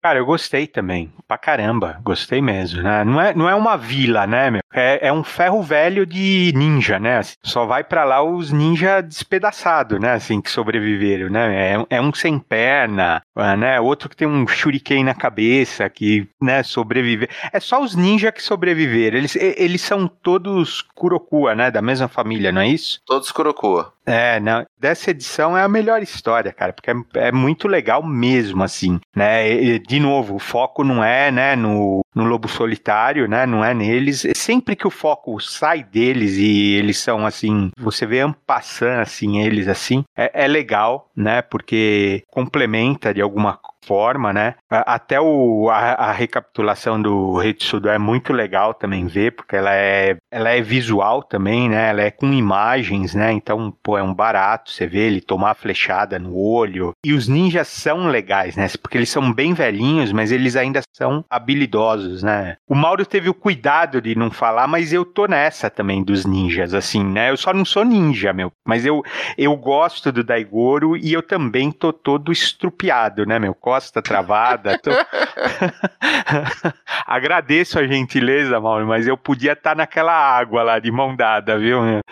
Cara, 0.01 0.17
eu 0.17 0.25
gostei 0.25 0.65
também, 0.65 1.13
pra 1.27 1.37
caramba, 1.37 1.99
gostei 2.03 2.41
mesmo, 2.41 2.81
né? 2.81 3.03
Não 3.03 3.21
é, 3.21 3.35
não 3.35 3.47
é 3.47 3.53
uma 3.53 3.77
vila, 3.77 4.25
né, 4.25 4.49
meu? 4.49 4.61
É, 4.73 5.07
é 5.09 5.13
um 5.13 5.23
ferro 5.23 5.61
velho 5.61 6.07
de 6.07 6.51
ninja, 6.55 6.97
né? 6.97 7.19
Assim, 7.19 7.35
só 7.43 7.67
vai 7.67 7.83
para 7.83 8.03
lá 8.03 8.23
os 8.23 8.51
ninja 8.51 8.99
despedaçados, 8.99 9.99
né? 9.99 10.13
Assim, 10.13 10.41
que 10.41 10.49
sobreviveram, 10.49 11.29
né? 11.29 11.75
É, 11.75 11.85
é 11.97 12.01
um 12.01 12.11
sem 12.11 12.39
perna, 12.39 13.21
ah, 13.35 13.55
né? 13.55 13.79
Outro 13.79 14.09
que 14.09 14.15
tem 14.15 14.27
um 14.27 14.47
shuriken 14.47 15.03
na 15.03 15.13
cabeça, 15.13 15.87
que, 15.87 16.27
né, 16.41 16.63
sobrevive. 16.63 17.29
É 17.53 17.59
só 17.59 17.79
os 17.79 17.95
ninja 17.95 18.31
que 18.31 18.41
sobreviveram. 18.41 19.19
Eles, 19.19 19.35
eles 19.35 19.81
são 19.81 20.07
todos 20.07 20.81
Kurokua, 20.95 21.53
né? 21.53 21.69
Da 21.69 21.81
mesma 21.81 22.07
família, 22.07 22.51
não 22.51 22.61
é 22.61 22.67
isso? 22.67 22.99
Todos 23.05 23.31
Kurokua. 23.31 23.93
É, 24.05 24.39
não. 24.39 24.65
Dessa 24.79 25.11
edição 25.11 25.55
é 25.55 25.61
a 25.61 25.67
melhor 25.67 26.01
história, 26.01 26.51
cara, 26.51 26.73
porque 26.73 26.89
é, 26.89 26.95
é 27.27 27.31
muito 27.31 27.67
legal 27.67 28.03
mesmo, 28.03 28.63
assim, 28.63 28.99
né? 29.15 29.49
E, 29.49 29.79
de 29.79 29.99
novo, 29.99 30.35
o 30.35 30.39
foco 30.39 30.83
não 30.83 31.03
é, 31.03 31.31
né, 31.31 31.55
no, 31.55 32.03
no 32.15 32.23
Lobo 32.25 32.47
Solitário, 32.47 33.27
né? 33.27 33.45
Não 33.45 33.63
é 33.63 33.73
neles. 33.73 34.25
Sempre 34.35 34.75
que 34.75 34.87
o 34.87 34.91
foco 34.91 35.39
sai 35.39 35.83
deles 35.83 36.35
e 36.37 36.73
eles 36.73 36.97
são, 36.97 37.25
assim, 37.25 37.69
você 37.77 38.05
vê 38.05 38.21
ampassando, 38.21 39.01
assim, 39.01 39.39
eles, 39.39 39.67
assim, 39.67 40.03
é, 40.17 40.45
é 40.45 40.47
legal, 40.47 41.09
né? 41.15 41.41
Porque 41.41 42.23
complementa 42.27 43.13
de 43.13 43.21
alguma 43.21 43.59
forma, 43.85 44.31
né? 44.33 44.55
Até 44.69 45.19
o, 45.19 45.69
a, 45.69 45.77
a 45.77 46.11
recapitulação 46.11 47.01
do 47.01 47.37
Rei 47.37 47.55
Sudo 47.59 47.89
é 47.89 47.97
muito 47.97 48.33
legal 48.33 48.73
também 48.73 49.07
ver, 49.07 49.31
porque 49.31 49.55
ela 49.55 49.73
é, 49.73 50.17
ela 50.31 50.49
é 50.49 50.61
visual 50.61 51.23
também, 51.23 51.69
né? 51.69 51.89
Ela 51.89 52.03
é 52.03 52.11
com 52.11 52.31
imagens, 52.31 53.13
né? 53.13 53.31
Então, 53.31 53.73
pô, 53.83 53.97
é 53.97 54.03
um 54.03 54.13
barato 54.13 54.71
você 54.71 54.87
vê 54.87 55.07
ele 55.07 55.21
tomar 55.21 55.51
a 55.51 55.55
flechada 55.55 56.17
no 56.17 56.35
olho. 56.37 56.93
E 57.05 57.13
os 57.13 57.27
ninjas 57.27 57.67
são 57.67 58.07
legais, 58.07 58.55
né? 58.55 58.67
Porque 58.81 58.97
eles 58.97 59.09
são 59.09 59.31
bem 59.31 59.53
velhinhos, 59.53 60.11
mas 60.11 60.31
eles 60.31 60.55
ainda 60.55 60.81
são 60.95 61.23
habilidosos, 61.29 62.23
né? 62.23 62.57
O 62.67 62.75
Mauro 62.75 63.05
teve 63.05 63.29
o 63.29 63.33
cuidado 63.33 64.01
de 64.01 64.15
não 64.15 64.31
falar, 64.31 64.67
mas 64.67 64.93
eu 64.93 65.05
tô 65.05 65.25
nessa 65.25 65.69
também 65.69 66.03
dos 66.03 66.25
ninjas, 66.25 66.73
assim, 66.73 67.03
né? 67.03 67.29
Eu 67.29 67.37
só 67.37 67.53
não 67.53 67.65
sou 67.65 67.83
ninja, 67.83 68.33
meu. 68.33 68.51
Mas 68.65 68.85
eu, 68.85 69.03
eu 69.37 69.55
gosto 69.55 70.11
do 70.11 70.23
Daigoro 70.23 70.95
e 70.95 71.13
eu 71.13 71.21
também 71.21 71.71
tô 71.71 71.91
todo 71.91 72.31
estrupiado, 72.31 73.25
né, 73.25 73.39
meu? 73.39 73.53
Costa 73.71 74.01
travada. 74.01 74.77
Tô... 74.77 74.91
Agradeço 77.07 77.79
a 77.79 77.87
gentileza, 77.87 78.59
Mauro, 78.59 78.85
mas 78.85 79.07
eu 79.07 79.17
podia 79.17 79.53
estar 79.53 79.69
tá 79.69 79.75
naquela 79.75 80.11
água 80.11 80.61
lá 80.61 80.77
de 80.77 80.91
mão 80.91 81.15
dada, 81.15 81.57
viu? 81.57 81.79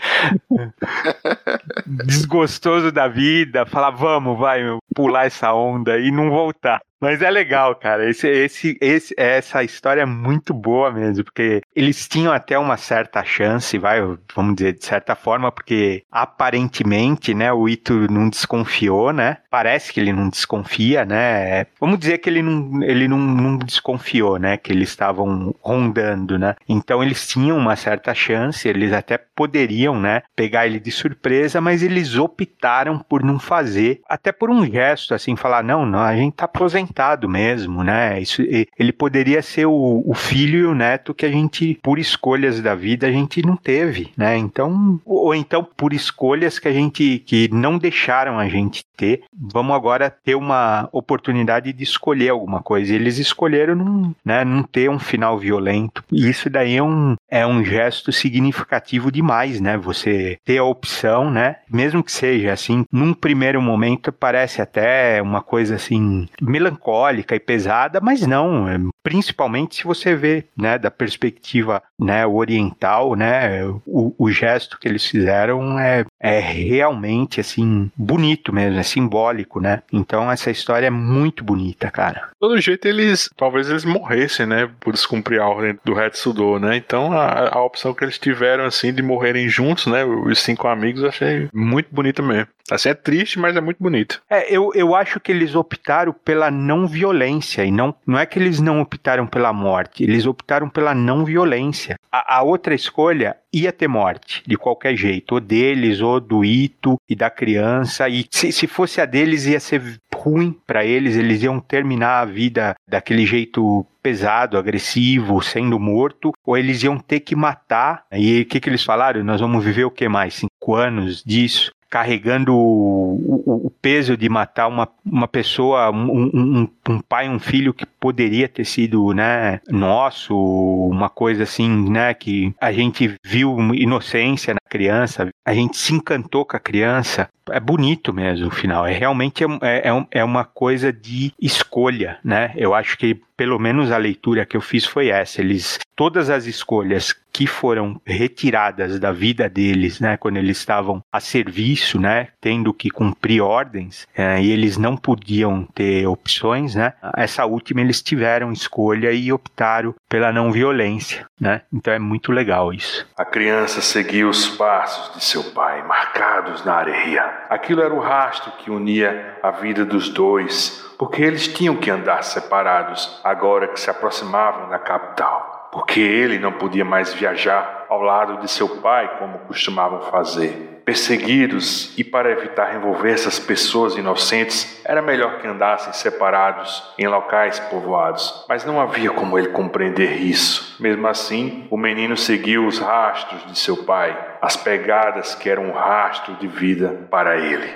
Desgostoso 2.06 2.94
da 2.94 3.10
vida, 3.10 3.66
falar, 3.66 3.90
vamos, 3.90 4.40
vai, 4.40 4.62
pular 4.96 5.26
essa 5.26 5.54
onda 5.54 6.00
e 6.00 6.12
não 6.12 6.30
voltar. 6.30 6.80
Mas 7.00 7.22
é 7.22 7.32
legal, 7.32 7.76
cara. 7.76 8.10
Esse, 8.10 8.28
esse, 8.28 8.78
esse, 8.82 9.14
essa 9.18 9.64
história 9.64 10.02
é 10.02 10.06
muito 10.06 10.54
boa 10.54 10.92
mesmo, 10.92 11.24
porque 11.24 11.62
eles 11.74 12.08
tinham 12.08 12.34
até 12.34 12.60
uma 12.60 12.76
certa 12.76 13.24
chance, 13.24 13.78
vai, 13.78 14.02
vamos 14.36 14.56
dizer, 14.56 14.74
de 14.74 14.86
certa 14.86 15.16
forma, 15.16 15.52
porque 15.52 16.04
aparentemente, 16.12 17.34
né, 17.34 17.54
o 17.54 17.70
Ito 17.70 18.12
não 18.12 18.30
desconfiou, 18.30 19.14
né? 19.14 19.38
Parece 19.50 19.94
que 19.94 20.00
ele 20.00 20.12
não 20.12 20.28
desconfia, 20.28 21.06
né? 21.06 21.68
Vamos 21.80 22.00
dizer 22.00 22.18
que 22.18 22.30
ele 22.30 22.42
não, 22.42 22.84
ele 22.84 23.08
não, 23.08 23.18
não 23.18 23.58
desconfiou, 23.58 24.38
né? 24.38 24.58
Que 24.58 24.72
eles 24.74 24.90
estavam 24.90 25.56
rondando, 25.62 26.38
né? 26.38 26.56
Então 26.68 27.02
eles 27.02 27.26
tinham 27.26 27.58
uma 27.58 27.78
certa 27.78 28.14
chance, 28.14 28.68
eles 28.68 28.92
até 28.92 29.18
poderiam, 29.18 29.98
né, 29.98 30.22
pegar 30.36 30.66
ele 30.68 30.80
de 30.82 30.92
surpresa, 30.92 31.62
mas 31.62 31.82
eles 31.82 32.18
optaram 32.18 33.00
por 33.00 33.24
não 33.24 33.40
fazer, 33.40 34.02
até 34.08 34.34
por 34.34 34.50
um 34.50 34.66
gesto, 34.66 35.14
assim, 35.14 35.36
falar, 35.38 35.64
não, 35.64 35.86
não, 35.86 36.00
a 36.00 36.14
gente 36.14 36.36
tá 36.36 36.44
aposentado 36.46 36.89
mesmo, 37.30 37.84
né? 37.84 38.20
Isso, 38.20 38.42
ele 38.78 38.92
poderia 38.92 39.42
ser 39.42 39.66
o, 39.66 40.04
o, 40.06 40.14
filho 40.14 40.60
e 40.60 40.66
o 40.66 40.76
neto 40.76 41.14
que 41.14 41.26
a 41.26 41.32
gente, 41.32 41.80
por 41.82 42.00
escolhas 42.00 42.62
da 42.62 42.76
vida, 42.76 43.08
a 43.08 43.12
gente 43.12 43.46
não 43.46 43.56
teve, 43.56 44.12
né? 44.18 44.38
Então, 44.38 45.00
ou 45.06 45.34
então 45.34 45.68
por 45.76 45.94
escolhas 45.94 46.60
que 46.60 46.68
a 46.68 46.74
gente, 46.74 47.20
que 47.26 47.50
não 47.52 47.78
deixaram 47.78 48.38
a 48.40 48.48
gente 48.48 48.84
ter, 48.98 49.24
vamos 49.34 49.76
agora 49.76 50.10
ter 50.10 50.36
uma 50.36 50.90
oportunidade 50.92 51.72
de 51.72 51.84
escolher 51.84 52.30
alguma 52.30 52.62
coisa. 52.62 52.94
Eles 52.94 53.18
escolheram 53.18 53.76
não, 53.76 54.16
né, 54.26 54.44
não 54.44 54.64
ter 54.64 54.90
um 54.90 55.00
final 55.00 55.38
violento. 55.38 56.04
E 56.12 56.30
isso 56.30 56.50
daí 56.50 56.76
é 56.76 56.84
um, 56.84 57.16
é 57.30 57.48
um 57.48 57.64
gesto 57.64 58.12
significativo 58.12 59.12
demais, 59.12 59.62
né? 59.62 59.78
Você 59.78 60.38
ter 60.44 60.58
a 60.58 60.64
opção, 60.64 61.32
né? 61.32 61.58
Mesmo 61.70 62.04
que 62.04 62.12
seja 62.12 62.52
assim, 62.52 62.84
num 62.92 63.14
primeiro 63.14 63.62
momento 63.62 64.12
parece 64.12 64.62
até 64.62 65.22
uma 65.22 65.42
coisa 65.42 65.76
assim 65.76 66.28
melancólica 66.42 66.79
melancólica 66.80 67.36
e 67.36 67.40
pesada, 67.40 68.00
mas 68.02 68.26
não, 68.26 68.68
é, 68.68 68.80
principalmente 69.04 69.76
se 69.76 69.84
você 69.84 70.16
vê, 70.16 70.46
né, 70.58 70.78
da 70.78 70.90
perspectiva, 70.90 71.84
né, 72.00 72.26
oriental, 72.26 73.16
né, 73.16 73.64
o, 73.86 74.14
o 74.18 74.32
gesto 74.32 74.80
que 74.80 74.88
eles 74.88 75.06
fizeram 75.06 75.78
é, 75.78 76.06
é 76.20 76.40
realmente, 76.40 77.40
assim, 77.40 77.92
bonito 77.96 78.54
mesmo, 78.54 78.80
é 78.80 78.84
simbólico, 78.84 79.60
né, 79.60 79.82
então 79.92 80.32
essa 80.32 80.50
história 80.50 80.88
é 80.88 80.92
muito 80.92 81.44
bonita, 81.44 81.92
cara. 81.92 82.30
Todo 82.40 82.60
jeito 82.60 82.88
eles, 82.88 83.30
talvez 83.36 83.70
eles 83.70 83.86
morressem, 83.86 84.46
né, 84.46 84.70
por 84.80 84.94
descumprir 84.94 85.42
a 85.42 85.48
ordem 85.48 85.78
do 85.84 86.00
Sudô, 86.14 86.58
né, 86.60 86.78
então 86.78 87.12
a, 87.12 87.58
a 87.58 87.64
opção 87.64 87.94
que 87.94 88.04
eles 88.04 88.18
tiveram, 88.18 88.66
assim, 88.66 88.94
de 88.94 89.04
morrerem 89.04 89.48
juntos, 89.50 89.88
né, 89.88 90.04
os 90.06 90.40
cinco 90.40 90.68
amigos, 90.68 91.04
achei 91.04 91.50
muito 91.54 91.90
bonita 91.92 92.22
mesmo. 92.22 92.48
Assim, 92.74 92.90
é 92.90 92.94
triste, 92.94 93.40
mas 93.40 93.56
é 93.56 93.62
muito 93.62 93.82
bonito. 93.82 94.22
É, 94.30 94.54
eu, 94.54 94.72
eu 94.74 94.96
acho 94.96 95.20
que 95.20 95.32
eles 95.32 95.56
optaram 95.56 96.14
pela 96.14 96.52
não 96.52 96.88
violência, 96.88 97.64
e 97.66 97.72
não, 97.72 97.96
não 98.06 98.18
é 98.18 98.26
que 98.26 98.40
eles 98.40 98.60
não 98.60 98.82
optaram 98.82 99.26
pela 99.26 99.52
morte, 99.54 100.04
eles 100.04 100.26
optaram 100.26 100.70
pela 100.70 100.94
não 100.94 101.26
violência. 101.26 101.96
A, 102.12 102.38
a 102.38 102.44
outra 102.44 102.74
escolha 102.74 103.38
ia 103.52 103.72
ter 103.72 103.88
morte, 103.88 104.44
de 104.46 104.56
qualquer 104.56 104.96
jeito, 104.96 105.34
ou 105.34 105.40
deles, 105.40 106.02
ou 106.02 106.20
do 106.20 106.46
Ito 106.46 106.98
e 107.10 107.16
da 107.16 107.30
criança, 107.30 108.08
e 108.08 108.26
se, 108.30 108.52
se 108.52 108.68
fosse 108.68 109.02
a 109.02 109.06
deles 109.06 109.46
ia 109.46 109.60
ser 109.60 109.82
ruim 110.14 110.56
para 110.68 110.86
eles, 110.86 111.16
eles 111.16 111.42
iam 111.44 111.60
terminar 111.60 112.20
a 112.20 112.26
vida 112.26 112.76
daquele 112.88 113.26
jeito 113.26 113.86
pesado, 114.02 114.58
agressivo, 114.58 115.42
sendo 115.42 115.80
morto, 115.80 116.32
ou 116.46 116.58
eles 116.58 116.84
iam 116.84 116.98
ter 116.98 117.20
que 117.20 117.36
matar. 117.36 118.04
E 118.12 118.42
o 118.42 118.46
que, 118.46 118.60
que 118.60 118.70
eles 118.70 118.84
falaram? 118.84 119.24
Nós 119.24 119.42
vamos 119.42 119.64
viver 119.64 119.86
o 119.86 119.92
que 119.92 120.08
mais? 120.08 120.36
Cinco 120.36 120.76
anos 120.76 121.24
disso? 121.24 121.72
Carregando 121.90 122.56
o, 122.56 123.42
o, 123.46 123.68
o, 123.68 123.72
peso 123.82 124.16
de 124.16 124.30
matar 124.30 124.68
uma, 124.68 124.88
uma 125.04 125.28
pessoa, 125.28 125.90
um, 125.90 126.30
um, 126.34 126.68
um, 126.88 127.00
pai, 127.00 127.28
um 127.28 127.40
filho 127.40 127.74
que 127.74 127.86
poderia 127.86 128.48
ter 128.48 128.66
sido, 128.66 129.12
né, 129.14 129.60
nosso, 129.68 130.36
uma 130.36 131.10
coisa 131.10 131.44
assim, 131.44 131.90
né, 131.90 132.14
que 132.14 132.54
a 132.62 132.72
gente 132.72 133.16
viu 133.24 133.58
inocência 133.74 134.54
na 134.54 134.69
criança, 134.70 135.28
a 135.46 135.54
gente 135.54 135.78
se 135.78 135.94
encantou 135.94 136.46
com 136.46 136.56
a 136.56 136.60
criança. 136.60 137.28
É 137.52 137.60
bonito 137.60 138.14
mesmo 138.14 138.48
o 138.48 138.52
final, 138.52 138.86
é 138.86 138.94
realmente 138.94 139.44
é, 139.44 139.90
é, 139.90 140.06
é 140.12 140.24
uma 140.24 140.46
coisa 140.46 140.94
de 140.94 141.34
escolha, 141.42 142.20
né, 142.24 142.54
eu 142.56 142.76
acho 142.76 142.96
que 142.96 143.20
pelo 143.40 143.58
menos 143.58 143.90
a 143.90 143.98
leitura 143.98 144.46
que 144.46 144.58
eu 144.58 144.60
fiz 144.60 144.86
foi 144.86 145.08
essa. 145.08 145.40
Eles 145.40 145.80
todas 145.96 146.30
as 146.30 146.46
escolhas 146.46 147.16
que 147.32 147.48
foram 147.48 148.02
retiradas 148.06 149.00
da 149.00 149.14
vida 149.14 149.48
deles, 149.48 150.00
né, 150.02 150.18
quando 150.18 150.36
eles 150.38 150.58
estavam 150.58 151.02
a 151.10 151.22
serviço, 151.22 152.00
né, 152.00 152.28
tendo 152.42 152.74
que 152.74 152.90
cumprir 152.90 153.42
ordens, 153.42 154.06
é, 154.14 154.42
e 154.42 154.52
eles 154.52 154.78
não 154.78 154.98
podiam 154.98 155.64
ter 155.74 156.06
opções, 156.06 156.76
né, 156.76 156.94
essa 157.16 157.46
última 157.46 157.80
eles 157.80 158.02
tiveram 158.02 158.52
escolha 158.52 159.12
e 159.12 159.32
optaram 159.32 159.96
pela 160.10 160.34
não 160.34 160.52
violência, 160.52 161.26
né, 161.40 161.62
então 161.72 161.94
é 161.94 162.00
muito 162.00 162.34
legal 162.34 162.74
isso. 162.74 163.08
A 163.18 163.24
criança 163.24 163.80
seguiu 163.80 164.30
os 164.30 164.48
passos 164.60 165.16
de 165.16 165.24
seu 165.24 165.42
pai, 165.54 165.82
marcados 165.84 166.66
na 166.66 166.76
areia. 166.76 167.46
Aquilo 167.50 167.82
era 167.82 167.94
o 167.94 168.00
rastro 168.00 168.52
que 168.58 168.70
unia 168.70 169.38
a 169.42 169.52
vida 169.52 169.86
dos 169.86 170.10
dois, 170.10 170.86
porque 170.98 171.24
eles 171.24 171.48
tinham 171.48 171.78
que 171.78 171.90
andar 171.90 172.26
separados 172.26 173.22
agora 173.24 173.70
que 173.70 173.80
se 173.80 173.90
aproximavam 173.90 174.68
da 174.68 174.78
capital, 174.78 175.70
porque 175.72 176.02
ele 176.02 176.38
não 176.38 176.52
podia 176.52 176.84
mais 176.84 177.14
viajar 177.14 177.86
ao 177.88 178.02
lado 178.02 178.42
de 178.42 178.52
seu 178.52 178.68
pai 178.82 179.18
como 179.18 179.40
costumavam 179.40 180.02
fazer. 180.02 180.79
Perseguidos 180.90 181.94
e 182.00 182.04
para 182.04 182.32
evitar 182.32 182.76
envolver 182.76 183.12
essas 183.12 183.38
pessoas 183.38 183.96
inocentes, 183.96 184.82
era 184.84 185.04
melhor 185.04 185.40
que 185.40 185.46
andassem 185.46 185.94
separados 185.94 186.84
em 186.98 187.08
locais 187.08 187.60
povoados. 187.60 188.44
Mas 188.50 188.66
não 188.66 188.82
havia 188.82 189.12
como 189.12 189.38
ele 189.38 189.50
compreender 189.50 190.14
isso. 190.14 190.76
Mesmo 190.80 191.08
assim, 191.08 191.68
o 191.70 191.78
menino 191.78 192.18
seguiu 192.18 192.66
os 192.66 192.80
rastros 192.80 193.46
de 193.46 193.60
seu 193.60 193.78
pai, 193.84 194.18
as 194.42 194.58
pegadas 194.58 195.36
que 195.36 195.48
eram 195.48 195.66
um 195.66 195.74
rastro 195.74 196.34
de 196.38 196.48
vida 196.48 197.08
para 197.12 197.38
ele. 197.38 197.72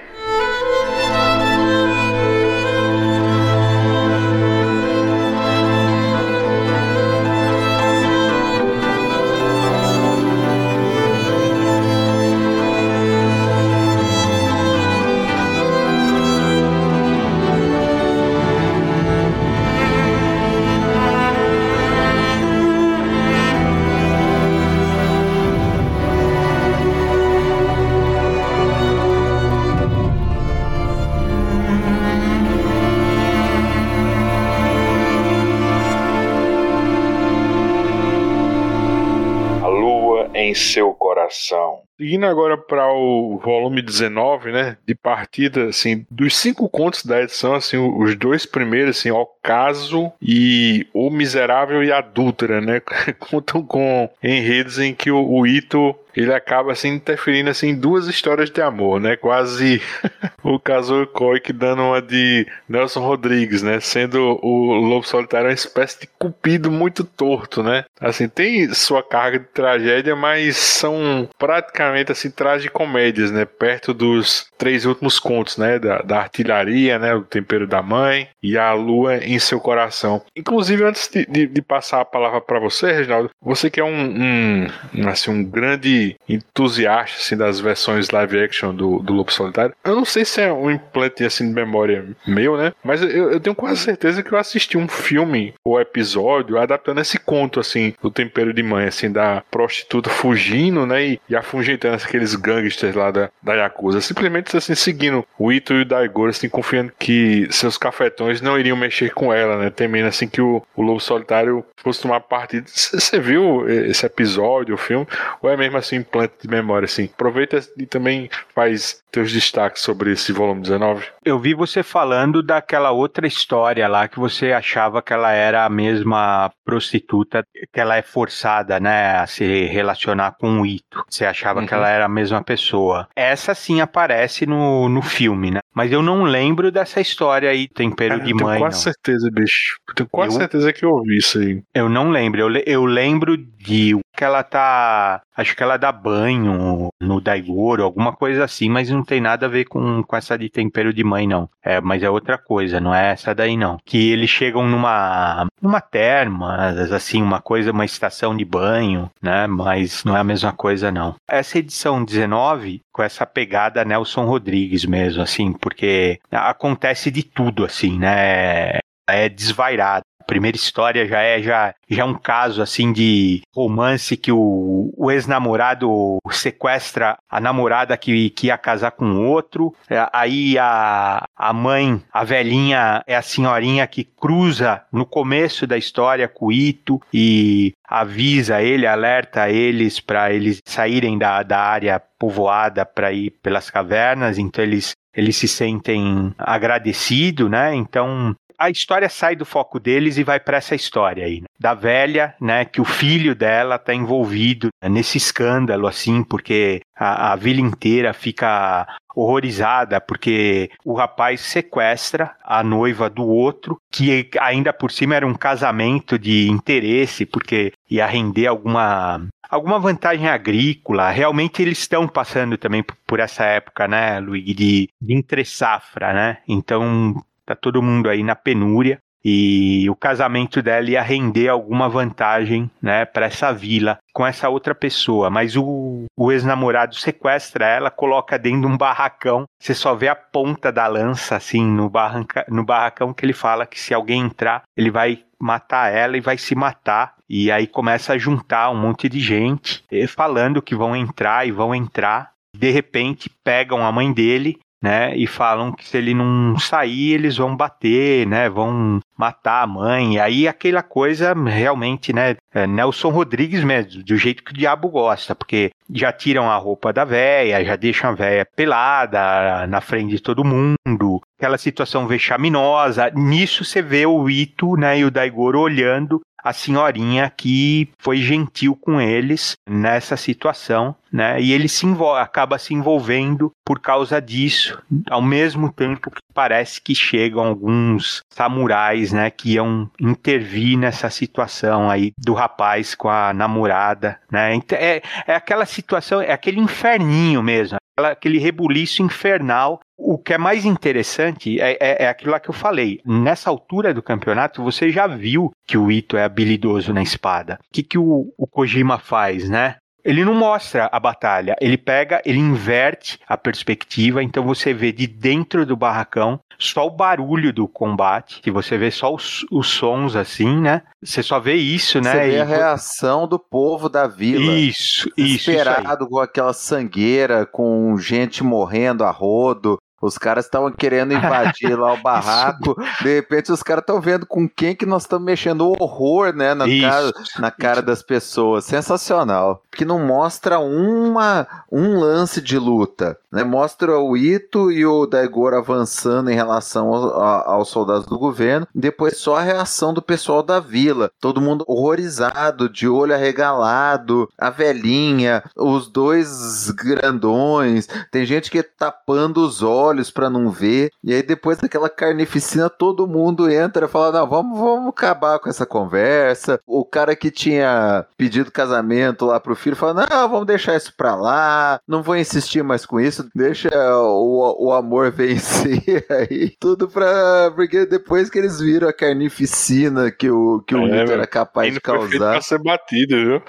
Coração. 41.34 41.82
Seguindo 41.98 42.26
agora 42.26 42.58
para 42.58 42.88
o 42.92 43.40
volume 43.44 43.82
19, 43.82 44.52
né, 44.52 44.78
de 44.86 44.96
partida, 44.96 45.66
assim, 45.66 46.06
dos 46.10 46.36
cinco 46.38 46.70
contos 46.70 47.06
da 47.06 47.22
edição, 47.22 47.56
assim, 47.56 47.78
os 47.78 48.16
dois 48.16 48.46
primeiros, 48.46 48.98
assim, 48.98 49.12
Ocaso 49.12 50.12
e 50.22 50.88
O 50.94 51.10
Miserável 51.10 51.84
e 51.84 51.92
Adúltera, 51.92 52.62
né, 52.62 52.82
contam 53.20 53.64
com 53.64 54.10
enredos 54.22 54.80
em 54.80 54.94
que 54.94 55.12
o, 55.12 55.28
o 55.28 55.48
Ito 55.48 55.96
ele 56.16 56.34
acaba 56.34 56.72
assim 56.72 56.90
interferindo 56.90 57.50
assim 57.50 57.70
em 57.70 57.76
duas 57.76 58.08
histórias 58.08 58.50
de 58.50 58.62
amor, 58.62 59.00
né? 59.00 59.16
Quase 59.16 59.82
o 60.44 60.60
Kazuo 60.60 61.08
Koike 61.08 61.54
dando 61.54 61.82
uma 61.82 62.02
de 62.02 62.48
Nelson 62.68 63.02
Rodrigues, 63.02 63.62
né? 63.62 63.80
Sendo 63.80 64.40
o 64.42 64.74
Lobo 64.76 65.08
Solitário 65.08 65.48
uma 65.48 65.54
espécie 65.54 66.02
de 66.02 66.08
cupido 66.18 66.72
muito 66.72 67.04
torto, 67.04 67.64
né? 67.64 67.86
Assim, 68.00 68.28
tem 68.28 68.74
sua 68.74 69.02
carga 69.02 69.40
de 69.40 69.46
tragédia, 69.46 70.16
mas 70.16 70.58
são 70.58 71.28
praticamente 71.38 72.12
assim 72.12 72.30
tragicomédias, 72.30 73.32
né? 73.32 73.46
Perto 73.46 73.94
dos 73.94 74.48
três 74.58 74.86
últimos 74.86 75.20
contos, 75.20 75.58
né? 75.58 75.80
Da, 75.80 76.02
da 76.02 76.20
artilharia, 76.20 77.00
né? 77.00 77.14
O 77.16 77.24
tempero 77.24 77.68
da 77.68 77.82
mãe 77.82 78.28
e 78.42 78.58
a 78.58 78.74
lua 78.74 79.18
em 79.18 79.40
seu 79.40 79.60
coração. 79.60 80.22
Inclusive, 80.36 80.84
antes 80.84 81.08
de, 81.08 81.26
de, 81.26 81.48
de 81.48 81.62
passar 81.62 82.02
a 82.02 82.06
palavra 82.06 82.42
para 82.42 82.60
você, 82.60 82.92
Reginaldo, 82.92 83.30
você 83.42 83.70
que 83.70 83.80
é 83.80 83.84
um, 83.84 84.68
um, 84.96 85.08
assim, 85.08 85.32
um 85.32 85.44
grande 85.44 86.03
entusiasta 86.28 87.18
assim, 87.18 87.38
das 87.38 87.60
versões 87.60 88.10
live 88.10 88.40
action 88.40 88.74
do, 88.74 89.00
do 89.00 89.14
Lobo 89.14 89.32
Solitário, 89.32 89.76
eu 89.84 89.96
não 89.96 90.06
sei 90.06 90.26
se 90.26 90.42
é 90.42 90.52
um 90.52 90.70
implante 90.70 91.24
assim 91.24 91.48
de 91.48 91.54
memória 91.54 92.06
meu, 92.26 92.58
né? 92.58 92.74
Mas 92.84 93.02
eu, 93.02 93.32
eu 93.32 93.40
tenho 93.40 93.56
quase 93.56 93.82
certeza 93.82 94.24
que 94.24 94.32
eu 94.32 94.38
assisti 94.38 94.78
um 94.78 94.88
filme 94.88 95.54
ou 95.64 95.80
episódio 95.80 96.58
adaptando 96.58 97.02
esse 97.02 97.18
conto 97.20 97.60
assim 97.60 97.94
do 98.02 98.12
tempero 98.12 98.54
de 98.54 98.64
mãe, 98.64 98.88
assim, 98.88 99.12
da 99.12 99.44
prostituta 99.52 100.10
fugindo, 100.10 100.86
né? 100.86 101.06
E, 101.06 101.22
e 101.30 101.36
afugentando 101.36 101.96
aqueles 101.96 102.36
gangsters 102.36 102.96
lá 102.96 103.12
da, 103.12 103.30
da 103.42 103.54
Yakuza. 103.54 104.02
Simplesmente 104.02 104.56
assim, 104.56 104.76
seguindo 104.76 105.26
o 105.38 105.52
Ito 105.52 105.74
e 105.74 105.82
o 105.82 105.86
Daigoro, 105.86 106.30
assim, 106.30 106.50
confiando 106.50 106.92
que 106.98 107.48
seus 107.52 107.78
cafetões 107.78 108.42
não 108.42 108.60
iriam 108.60 108.78
mexer 108.78 109.14
com 109.14 109.34
ela, 109.34 109.58
né? 109.58 109.70
Temendo 109.70 110.08
assim 110.08 110.28
que 110.28 110.42
o, 110.42 110.62
o 110.76 110.82
Lobo 110.82 111.00
Solitário 111.00 111.66
fosse 111.78 112.02
tomar 112.02 112.20
partido. 112.22 112.66
Você 112.68 113.20
viu 113.20 113.68
esse 113.70 114.06
episódio, 114.06 114.76
o 114.76 114.78
filme? 114.78 115.08
Ou 115.42 115.50
é 115.50 115.58
mesmo 115.58 115.78
assim, 115.78 115.93
implante 115.96 116.34
de 116.42 116.48
memória, 116.48 116.86
assim? 116.86 117.10
Aproveita 117.14 117.60
e 117.78 117.86
também 117.86 118.30
faz 118.54 119.04
teus 119.12 119.32
destaques 119.32 119.84
sobre 119.84 120.12
esse 120.12 120.32
volume 120.32 120.62
19. 120.62 121.06
Eu 121.24 121.38
vi 121.40 121.54
você 121.54 121.84
falando 121.84 122.42
daquela 122.42 122.92
outra 122.92 123.28
história 123.28 123.88
lá 123.88 124.08
que 124.08 124.20
você 124.20 124.52
achava 124.52 125.02
que 125.02 125.14
ela 125.14 125.32
era 125.32 125.66
a 125.66 125.70
mesma 125.70 126.52
prostituta, 126.66 127.46
que 127.72 127.80
ela 127.80 127.96
é 127.96 128.02
forçada, 128.02 128.80
né, 128.80 129.18
a 129.18 129.28
se 129.28 129.66
relacionar 129.66 130.36
com 130.40 130.62
o 130.62 130.66
Ito. 130.66 131.06
Você 131.08 131.26
achava 131.26 131.60
uhum. 131.60 131.68
que 131.68 131.74
ela 131.74 131.90
era 131.90 132.06
a 132.06 132.10
mesma 132.10 132.44
pessoa. 132.44 133.08
Essa 133.16 133.54
sim 133.54 133.82
aparece 133.82 134.48
no, 134.48 134.90
no 134.90 135.02
filme, 135.02 135.52
né? 135.52 135.60
Mas 135.74 135.92
eu 135.92 136.02
não 136.02 136.24
lembro 136.24 136.72
dessa 136.72 137.00
história 137.00 137.50
aí, 137.50 137.68
Tempero 137.68 138.20
de 138.20 138.34
Mãe. 138.34 138.46
Tenho 138.46 138.60
quase 138.60 138.78
não. 138.78 138.94
certeza, 138.94 139.30
bicho. 139.32 139.78
Tenho 139.96 140.10
quase 140.10 140.36
eu, 140.36 140.40
certeza 140.40 140.74
que 140.74 140.86
eu 140.86 140.92
ouvi 140.92 141.18
isso 141.18 141.40
aí. 141.40 141.62
Eu 141.74 141.90
não 141.90 142.10
lembro. 142.10 142.42
Eu, 142.42 142.64
eu 142.66 142.86
lembro 142.86 143.36
de 143.38 143.98
que 144.16 144.24
ela 144.24 144.44
tá. 144.44 145.22
Acho 145.36 145.56
que 145.56 145.64
ela 145.64 145.78
dá 145.78 145.92
banho 145.92 146.90
no 147.02 147.20
Daigoro, 147.20 147.84
alguma 147.84 148.14
coisa 148.14 148.44
assim, 148.44 148.70
mas 148.70 148.90
não 148.90 149.04
tem 149.04 149.20
nada 149.20 149.46
a 149.46 149.50
ver 149.50 149.66
com, 149.66 150.04
com 150.04 150.16
essa 150.16 150.38
de 150.38 150.50
tempero 150.50 150.94
de 150.94 151.04
mãe, 151.04 151.28
não. 151.28 151.50
É, 151.64 151.82
mas 151.82 152.04
é 152.04 152.10
outra 152.10 152.38
coisa, 152.38 152.80
não 152.80 152.94
é 152.94 153.12
essa 153.12 153.34
daí, 153.34 153.58
não. 153.58 153.78
Que 153.84 154.12
eles 154.12 154.30
chegam 154.30 154.68
numa. 154.68 155.48
numa 155.62 155.82
terma, 155.82 156.70
assim, 156.96 157.22
uma 157.22 157.42
coisa, 157.42 157.72
uma 157.72 157.86
estação 157.86 158.36
de 158.36 158.46
banho, 158.46 159.10
né? 159.22 159.48
Mas 159.48 160.04
não 160.04 160.16
é 160.16 160.20
a 160.20 160.24
mesma 160.24 160.52
coisa, 160.52 160.92
não. 160.92 161.16
Essa 161.28 161.58
edição 161.58 162.04
19, 162.04 162.82
com 162.92 163.02
essa 163.02 163.26
pegada 163.26 163.84
Nelson 163.84 164.26
Rodrigues 164.26 164.86
mesmo, 164.86 165.22
assim, 165.22 165.52
porque 165.52 166.20
acontece 166.32 167.10
de 167.10 167.24
tudo, 167.24 167.66
assim, 167.66 167.98
né? 167.98 168.78
É 169.10 169.28
desvairado 169.28 170.06
primeira 170.34 170.58
história 170.58 171.08
já 171.08 171.22
é 171.22 171.44
já, 171.44 171.76
já 171.88 172.06
um 172.06 172.16
caso 172.16 172.60
assim 172.60 172.92
de 172.92 173.44
romance 173.56 174.18
que 174.18 174.32
o, 174.32 174.92
o 174.98 175.12
ex-namorado 175.12 176.18
sequestra 176.32 177.16
a 177.30 177.40
namorada 177.40 177.96
que, 177.96 178.32
que 178.32 178.48
ia 178.48 178.58
casar 178.58 178.92
com 178.92 179.28
outro. 179.28 179.76
É, 179.88 180.10
aí 180.12 180.58
a, 180.58 181.24
a 181.38 181.54
mãe, 181.54 182.02
a 182.12 182.24
velhinha, 182.24 183.04
é 183.06 183.16
a 183.16 183.22
senhorinha 183.22 183.86
que 183.86 184.04
cruza 184.04 184.82
no 184.92 185.06
começo 185.06 185.68
da 185.68 185.78
história 185.78 186.28
com 186.28 186.48
o 186.48 186.52
Ito 186.52 187.00
e 187.14 187.74
avisa 187.88 188.60
ele, 188.60 188.88
alerta 188.88 189.52
eles 189.52 190.00
para 190.00 190.34
eles 190.34 190.64
saírem 190.66 191.16
da, 191.16 191.44
da 191.44 191.60
área 191.60 192.02
povoada 192.18 192.84
para 192.84 193.14
ir 193.14 193.30
pelas 193.44 193.70
cavernas, 193.70 194.40
então 194.40 194.64
eles 194.64 194.94
eles 195.16 195.38
se 195.38 195.48
sentem 195.48 196.34
agradecidos, 196.40 197.50
né? 197.50 197.76
Então 197.76 198.36
a 198.58 198.70
história 198.70 199.10
sai 199.10 199.36
do 199.36 199.46
foco 199.46 199.80
deles 199.80 200.18
e 200.18 200.24
vai 200.24 200.40
para 200.40 200.58
essa 200.58 200.76
história 200.76 201.26
aí, 201.26 201.42
né? 201.42 201.48
da 201.60 201.74
velha, 201.74 202.36
né, 202.42 202.66
que 202.66 202.82
o 202.82 202.86
filho 202.86 203.34
dela 203.34 203.78
tá 203.78 203.94
envolvido 203.94 204.70
nesse 204.84 205.18
escândalo, 205.18 205.88
assim, 205.88 206.24
porque 206.24 206.82
a, 206.96 207.32
a 207.32 207.36
vila 207.36 207.62
inteira 207.62 208.14
fica 208.14 208.86
horrorizada 209.16 210.02
porque 210.02 210.72
o 210.84 210.94
rapaz 210.94 211.42
sequestra 211.42 212.36
a 212.44 212.64
noiva 212.64 213.10
do 213.10 213.26
outro, 213.26 213.78
que 213.92 214.30
ainda 214.40 214.74
por 214.74 214.92
cima 214.92 215.16
era 215.16 215.28
um 215.28 215.36
casamento 215.36 216.18
de 216.18 216.50
interesse, 216.50 217.26
porque 217.26 217.72
ia 217.90 218.06
render 218.06 218.48
alguma 218.48 219.26
alguma 219.50 219.78
vantagem 219.78 220.28
agrícola. 220.28 221.12
Realmente 221.12 221.62
eles 221.62 221.78
estão 221.78 222.08
passando 222.08 222.58
também 222.58 222.84
por 223.06 223.20
essa 223.20 223.46
época, 223.46 223.88
né, 223.88 224.20
Luigi, 224.20 224.54
de, 224.54 224.90
de 225.00 225.14
entre 225.14 225.46
safra, 225.46 226.12
né? 226.12 226.38
Então 226.48 227.24
tá 227.46 227.56
todo 227.56 227.82
mundo 227.82 228.10
aí 228.10 228.24
na 228.24 228.36
penúria 228.36 229.00
e 229.26 229.90
o 229.90 229.96
casamento 229.96 230.62
dela 230.62 230.90
ia 230.90 231.02
render 231.02 231.48
alguma 231.48 231.88
vantagem, 231.88 232.70
né, 232.82 233.06
para 233.06 233.28
essa 233.28 233.54
vila 233.54 233.98
com 234.14 234.28
essa 234.28 234.50
outra 234.50 234.76
pessoa, 234.76 235.30
mas 235.30 235.56
o, 235.56 236.06
o 236.16 236.32
ex-namorado 236.32 236.96
sequestra 236.96 237.66
ela, 237.66 237.90
coloca 237.90 238.38
dentro 238.38 238.62
de 238.62 238.68
um 238.68 238.78
barracão, 238.78 239.46
você 239.60 239.74
só 239.74 239.96
vê 239.96 240.08
a 240.08 240.16
ponta 240.16 240.72
da 240.72 240.86
lança 240.88 241.38
assim 241.38 241.66
no, 241.66 241.90
barranca, 241.90 242.46
no 242.50 242.64
barracão 242.64 243.14
que 243.14 243.26
ele 243.26 243.34
fala 243.34 243.66
que 243.66 243.80
se 243.80 243.94
alguém 243.94 244.22
entrar, 244.22 244.64
ele 244.78 244.92
vai 244.92 245.24
matar 245.40 245.92
ela 245.92 246.16
e 246.16 246.22
vai 246.22 246.38
se 246.38 246.56
matar. 246.56 247.16
E 247.28 247.52
aí 247.52 247.68
começa 247.68 248.14
a 248.14 248.18
juntar 248.18 248.70
um 248.70 248.80
monte 248.80 249.10
de 249.10 249.20
gente 249.20 249.84
falando 250.08 250.62
que 250.62 250.76
vão 250.76 250.96
entrar 250.96 251.46
e 251.48 251.52
vão 251.52 251.76
entrar. 251.76 252.32
De 252.56 252.70
repente 252.70 253.30
pegam 253.44 253.86
a 253.86 253.92
mãe 253.92 254.14
dele 254.14 254.60
né? 254.84 255.16
E 255.16 255.26
falam 255.26 255.72
que 255.72 255.88
se 255.88 255.98
ele 255.98 256.14
não 256.14 256.60
sair, 256.60 257.14
eles 257.14 257.38
vão 257.38 257.56
bater, 257.56 258.28
né? 258.28 258.50
Vão 258.50 259.00
matar 259.18 259.64
a 259.64 259.68
mãe. 259.68 260.20
Aí 260.20 260.46
aquela 260.46 260.84
coisa 260.84 261.34
realmente, 261.34 262.12
né? 262.12 262.36
É 262.54 262.68
Nelson 262.68 263.10
Rodrigues 263.10 263.64
mesmo, 263.64 264.04
do 264.04 264.18
jeito 264.18 264.44
que 264.44 264.52
o 264.52 264.54
diabo 264.54 264.90
gosta, 264.90 265.34
porque 265.34 265.72
já 265.90 266.12
tiram 266.12 266.52
a 266.52 266.58
roupa 266.58 266.92
da 266.92 267.06
véia, 267.06 267.64
já 267.64 267.78
deixam 267.78 268.10
a 268.10 268.14
véia 268.14 268.46
pelada 268.58 269.66
na 269.68 269.80
frente 269.80 270.10
de 270.10 270.20
todo 270.20 270.44
mundo. 270.44 271.22
Aquela 271.40 271.58
situação 271.58 272.06
vexaminosa. 272.06 273.10
Nisso 273.16 273.64
você 273.64 273.82
vê 273.82 274.06
o 274.06 274.30
Ito, 274.30 274.76
né? 274.76 275.00
E 275.00 275.06
o 275.06 275.12
Daigoro 275.12 275.62
olhando 275.62 276.22
a 276.44 276.52
senhorinha 276.52 277.32
que 277.36 277.90
foi 277.98 278.18
gentil 278.18 278.76
com 278.76 279.00
eles 279.00 279.56
nessa 279.68 280.18
situação, 280.18 280.96
né? 281.12 281.40
E 281.40 281.54
ele 281.54 281.70
se 281.70 281.86
acaba 282.20 282.58
se 282.58 282.74
envolvendo 282.74 283.52
por 283.66 283.80
causa 283.80 284.22
disso, 284.22 284.82
ao 285.10 285.22
mesmo 285.22 285.72
tempo 285.72 286.10
que 286.12 286.22
parece 286.34 286.82
que 286.82 286.96
chegam 286.96 287.46
alguns 287.46 288.22
samurais, 288.30 289.14
né, 289.14 289.30
que 289.30 289.54
iam 289.54 289.90
intervir 290.02 290.78
nessa 290.78 291.10
situação 291.10 291.90
aí 291.90 292.12
do 292.18 292.34
rapaz 292.34 292.96
com 292.96 293.10
a 293.10 293.34
namorada, 293.34 294.20
né? 294.32 294.60
É, 294.72 295.02
é 295.28 295.36
aquela 295.36 295.66
situação, 295.66 296.22
é 296.22 296.34
aquele 296.34 296.60
inferninho 296.60 297.44
mesmo, 297.44 297.78
aquele 297.98 298.40
rebuliço 298.40 299.04
infernal 299.04 299.80
o 300.04 300.18
que 300.18 300.34
é 300.34 300.38
mais 300.38 300.66
interessante 300.66 301.60
é, 301.60 301.78
é, 301.80 302.04
é, 302.04 302.08
aquilo 302.10 302.32
lá 302.32 302.40
que 302.40 302.50
eu 302.50 302.54
falei. 302.54 303.00
Nessa 303.06 303.50
altura 303.50 303.94
do 303.94 304.04
campeonato, 304.04 304.62
você 304.62 304.90
já 304.90 305.08
viu 305.08 305.52
que 305.66 305.78
o 305.78 305.92
Ito 305.92 306.18
é 306.18 306.24
habilidoso 306.24 306.94
na 306.94 307.02
espada. 307.02 307.58
O 307.62 307.74
que, 307.74 307.84
que 307.84 307.98
o, 307.98 308.34
o 308.38 308.46
Kojima 308.46 309.00
faz, 309.00 309.50
né? 309.50 309.78
Ele 310.04 310.26
não 310.26 310.34
mostra 310.34 310.90
a 310.92 311.00
batalha, 311.00 311.56
ele 311.62 311.78
pega, 311.78 312.22
ele 312.26 312.38
inverte 312.38 313.18
a 313.26 313.38
perspectiva, 313.38 314.22
então 314.22 314.44
você 314.44 314.74
vê 314.74 314.92
de 314.92 315.08
dentro 315.08 315.66
do 315.66 315.78
barracão 315.78 316.42
só 316.60 316.86
o 316.86 316.92
barulho 316.92 317.54
do 317.54 317.70
combate, 317.70 318.42
que 318.42 318.52
você 318.52 318.78
vê 318.78 318.92
só 318.92 319.14
os, 319.14 319.46
os 319.50 319.68
sons 319.68 320.16
assim, 320.18 320.60
né? 320.60 320.82
Você 321.02 321.24
só 321.24 321.40
vê 321.40 321.56
isso, 321.56 322.02
né? 322.02 322.12
Você 322.12 322.18
vê 322.18 322.36
e... 322.36 322.42
a 322.42 322.46
reação 322.46 323.28
do 323.28 323.40
povo 323.40 323.88
da 323.88 324.06
vila. 324.06 324.54
Isso, 324.54 325.10
isso. 325.18 325.50
Esperado 325.52 326.08
com 326.08 326.20
aquela 326.20 326.54
sangueira, 326.54 327.46
com 327.46 327.98
gente 327.98 328.44
morrendo 328.44 329.06
a 329.06 329.12
rodo, 329.12 329.80
os 330.04 330.18
caras 330.18 330.46
estavam 330.46 330.70
querendo 330.72 331.14
invadir 331.16 331.80
lá 331.80 331.94
o 331.94 332.02
barraco. 332.02 332.76
De 333.02 333.16
repente, 333.16 333.52
os 333.52 333.64
caras 333.64 333.84
estão 333.84 334.02
vendo 334.02 334.26
com 334.26 334.48
quem 334.48 334.76
que 334.76 334.86
nós 334.86 335.04
estamos 335.04 335.26
mexendo. 335.26 335.62
O 335.62 335.76
horror, 335.80 336.34
né? 336.36 336.54
Na 336.54 336.68
Isso. 336.68 336.88
cara, 336.88 337.14
na 337.40 337.52
cara 337.52 337.82
das 337.82 338.04
pessoas. 338.04 338.66
Sensacional. 338.66 339.64
Que 339.72 339.86
não 339.86 340.00
mostra 340.00 340.60
uma, 340.60 341.48
um 341.72 342.00
lance 342.00 342.42
de 342.42 342.60
luta. 342.60 343.18
Né? 343.32 343.44
Mostra 343.44 343.98
o 343.98 344.18
Ito 344.18 344.72
e 344.72 344.86
o 344.86 345.06
Daigoro 345.06 345.58
avançando 345.58 346.30
em 346.30 346.36
relação 346.36 346.94
ao, 346.94 347.50
aos 347.54 347.70
soldados 347.70 348.06
do 348.06 348.20
governo. 348.20 348.68
Depois 348.76 349.18
só 349.18 349.38
a 349.38 349.42
reação 349.42 349.94
do 349.94 350.02
pessoal 350.02 350.44
da 350.44 350.60
vila. 350.60 351.10
Todo 351.20 351.42
mundo 351.42 351.64
horrorizado, 351.68 352.68
de 352.68 352.88
olho 352.88 353.14
arregalado. 353.14 354.30
A 354.38 354.50
velhinha, 354.50 355.44
os 355.56 355.88
dois 355.88 356.70
grandões. 356.72 357.88
Tem 358.12 358.26
gente 358.26 358.52
que 358.52 358.62
tapando 358.62 359.46
os 359.46 359.64
olhos 359.64 359.93
olhos 359.94 360.12
para 360.12 360.30
não 360.30 360.50
ver. 360.50 360.90
E 361.04 361.14
aí 361.14 361.22
depois 361.22 361.58
daquela 361.58 361.90
carnificina, 361.90 362.70
todo 362.70 363.08
mundo 363.08 363.50
entra 363.50 363.86
e 363.86 363.90
fala: 363.90 364.20
"Não, 364.20 364.28
vamos, 364.28 364.60
vamos 364.60 364.90
acabar 364.90 365.40
com 365.40 365.50
essa 365.50 365.66
conversa". 365.66 366.60
O 366.66 366.84
cara 366.84 367.16
que 367.16 367.32
tinha 367.32 368.06
pedido 368.18 368.52
casamento 368.52 369.26
lá 369.26 369.40
pro 369.40 369.56
filho 369.56 369.76
fala: 369.76 370.06
"Não, 370.10 370.30
vamos 370.30 370.48
deixar 370.48 370.76
isso 370.76 370.94
pra 370.98 371.16
lá. 371.16 371.80
Não 371.88 372.02
vou 372.04 372.18
insistir 372.18 372.64
mais 372.64 372.86
com 372.86 373.00
isso. 373.00 373.28
Deixa 373.36 373.70
o, 373.98 374.68
o 374.68 374.74
amor 374.74 375.12
vencer 375.12 376.06
aí". 376.10 376.54
Tudo 376.60 376.88
pra 376.88 377.52
porque 377.56 377.86
depois 377.86 378.30
que 378.30 378.40
eles 378.40 378.60
viram 378.60 378.88
a 378.88 378.94
carnificina 378.94 380.12
que 380.12 380.30
o 380.30 380.62
que 380.62 380.76
o 380.76 380.88
é, 380.88 381.04
era 381.04 381.28
capaz 381.28 381.74
de 381.74 381.80
causar. 381.80 382.34
Pra 382.34 382.42
ser 382.42 382.60
batido, 382.60 383.16
viu? 383.16 383.42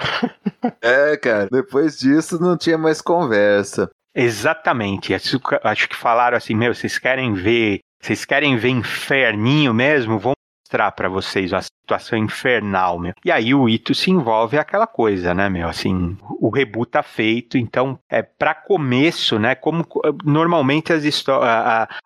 é, 0.82 1.16
cara. 1.16 1.48
Depois 1.50 1.98
disso 1.98 2.40
não 2.40 2.56
tinha 2.56 2.76
mais 2.76 3.00
conversa. 3.00 3.90
Exatamente. 4.14 5.12
Acho 5.14 5.88
que 5.88 5.96
falaram 5.96 6.36
assim, 6.36 6.54
meu, 6.54 6.74
vocês 6.74 6.98
querem 6.98 7.34
ver, 7.34 7.80
vocês 8.00 8.24
querem 8.24 8.56
ver 8.56 8.68
inferninho 8.68 9.74
mesmo? 9.74 10.18
Vou 10.18 10.34
mostrar 10.64 10.92
para 10.92 11.08
vocês 11.08 11.52
a 11.52 11.60
situação 11.62 12.18
infernal, 12.18 12.98
meu. 12.98 13.12
E 13.24 13.30
aí 13.30 13.54
o 13.54 13.68
Ito 13.68 13.94
se 13.94 14.10
envolve 14.10 14.56
aquela 14.56 14.86
coisa, 14.86 15.34
né, 15.34 15.48
meu? 15.48 15.68
Assim, 15.68 16.16
o 16.40 16.48
reboot 16.48 16.92
tá 16.92 17.02
feito, 17.02 17.58
então 17.58 17.98
é 18.08 18.22
para 18.22 18.54
começo, 18.54 19.38
né? 19.38 19.54
Como 19.54 19.84
normalmente 20.24 20.92
as, 20.92 21.04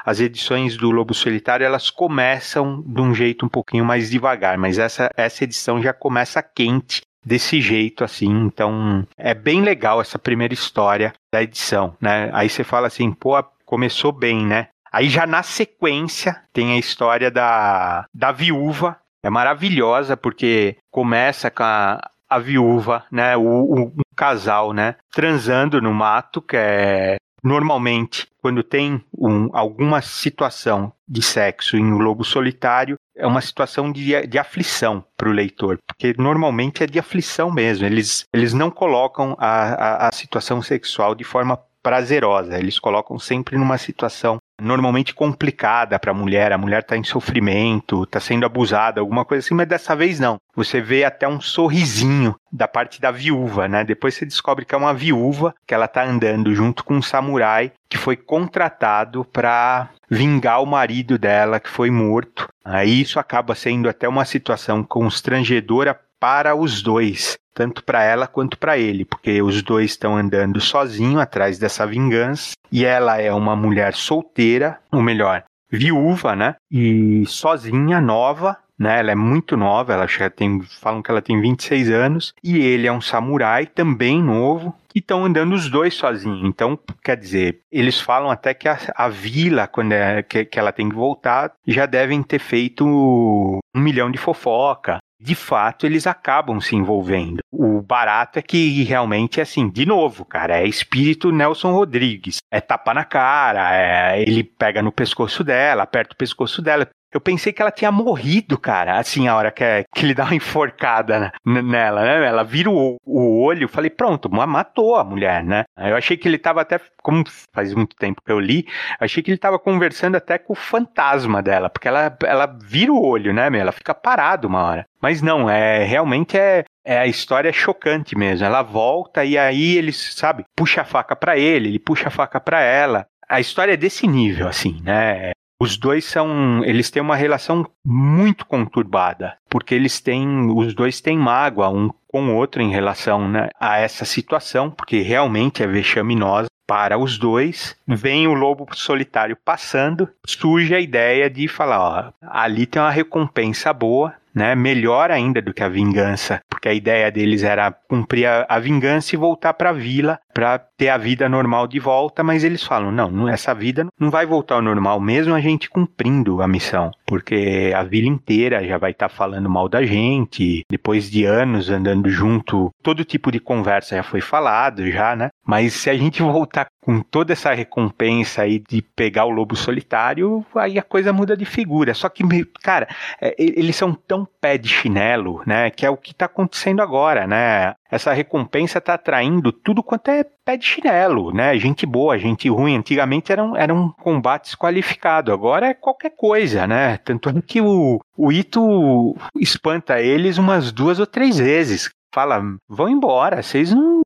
as 0.05 0.21
edições 0.21 0.77
do 0.77 0.91
Lobo 0.91 1.15
Solitário 1.15 1.65
elas 1.65 1.91
começam 1.91 2.83
de 2.85 3.01
um 3.01 3.15
jeito 3.15 3.47
um 3.47 3.49
pouquinho 3.49 3.85
mais 3.85 4.11
devagar, 4.11 4.59
mas 4.59 4.79
essa 4.79 5.11
essa 5.17 5.45
edição 5.45 5.81
já 5.81 5.93
começa 5.93 6.43
quente 6.43 7.03
desse 7.29 7.61
jeito 7.61 8.03
assim. 8.03 8.31
Então, 8.47 9.07
é 9.17 9.35
bem 9.35 9.61
legal 9.61 10.01
essa 10.01 10.19
primeira 10.19 10.55
história 10.55 11.13
da 11.31 11.43
edição, 11.43 11.95
né? 12.01 12.31
Aí 12.33 12.49
você 12.49 12.65
fala 12.65 12.87
assim, 12.87 13.13
pô, 13.13 13.41
começou 13.67 14.11
bem, 14.11 14.47
né? 14.47 14.69
Aí 14.91 15.11
já 15.11 15.27
na 15.27 15.43
sequência 15.43 16.43
tem 16.53 16.73
a 16.73 16.79
história 16.79 17.31
da, 17.31 18.07
da 18.13 18.33
viúva. 18.33 18.97
É 19.23 19.29
maravilhosa 19.29 20.17
porque 20.17 20.77
começa 20.91 21.51
com 21.51 21.63
a, 21.63 22.01
a 22.29 22.39
viúva, 22.39 23.05
né? 23.13 23.37
O, 23.37 23.43
o 23.43 23.81
um 23.89 23.93
casal, 24.17 24.73
né? 24.73 24.97
Transando 25.13 25.83
no 25.83 25.93
mato, 25.93 26.41
que 26.41 26.57
é 26.57 27.17
normalmente 27.43 28.27
quando 28.41 28.63
tem 28.63 29.05
um, 29.17 29.49
alguma 29.53 30.01
situação 30.01 30.93
de 31.07 31.23
sexo 31.23 31.77
em 31.77 31.85
um 31.85 31.99
lobo 31.99 32.25
solitário, 32.25 32.97
é 33.17 33.27
uma 33.27 33.41
situação 33.41 33.91
de, 33.91 34.27
de 34.27 34.39
aflição 34.39 35.05
para 35.17 35.29
o 35.29 35.33
leitor, 35.33 35.79
porque 35.87 36.15
normalmente 36.17 36.83
é 36.83 36.87
de 36.87 36.99
aflição 36.99 37.51
mesmo. 37.51 37.85
Eles, 37.85 38.25
eles 38.33 38.53
não 38.53 38.71
colocam 38.71 39.37
a, 39.39 40.07
a, 40.07 40.09
a 40.09 40.13
situação 40.13 40.63
sexual 40.63 41.15
de 41.15 41.25
forma 41.25 41.59
prazerosa, 41.83 42.59
eles 42.59 42.79
colocam 42.79 43.19
sempre 43.19 43.57
numa 43.57 43.79
situação 43.79 44.39
normalmente 44.61 45.15
complicada 45.15 45.99
para 45.99 46.11
a 46.11 46.15
mulher, 46.15 46.53
a 46.53 46.59
mulher 46.59 46.81
está 46.81 46.97
em 46.97 47.05
sofrimento, 47.05 48.03
está 48.03 48.21
sendo 48.21 48.45
abusada, 48.45 49.01
alguma 49.01 49.25
coisa 49.25 49.45
assim, 49.45 49.55
mas 49.55 49.69
dessa 49.69 49.95
vez 49.95 50.19
não. 50.19 50.39
Você 50.55 50.81
vê 50.81 51.05
até 51.05 51.29
um 51.29 51.41
sorrisinho 51.41 52.35
da 52.53 52.67
parte 52.67 53.01
da 53.01 53.11
viúva, 53.11 53.69
né? 53.69 53.85
Depois 53.85 54.15
você 54.15 54.25
descobre 54.27 54.65
que 54.65 54.75
é 54.75 54.79
uma 54.79 54.95
viúva, 54.95 55.55
que 55.67 55.75
ela 55.75 55.85
está 55.85 56.05
andando 56.05 56.55
junto 56.55 56.85
com 56.85 56.95
um 56.95 57.03
samurai 57.03 57.73
que 57.89 57.97
foi 57.97 58.17
contratado 58.17 59.25
para 59.25 59.91
vingar 60.11 60.63
o 60.63 60.67
marido 60.67 61.19
dela 61.19 61.61
que 61.61 61.71
foi 61.71 61.91
morto. 61.91 62.49
Aí 62.65 63.01
isso 63.01 63.19
acaba 63.19 63.55
sendo 63.55 63.89
até 63.89 64.09
uma 64.09 64.25
situação 64.25 64.83
constrangedora 64.83 65.99
para 66.21 66.55
os 66.55 66.83
dois, 66.83 67.39
tanto 67.59 67.83
para 67.83 68.05
ela 68.05 68.29
quanto 68.29 68.57
para 68.57 68.79
ele, 68.79 69.05
porque 69.05 69.43
os 69.43 69.63
dois 69.63 69.91
estão 69.91 70.17
andando 70.17 70.61
sozinhos 70.61 71.21
atrás 71.21 71.59
dessa 71.59 71.85
vingança 71.85 72.53
e 72.71 72.85
ela 72.85 73.21
é 73.21 73.33
uma 73.33 73.57
mulher 73.57 73.95
solteira, 73.95 74.79
ou 74.93 75.03
melhor, 75.03 75.43
viúva, 75.69 76.37
né? 76.37 76.55
E 76.71 77.25
sozinha, 77.27 78.01
nova, 78.01 78.57
né? 78.79 79.01
Ela 79.01 79.11
é 79.11 79.15
muito 79.17 79.57
nova, 79.57 79.93
ela 79.93 80.07
já 80.07 80.31
tem, 80.31 80.63
falam 80.63 81.03
que 81.03 81.11
ela 81.11 81.21
tem 81.21 81.41
26 81.41 81.91
anos, 81.91 82.33
e 82.45 82.59
ele 82.59 82.87
é 82.87 82.93
um 82.93 83.01
samurai 83.01 83.67
também 83.67 84.23
novo, 84.23 84.73
e 84.95 85.01
estão 85.01 85.25
andando 85.25 85.53
os 85.53 85.69
dois 85.69 85.95
sozinhos. 85.95 86.41
Então, 86.45 86.79
quer 87.03 87.17
dizer, 87.17 87.59
eles 87.73 88.01
falam 88.01 88.31
até 88.31 88.55
que 88.55 88.69
a, 88.69 88.79
a 88.95 89.09
vila, 89.09 89.67
quando 89.67 89.93
é, 89.93 90.23
que, 90.23 90.45
que 90.45 90.61
ela 90.61 90.71
tem 90.71 90.89
que 90.89 90.95
voltar, 90.95 91.53
já 91.67 91.87
devem 91.87 92.23
ter 92.23 92.39
feito 92.39 92.87
um 92.87 93.81
milhão 93.81 94.13
de 94.13 94.19
fofoca, 94.19 94.99
de 95.21 95.35
fato 95.35 95.87
eles 95.87 96.07
acabam 96.07 96.61
se 96.61 96.77
envolvendo. 96.77 97.41
O 97.51 97.83
barato 97.83 98.39
é 98.39 98.43
que 98.43 98.83
realmente 98.85 99.41
é 99.41 99.43
assim, 99.43 99.69
de 99.69 99.85
novo, 99.85 100.25
cara, 100.25 100.61
é 100.61 100.67
espírito 100.67 101.33
Nelson 101.33 101.73
Rodrigues. 101.73 102.39
É 102.51 102.61
tapa 102.61 102.95
na 102.95 103.05
cara, 103.05 103.75
é, 103.75 104.23
ele 104.23 104.45
pega 104.45 104.83
no 104.83 104.93
pescoço 104.93 105.43
dela, 105.43 105.83
aperta 105.83 106.15
o 106.15 106.19
pescoço 106.19 106.63
dela. 106.63 106.89
Eu 107.13 107.21
pensei 107.21 107.53
que 107.53 107.63
ela 107.63 107.71
tinha 107.71 107.91
morrido, 107.91 108.59
cara, 108.59 108.99
assim, 108.99 109.29
a 109.29 109.37
hora 109.37 109.51
que, 109.51 109.65
é, 109.65 109.85
que 109.95 110.05
ele 110.05 110.15
dá 110.15 110.25
uma 110.25 110.35
enforcada 110.35 111.33
nela, 111.45 112.03
né? 112.03 112.27
Ela 112.27 112.43
vira 112.43 112.71
o, 112.71 112.97
o 113.05 113.43
olho, 113.43 113.67
falei, 113.69 113.89
pronto, 113.89 114.31
matou 114.31 114.97
a 114.97 115.05
mulher, 115.05 115.43
né? 115.43 115.65
Eu 115.79 115.97
achei 115.97 116.17
que 116.17 116.29
ele 116.29 116.39
tava 116.39 116.61
até, 116.61 116.79
como 117.03 117.25
faz 117.55 117.73
muito 117.73 117.97
tempo 117.97 118.23
que 118.25 118.31
eu 118.31 118.39
li, 118.39 118.67
achei 119.01 119.23
que 119.23 119.31
ele 119.31 119.39
tava 119.39 119.59
conversando 119.59 120.17
até 120.17 120.37
com 120.37 120.53
o 120.53 120.57
fantasma 120.57 121.43
dela, 121.43 121.71
porque 121.71 121.89
ela, 121.89 122.17
ela 122.25 122.47
vira 122.47 122.93
o 122.93 123.03
olho, 123.03 123.33
né, 123.33 123.49
meu? 123.49 123.61
Ela 123.61 123.73
fica 123.73 123.95
parada 123.95 124.47
uma 124.47 124.63
hora. 124.63 124.87
Mas 125.01 125.23
não, 125.23 125.49
é 125.49 125.85
realmente 125.85 126.37
é, 126.37 126.65
é 126.85 126.99
a 126.99 127.07
história 127.07 127.49
é 127.49 127.53
chocante 127.53 128.17
mesmo. 128.17 128.45
Ela 128.45 128.63
volta 128.63 129.25
e 129.25 129.39
aí 129.39 129.77
ele, 129.77 129.93
sabe, 129.93 130.45
puxa 130.55 130.83
a 130.83 130.85
faca 130.85 131.17
para 131.17 131.39
ele, 131.39 131.69
ele 131.69 131.79
puxa 131.79 132.09
a 132.09 132.11
faca 132.11 132.41
para 132.41 132.61
ela. 132.61 133.07
A 133.29 133.41
história 133.41 133.73
é 133.73 133.77
desse 133.77 134.07
nível, 134.07 134.49
assim, 134.49 134.81
né? 134.83 135.33
Os 135.61 135.77
dois 135.77 136.05
são, 136.05 136.63
eles 136.65 136.89
têm 136.89 137.03
uma 137.03 137.17
relação 137.17 137.69
muito 137.85 138.47
conturbada, 138.47 139.37
porque 139.51 139.75
eles 139.75 140.01
têm, 140.01 140.49
os 140.55 140.73
dois 140.73 141.01
têm 141.01 141.19
mágoa 141.19 141.69
um 141.69 141.91
com 142.07 142.29
o 142.29 142.37
outro 142.37 142.63
em 142.63 142.71
relação 142.71 143.29
né, 143.29 143.49
a 143.59 143.79
essa 143.79 144.05
situação, 144.05 144.71
porque 144.71 145.01
realmente 145.01 145.63
é 145.63 145.67
vexaminosa 145.67 146.49
para 146.65 146.97
os 146.97 147.19
dois. 147.19 147.75
Vem 147.87 148.29
o 148.29 148.35
lobo 148.35 148.69
solitário 148.73 149.37
passando, 149.37 150.09
surge 150.25 150.75
a 150.77 150.81
ideia 150.81 151.29
de 151.29 151.49
falar, 151.49 151.81
ó, 151.81 152.13
ali 152.23 152.65
tem 152.65 152.81
uma 152.81 152.91
recompensa 152.91 153.73
boa, 153.73 154.15
né? 154.33 154.55
Melhor 154.55 155.11
ainda 155.11 155.43
do 155.43 155.53
que 155.53 155.65
a 155.65 155.69
vingança, 155.69 156.41
porque 156.49 156.69
a 156.69 156.73
ideia 156.73 157.11
deles 157.11 157.43
era 157.43 157.73
cumprir 157.73 158.27
a, 158.27 158.47
a 158.49 158.61
vingança 158.61 159.15
e 159.15 159.19
voltar 159.19 159.55
para 159.55 159.71
a 159.71 159.73
vila 159.73 160.21
para 160.39 160.57
ter 160.57 160.89
a 160.89 160.97
vida 160.97 161.29
normal 161.29 161.67
de 161.67 161.81
volta, 161.81 162.23
mas 162.23 162.45
eles 162.45 162.63
falam: 162.63 162.93
não, 162.93 163.29
essa 163.29 163.53
vida 163.53 163.85
não 163.99 164.09
vai 164.09 164.25
voltar 164.25 164.55
ao 164.55 164.63
normal, 164.63 165.01
mesmo 165.01 165.35
a 165.35 165.41
gente 165.41 165.69
cumprindo 165.69 166.41
a 166.41 166.47
missão, 166.47 166.93
porque 167.05 167.73
a 167.75 167.83
vila 167.83 168.07
inteira 168.07 168.65
já 168.65 168.79
vai 168.79 168.93
estar 168.93 169.09
tá 169.09 169.15
falando 169.15 169.51
mal 169.51 169.69
da 169.69 169.83
gente, 169.83 170.63
depois 170.71 171.11
de 171.11 171.25
anos 171.25 171.69
andando 171.71 172.09
junto, 172.09 172.71
todo 172.85 173.05
tipo 173.05 173.33
de 173.33 173.41
conversa 173.41 173.97
já 173.97 174.05
foi 174.05 174.21
falado, 174.21 174.89
já, 174.89 175.17
né? 175.17 175.31
Mas 175.45 175.73
se 175.73 175.91
a 175.91 175.97
gente 175.97 176.23
voltar 176.23 176.69
com 176.89 177.03
toda 177.03 177.35
essa 177.35 177.53
recompensa 177.53 178.43
aí 178.43 178.59
de 178.59 178.81
pegar 178.81 179.27
o 179.27 179.31
lobo 179.31 179.55
solitário, 179.55 180.43
aí 180.55 180.79
a 180.79 180.83
coisa 180.83 181.13
muda 181.13 181.37
de 181.37 181.45
figura. 181.45 181.93
Só 181.93 182.09
que, 182.09 182.23
cara, 182.63 182.89
é, 183.21 183.35
eles 183.39 183.77
são 183.77 183.93
tão 183.93 184.27
pé 184.41 184.57
de 184.57 184.69
chinelo, 184.69 185.43
né? 185.47 185.69
Que 185.69 185.85
é 185.85 185.91
o 185.91 185.99
que 185.99 186.13
está 186.13 186.25
acontecendo 186.25 186.81
agora, 186.81 187.27
né? 187.27 187.75
Essa 187.91 188.13
recompensa 188.13 188.79
está 188.79 188.95
atraindo 188.95 189.53
tudo 189.53 189.83
quanto 189.83 190.11
é 190.11 190.25
pé 190.45 190.57
de 190.57 190.65
chinelo, 190.65 191.33
né? 191.33 191.57
Gente 191.59 191.85
boa, 191.87 192.19
gente 192.19 192.49
ruim. 192.49 192.77
Antigamente 192.77 193.33
era 193.33 193.43
um, 193.43 193.57
era 193.57 193.73
um 193.75 193.91
combate 193.91 194.45
desqualificado, 194.45 195.33
agora 195.33 195.69
é 195.69 195.75
qualquer 195.75 196.11
coisa, 196.17 196.67
né? 196.67 196.97
Tanto 196.99 197.31
é 197.31 197.43
que 197.43 197.61
o, 197.61 198.01
o 198.17 198.33
Ito 198.33 199.17
espanta 199.37 200.01
eles 200.01 200.39
umas 200.39 200.73
duas 200.73 200.99
ou 200.99 201.07
três 201.07 201.39
vezes. 201.39 201.91
Fala, 202.15 202.43
vão 202.69 202.89
embora, 202.89 203.43
vocês 203.43 203.73
não, 203.73 204.01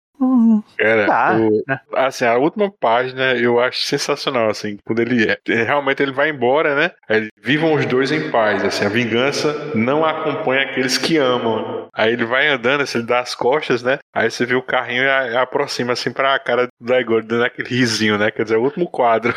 Cara, 0.78 1.07
tá, 1.07 1.36
o, 1.36 1.62
assim, 1.97 2.24
a 2.24 2.36
última 2.36 2.70
página 2.70 3.35
eu 3.35 3.61
acho 3.61 3.82
sensacional, 3.82 4.49
assim, 4.49 4.78
quando 4.85 5.01
ele 5.01 5.31
é, 5.31 5.39
realmente 5.65 6.03
ele 6.03 6.12
vai 6.12 6.31
embora, 6.31 6.74
né? 6.74 6.90
Aí, 7.09 7.28
vivam 7.43 7.74
os 7.74 7.85
dois 7.86 8.11
em 8.12 8.31
paz, 8.31 8.65
assim, 8.65 8.85
a 8.85 8.89
vingança 8.89 9.73
não 9.74 10.05
acompanha 10.05 10.62
aqueles 10.62 10.99
que 10.99 11.16
amam. 11.16 11.89
Aí 11.94 12.12
ele 12.12 12.24
vai 12.24 12.49
andando, 12.49 12.82
assim, 12.82 12.99
ele 12.99 13.07
dá 13.07 13.20
as 13.20 13.35
costas, 13.35 13.82
né? 13.82 13.99
Aí 14.15 14.31
você 14.31 14.47
vê 14.47 14.55
o 14.55 14.62
carrinho 14.62 15.03
e 15.03 15.36
aproxima, 15.36 15.93
assim, 15.93 16.12
pra 16.12 16.39
cara 16.39 16.69
do 16.81 16.94
Igor, 16.94 17.23
dando 17.23 17.44
aquele 17.44 17.69
risinho, 17.69 18.16
né? 18.16 18.31
Quer 18.31 18.44
dizer, 18.44 18.55
é 18.55 18.59
o 18.59 18.62
último 18.62 18.89
quadro. 18.89 19.35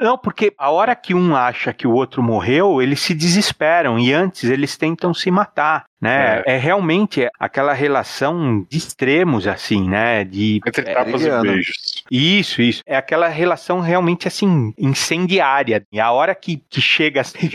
Não, 0.00 0.18
porque 0.18 0.52
a 0.58 0.70
hora 0.70 0.94
que 0.94 1.14
um 1.14 1.34
acha 1.34 1.72
que 1.72 1.86
o 1.86 1.92
outro 1.92 2.22
morreu, 2.22 2.82
eles 2.82 3.00
se 3.00 3.14
desesperam 3.14 3.98
e 3.98 4.12
antes 4.12 4.44
eles 4.44 4.76
tentam 4.76 5.14
se 5.14 5.30
matar, 5.30 5.86
né? 6.00 6.42
É, 6.46 6.54
é 6.54 6.56
realmente 6.56 7.28
aquela 7.40 7.72
relação 7.72 8.66
de 8.70 8.76
extremos, 8.76 9.46
assim, 9.46 9.88
né? 9.88 10.24
De 10.24 10.60
entre 10.66 10.90
é, 10.90 10.94
tapas 10.94 11.24
é, 11.24 11.28
e 11.28 11.42
beijos. 11.42 12.04
Isso, 12.10 12.62
isso. 12.62 12.82
É 12.86 12.96
aquela 12.96 13.28
relação 13.28 13.80
realmente 13.80 14.28
assim 14.28 14.72
incendiária. 14.78 15.82
E 15.90 15.98
a 15.98 16.12
hora 16.12 16.34
que, 16.34 16.62
que 16.68 16.80
chega, 16.80 17.22
assim, 17.22 17.50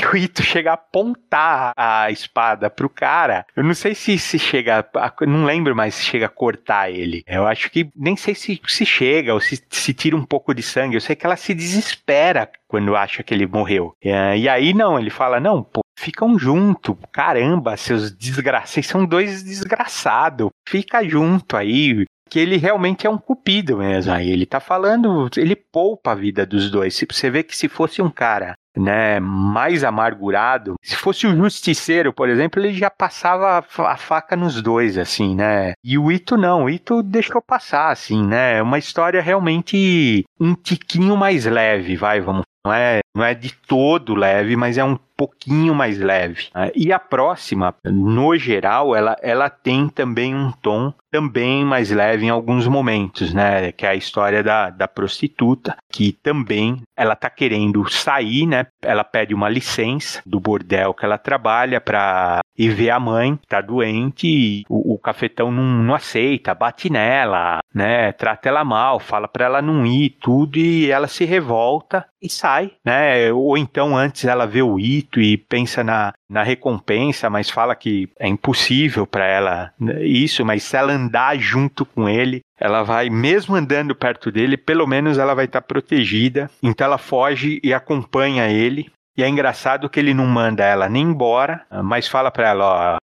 que 0.00 0.06
o 0.06 0.16
Ito 0.16 0.42
chega 0.42 0.70
a 0.70 0.74
apontar 0.74 1.72
a 1.76 2.10
espada 2.10 2.70
pro 2.70 2.88
cara, 2.88 3.44
eu 3.56 3.64
não 3.64 3.74
sei 3.74 3.94
se 3.94 4.18
se 4.18 4.38
chega, 4.38 4.86
a, 4.94 5.12
não 5.26 5.44
lembro 5.44 5.74
mais 5.74 5.94
se 5.94 6.04
chega 6.04 6.26
a 6.26 6.30
cortar 6.30 6.90
ele. 6.90 7.22
Eu 7.26 7.46
acho 7.46 7.70
que 7.70 7.90
nem 7.94 8.16
sei 8.16 8.34
se 8.34 8.60
se 8.66 8.86
chega 8.86 9.34
ou 9.34 9.40
se 9.40 9.62
se 9.68 9.94
tira 9.94 10.16
um 10.16 10.24
pouco 10.24 10.54
de 10.54 10.62
sangue. 10.62 10.96
Eu 10.96 11.00
sei 11.00 11.16
que 11.16 11.26
ela 11.26 11.36
se 11.36 11.54
desespera 11.54 12.50
quando 12.66 12.94
acha 12.94 13.22
que 13.22 13.34
ele 13.34 13.46
morreu. 13.46 13.94
É, 14.02 14.36
e 14.36 14.48
aí 14.48 14.72
não, 14.74 14.98
ele 14.98 15.10
fala: 15.10 15.40
não, 15.40 15.62
pô, 15.62 15.80
ficam 15.98 16.38
junto. 16.38 16.96
Caramba, 17.12 17.76
seus 17.76 18.12
desgraçados, 18.12 18.70
vocês 18.70 18.86
são 18.86 19.04
dois 19.04 19.42
desgraçados. 19.42 20.50
Fica 20.68 21.02
junto 21.06 21.56
aí. 21.56 22.04
Que 22.28 22.38
ele 22.38 22.56
realmente 22.56 23.06
é 23.06 23.10
um 23.10 23.18
cupido 23.18 23.78
mesmo. 23.78 24.12
Aí 24.12 24.30
ele 24.30 24.46
tá 24.46 24.60
falando, 24.60 25.28
ele 25.36 25.56
poupa 25.56 26.12
a 26.12 26.14
vida 26.14 26.44
dos 26.44 26.70
dois. 26.70 27.02
Você 27.10 27.30
vê 27.30 27.42
que 27.42 27.56
se 27.56 27.68
fosse 27.68 28.02
um 28.02 28.10
cara 28.10 28.54
né, 28.78 29.18
mais 29.20 29.82
amargurado. 29.84 30.74
Se 30.82 30.96
fosse 30.96 31.26
o 31.26 31.36
Justiceiro, 31.36 32.12
por 32.12 32.28
exemplo, 32.28 32.60
ele 32.60 32.72
já 32.72 32.88
passava 32.88 33.58
a 33.58 33.96
faca 33.96 34.36
nos 34.36 34.62
dois, 34.62 34.96
assim, 34.96 35.34
né? 35.34 35.72
E 35.82 35.98
o 35.98 36.10
Ito 36.10 36.36
não, 36.36 36.64
o 36.64 36.70
Ito 36.70 37.02
deixou 37.02 37.42
passar, 37.42 37.90
assim, 37.90 38.24
né? 38.24 38.58
É 38.58 38.62
uma 38.62 38.78
história 38.78 39.20
realmente 39.20 40.24
um 40.40 40.54
tiquinho 40.54 41.16
mais 41.16 41.44
leve, 41.44 41.96
vai, 41.96 42.20
vamos. 42.20 42.42
Não 42.64 42.72
é, 42.72 43.00
não 43.14 43.24
é 43.24 43.34
de 43.34 43.54
todo 43.54 44.14
leve, 44.14 44.56
mas 44.56 44.78
é 44.78 44.84
um 44.84 44.98
pouquinho 45.16 45.74
mais 45.74 45.98
leve. 45.98 46.48
Né? 46.54 46.70
E 46.74 46.92
a 46.92 46.98
próxima, 46.98 47.74
no 47.84 48.36
geral, 48.36 48.94
ela, 48.94 49.16
ela 49.20 49.50
tem 49.50 49.88
também 49.88 50.34
um 50.34 50.52
tom 50.52 50.92
também 51.10 51.64
mais 51.64 51.90
leve 51.90 52.26
em 52.26 52.30
alguns 52.30 52.66
momentos, 52.66 53.32
né? 53.32 53.72
Que 53.72 53.86
é 53.86 53.90
a 53.90 53.94
história 53.94 54.42
da, 54.42 54.70
da 54.70 54.86
prostituta, 54.86 55.76
que 55.90 56.12
também 56.12 56.82
ela 56.96 57.16
tá 57.16 57.30
querendo 57.30 57.88
sair, 57.90 58.46
né? 58.46 58.66
Ela 58.82 59.02
pede 59.02 59.34
uma 59.34 59.48
licença 59.48 60.20
do 60.26 60.38
bordel 60.38 60.94
que 60.94 61.04
ela 61.04 61.18
trabalha 61.18 61.80
para 61.80 62.40
ir 62.58 62.74
ver 62.74 62.90
a 62.90 62.98
mãe, 62.98 63.38
tá 63.48 63.60
doente, 63.60 64.26
e 64.26 64.64
o, 64.68 64.94
o 64.94 64.98
cafetão 64.98 65.52
não, 65.52 65.62
não, 65.62 65.94
aceita, 65.94 66.54
bate 66.54 66.90
nela, 66.90 67.60
né? 67.72 68.12
Trata 68.12 68.48
ela 68.48 68.64
mal, 68.64 68.98
fala 68.98 69.28
para 69.28 69.44
ela 69.44 69.62
não 69.62 69.86
ir, 69.86 70.10
tudo, 70.20 70.58
e 70.58 70.90
ela 70.90 71.06
se 71.06 71.24
revolta 71.24 72.04
e 72.20 72.28
sai, 72.28 72.72
né? 72.84 73.32
Ou 73.32 73.56
então 73.56 73.96
antes 73.96 74.24
ela 74.24 74.46
vê 74.46 74.62
o 74.62 74.78
Ito 74.78 75.20
e 75.20 75.36
pensa 75.36 75.84
na, 75.84 76.12
na 76.28 76.42
recompensa, 76.42 77.30
mas 77.30 77.48
fala 77.48 77.76
que 77.76 78.08
é 78.18 78.26
impossível 78.26 79.06
para 79.06 79.26
ela 79.26 79.72
isso, 80.00 80.44
mas 80.44 80.64
se 80.64 80.76
ela 80.76 80.92
andar 80.92 81.38
junto 81.38 81.84
com 81.84 82.08
ele, 82.08 82.42
ela 82.60 82.82
vai, 82.82 83.08
mesmo 83.08 83.54
andando 83.54 83.94
perto 83.94 84.32
dele, 84.32 84.56
pelo 84.56 84.86
menos 84.86 85.16
ela 85.16 85.34
vai 85.34 85.44
estar 85.44 85.60
tá 85.60 85.66
protegida. 85.66 86.50
Então 86.62 86.86
ela 86.86 86.98
foge 86.98 87.60
e 87.62 87.72
acompanha 87.72 88.48
ele. 88.50 88.90
E 89.18 89.22
é 89.24 89.28
engraçado 89.28 89.90
que 89.90 89.98
ele 89.98 90.14
não 90.14 90.26
manda 90.26 90.64
ela 90.64 90.88
nem 90.88 91.02
embora, 91.02 91.66
mas 91.82 92.06
fala 92.06 92.30
para 92.30 92.50
ela, 92.50 92.94
ó, 92.94 92.98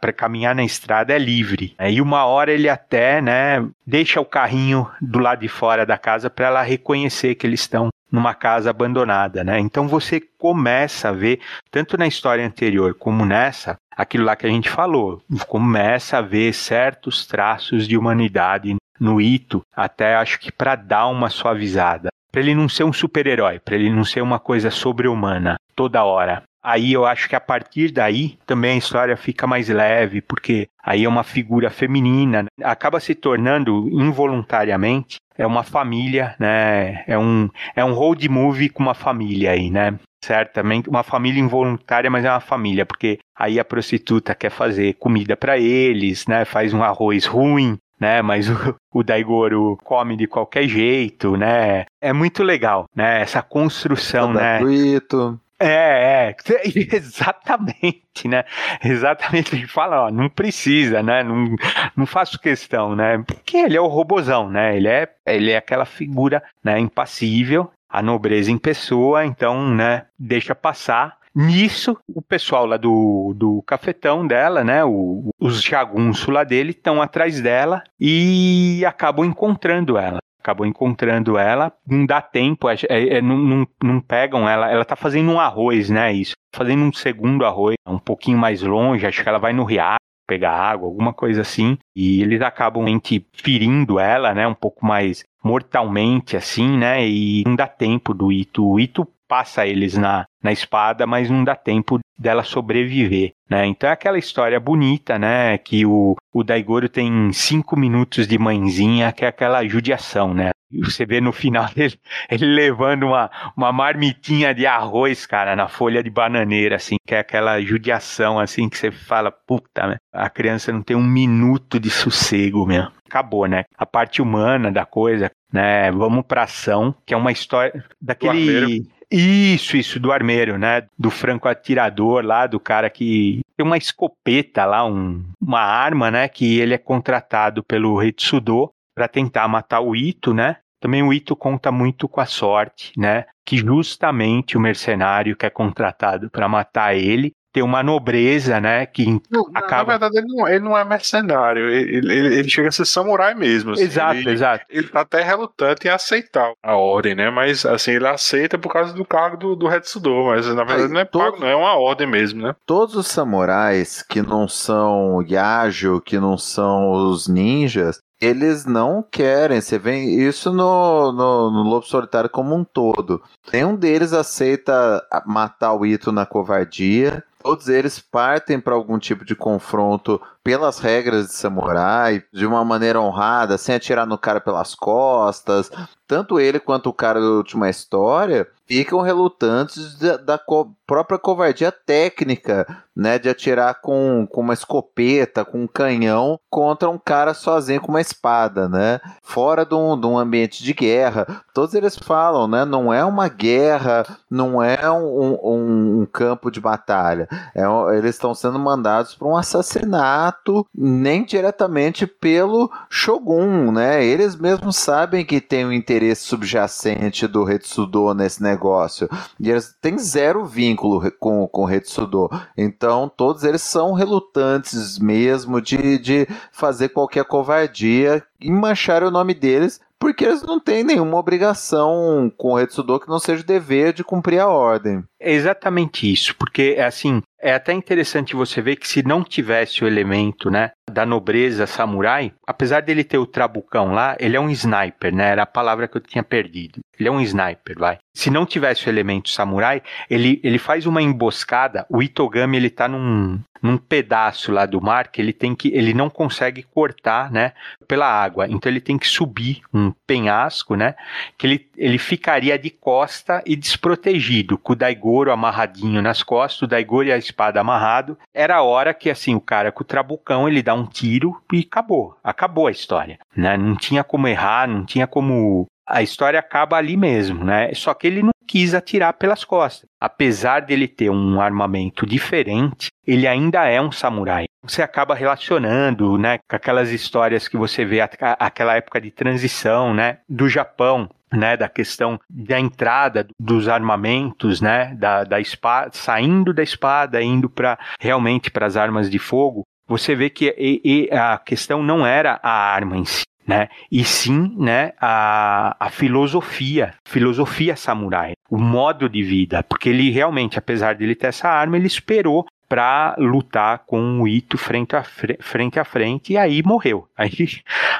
para 0.00 0.14
caminhar 0.14 0.54
na 0.54 0.64
estrada 0.64 1.12
é 1.12 1.18
livre. 1.18 1.76
E 1.78 2.00
uma 2.00 2.24
hora 2.24 2.50
ele 2.50 2.70
até, 2.70 3.20
né, 3.20 3.68
deixa 3.86 4.18
o 4.18 4.24
carrinho 4.24 4.90
do 4.98 5.18
lado 5.18 5.40
de 5.40 5.48
fora 5.48 5.84
da 5.84 5.98
casa 5.98 6.30
para 6.30 6.46
ela 6.46 6.62
reconhecer 6.62 7.34
que 7.34 7.46
eles 7.46 7.60
estão 7.60 7.90
numa 8.10 8.32
casa 8.32 8.70
abandonada, 8.70 9.44
né? 9.44 9.58
Então 9.60 9.86
você 9.86 10.18
começa 10.38 11.10
a 11.10 11.12
ver, 11.12 11.38
tanto 11.70 11.98
na 11.98 12.06
história 12.06 12.46
anterior 12.46 12.94
como 12.94 13.26
nessa, 13.26 13.76
aquilo 13.94 14.24
lá 14.24 14.34
que 14.34 14.46
a 14.46 14.50
gente 14.50 14.70
falou, 14.70 15.22
começa 15.46 16.16
a 16.16 16.22
ver 16.22 16.54
certos 16.54 17.26
traços 17.26 17.86
de 17.86 17.98
humanidade 17.98 18.74
no 18.98 19.20
Ito, 19.20 19.60
até 19.76 20.16
acho 20.16 20.40
que 20.40 20.50
para 20.50 20.74
dar 20.74 21.08
uma 21.08 21.28
suavizada. 21.28 22.08
Para 22.38 22.44
ele 22.44 22.54
não 22.54 22.68
ser 22.68 22.84
um 22.84 22.92
super-herói, 22.92 23.58
para 23.58 23.74
ele 23.74 23.90
não 23.90 24.04
ser 24.04 24.20
uma 24.20 24.38
coisa 24.38 24.70
sobre-humana 24.70 25.56
toda 25.74 26.04
hora. 26.04 26.44
Aí 26.62 26.92
eu 26.92 27.04
acho 27.04 27.28
que 27.28 27.34
a 27.34 27.40
partir 27.40 27.90
daí 27.90 28.38
também 28.46 28.74
a 28.74 28.78
história 28.78 29.16
fica 29.16 29.44
mais 29.44 29.68
leve, 29.68 30.20
porque 30.20 30.68
aí 30.80 31.04
é 31.04 31.08
uma 31.08 31.24
figura 31.24 31.68
feminina, 31.68 32.44
né? 32.44 32.48
acaba 32.62 33.00
se 33.00 33.16
tornando 33.16 33.88
involuntariamente 33.90 35.16
é 35.36 35.44
uma 35.44 35.64
família, 35.64 36.36
né? 36.38 37.02
É 37.08 37.18
um 37.18 37.48
é 37.74 37.84
um 37.84 37.92
road 37.92 38.28
movie 38.28 38.68
com 38.68 38.84
uma 38.84 38.94
família 38.94 39.50
aí, 39.50 39.68
né? 39.68 39.98
Certamente 40.24 40.88
uma 40.88 41.02
família 41.02 41.40
involuntária, 41.40 42.08
mas 42.08 42.24
é 42.24 42.30
uma 42.30 42.40
família, 42.40 42.86
porque 42.86 43.18
aí 43.36 43.58
a 43.58 43.64
prostituta 43.64 44.32
quer 44.32 44.50
fazer 44.50 44.94
comida 44.94 45.36
para 45.36 45.58
eles, 45.58 46.24
né? 46.28 46.44
Faz 46.44 46.72
um 46.72 46.84
arroz 46.84 47.26
ruim, 47.26 47.78
né? 47.98 48.22
Mas 48.22 48.48
o, 48.48 48.76
o 48.92 49.02
Daigoro 49.02 49.78
come 49.84 50.16
de 50.16 50.26
qualquer 50.26 50.68
jeito, 50.68 51.36
né? 51.36 51.86
É 52.00 52.12
muito 52.12 52.42
legal, 52.42 52.86
né? 52.94 53.20
Essa 53.20 53.42
construção, 53.42 54.32
né? 54.32 54.58
Gratuito. 54.58 55.40
É, 55.60 56.30
é, 56.30 56.36
exatamente, 56.94 58.28
né? 58.28 58.44
Exatamente, 58.84 59.56
ele 59.56 59.66
fala, 59.66 60.04
ó, 60.04 60.10
não 60.10 60.28
precisa, 60.28 61.02
né? 61.02 61.24
Não, 61.24 61.56
não 61.96 62.06
faço 62.06 62.38
questão, 62.38 62.94
né? 62.94 63.18
Porque 63.26 63.56
ele 63.56 63.76
é 63.76 63.80
o 63.80 63.88
robozão, 63.88 64.48
né? 64.48 64.76
Ele 64.76 64.86
é, 64.86 65.08
ele 65.26 65.50
é 65.50 65.56
aquela 65.56 65.84
figura, 65.84 66.42
né, 66.62 66.78
impassível, 66.78 67.72
a 67.88 68.02
nobreza 68.02 68.52
em 68.52 68.58
pessoa, 68.58 69.24
então, 69.24 69.74
né, 69.74 70.06
deixa 70.18 70.54
passar. 70.54 71.17
Nisso, 71.34 71.96
o 72.08 72.22
pessoal 72.22 72.66
lá 72.66 72.76
do, 72.76 73.34
do 73.36 73.62
cafetão 73.62 74.26
dela, 74.26 74.64
né, 74.64 74.84
o, 74.84 75.30
os 75.38 75.62
jagunços 75.62 76.28
lá 76.28 76.44
dele, 76.44 76.70
estão 76.70 77.00
atrás 77.00 77.40
dela 77.40 77.82
e 78.00 78.84
acabam 78.86 79.24
encontrando 79.24 79.96
ela. 79.98 80.18
Acabou 80.40 80.64
encontrando 80.66 81.36
ela, 81.36 81.72
não 81.86 82.06
dá 82.06 82.22
tempo, 82.22 82.68
é, 82.70 82.76
é, 82.88 83.20
não, 83.20 83.36
não, 83.36 83.68
não, 83.82 84.00
pegam 84.00 84.48
ela, 84.48 84.70
ela 84.70 84.84
tá 84.84 84.96
fazendo 84.96 85.30
um 85.30 85.38
arroz, 85.38 85.90
né, 85.90 86.12
isso, 86.12 86.32
fazendo 86.54 86.84
um 86.84 86.92
segundo 86.92 87.44
arroz, 87.44 87.76
um 87.86 87.98
pouquinho 87.98 88.38
mais 88.38 88.62
longe, 88.62 89.06
acho 89.06 89.22
que 89.22 89.28
ela 89.28 89.38
vai 89.38 89.52
no 89.52 89.64
riacho 89.64 89.98
pegar 90.26 90.52
água, 90.52 90.86
alguma 90.86 91.12
coisa 91.12 91.40
assim, 91.40 91.78
e 91.96 92.22
eles 92.22 92.42
acabam 92.42 92.84
ferindo 93.32 93.98
ela, 93.98 94.34
né, 94.34 94.46
um 94.46 94.54
pouco 94.54 94.84
mais 94.84 95.24
mortalmente, 95.42 96.36
assim, 96.36 96.78
né, 96.78 97.06
e 97.06 97.42
não 97.46 97.56
dá 97.56 97.66
tempo 97.66 98.12
do 98.12 98.30
Ito, 98.30 98.64
o 98.64 98.78
Ito 98.78 99.08
passa 99.28 99.66
eles 99.66 99.94
na, 99.94 100.26
na 100.42 100.50
espada, 100.50 101.06
mas 101.06 101.28
não 101.28 101.44
dá 101.44 101.54
tempo 101.54 102.00
dela 102.18 102.42
sobreviver, 102.42 103.32
né? 103.48 103.66
Então 103.66 103.88
é 103.88 103.92
aquela 103.92 104.18
história 104.18 104.58
bonita, 104.58 105.18
né? 105.18 105.56
Que 105.58 105.86
o, 105.86 106.16
o 106.32 106.42
Daigoro 106.42 106.88
tem 106.88 107.32
cinco 107.32 107.78
minutos 107.78 108.26
de 108.26 108.38
mãezinha, 108.38 109.12
que 109.12 109.24
é 109.24 109.28
aquela 109.28 109.64
judiação, 109.66 110.34
né? 110.34 110.50
Você 110.82 111.06
vê 111.06 111.20
no 111.20 111.32
final 111.32 111.66
dele, 111.72 111.98
ele 112.30 112.46
levando 112.46 113.04
uma, 113.04 113.30
uma 113.56 113.72
marmitinha 113.72 114.54
de 114.54 114.66
arroz, 114.66 115.26
cara, 115.26 115.54
na 115.54 115.68
folha 115.68 116.02
de 116.02 116.10
bananeira, 116.10 116.76
assim, 116.76 116.96
que 117.06 117.14
é 117.14 117.20
aquela 117.20 117.60
judiação, 117.60 118.38
assim, 118.38 118.68
que 118.68 118.76
você 118.76 118.90
fala, 118.90 119.30
puta, 119.30 119.86
né? 119.86 119.96
A 120.12 120.28
criança 120.28 120.72
não 120.72 120.82
tem 120.82 120.96
um 120.96 121.06
minuto 121.06 121.78
de 121.78 121.90
sossego 121.90 122.66
mesmo. 122.66 122.90
Acabou, 123.06 123.46
né? 123.46 123.64
A 123.76 123.86
parte 123.86 124.20
humana 124.20 124.70
da 124.70 124.84
coisa, 124.84 125.30
né? 125.52 125.90
Vamos 125.92 126.24
pra 126.26 126.42
ação, 126.42 126.94
que 127.06 127.14
é 127.14 127.16
uma 127.16 127.32
história 127.32 127.84
daquele 128.00 128.86
isso, 129.10 129.76
isso, 129.76 129.98
do 129.98 130.12
armeiro, 130.12 130.58
né? 130.58 130.86
Do 130.98 131.10
franco 131.10 131.48
atirador 131.48 132.24
lá, 132.24 132.46
do 132.46 132.60
cara 132.60 132.90
que 132.90 133.40
tem 133.56 133.64
uma 133.64 133.78
escopeta 133.78 134.64
lá, 134.64 134.84
um, 134.84 135.24
uma 135.40 135.60
arma, 135.60 136.10
né? 136.10 136.28
Que 136.28 136.58
ele 136.58 136.74
é 136.74 136.78
contratado 136.78 137.64
pelo 137.64 137.98
Retsudo 137.98 138.70
para 138.94 139.08
tentar 139.08 139.48
matar 139.48 139.80
o 139.80 139.96
Ito, 139.96 140.34
né? 140.34 140.56
Também 140.80 141.02
o 141.02 141.12
Ito 141.12 141.34
conta 141.34 141.72
muito 141.72 142.08
com 142.08 142.20
a 142.20 142.26
sorte, 142.26 142.92
né? 142.96 143.24
Que 143.46 143.56
justamente 143.56 144.56
o 144.56 144.60
mercenário 144.60 145.36
que 145.36 145.46
é 145.46 145.50
contratado 145.50 146.30
para 146.30 146.48
matar 146.48 146.94
ele 146.94 147.32
tem 147.52 147.62
uma 147.62 147.82
nobreza, 147.82 148.60
né? 148.60 148.86
Que 148.86 149.20
não, 149.30 149.48
acaba. 149.54 149.92
Na 149.92 149.98
verdade, 149.98 150.18
ele 150.18 150.26
não, 150.28 150.48
ele 150.48 150.64
não 150.64 150.76
é 150.76 150.84
mercenário, 150.84 151.68
ele, 151.68 151.96
ele, 151.96 152.38
ele, 152.38 152.48
chega 152.48 152.68
a 152.68 152.72
ser 152.72 152.84
samurai 152.84 153.34
mesmo. 153.34 153.72
Assim. 153.72 153.84
Exato, 153.84 154.16
ele, 154.16 154.30
exato. 154.30 154.64
Ele 154.68 154.88
tá 154.88 155.00
até 155.00 155.22
relutante 155.22 155.86
em 155.86 155.90
aceitar 155.90 156.52
a 156.62 156.76
ordem, 156.76 157.14
né? 157.14 157.30
Mas 157.30 157.64
assim, 157.64 157.92
ele 157.92 158.06
aceita 158.06 158.58
por 158.58 158.72
causa 158.72 158.92
do 158.92 159.04
cargo 159.04 159.36
do, 159.36 159.56
do 159.56 159.72
Hetsudo, 159.72 160.24
mas 160.26 160.46
na 160.46 160.64
verdade 160.64 160.88
Aí, 160.88 160.92
não 160.92 161.00
é 161.00 161.04
todo... 161.04 161.24
pago, 161.24 161.40
não 161.40 161.48
é 161.48 161.56
uma 161.56 161.74
ordem 161.78 162.06
mesmo, 162.06 162.42
né? 162.42 162.54
Todos 162.66 162.94
os 162.94 163.06
samurais 163.06 164.02
que 164.02 164.22
não 164.22 164.46
são 164.46 165.22
Yajo, 165.22 166.00
que 166.00 166.18
não 166.18 166.36
são 166.36 166.90
os 166.90 167.28
ninjas, 167.28 168.00
eles 168.20 168.66
não 168.66 169.02
querem. 169.02 169.60
Você 169.60 169.78
vê 169.78 169.98
isso 169.98 170.52
no, 170.52 171.12
no, 171.12 171.50
no, 171.50 171.62
Lobo 171.62 171.86
Solitário 171.86 172.28
como 172.28 172.54
um 172.54 172.64
todo. 172.64 173.22
Nenhum 173.52 173.76
deles 173.76 174.12
aceita 174.12 175.02
matar 175.26 175.74
o 175.74 175.86
Ito 175.86 176.10
na 176.12 176.26
covardia. 176.26 177.22
Todos 177.48 177.66
eles 177.66 177.98
partem 177.98 178.60
para 178.60 178.74
algum 178.74 178.98
tipo 178.98 179.24
de 179.24 179.34
confronto 179.34 180.20
pelas 180.44 180.78
regras 180.78 181.28
de 181.28 181.32
samurai, 181.32 182.22
de 182.30 182.44
uma 182.44 182.62
maneira 182.62 183.00
honrada, 183.00 183.56
sem 183.56 183.74
atirar 183.74 184.06
no 184.06 184.18
cara 184.18 184.38
pelas 184.38 184.74
costas. 184.74 185.70
Tanto 186.06 186.38
ele 186.38 186.60
quanto 186.60 186.88
o 186.88 186.92
cara 186.92 187.20
da 187.20 187.26
última 187.26 187.70
história 187.70 188.46
ficam 188.66 189.00
relutantes 189.00 189.98
da, 189.98 190.16
da 190.16 190.38
co 190.38 190.74
própria 190.86 191.18
covardia 191.18 191.70
técnica, 191.70 192.66
né, 192.96 193.18
de 193.18 193.28
atirar 193.28 193.80
com, 193.82 194.26
com 194.26 194.40
uma 194.40 194.54
escopeta, 194.54 195.44
com 195.44 195.64
um 195.64 195.66
canhão 195.66 196.40
contra 196.48 196.88
um 196.88 196.98
cara 196.98 197.34
sozinho 197.34 197.80
com 197.80 197.88
uma 197.88 198.00
espada, 198.00 198.68
né, 198.70 198.98
fora 199.22 199.66
de 199.66 199.74
um, 199.74 200.00
de 200.00 200.06
um 200.06 200.18
ambiente 200.18 200.64
de 200.64 200.72
guerra. 200.72 201.26
Todos 201.52 201.74
eles 201.74 201.94
falam, 201.94 202.48
né, 202.48 202.64
não 202.64 202.92
é 202.92 203.04
uma 203.04 203.28
guerra, 203.28 204.06
não 204.30 204.62
é 204.62 204.90
um, 204.90 205.38
um, 205.42 206.00
um 206.00 206.06
campo 206.06 206.50
de 206.50 206.58
batalha, 206.58 207.28
é, 207.54 207.62
eles 207.96 208.14
estão 208.14 208.34
sendo 208.34 208.58
mandados 208.58 209.14
para 209.14 209.28
um 209.28 209.36
assassinato, 209.36 210.66
nem 210.74 211.24
diretamente 211.24 212.06
pelo 212.06 212.70
Shogun, 212.88 213.72
né, 213.72 214.04
eles 214.04 214.36
mesmos 214.36 214.76
sabem 214.76 215.24
que 215.24 215.40
tem 215.40 215.64
um 215.64 215.72
interesse 215.72 216.22
subjacente 216.22 217.26
do 217.26 217.44
Retsudo 217.44 218.14
nesse 218.14 218.42
negócio. 218.42 219.08
E 219.38 219.50
eles 219.50 219.74
têm 219.80 219.98
zero 219.98 220.44
vínculo 220.44 221.10
com, 221.18 221.46
com 221.48 221.62
o 221.62 221.66
Retsudo. 221.66 222.30
Então, 222.56 223.10
todos 223.14 223.44
eles 223.44 223.62
são 223.62 223.92
relutantes 223.92 224.98
mesmo 224.98 225.60
de, 225.60 225.98
de 225.98 226.28
fazer 226.52 226.90
qualquer 226.90 227.24
covardia 227.24 228.22
e 228.40 228.50
manchar 228.50 229.02
o 229.02 229.10
nome 229.10 229.34
deles 229.34 229.80
porque 229.98 230.24
eles 230.24 230.42
não 230.42 230.60
têm 230.60 230.84
nenhuma 230.84 231.16
obrigação 231.16 232.32
com 232.36 232.52
o 232.52 232.56
Retsudo 232.56 233.00
que 233.00 233.08
não 233.08 233.18
seja 233.18 233.42
o 233.42 233.46
dever 233.46 233.92
de 233.92 234.04
cumprir 234.04 234.38
a 234.38 234.48
ordem. 234.48 235.02
É 235.20 235.32
exatamente 235.32 236.10
isso, 236.10 236.34
porque 236.36 236.76
assim, 236.78 237.22
é 237.40 237.54
até 237.54 237.72
interessante 237.72 238.34
você 238.34 238.60
ver 238.60 238.76
que 238.76 238.88
se 238.88 239.02
não 239.02 239.22
tivesse 239.22 239.84
o 239.84 239.86
elemento, 239.86 240.50
né, 240.50 240.72
da 240.90 241.06
nobreza 241.06 241.66
samurai, 241.66 242.32
apesar 242.46 242.80
dele 242.80 243.04
ter 243.04 243.18
o 243.18 243.26
trabucão 243.26 243.92
lá, 243.92 244.16
ele 244.18 244.36
é 244.36 244.40
um 244.40 244.50
sniper, 244.50 245.14
né? 245.14 245.28
Era 245.30 245.42
a 245.42 245.46
palavra 245.46 245.86
que 245.86 245.96
eu 245.96 246.00
tinha 246.00 246.24
perdido. 246.24 246.80
Ele 246.98 247.08
é 247.08 247.12
um 247.12 247.20
sniper, 247.20 247.78
vai. 247.78 247.98
Se 248.14 248.30
não 248.30 248.44
tivesse 248.44 248.86
o 248.86 248.90
elemento 248.90 249.30
samurai, 249.30 249.82
ele, 250.10 250.40
ele 250.42 250.58
faz 250.58 250.86
uma 250.86 251.00
emboscada. 251.00 251.86
O 251.88 252.02
Itogami 252.02 252.56
ele 252.56 252.70
tá 252.70 252.88
num, 252.88 253.38
num 253.62 253.76
pedaço 253.76 254.50
lá 254.50 254.66
do 254.66 254.80
mar 254.80 255.08
que 255.08 255.20
ele 255.20 255.32
tem 255.32 255.54
que 255.54 255.68
ele 255.68 255.94
não 255.94 256.10
consegue 256.10 256.62
cortar, 256.62 257.30
né, 257.30 257.52
pela 257.86 258.06
água. 258.06 258.46
Então 258.48 258.70
ele 258.70 258.80
tem 258.80 258.98
que 258.98 259.06
subir 259.06 259.60
um 259.72 259.92
penhasco, 260.06 260.74
né, 260.74 260.94
que 261.36 261.46
ele, 261.46 261.70
ele 261.76 261.98
ficaria 261.98 262.58
de 262.58 262.70
costa 262.70 263.42
e 263.46 263.54
desprotegido, 263.54 264.58
com 264.58 264.72
o 264.72 264.76
Daigoro 264.76 265.30
amarradinho 265.30 266.02
nas 266.02 266.22
costas, 266.22 266.62
o 266.62 266.66
Daigoro 266.66 267.08
e 267.08 267.12
a 267.12 267.18
espada 267.28 267.60
amarrado. 267.60 268.18
Era 268.34 268.56
a 268.56 268.62
hora 268.62 268.94
que 268.94 269.10
assim 269.10 269.34
o 269.34 269.40
cara 269.40 269.70
com 269.70 269.82
o 269.82 269.86
trabucão 269.86 270.48
ele 270.48 270.62
dá 270.62 270.74
um 270.74 270.86
tiro 270.86 271.40
e 271.52 271.60
acabou, 271.60 272.16
acabou 272.22 272.66
a 272.66 272.70
história, 272.70 273.18
né? 273.36 273.56
Não 273.56 273.76
tinha 273.76 274.02
como 274.02 274.28
errar, 274.28 274.66
não 274.68 274.84
tinha 274.84 275.06
como 275.06 275.66
a 275.86 276.02
história 276.02 276.38
acaba 276.38 276.76
ali 276.76 276.96
mesmo, 276.96 277.44
né? 277.44 277.72
Só 277.74 277.94
que 277.94 278.06
ele 278.06 278.22
não 278.22 278.32
quis 278.46 278.74
atirar 278.74 279.12
pelas 279.12 279.44
costas. 279.44 279.88
Apesar 280.00 280.60
dele 280.60 280.88
ter 280.88 281.10
um 281.10 281.40
armamento 281.40 282.06
diferente, 282.06 282.88
ele 283.06 283.26
ainda 283.26 283.66
é 283.66 283.80
um 283.80 283.92
samurai. 283.92 284.46
Você 284.62 284.82
acaba 284.82 285.14
relacionando, 285.14 286.18
né, 286.18 286.38
com 286.38 286.56
aquelas 286.56 286.90
histórias 286.90 287.46
que 287.46 287.56
você 287.56 287.84
vê 287.84 288.00
aquela 288.00 288.76
época 288.76 289.00
de 289.00 289.10
transição, 289.10 289.94
né, 289.94 290.18
do 290.28 290.48
Japão, 290.48 291.08
né, 291.32 291.56
da 291.56 291.68
questão 291.68 292.18
da 292.28 292.58
entrada 292.58 293.26
dos 293.38 293.68
armamentos, 293.68 294.60
né, 294.60 294.94
da, 294.94 295.24
da 295.24 295.40
espada, 295.40 295.90
saindo 295.92 296.52
da 296.52 296.62
espada, 296.62 297.22
indo 297.22 297.48
para 297.48 297.78
realmente 298.00 298.50
para 298.50 298.66
as 298.66 298.76
armas 298.76 299.10
de 299.10 299.18
fogo. 299.18 299.64
Você 299.86 300.14
vê 300.14 300.28
que 300.28 300.54
e, 300.58 300.80
e 300.84 301.14
a 301.14 301.38
questão 301.38 301.82
não 301.82 302.06
era 302.06 302.38
a 302.42 302.50
arma 302.50 302.96
em 302.96 303.04
si, 303.04 303.24
né? 303.46 303.68
E 303.90 304.04
sim, 304.04 304.54
né, 304.58 304.92
a, 305.00 305.74
a 305.80 305.90
filosofia, 305.90 306.94
filosofia 307.06 307.74
samurai, 307.74 308.32
o 308.50 308.58
modo 308.58 309.08
de 309.08 309.22
vida, 309.22 309.62
porque 309.62 309.88
ele 309.88 310.10
realmente, 310.10 310.58
apesar 310.58 310.94
de 310.94 311.04
ele 311.04 311.14
ter 311.14 311.28
essa 311.28 311.48
arma, 311.48 311.76
ele 311.78 311.86
esperou 311.86 312.46
para 312.68 313.14
lutar 313.18 313.80
com 313.86 314.20
o 314.20 314.28
Ito 314.28 314.58
frente 314.58 314.94
a, 314.94 315.02
frente 315.02 315.80
a 315.80 315.84
frente 315.84 316.32
e 316.32 316.36
aí 316.36 316.62
morreu. 316.62 317.08
Aí, 317.16 317.32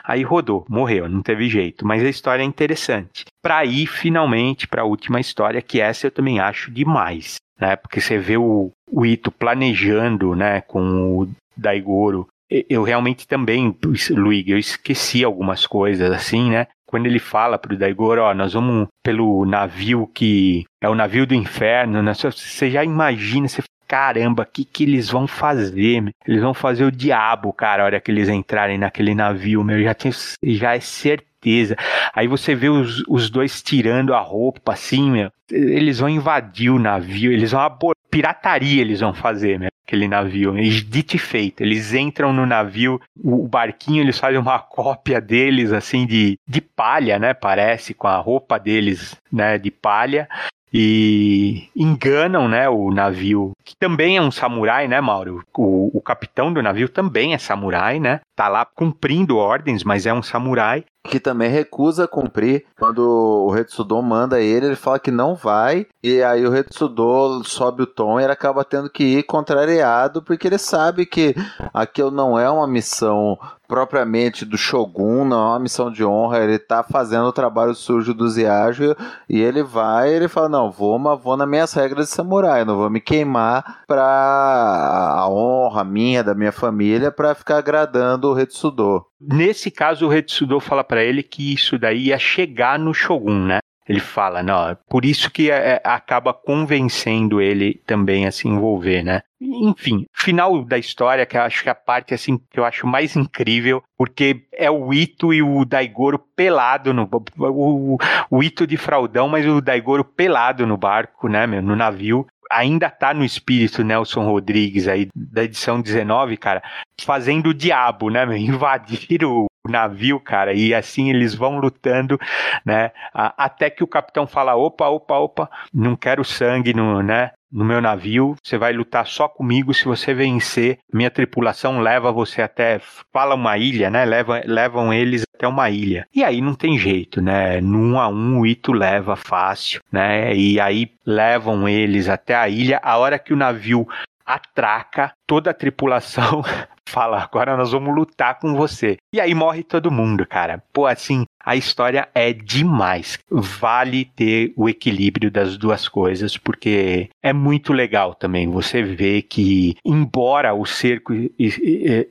aí 0.04 0.22
rodou, 0.22 0.64
morreu, 0.68 1.08
não 1.08 1.22
teve 1.22 1.48
jeito. 1.48 1.84
Mas 1.86 2.04
a 2.04 2.08
história 2.08 2.42
é 2.42 2.46
interessante. 2.46 3.24
Para 3.42 3.64
ir 3.64 3.86
finalmente 3.86 4.66
para 4.68 4.82
a 4.82 4.84
última 4.84 5.18
história, 5.18 5.60
que 5.60 5.80
essa 5.80 6.06
eu 6.06 6.10
também 6.10 6.38
acho 6.38 6.70
demais, 6.70 7.36
né? 7.60 7.74
Porque 7.74 8.00
você 8.00 8.16
vê 8.16 8.36
o, 8.36 8.70
o 8.90 9.04
Ito 9.04 9.32
planejando, 9.32 10.36
né, 10.36 10.60
com 10.60 11.18
o 11.18 11.28
Daigoro. 11.56 12.28
Eu 12.48 12.82
realmente 12.82 13.26
também, 13.26 13.76
Luigi, 14.10 14.52
eu 14.52 14.58
esqueci 14.58 15.24
algumas 15.24 15.66
coisas 15.66 16.10
assim, 16.10 16.50
né? 16.50 16.68
quando 16.88 17.04
ele 17.04 17.18
fala 17.18 17.58
pro 17.58 17.76
Daigoro, 17.76 18.22
ó, 18.22 18.32
nós 18.32 18.54
vamos 18.54 18.88
pelo 19.04 19.44
navio 19.44 20.06
que 20.06 20.64
é 20.82 20.88
o 20.88 20.94
navio 20.94 21.26
do 21.26 21.34
inferno, 21.34 22.02
né? 22.02 22.14
Você 22.14 22.70
já 22.70 22.82
imagina, 22.82 23.46
você 23.46 23.60
caramba, 23.88 24.42
o 24.42 24.46
que, 24.46 24.64
que 24.64 24.84
eles 24.84 25.08
vão 25.08 25.26
fazer? 25.26 26.14
Eles 26.26 26.42
vão 26.42 26.52
fazer 26.52 26.84
o 26.84 26.92
diabo, 26.92 27.52
cara, 27.52 27.82
a 27.82 27.86
hora 27.86 28.00
que 28.00 28.10
eles 28.10 28.28
entrarem 28.28 28.76
naquele 28.76 29.14
navio, 29.14 29.64
meu, 29.64 29.82
já, 29.82 29.94
tinha, 29.94 30.12
já 30.42 30.76
é 30.76 30.80
certeza. 30.80 31.74
Aí 32.14 32.28
você 32.28 32.54
vê 32.54 32.68
os, 32.68 33.02
os 33.08 33.30
dois 33.30 33.62
tirando 33.62 34.14
a 34.14 34.20
roupa, 34.20 34.74
assim, 34.74 35.10
meu, 35.10 35.32
eles 35.50 35.98
vão 35.98 36.08
invadir 36.08 36.70
o 36.70 36.78
navio, 36.78 37.32
eles 37.32 37.52
vão 37.52 37.62
abor 37.62 37.94
pirataria 38.10 38.80
eles 38.80 39.00
vão 39.00 39.12
fazer, 39.12 39.58
meu, 39.58 39.70
aquele 39.86 40.08
navio. 40.08 40.54
Dito 40.86 41.16
e 41.16 41.18
feito, 41.18 41.62
eles 41.62 41.94
entram 41.94 42.32
no 42.32 42.46
navio, 42.46 43.00
o 43.16 43.46
barquinho, 43.46 44.02
eles 44.02 44.18
fazem 44.18 44.38
uma 44.38 44.58
cópia 44.58 45.20
deles, 45.20 45.72
assim, 45.72 46.06
de, 46.06 46.38
de 46.46 46.60
palha, 46.60 47.18
né, 47.18 47.34
parece, 47.34 47.94
com 47.94 48.06
a 48.08 48.16
roupa 48.16 48.58
deles, 48.58 49.16
né, 49.32 49.58
de 49.58 49.70
palha, 49.70 50.28
e 50.72 51.68
enganam, 51.74 52.48
né, 52.48 52.68
o 52.68 52.90
navio, 52.90 53.52
que 53.64 53.74
também 53.76 54.16
é 54.16 54.22
um 54.22 54.30
samurai, 54.30 54.86
né, 54.88 55.00
Mauro? 55.00 55.42
O, 55.56 55.96
o 55.96 56.00
capitão 56.00 56.52
do 56.52 56.62
navio 56.62 56.88
também 56.88 57.34
é 57.34 57.38
samurai, 57.38 57.98
né? 57.98 58.20
Tá 58.36 58.48
lá 58.48 58.64
cumprindo 58.64 59.36
ordens, 59.36 59.82
mas 59.84 60.06
é 60.06 60.12
um 60.12 60.22
samurai 60.22 60.84
que 61.08 61.18
também 61.18 61.50
recusa 61.50 62.06
cumprir. 62.06 62.64
Quando 62.78 63.00
o 63.00 63.50
Retsudo 63.50 64.00
manda 64.02 64.40
ele, 64.40 64.66
ele 64.66 64.76
fala 64.76 64.98
que 64.98 65.10
não 65.10 65.34
vai, 65.34 65.86
e 66.02 66.22
aí 66.22 66.46
o 66.46 66.50
Retsudo 66.50 67.42
sobe 67.44 67.82
o 67.82 67.86
tom 67.86 68.20
e 68.20 68.24
ele 68.24 68.32
acaba 68.32 68.64
tendo 68.64 68.90
que 68.90 69.04
ir 69.04 69.22
contrariado, 69.24 70.22
porque 70.22 70.46
ele 70.46 70.58
sabe 70.58 71.06
que 71.06 71.34
aquilo 71.72 72.10
não 72.10 72.38
é 72.38 72.48
uma 72.48 72.66
missão 72.66 73.38
propriamente 73.68 74.46
do 74.46 74.56
Shogun, 74.56 75.26
não 75.26 75.36
é 75.36 75.50
uma 75.50 75.58
missão 75.58 75.92
de 75.92 76.02
honra, 76.02 76.38
ele 76.38 76.58
tá 76.58 76.82
fazendo 76.82 77.26
o 77.26 77.32
trabalho 77.32 77.74
sujo 77.74 78.14
do 78.14 78.28
Ziajo 78.28 78.96
e 79.28 79.40
ele 79.40 79.62
vai, 79.62 80.10
ele 80.10 80.26
fala, 80.26 80.48
não, 80.48 80.70
vou, 80.70 80.98
mas 80.98 81.20
vou 81.20 81.36
nas 81.36 81.48
minhas 81.48 81.72
regras 81.74 82.08
de 82.08 82.14
samurai, 82.14 82.64
não 82.64 82.78
vou 82.78 82.88
me 82.88 83.00
queimar 83.00 83.82
pra 83.86 85.18
a 85.18 85.28
honra 85.28 85.84
minha, 85.84 86.24
da 86.24 86.34
minha 86.34 86.50
família, 86.52 87.12
para 87.12 87.34
ficar 87.34 87.58
agradando 87.58 88.30
o 88.30 88.34
Retsudo. 88.34 89.04
Nesse 89.20 89.70
caso, 89.70 90.06
o 90.06 90.08
Retsudo 90.08 90.60
fala 90.60 90.84
para 90.84 91.02
ele 91.02 91.22
que 91.22 91.52
isso 91.52 91.78
daí 91.78 92.06
ia 92.06 92.18
chegar 92.18 92.78
no 92.78 92.94
Shogun, 92.94 93.46
né? 93.46 93.58
Ele 93.88 94.00
fala, 94.00 94.42
não, 94.42 94.76
por 94.86 95.06
isso 95.06 95.30
que 95.30 95.50
é, 95.50 95.54
é, 95.54 95.80
acaba 95.82 96.34
convencendo 96.34 97.40
ele 97.40 97.80
também 97.86 98.26
a 98.26 98.30
se 98.30 98.46
envolver, 98.46 99.02
né? 99.02 99.22
Enfim, 99.40 100.04
final 100.12 100.62
da 100.62 100.76
história, 100.76 101.24
que 101.24 101.38
eu 101.38 101.42
acho 101.42 101.62
que 101.62 101.70
é 101.70 101.72
a 101.72 101.74
parte 101.74 102.12
assim 102.12 102.38
que 102.50 102.60
eu 102.60 102.66
acho 102.66 102.86
mais 102.86 103.16
incrível, 103.16 103.82
porque 103.96 104.42
é 104.52 104.70
o 104.70 104.92
Ito 104.92 105.32
e 105.32 105.42
o 105.42 105.64
Daigoro 105.64 106.18
pelado 106.18 106.92
no 106.92 107.08
o, 107.38 107.96
o 108.30 108.42
Ito 108.42 108.66
de 108.66 108.76
fraldão, 108.76 109.26
mas 109.26 109.46
o 109.46 109.62
Daigoro 109.62 110.04
pelado 110.04 110.66
no 110.66 110.76
barco, 110.76 111.26
né, 111.26 111.46
meu, 111.46 111.62
no 111.62 111.74
navio, 111.74 112.26
ainda 112.50 112.90
tá 112.90 113.12
no 113.12 113.24
espírito 113.24 113.84
Nelson 113.84 114.24
Rodrigues 114.24 114.88
aí 114.88 115.08
da 115.14 115.44
edição 115.44 115.80
19, 115.80 116.36
cara, 116.36 116.62
fazendo 117.00 117.50
o 117.50 117.54
diabo, 117.54 118.10
né, 118.10 118.24
meu? 118.26 118.36
invadir 118.58 119.24
o 119.24 119.46
navio, 119.68 120.18
cara, 120.18 120.54
e 120.54 120.74
assim 120.74 121.10
eles 121.10 121.34
vão 121.34 121.58
lutando, 121.58 122.18
né, 122.64 122.90
até 123.12 123.68
que 123.68 123.84
o 123.84 123.88
capitão 123.88 124.26
fala, 124.26 124.56
opa, 124.56 124.88
opa, 124.88 125.18
opa, 125.18 125.50
não 125.72 125.94
quero 125.94 126.24
sangue 126.24 126.72
no, 126.72 127.02
né, 127.02 127.32
no 127.50 127.64
meu 127.64 127.80
navio, 127.80 128.36
você 128.42 128.58
vai 128.58 128.72
lutar 128.72 129.06
só 129.06 129.28
comigo, 129.28 129.72
se 129.72 129.84
você 129.84 130.12
vencer, 130.12 130.78
minha 130.92 131.10
tripulação 131.10 131.80
leva 131.80 132.12
você 132.12 132.42
até, 132.42 132.80
fala 133.12 133.34
uma 133.34 133.56
ilha, 133.56 133.90
né, 133.90 134.04
leva, 134.04 134.42
levam 134.44 134.92
eles 134.92 135.22
até 135.34 135.46
uma 135.46 135.70
ilha. 135.70 136.06
E 136.14 136.22
aí 136.22 136.40
não 136.40 136.54
tem 136.54 136.78
jeito, 136.78 137.20
né, 137.20 137.60
no 137.60 137.78
um 137.78 138.00
a 138.00 138.08
um 138.08 138.40
o 138.40 138.46
Ito 138.46 138.72
leva 138.72 139.16
fácil, 139.16 139.80
né, 139.90 140.34
e 140.34 140.60
aí 140.60 140.90
levam 141.06 141.68
eles 141.68 142.08
até 142.08 142.34
a 142.34 142.48
ilha, 142.48 142.80
a 142.82 142.98
hora 142.98 143.18
que 143.18 143.32
o 143.32 143.36
navio 143.36 143.86
atraca, 144.28 145.12
toda 145.26 145.50
a 145.50 145.54
tripulação 145.54 146.42
fala: 146.86 147.22
agora 147.22 147.56
nós 147.56 147.72
vamos 147.72 147.94
lutar 147.94 148.38
com 148.38 148.54
você. 148.54 148.98
E 149.12 149.20
aí 149.20 149.34
morre 149.34 149.62
todo 149.62 149.90
mundo, 149.90 150.26
cara. 150.26 150.62
Pô, 150.72 150.86
assim, 150.86 151.24
a 151.44 151.56
história 151.56 152.08
é 152.14 152.32
demais. 152.32 153.18
Vale 153.30 154.04
ter 154.04 154.52
o 154.56 154.68
equilíbrio 154.68 155.30
das 155.30 155.56
duas 155.56 155.88
coisas, 155.88 156.36
porque 156.36 157.08
é 157.22 157.32
muito 157.32 157.72
legal 157.72 158.14
também 158.14 158.48
você 158.48 158.82
ver 158.82 159.22
que, 159.22 159.76
embora 159.84 160.52
o 160.54 160.66
cerco 160.66 161.12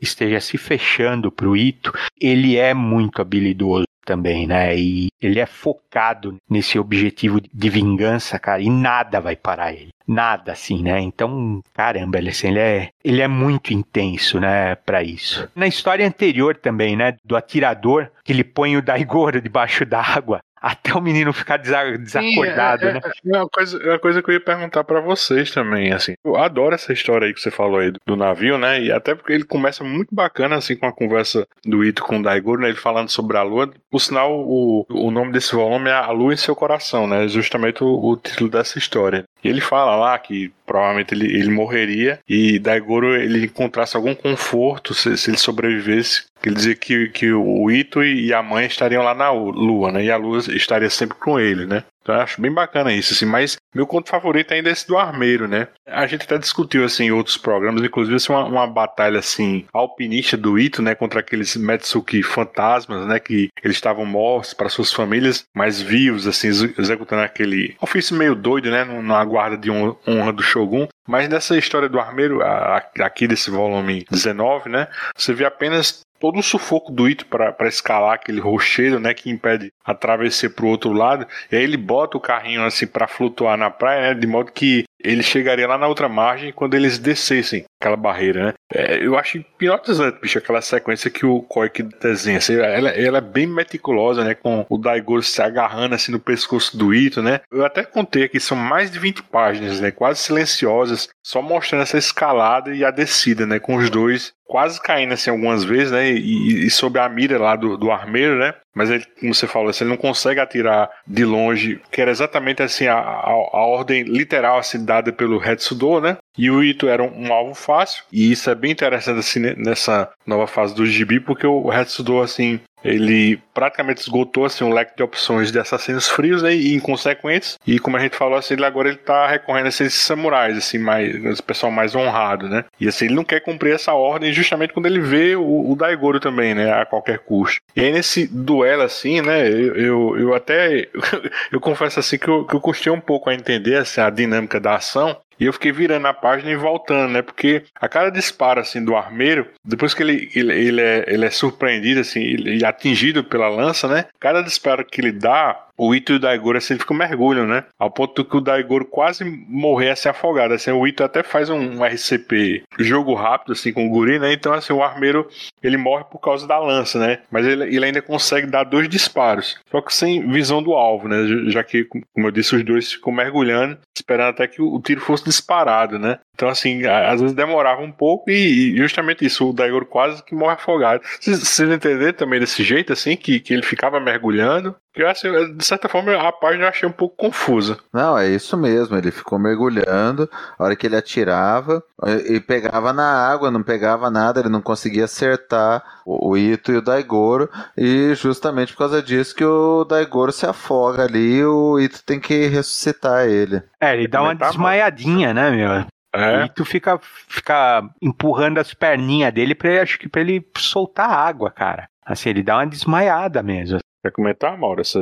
esteja 0.01 0.39
se 0.39 0.57
fechando 0.57 1.31
pro 1.31 1.55
Ito, 1.55 1.93
ele 2.19 2.57
é 2.57 2.73
muito 2.73 3.21
habilidoso 3.21 3.86
também, 4.07 4.47
né? 4.47 4.73
E 4.77 5.09
ele 5.21 5.37
é 5.37 5.45
focado 5.45 6.37
nesse 6.49 6.79
objetivo 6.79 7.41
de 7.41 7.69
vingança, 7.69 8.39
cara, 8.39 8.61
e 8.61 8.69
nada 8.69 9.19
vai 9.19 9.35
parar 9.35 9.73
ele. 9.73 9.89
Nada 10.07 10.53
assim, 10.53 10.81
né? 10.81 11.01
Então, 11.01 11.61
caramba, 11.73 12.17
ele, 12.17 12.29
assim, 12.29 12.47
ele, 12.47 12.59
é, 12.59 12.89
ele 13.03 13.21
é 13.21 13.27
muito 13.27 13.73
intenso, 13.73 14.39
né, 14.39 14.75
para 14.75 15.03
isso. 15.03 15.49
Na 15.53 15.67
história 15.67 16.07
anterior 16.07 16.55
também, 16.55 16.95
né, 16.95 17.17
do 17.25 17.35
atirador, 17.35 18.09
que 18.23 18.31
ele 18.31 18.45
põe 18.45 18.77
o 18.77 18.81
Daigoro 18.81 19.41
debaixo 19.41 19.85
d'água 19.85 20.39
até 20.61 20.93
o 20.93 21.01
menino 21.01 21.31
ficar 21.31 21.57
desacordado, 21.57 22.81
Sim, 22.81 22.87
é, 22.87 22.93
né? 22.93 23.01
É, 23.03 23.35
é, 23.35 23.37
uma, 23.37 23.49
coisa, 23.49 23.77
é 23.83 23.89
uma 23.89 23.99
coisa 23.99 24.21
que 24.21 24.29
eu 24.29 24.33
ia 24.33 24.41
perguntar 24.41 24.83
para 24.83 24.99
vocês 24.99 25.51
também, 25.51 25.93
assim. 25.93 26.15
Eu 26.23 26.35
adoro 26.35 26.75
essa 26.75 26.91
história 26.91 27.27
aí 27.27 27.33
que 27.33 27.41
você 27.41 27.51
falou 27.51 27.79
aí 27.79 27.91
do, 27.91 27.99
do, 28.05 28.15
navio, 28.15 28.57
né? 28.57 28.81
E 28.81 28.91
até 28.91 29.13
porque 29.13 29.33
ele 29.33 29.43
começa 29.43 29.83
muito 29.83 30.13
bacana, 30.13 30.55
assim, 30.55 30.75
com 30.75 30.85
a 30.85 30.91
conversa 30.91 31.47
do 31.63 31.83
Ito 31.83 32.03
com 32.03 32.19
o 32.19 32.23
Daigoro, 32.23 32.61
né? 32.61 32.69
Ele 32.69 32.77
falando 32.77 33.09
sobre 33.09 33.37
a 33.37 33.43
lua. 33.43 33.71
Por 33.89 33.99
sinal, 33.99 34.31
o, 34.39 34.85
o 34.89 35.11
nome 35.11 35.31
desse 35.31 35.55
volume 35.55 35.89
é 35.89 35.93
A 35.93 36.11
Lua 36.11 36.33
em 36.33 36.37
Seu 36.37 36.55
Coração, 36.55 37.07
né? 37.07 37.27
Justamente 37.27 37.83
o, 37.83 37.87
o 37.87 38.17
título 38.17 38.49
dessa 38.49 38.77
história. 38.77 39.25
E 39.43 39.47
ele 39.47 39.61
fala 39.61 39.95
lá 39.95 40.17
que 40.17 40.51
provavelmente 40.65 41.13
ele, 41.13 41.25
ele 41.25 41.49
morreria 41.49 42.19
e 42.27 42.59
Daigoro 42.59 43.15
ele 43.15 43.45
encontrasse 43.45 43.95
algum 43.95 44.13
conforto 44.13 44.93
se, 44.93 45.17
se 45.17 45.29
ele 45.29 45.37
sobrevivesse. 45.37 46.25
Ele 46.43 46.55
dizia 46.55 46.75
que, 46.75 47.09
que 47.09 47.31
o 47.31 47.69
Ito 47.69 48.03
e 48.03 48.33
a 48.33 48.41
mãe 48.41 48.65
estariam 48.65 49.03
lá 49.03 49.13
na 49.13 49.31
Lua, 49.31 49.91
né? 49.91 50.03
E 50.03 50.11
a 50.11 50.17
Lua 50.17 50.39
estaria 50.39 50.89
sempre 50.89 51.17
com 51.17 51.39
ele, 51.39 51.65
né? 51.65 51.83
Então 52.07 52.15
eu 52.15 52.21
acho 52.21 52.41
bem 52.41 52.53
bacana 52.53 52.93
isso, 52.93 53.13
assim, 53.13 53.25
mas 53.25 53.57
meu 53.75 53.85
conto 53.85 54.09
favorito 54.09 54.53
ainda 54.53 54.69
é 54.69 54.71
esse 54.71 54.87
do 54.87 54.97
Armeiro, 54.97 55.45
né? 55.45 55.67
A 55.85 56.07
gente 56.07 56.23
até 56.23 56.37
discutiu, 56.37 56.85
assim, 56.85 57.07
em 57.07 57.11
outros 57.11 57.35
programas, 57.35 57.83
inclusive, 57.83 58.15
assim, 58.15 58.31
uma, 58.31 58.45
uma 58.45 58.65
batalha, 58.65 59.19
assim, 59.19 59.65
alpinista 59.73 60.37
do 60.37 60.57
Ito, 60.57 60.81
né, 60.81 60.95
contra 60.95 61.19
aqueles 61.19 61.57
Metsuki 61.57 62.23
fantasmas, 62.23 63.05
né, 63.05 63.19
que 63.19 63.49
eles 63.61 63.75
estavam 63.75 64.05
mortos 64.05 64.53
para 64.53 64.69
suas 64.69 64.93
famílias, 64.93 65.43
mas 65.53 65.81
vivos, 65.81 66.25
assim, 66.27 66.47
executando 66.47 67.23
aquele 67.23 67.75
ofício 67.81 68.15
meio 68.15 68.35
doido, 68.35 68.71
né, 68.71 68.85
na 68.85 69.25
guarda 69.25 69.57
de 69.57 69.69
honra 69.69 70.31
do 70.31 70.41
Shogun. 70.41 70.87
Mas 71.05 71.27
nessa 71.27 71.57
história 71.57 71.89
do 71.89 71.99
Armeiro, 71.99 72.39
aqui 72.41 73.27
desse 73.27 73.49
volume 73.49 74.05
19, 74.09 74.69
né, 74.69 74.87
você 75.15 75.33
vê 75.33 75.43
apenas 75.43 76.01
todo 76.19 76.39
o 76.39 76.43
sufoco 76.43 76.91
do 76.91 77.07
Ito 77.07 77.25
para 77.25 77.67
escalar 77.67 78.13
aquele 78.13 78.39
rochedo, 78.39 78.99
né, 78.99 79.13
que 79.13 79.29
impede 79.29 79.71
a 79.83 79.93
travessia 79.93 80.49
para 80.49 80.65
o 80.65 80.69
outro 80.69 80.91
lado. 80.91 81.27
E 81.51 81.55
aí 81.55 81.63
ele 81.63 81.77
bota 81.77 82.17
o 82.17 82.21
carrinho 82.21 82.63
assim 82.63 82.87
para 82.87 83.07
flutuar 83.07 83.57
na 83.57 83.69
praia, 83.69 84.13
né, 84.13 84.19
de 84.19 84.27
modo 84.27 84.51
que 84.51 84.85
ele 84.99 85.23
chegaria 85.23 85.67
lá 85.67 85.77
na 85.77 85.87
outra 85.87 86.09
margem 86.09 86.51
quando 86.51 86.73
eles 86.73 86.97
descessem 86.97 87.65
aquela 87.79 87.95
barreira, 87.95 88.47
né? 88.47 88.53
É, 88.73 89.05
eu 89.05 89.17
acho 89.17 89.37
hipnotizante, 89.37 90.19
bicho, 90.19 90.37
aquela 90.37 90.61
sequência 90.61 91.09
que 91.09 91.25
o 91.25 91.41
Koike 91.41 91.83
desenha. 91.83 92.39
Assim, 92.39 92.55
ela, 92.55 92.89
ela, 92.89 93.17
é 93.19 93.21
bem 93.21 93.47
meticulosa, 93.47 94.23
né? 94.23 94.33
Com 94.33 94.65
o 94.69 94.77
Daigoro 94.77 95.21
se 95.21 95.41
agarrando 95.41 95.95
assim 95.95 96.11
no 96.11 96.19
pescoço 96.19 96.75
do 96.75 96.93
Ito, 96.93 97.21
né? 97.21 97.41
Eu 97.51 97.63
até 97.63 97.83
contei 97.83 98.23
aqui, 98.23 98.39
são 98.39 98.57
mais 98.57 98.89
de 98.89 98.99
20 98.99 99.23
páginas, 99.23 99.79
né? 99.79 99.91
Quase 99.91 100.19
silenciosas, 100.19 101.09
só 101.23 101.41
mostrando 101.41 101.83
essa 101.83 101.97
escalada 101.97 102.73
e 102.73 102.83
a 102.83 102.91
descida, 102.91 103.45
né? 103.45 103.59
Com 103.59 103.75
os 103.75 103.89
dois 103.89 104.33
quase 104.47 104.81
caindo 104.81 105.13
assim 105.13 105.29
algumas 105.29 105.63
vezes, 105.63 105.91
né? 105.91 106.09
E, 106.09 106.65
e 106.65 106.69
sob 106.69 106.97
a 106.97 107.07
mira 107.09 107.37
lá 107.37 107.55
do, 107.55 107.77
do 107.77 107.91
armeiro, 107.91 108.39
né? 108.39 108.53
Mas 108.73 108.89
ele, 108.89 109.03
como 109.19 109.33
você 109.33 109.45
falou, 109.45 109.69
assim, 109.69 109.83
ele 109.83 109.91
não 109.91 109.97
consegue 109.97 110.39
atirar 110.39 110.89
de 111.05 111.25
longe, 111.25 111.81
que 111.91 112.01
era 112.01 112.11
exatamente 112.11 112.63
assim 112.63 112.87
a, 112.87 112.97
a, 112.97 113.31
a 113.31 113.65
ordem 113.65 114.03
literal 114.03 114.59
assim, 114.59 114.85
dada 114.87 115.11
pelo 115.11 115.43
Hetsudo, 115.43 115.99
né? 115.99 116.17
E 116.37 116.49
o 116.49 116.63
Ito 116.63 116.87
era 116.87 117.03
um, 117.03 117.27
um, 117.27 117.33
alvo 117.33 117.53
fácil, 117.53 118.03
e 118.11 118.31
isso 118.31 118.49
é 118.49 118.55
bem 118.55 118.71
interessante 118.71 119.19
assim 119.19 119.39
nessa 119.57 120.09
nova 120.25 120.47
fase 120.47 120.73
do 120.73 120.85
Gibi, 120.85 121.19
porque 121.19 121.45
o 121.45 121.71
Hetsudo 121.71 122.21
assim 122.21 122.59
ele 122.87 123.39
praticamente 123.53 124.01
esgotou 124.01 124.45
assim, 124.45 124.63
um 124.63 124.73
leque 124.73 124.95
de 124.95 125.03
opções 125.03 125.51
de 125.51 125.59
assassinos 125.59 126.07
frios 126.07 126.41
né, 126.41 126.53
e 126.53 126.75
inconsequentes. 126.75 127.57
E 127.65 127.79
como 127.79 127.97
a 127.97 127.99
gente 127.99 128.15
falou, 128.15 128.37
assim, 128.37 128.53
ele 128.53 128.65
agora 128.65 128.89
ele 128.89 128.97
tá 128.97 129.27
recorrendo 129.27 129.65
a 129.65 129.69
esses 129.69 129.93
samurais, 129.93 130.57
assim, 130.57 130.77
mais, 130.77 131.13
esse 131.25 131.43
pessoal 131.43 131.71
mais 131.71 131.95
honrado, 131.95 132.47
né? 132.47 132.65
E 132.79 132.87
assim, 132.87 133.05
ele 133.05 133.15
não 133.15 133.23
quer 133.23 133.41
cumprir 133.41 133.73
essa 133.73 133.93
ordem 133.93 134.31
justamente 134.31 134.73
quando 134.73 134.85
ele 134.85 134.99
vê 134.99 135.35
o, 135.35 135.71
o 135.71 135.75
Daigoro 135.75 136.19
também, 136.19 136.53
né? 136.53 136.71
A 136.71 136.85
qualquer 136.85 137.19
custo. 137.19 137.61
E 137.75 137.81
aí 137.81 137.91
nesse 137.91 138.27
duelo, 138.27 138.83
assim, 138.83 139.21
né? 139.21 139.47
Eu, 139.47 139.75
eu, 139.75 140.19
eu 140.19 140.33
até. 140.35 140.87
eu 141.51 141.59
confesso 141.59 141.99
assim 141.99 142.17
que 142.17 142.27
eu, 142.27 142.45
que 142.45 142.55
eu 142.55 142.61
custei 142.61 142.91
um 142.91 143.01
pouco 143.01 143.29
a 143.29 143.33
entender 143.33 143.75
assim, 143.75 144.01
a 144.01 144.09
dinâmica 144.09 144.59
da 144.59 144.75
ação. 144.75 145.17
E 145.39 145.45
eu 145.45 145.53
fiquei 145.53 145.71
virando 145.71 146.07
a 146.07 146.13
página 146.13 146.51
e 146.51 146.55
voltando, 146.55 147.11
né? 147.11 147.21
Porque 147.21 147.63
a 147.75 147.87
cada 147.87 148.09
disparo, 148.09 148.59
assim, 148.59 148.83
do 148.83 148.95
armeiro, 148.95 149.47
depois 149.63 149.93
que 149.93 150.01
ele, 150.01 150.31
ele, 150.35 150.53
ele, 150.53 150.81
é, 150.81 151.05
ele 151.07 151.25
é 151.25 151.29
surpreendido, 151.29 152.01
assim, 152.01 152.21
e 152.21 152.65
atingido 152.65 153.23
pela 153.23 153.47
lança, 153.47 153.87
né? 153.87 154.05
Cada 154.19 154.41
disparo 154.41 154.85
que 154.85 154.99
ele 154.99 155.11
dá, 155.11 155.66
o 155.77 155.93
Ito 155.93 156.13
e 156.13 156.15
o 156.15 156.19
Daigoro 156.19 156.57
assim 156.57 156.77
ficam 156.77 156.95
mergulham, 156.97 157.45
né? 157.45 157.65
Ao 157.77 157.91
ponto 157.91 158.25
que 158.25 158.37
o 158.37 158.41
Daigoro 158.41 158.85
quase 158.85 159.23
morrer 159.23 159.91
assim 159.91 160.09
afogado. 160.09 160.53
Assim, 160.53 160.71
o 160.71 160.87
Ito 160.87 161.03
até 161.03 161.23
faz 161.23 161.49
um 161.49 161.83
RCP 161.83 162.63
jogo 162.79 163.13
rápido 163.13 163.53
assim 163.53 163.71
com 163.71 163.85
o 163.85 163.89
Guri, 163.89 164.19
né? 164.19 164.33
Então 164.33 164.53
assim, 164.53 164.73
o 164.73 164.83
armeiro 164.83 165.27
ele 165.61 165.77
morre 165.77 166.03
por 166.05 166.19
causa 166.19 166.47
da 166.47 166.57
lança, 166.57 166.99
né? 166.99 167.19
Mas 167.29 167.45
ele, 167.45 167.63
ele 167.75 167.85
ainda 167.85 168.01
consegue 168.01 168.47
dar 168.47 168.63
dois 168.63 168.89
disparos, 168.89 169.59
só 169.69 169.81
que 169.81 169.93
sem 169.93 170.27
visão 170.27 170.61
do 170.63 170.73
alvo, 170.73 171.07
né? 171.07 171.17
Já 171.49 171.63
que, 171.63 171.85
como 171.85 172.27
eu 172.27 172.31
disse, 172.31 172.55
os 172.55 172.63
dois 172.63 172.93
ficam 172.93 173.13
mergulhando, 173.13 173.77
esperando 173.95 174.29
até 174.29 174.47
que 174.47 174.61
o 174.61 174.79
tiro 174.81 175.01
fosse 175.01 175.25
disparado, 175.25 175.99
né? 175.99 176.19
Então, 176.37 176.49
assim, 176.49 176.85
às 176.85 177.19
vezes 177.19 177.35
demorava 177.35 177.81
um 177.81 177.91
pouco 177.91 178.29
e, 178.29 178.77
justamente 178.77 179.25
isso, 179.25 179.49
o 179.49 179.53
Daigoro 179.53 179.87
quase 179.87 180.23
que 180.23 180.35
morre 180.35 180.53
afogado. 180.53 181.01
Vocês 181.19 181.59
entenderam 181.61 182.13
também 182.13 182.39
desse 182.39 182.63
jeito, 182.63 182.93
assim, 182.93 183.17
que, 183.17 183.39
que 183.39 183.55
ele 183.55 183.63
ficava 183.63 183.99
mergulhando? 183.99 184.75
Eu, 184.95 185.09
assim, 185.09 185.29
de 185.55 185.65
certa 185.65 185.89
forma, 185.89 186.15
a 186.15 186.31
página 186.31 186.65
eu 186.65 186.69
achei 186.69 186.87
um 186.87 186.91
pouco 186.91 187.15
confusa. 187.15 187.79
Não, 187.91 188.15
é 188.15 188.27
isso 188.27 188.55
mesmo. 188.55 188.95
Ele 188.95 189.09
ficou 189.09 189.39
mergulhando. 189.39 190.29
A 190.59 190.63
hora 190.63 190.75
que 190.75 190.85
ele 190.85 190.95
atirava, 190.95 191.83
e 192.29 192.39
pegava 192.39 192.93
na 192.93 193.27
água, 193.27 193.49
não 193.49 193.63
pegava 193.63 194.11
nada, 194.11 194.39
ele 194.39 194.49
não 194.49 194.61
conseguia 194.61 195.05
acertar 195.05 195.83
o, 196.05 196.29
o 196.29 196.37
Ito 196.37 196.71
e 196.71 196.77
o 196.77 196.81
Daigoro. 196.83 197.49
E 197.75 198.13
justamente 198.13 198.73
por 198.73 198.79
causa 198.79 199.01
disso 199.01 199.35
que 199.35 199.45
o 199.45 199.83
Daigoro 199.85 200.31
se 200.31 200.45
afoga 200.45 201.05
ali 201.05 201.43
o 201.43 201.79
Ito 201.79 202.03
tem 202.03 202.19
que 202.19 202.45
ressuscitar 202.45 203.25
ele. 203.25 203.63
É, 203.81 203.93
ele 203.93 204.07
dá 204.07 204.21
uma 204.21 204.35
tá 204.35 204.49
desmaiadinha, 204.49 205.33
né, 205.33 205.49
meu? 205.49 205.96
É. 206.17 206.45
E 206.45 206.49
tu 206.49 206.65
fica, 206.65 206.99
fica 207.27 207.87
empurrando 208.01 208.57
as 208.57 208.73
perninhas 208.73 209.33
dele 209.33 209.53
pra, 209.53 209.81
acho 209.81 209.99
que 209.99 210.09
pra 210.09 210.21
ele 210.21 210.45
soltar 210.57 211.09
água, 211.09 211.51
cara. 211.51 211.87
Assim, 212.05 212.29
ele 212.29 212.41
dá 212.41 212.57
uma 212.57 212.65
desmaiada 212.65 213.43
mesmo. 213.43 213.79
Quer 214.03 214.11
comentar, 214.11 214.57
Mauro, 214.57 214.79
essa, 214.79 214.99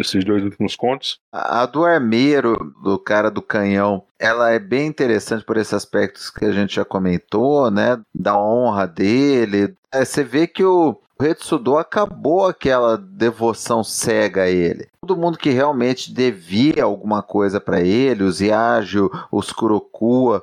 esses 0.00 0.24
dois 0.24 0.42
últimos 0.42 0.74
contos? 0.74 1.20
A 1.32 1.66
do 1.66 1.84
armeiro, 1.84 2.74
do 2.82 2.98
cara 2.98 3.30
do 3.30 3.40
canhão, 3.40 4.04
ela 4.18 4.50
é 4.50 4.58
bem 4.58 4.86
interessante 4.86 5.44
por 5.44 5.56
esses 5.56 5.72
aspectos 5.72 6.30
que 6.30 6.44
a 6.44 6.50
gente 6.50 6.74
já 6.74 6.84
comentou, 6.84 7.70
né? 7.70 8.00
Da 8.12 8.36
honra 8.36 8.86
dele. 8.86 9.74
É, 9.92 10.04
você 10.04 10.24
vê 10.24 10.48
que 10.48 10.64
o, 10.64 11.00
o 11.18 11.22
Retsudo 11.22 11.78
acabou 11.78 12.46
aquela 12.46 12.96
devoção 12.96 13.84
cega 13.84 14.42
a 14.42 14.50
ele. 14.50 14.88
Todo 15.00 15.16
mundo 15.16 15.38
que 15.38 15.50
realmente 15.50 16.12
devia 16.12 16.82
alguma 16.82 17.22
coisa 17.22 17.60
para 17.60 17.80
ele, 17.80 18.24
os 18.24 18.40
Yagyu, 18.40 19.10
os 19.30 19.52
Kurokua, 19.52 20.42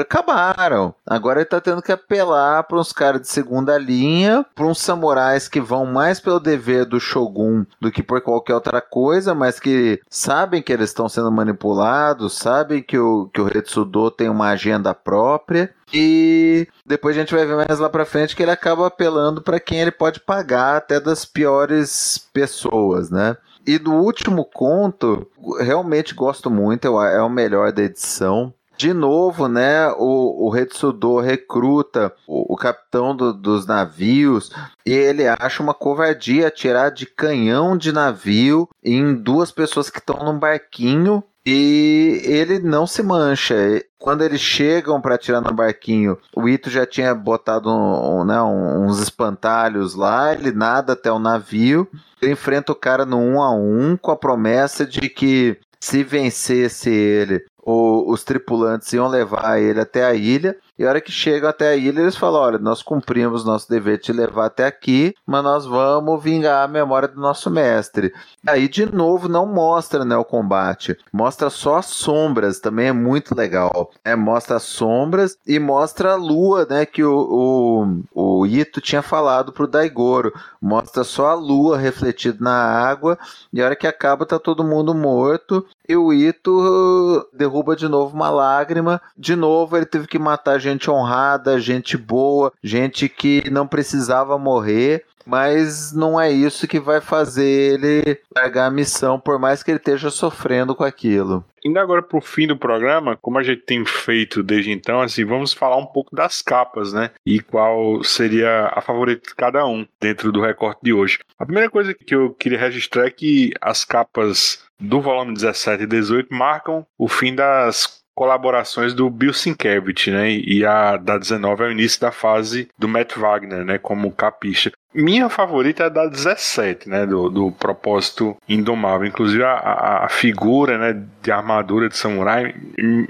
acabaram. 0.00 0.92
Agora 1.06 1.40
ele 1.40 1.48
tá 1.48 1.60
tendo 1.60 1.80
que 1.80 1.92
apelar 1.92 2.64
para 2.64 2.78
uns 2.78 2.92
caras 2.92 3.20
de 3.20 3.28
segunda 3.28 3.78
linha, 3.78 4.44
para 4.54 4.66
uns 4.66 4.80
samurais 4.80 5.48
que 5.48 5.60
vão 5.60 5.86
mais 5.86 6.18
pelo 6.18 6.40
dever 6.40 6.84
do 6.84 6.98
Shogun 6.98 7.64
do 7.80 7.92
que 7.92 8.02
por 8.02 8.20
qualquer 8.20 8.54
outra 8.54 8.80
coisa, 8.80 9.34
mas 9.34 9.60
que 9.60 10.00
sabem 10.10 10.60
que 10.60 10.72
eles 10.72 10.90
estão 10.90 11.08
sendo 11.08 11.30
manipulados, 11.30 12.36
sabem 12.36 12.82
que 12.82 12.98
o, 12.98 13.30
que 13.32 13.40
o 13.40 14.10
tem 14.10 14.28
uma 14.28 14.48
agenda 14.48 14.92
própria. 14.92 15.72
E 15.92 16.66
depois 16.86 17.16
a 17.16 17.20
gente 17.20 17.34
vai 17.34 17.44
ver 17.44 17.56
mais 17.56 17.78
lá 17.78 17.88
pra 17.88 18.04
frente 18.04 18.34
que 18.34 18.42
ele 18.42 18.50
acaba 18.50 18.86
apelando 18.86 19.42
para 19.42 19.60
quem 19.60 19.80
ele 19.80 19.90
pode 19.90 20.20
pagar 20.20 20.76
até 20.76 20.98
das 20.98 21.24
piores 21.24 22.28
pessoas, 22.32 23.10
né? 23.10 23.36
E 23.66 23.78
do 23.78 23.92
último 23.92 24.44
conto, 24.44 25.26
realmente 25.60 26.14
gosto 26.14 26.50
muito, 26.50 26.86
é 27.00 27.22
o 27.22 27.28
melhor 27.28 27.72
da 27.72 27.82
edição. 27.82 28.52
De 28.76 28.92
novo, 28.92 29.46
né, 29.46 29.88
o, 29.96 30.46
o 30.46 30.50
Retsudo 30.50 31.20
recruta 31.20 32.12
o, 32.26 32.54
o 32.54 32.56
capitão 32.56 33.14
do, 33.14 33.32
dos 33.32 33.64
navios 33.64 34.50
e 34.84 34.90
ele 34.90 35.24
acha 35.28 35.62
uma 35.62 35.74
covardia 35.74 36.48
atirar 36.48 36.90
de 36.90 37.06
canhão 37.06 37.76
de 37.76 37.92
navio 37.92 38.68
em 38.82 39.14
duas 39.14 39.52
pessoas 39.52 39.88
que 39.88 39.98
estão 39.98 40.24
num 40.24 40.36
barquinho 40.36 41.22
e 41.44 42.20
ele 42.24 42.58
não 42.58 42.86
se 42.86 43.02
mancha. 43.02 43.54
Quando 43.98 44.22
eles 44.22 44.40
chegam 44.40 45.00
para 45.00 45.18
tirar 45.18 45.40
no 45.40 45.52
barquinho, 45.52 46.18
o 46.34 46.48
Ito 46.48 46.70
já 46.70 46.86
tinha 46.86 47.14
botado 47.14 47.70
um, 47.70 48.20
um, 48.20 48.24
né, 48.24 48.40
uns 48.42 49.00
espantalhos 49.00 49.94
lá, 49.94 50.32
ele 50.32 50.52
nada 50.52 50.94
até 50.94 51.10
o 51.10 51.18
navio, 51.18 51.88
ele 52.20 52.32
enfrenta 52.32 52.72
o 52.72 52.76
cara 52.76 53.04
no 53.04 53.18
um 53.18 53.40
a 53.40 53.50
um 53.52 53.96
com 53.96 54.10
a 54.10 54.16
promessa 54.16 54.84
de 54.84 55.08
que 55.08 55.58
se 55.80 56.02
vencesse 56.04 56.90
ele, 56.90 57.44
os 57.64 58.24
tripulantes 58.24 58.92
iam 58.92 59.08
levar 59.08 59.60
ele 59.60 59.80
até 59.80 60.04
a 60.04 60.14
ilha 60.14 60.56
e 60.78 60.84
a 60.84 60.88
hora 60.88 61.00
que 61.00 61.12
chegam 61.12 61.50
até 61.50 61.68
a 61.68 61.76
ilha, 61.76 62.00
eles 62.00 62.16
falam: 62.16 62.40
olha, 62.40 62.58
nós 62.58 62.82
cumprimos 62.82 63.44
nosso 63.44 63.68
dever 63.68 63.98
de 63.98 64.04
te 64.04 64.12
levar 64.12 64.46
até 64.46 64.66
aqui, 64.66 65.14
mas 65.26 65.44
nós 65.44 65.66
vamos 65.66 66.22
vingar 66.22 66.64
a 66.64 66.68
memória 66.68 67.06
do 67.06 67.20
nosso 67.20 67.50
mestre. 67.50 68.12
Aí, 68.46 68.68
de 68.68 68.86
novo, 68.86 69.28
não 69.28 69.46
mostra 69.46 70.04
né, 70.04 70.16
o 70.16 70.24
combate, 70.24 70.96
mostra 71.12 71.50
só 71.50 71.76
as 71.76 71.86
sombras, 71.86 72.58
também 72.58 72.88
é 72.88 72.92
muito 72.92 73.34
legal. 73.34 73.90
É, 74.02 74.16
mostra 74.16 74.56
as 74.56 74.62
sombras 74.62 75.36
e 75.46 75.58
mostra 75.58 76.12
a 76.12 76.16
lua, 76.16 76.66
né? 76.68 76.86
Que 76.86 77.04
o, 77.04 78.04
o, 78.14 78.40
o 78.40 78.46
Ito 78.46 78.80
tinha 78.80 79.02
falado 79.02 79.52
pro 79.52 79.68
Daigoro. 79.68 80.32
Mostra 80.60 81.04
só 81.04 81.26
a 81.28 81.34
lua 81.34 81.76
refletida 81.76 82.38
na 82.40 82.54
água, 82.54 83.18
e 83.52 83.60
a 83.60 83.66
hora 83.66 83.76
que 83.76 83.86
acaba, 83.86 84.24
tá 84.24 84.38
todo 84.38 84.64
mundo 84.64 84.94
morto. 84.94 85.66
E 85.86 85.94
o 85.96 86.12
Ito 86.12 87.28
derruba 87.32 87.76
de 87.76 87.88
novo 87.88 88.14
uma 88.14 88.30
lágrima. 88.30 89.02
De 89.18 89.36
novo, 89.36 89.76
ele 89.76 89.84
teve 89.84 90.06
que 90.06 90.18
matar 90.18 90.58
gente 90.62 90.71
honrada, 90.90 91.60
gente 91.60 91.96
boa, 91.96 92.52
gente 92.62 93.08
que 93.08 93.48
não 93.50 93.66
precisava 93.66 94.38
morrer. 94.38 95.04
Mas 95.24 95.92
não 95.92 96.20
é 96.20 96.30
isso 96.30 96.66
que 96.66 96.80
vai 96.80 97.00
fazer 97.00 97.44
ele 97.44 98.18
largar 98.34 98.66
a 98.66 98.70
missão, 98.70 99.18
por 99.18 99.38
mais 99.38 99.62
que 99.62 99.70
ele 99.70 99.78
esteja 99.78 100.10
sofrendo 100.10 100.74
com 100.74 100.84
aquilo. 100.84 101.44
Indo 101.64 101.78
agora 101.78 102.02
para 102.02 102.18
o 102.18 102.20
fim 102.20 102.46
do 102.46 102.56
programa, 102.56 103.16
como 103.22 103.38
a 103.38 103.42
gente 103.42 103.62
tem 103.62 103.84
feito 103.84 104.42
desde 104.42 104.72
então, 104.72 105.00
assim, 105.00 105.24
vamos 105.24 105.52
falar 105.52 105.76
um 105.76 105.86
pouco 105.86 106.14
das 106.14 106.42
capas, 106.42 106.92
né? 106.92 107.10
E 107.24 107.40
qual 107.40 108.02
seria 108.02 108.72
a 108.74 108.80
favorita 108.80 109.28
de 109.28 109.34
cada 109.36 109.64
um 109.64 109.86
dentro 110.00 110.32
do 110.32 110.40
recorte 110.40 110.80
de 110.82 110.92
hoje. 110.92 111.20
A 111.38 111.44
primeira 111.44 111.70
coisa 111.70 111.94
que 111.94 112.14
eu 112.14 112.34
queria 112.34 112.58
registrar 112.58 113.06
é 113.06 113.10
que 113.10 113.52
as 113.60 113.84
capas 113.84 114.64
do 114.80 115.00
volume 115.00 115.34
17 115.34 115.84
e 115.84 115.86
18 115.86 116.34
marcam 116.34 116.84
o 116.98 117.06
fim 117.06 117.34
das 117.34 118.01
colaborações 118.14 118.94
do 118.94 119.08
Bill 119.10 119.32
Sienkiewicz, 119.32 120.08
né? 120.08 120.30
E 120.30 120.64
a 120.64 120.96
da 120.96 121.18
19 121.18 121.64
é 121.64 121.66
o 121.68 121.72
início 121.72 122.00
da 122.00 122.12
fase 122.12 122.68
do 122.78 122.88
Matt 122.88 123.16
Wagner, 123.16 123.64
né? 123.64 123.78
Como 123.78 124.12
capista. 124.12 124.70
Minha 124.94 125.28
favorita 125.28 125.84
é 125.84 125.90
da 125.90 126.06
17, 126.06 126.88
né? 126.88 127.06
Do, 127.06 127.28
do 127.28 127.52
propósito 127.52 128.36
indomável. 128.48 129.06
Inclusive 129.06 129.42
a, 129.42 130.04
a, 130.04 130.08
figura, 130.08 130.76
né? 130.76 131.02
De 131.22 131.30
armadura 131.30 131.88
de 131.88 131.96
samurai, 131.96 132.54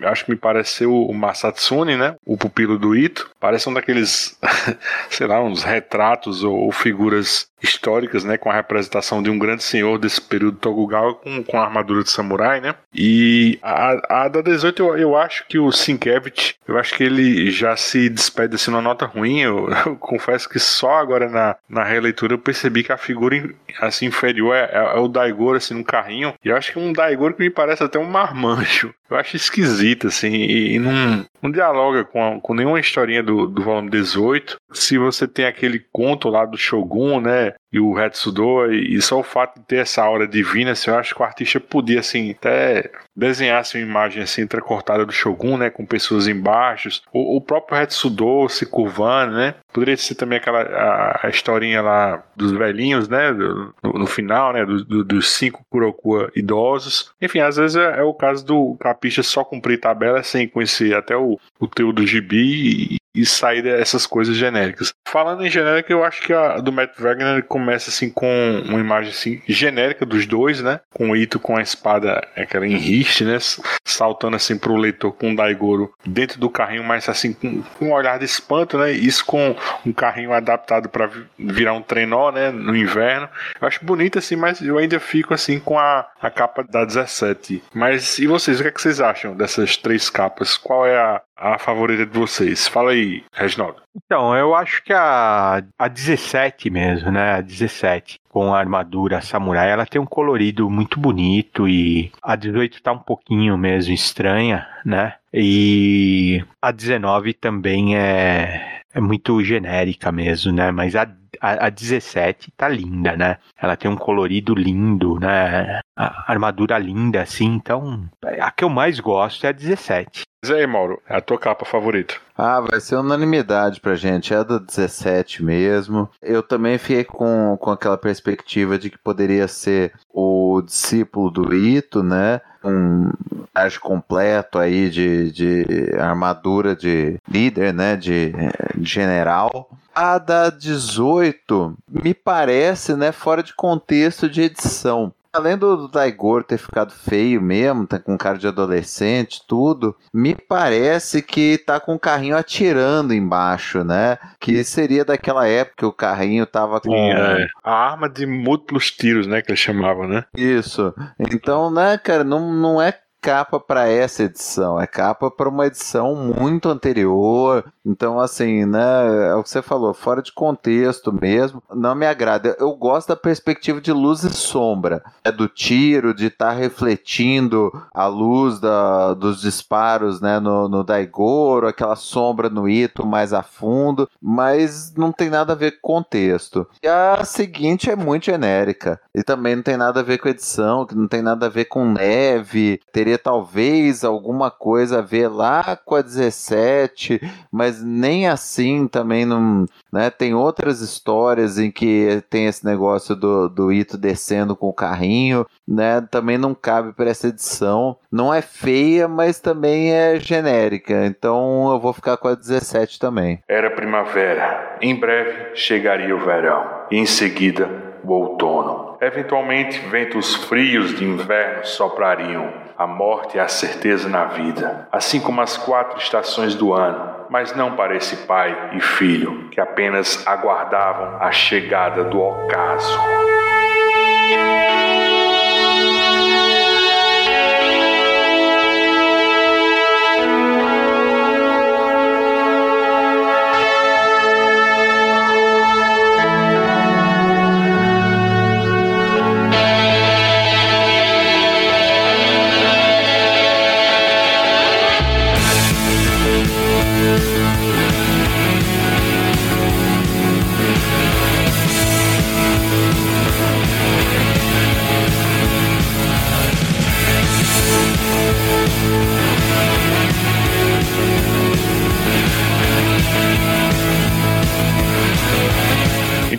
acho 0.05 0.25
que 0.25 0.31
me 0.31 0.37
pareceu 0.37 0.95
o 0.95 1.13
Masatsune, 1.15 1.97
né? 1.97 2.15
O 2.25 2.37
pupilo 2.37 2.79
do 2.79 2.95
Ito. 2.95 3.31
Parece 3.41 3.69
um 3.69 3.75
daqueles, 3.75 4.39
sei 5.11 5.27
lá, 5.27 5.43
uns 5.43 5.65
retratos 5.65 6.45
ou, 6.45 6.55
ou, 6.55 6.73
figuras 6.73 7.49
históricas, 7.63 8.23
né? 8.23 8.37
Com 8.37 8.51
a 8.51 8.55
representação 8.55 9.23
de 9.23 9.31
um 9.31 9.39
grande 9.39 9.63
senhor 9.63 9.99
desse 9.99 10.21
período 10.21 10.59
Tokugawa 10.59 11.15
com, 11.15 11.43
com 11.43 11.59
a 11.59 11.65
armadura 11.65 12.05
de 12.05 12.11
samurai, 12.11 12.61
né? 12.61 12.75
E 12.95 13.59
a, 13.63 14.25
a 14.25 14.29
da 14.29 14.41
18 14.41 14.83
eu, 14.83 14.99
eu 14.99 15.17
acho 15.17 15.47
que 15.49 15.59
o 15.59 15.73
Sienkiewicz, 15.73 16.55
eu 16.67 16.79
acho 16.79 16.95
que 16.95 17.05
ele 17.05 17.51
já 17.51 17.77
se 17.77 18.09
despede 18.09 18.55
assim 18.55 18.71
numa 18.71 18.83
nota 18.83 19.07
ruim. 19.07 19.41
Eu, 19.41 19.69
eu 19.87 19.97
confesso 19.97 20.49
que 20.49 20.59
só 20.59 20.95
agora 20.95 21.29
na 21.29 21.57
na 21.73 21.83
releitura 21.83 22.35
eu 22.35 22.39
percebi 22.39 22.85
que 22.85 22.93
a 22.93 22.99
figura 22.99 23.49
assim 23.81 24.05
inferior 24.05 24.55
é, 24.55 24.71
é, 24.71 24.77
é 24.77 24.99
o 24.99 25.09
Daigoro 25.09 25.57
assim 25.57 25.73
no 25.73 25.83
carrinho. 25.83 26.35
E 26.45 26.49
eu 26.49 26.57
acho 26.57 26.71
que 26.71 26.79
é 26.79 26.83
um 26.83 26.93
Daigoro 26.93 27.33
que 27.33 27.43
me 27.43 27.49
parece 27.49 27.83
até 27.83 27.99
um 27.99 28.05
marmanjo. 28.05 28.95
Eu 29.09 29.17
acho 29.17 29.37
esquisito 29.37 30.09
assim 30.09 30.33
e, 30.33 30.75
e 30.75 30.79
não 30.79 31.27
não 31.43 31.51
dialoga 31.51 32.05
com, 32.05 32.41
com 32.41 32.55
nenhuma 32.55 32.79
historinha 32.79 33.23
do, 33.23 33.49
do 33.49 33.63
volume 33.63 33.91
18. 33.91 34.57
Se 34.73 34.97
você 34.97 35.27
tem 35.27 35.45
aquele 35.45 35.85
conto 35.93 36.29
lá 36.29 36.47
do 36.47 36.57
Shogun, 36.57 37.21
né? 37.21 37.55
E 37.73 37.81
o 37.81 37.99
Hetsudo, 37.99 38.71
e, 38.71 38.95
e 38.95 39.03
só 39.03 39.19
o 39.19 39.23
fato 39.23 39.59
de 39.59 39.67
ter 39.67 39.77
essa 39.79 40.03
aura 40.03 40.29
divina, 40.29 40.73
assim, 40.73 40.91
eu 40.91 40.97
acho 40.97 41.15
que 41.15 41.23
o 41.23 41.25
artista 41.25 41.59
podia, 41.59 42.01
assim, 42.01 42.31
até 42.31 42.91
desenhar 43.17 43.61
assim, 43.61 43.79
uma 43.79 43.87
imagem 43.87 44.23
assim, 44.23 44.43
entrecortada 44.43 45.05
do 45.05 45.13
Shogun, 45.13 45.57
né? 45.57 45.71
Com 45.71 45.85
pessoas 45.85 46.29
embaixo. 46.29 46.89
O, 47.13 47.37
o 47.37 47.41
próprio 47.41 47.81
Hetsudo 47.81 48.49
se 48.49 48.67
curvando, 48.67 49.35
né? 49.35 49.55
Poderia 49.73 49.97
ser 49.97 50.15
também 50.15 50.39
aquela 50.39 50.63
a, 50.63 51.27
a 51.27 51.31
historinha 51.31 51.83
lá 51.83 52.23
dos 52.37 52.53
velhinhos, 52.53 53.09
né? 53.09 53.33
Do, 53.33 53.75
no, 53.83 53.93
no, 54.01 54.07
final, 54.07 54.53
né? 54.53 54.65
Do, 54.65 54.85
do, 54.85 55.05
dos 55.05 55.31
cinco 55.33 55.65
Kurokua 55.71 56.31
idosos. 56.37 57.13
Enfim, 57.21 57.41
às 57.41 57.57
vezes 57.57 57.77
é, 57.77 58.01
é, 58.01 58.03
o 58.03 58.15
caso 58.15 58.45
do 58.45 58.77
capista 58.81 59.23
só 59.23 59.45
cumprir 59.45 59.81
tabela 59.81 60.23
sem 60.23 60.49
conhecer 60.49 60.95
até 60.95 61.17
o, 61.17 61.32
o 61.61 61.67
teu 61.67 61.93
do 61.93 62.07
gibi 62.07 62.99
e 63.15 63.27
sair 63.27 63.63
dessas 63.63 64.07
coisas 64.07 64.37
genéricas. 64.37 64.93
Falando 65.07 65.45
em 65.45 65.51
genérica, 65.51 65.93
eu 65.93 66.05
acho 66.05 66.23
que 66.23 66.33
a 66.33 66.59
do 66.59 66.73
Matt 66.73 66.99
Wagner 66.99 67.45
começa 67.45 67.91
assim 67.91 68.11
com 68.11 68.63
uma 68.65 68.81
imagem 68.81 69.11
assim 69.11 69.43
genérica 69.47 70.07
dos 70.07 70.27
dois, 70.27 70.63
né? 70.63 70.81
Com 70.95 71.11
o 71.11 71.17
Ito 71.17 71.39
com 71.39 71.57
a 71.57 71.63
espada, 71.63 72.27
aquela 72.37 72.67
em 72.67 72.77
riste, 72.77 73.25
né? 73.25 73.39
Saltando 73.85 74.37
assim 74.37 74.57
pro 74.57 74.77
leitor 74.77 75.13
com 75.13 75.33
o 75.33 75.37
Daigoro 75.37 75.93
dentro 76.07 76.41
do 76.41 76.49
carrinho, 76.49 76.85
mas 76.85 77.09
assim 77.09 77.33
com, 77.33 77.63
com 77.63 77.87
um 77.87 77.93
olhar 77.93 78.19
de 78.19 78.25
espanto, 78.25 78.79
né? 78.79 78.91
Isso 78.91 79.25
com 79.25 79.55
um 79.85 79.93
carrinho 79.93 80.33
adaptado 80.33 80.89
para 80.89 81.11
virar 81.39 81.75
um 81.75 81.83
trenó, 81.83 82.31
né? 82.31 82.51
No 82.51 82.75
inverno. 82.75 83.29
Eu 83.61 83.69
acho 83.69 83.85
bonito 83.85 84.19
assim, 84.19 84.37
mas 84.37 84.63
eu 84.63 84.79
ainda 84.79 84.99
fico 84.99 85.35
assim 85.35 85.59
com 85.59 85.79
a, 85.79 86.07
a 86.21 86.31
capa 86.31 86.65
da 86.65 86.85
17. 86.85 87.63
Mas 87.75 88.19
e 88.19 88.27
vocês, 88.27 88.59
o 88.59 88.63
que, 88.63 88.69
é 88.69 88.73
que 88.73 88.81
vocês 88.81 89.01
acham 89.01 89.35
dessas 89.35 89.77
três 89.77 90.09
capas? 90.09 90.57
Qual 90.57 90.87
é 90.87 90.97
a, 90.97 91.21
a 91.43 91.59
favorita 91.59 92.07
de 92.07 92.17
vocês? 92.17 92.69
Fala 92.69 92.93
aí, 92.93 93.25
Reginaldo. 93.33 93.83
Então, 93.95 94.35
eu 94.37 94.55
acho 94.55 94.83
que 94.85 94.93
a, 94.93 95.63
a 95.77 95.89
17 95.89 96.71
mesmo, 96.71 97.11
né? 97.11 97.35
A 97.35 97.41
17, 97.41 98.21
com 98.29 98.55
a 98.55 98.59
armadura 98.59 99.21
samurai, 99.21 99.71
ela 99.71 99.85
tem 99.85 100.01
um 100.01 100.07
colorido 100.07 100.71
muito 100.71 101.01
bonito 101.01 101.69
e 101.69 102.13
a 102.23 102.37
18 102.37 102.81
tá 102.81 102.93
um 102.93 102.99
pouquinho 102.99 103.59
mesmo 103.59 103.93
estranha, 103.93 104.67
né? 104.85 105.15
E 105.35 106.45
a 106.61 106.71
19 106.71 107.35
também 107.35 107.97
é, 107.97 108.82
é 108.95 109.01
muito 109.01 109.43
genérica 109.43 110.13
mesmo, 110.13 110.53
né? 110.53 110.71
Mas 110.71 110.95
a 110.95 111.07
a, 111.41 111.67
a 111.67 111.71
17 111.71 112.53
tá 112.57 112.69
linda, 112.69 113.17
né? 113.17 113.39
Ela 113.61 113.77
tem 113.77 113.91
um 113.91 113.97
colorido 113.97 114.55
lindo, 114.55 115.19
né? 115.19 115.81
A 115.97 116.31
armadura 116.31 116.79
linda, 116.79 117.23
assim. 117.23 117.47
Então, 117.47 118.09
a 118.41 118.51
que 118.51 118.65
eu 118.65 118.69
mais 118.69 119.01
gosto 119.01 119.45
é 119.45 119.49
a 119.49 119.53
17. 119.53 120.23
Mas 120.45 120.51
aí, 120.51 120.67
Mauro, 120.67 121.01
é 121.09 121.17
a 121.17 121.21
tua 121.21 121.39
capa 121.39 121.65
favorita? 121.65 122.15
Ah, 122.37 122.61
vai 122.61 122.81
ser 122.81 122.97
unanimidade 122.97 123.81
pra 123.81 123.95
gente. 123.95 124.35
É 124.35 124.39
a 124.39 124.43
do 124.43 124.59
17 124.59 125.43
mesmo. 125.43 126.11
Eu 126.21 126.43
também 126.43 126.79
fiquei 126.79 127.05
com, 127.05 127.57
com 127.61 127.71
aquela 127.71 127.97
perspectiva 127.97 128.79
de 128.79 128.91
que 128.91 128.99
poderia 128.99 129.47
ser 129.47 129.93
o 130.13 130.61
discípulo 130.63 131.31
do 131.31 131.55
Ito, 131.55 132.03
né? 132.03 132.41
Um 132.65 133.11
traje 133.53 133.79
completo 133.79 134.59
aí 134.59 134.89
de, 134.89 135.31
de 135.31 135.67
armadura 135.99 136.75
de 136.75 137.19
líder, 137.29 137.73
né? 137.73 137.97
De, 137.97 138.33
de 138.75 138.89
general. 138.89 139.71
A 139.95 140.19
da 140.19 140.49
18 140.49 141.77
me 141.87 142.15
parece, 142.15 142.95
né, 142.97 143.13
fora 143.13 143.43
de 143.43 143.53
contexto 143.53 144.29
de 144.29 144.43
edição. 144.43 145.13
Além 145.35 145.57
do, 145.57 145.89
Daigor 145.89 146.45
ter 146.45 146.59
ficado 146.59 146.93
feio 146.93 147.41
mesmo, 147.41 147.87
tá 147.87 147.99
com 147.99 148.19
cara 148.19 148.37
de 148.37 148.47
adolescente, 148.47 149.41
tudo, 149.49 149.97
me 150.13 150.35
parece 150.35 151.23
que 151.23 151.57
tá 151.57 151.81
com 151.81 151.95
o 151.95 151.99
carrinho 151.99 152.37
atirando 152.37 153.15
embaixo, 153.15 153.83
né? 153.83 154.19
Que 154.39 154.63
seria 154.63 155.07
daquela 155.07 155.49
época 155.49 155.77
que 155.79 155.87
o 155.87 155.93
carrinho 155.93 156.45
tava 156.45 156.81
com. 156.83 156.91
Sim, 156.91 157.13
é. 157.13 157.47
A 157.65 157.73
arma 157.73 158.11
de 158.11 158.27
múltiplos 158.27 158.91
tiros, 158.91 159.27
né? 159.27 159.41
Que 159.41 159.53
eles 159.53 159.61
chamavam, 159.61 160.07
né? 160.07 160.25
Isso. 160.37 160.95
Então, 161.19 161.71
né, 161.71 161.97
cara, 161.97 162.25
não, 162.25 162.53
não 162.53 162.83
é 162.83 162.93
capa 163.23 163.61
para 163.61 163.89
essa 163.89 164.25
edição, 164.25 164.81
é 164.81 164.87
capa 164.87 165.31
para 165.31 165.49
uma 165.49 165.67
edição 165.67 166.15
muito 166.15 166.69
anterior. 166.69 167.65
Então, 167.87 168.19
assim, 168.19 168.67
né, 168.67 169.29
é 169.31 169.35
o 169.35 169.43
que 169.43 169.49
você 169.49 169.63
falou, 169.63 169.95
fora 169.95 170.21
de 170.21 170.33
contexto 170.33 171.13
mesmo, 171.13 171.63
não 171.73 171.95
me 171.95 172.07
agrada. 172.07 172.57
Eu 172.59 172.75
gosto 172.75 173.09
da 173.09 173.17
perspectiva 173.17 173.81
de 173.81 173.93
luz 173.93 174.25
e 174.25 174.31
sombra, 174.31 175.03
é 175.25 175.31
do 175.31 175.49
tiro, 175.49 176.13
de 176.13 176.27
estar 176.27 176.49
tá 176.49 176.53
refletindo 176.53 177.73
a 177.95 178.07
luz 178.07 178.59
da, 178.59 179.15
dos 179.15 179.41
disparos, 179.41 180.21
né, 180.21 180.41
no, 180.41 180.69
no 180.69 180.83
Daigoro, 180.83 181.69
aquela 181.69 181.97
sombra 181.97 182.49
no 182.51 182.69
Ito 182.69 183.07
mais 183.07 183.33
a 183.33 183.43
fundo, 183.43 184.09
mas 184.21 184.93
não 184.97 185.13
tem 185.13 185.31
nada 185.31 185.53
a 185.53 185.57
ver 185.57 185.81
com 185.81 185.93
contexto. 185.93 186.67
E 186.83 186.89
a 186.89 187.23
seguinte 187.25 187.91
é 187.91 187.97
muito 187.97 188.27
genérica, 188.27 188.99
e 189.15 189.23
também 189.23 189.57
não 189.57 189.63
tem 189.63 189.77
nada 189.77 190.01
a 190.01 190.03
ver 190.03 190.19
com 190.19 190.29
edição, 190.29 190.87
que 190.87 190.95
não 190.95 191.07
tem 191.07 191.21
nada 191.21 191.47
a 191.47 191.51
ver 191.51 191.67
com 191.67 191.85
neve, 191.85 192.81
teria 192.93 193.19
talvez 193.19 194.05
alguma 194.05 194.51
coisa 194.51 194.99
a 194.99 195.03
ver 195.03 195.29
lá 195.29 195.77
com 195.77 195.95
a 195.95 196.03
17, 196.03 197.21
mas 197.51 197.83
nem 197.83 198.27
assim 198.27 198.89
também 198.89 199.27
não. 199.27 199.67
Né? 199.93 200.09
Tem 200.09 200.35
outras 200.35 200.81
histórias 200.81 201.59
em 201.59 201.71
que 201.71 202.23
tem 202.31 202.47
esse 202.47 202.65
negócio 202.65 203.15
do, 203.15 203.49
do 203.49 203.73
Ito 203.73 203.99
descendo 203.99 204.57
com 204.57 204.69
o 204.69 204.73
carrinho, 204.73 205.47
né? 205.69 206.01
Também 206.11 206.39
não 206.39 206.55
cabe 206.55 206.93
para 206.93 207.11
essa 207.11 207.29
edição. 207.29 207.97
Não 208.11 208.33
é 208.33 208.41
feia, 208.41 209.07
mas 209.07 209.41
também 209.41 209.93
é 209.93 210.19
genérica. 210.19 211.05
Então 211.05 211.71
eu 211.71 211.79
vou 211.79 211.93
ficar 211.93 212.17
com 212.17 212.29
a 212.29 212.35
17 212.35 212.99
também. 212.99 213.41
Era 213.47 213.71
primavera. 213.71 214.79
Em 214.81 214.99
breve 214.99 215.55
chegaria 215.55 216.15
o 216.17 216.25
verão. 216.25 216.87
E 216.91 216.97
em 216.97 217.07
seguida 217.07 217.69
o 218.05 218.13
outono. 218.13 218.92
Eventualmente, 219.03 219.81
ventos 219.89 220.37
frios 220.45 220.97
de 220.97 221.05
inverno 221.05 221.67
soprariam 221.67 222.53
a 222.79 222.87
morte 222.87 223.37
e 223.37 223.41
a 223.41 223.49
certeza 223.49 224.09
na 224.09 224.27
vida, 224.27 224.87
assim 224.93 225.19
como 225.19 225.41
as 225.41 225.57
quatro 225.57 225.99
estações 225.99 226.55
do 226.55 226.73
ano, 226.73 227.27
mas 227.29 227.53
não 227.53 227.75
para 227.75 227.97
esse 227.97 228.19
pai 228.29 228.71
e 228.75 228.81
filho 228.81 229.49
que 229.51 229.61
apenas 229.61 230.25
aguardavam 230.25 231.21
a 231.21 231.33
chegada 231.33 232.05
do 232.05 232.21
ocaso. 232.21 232.97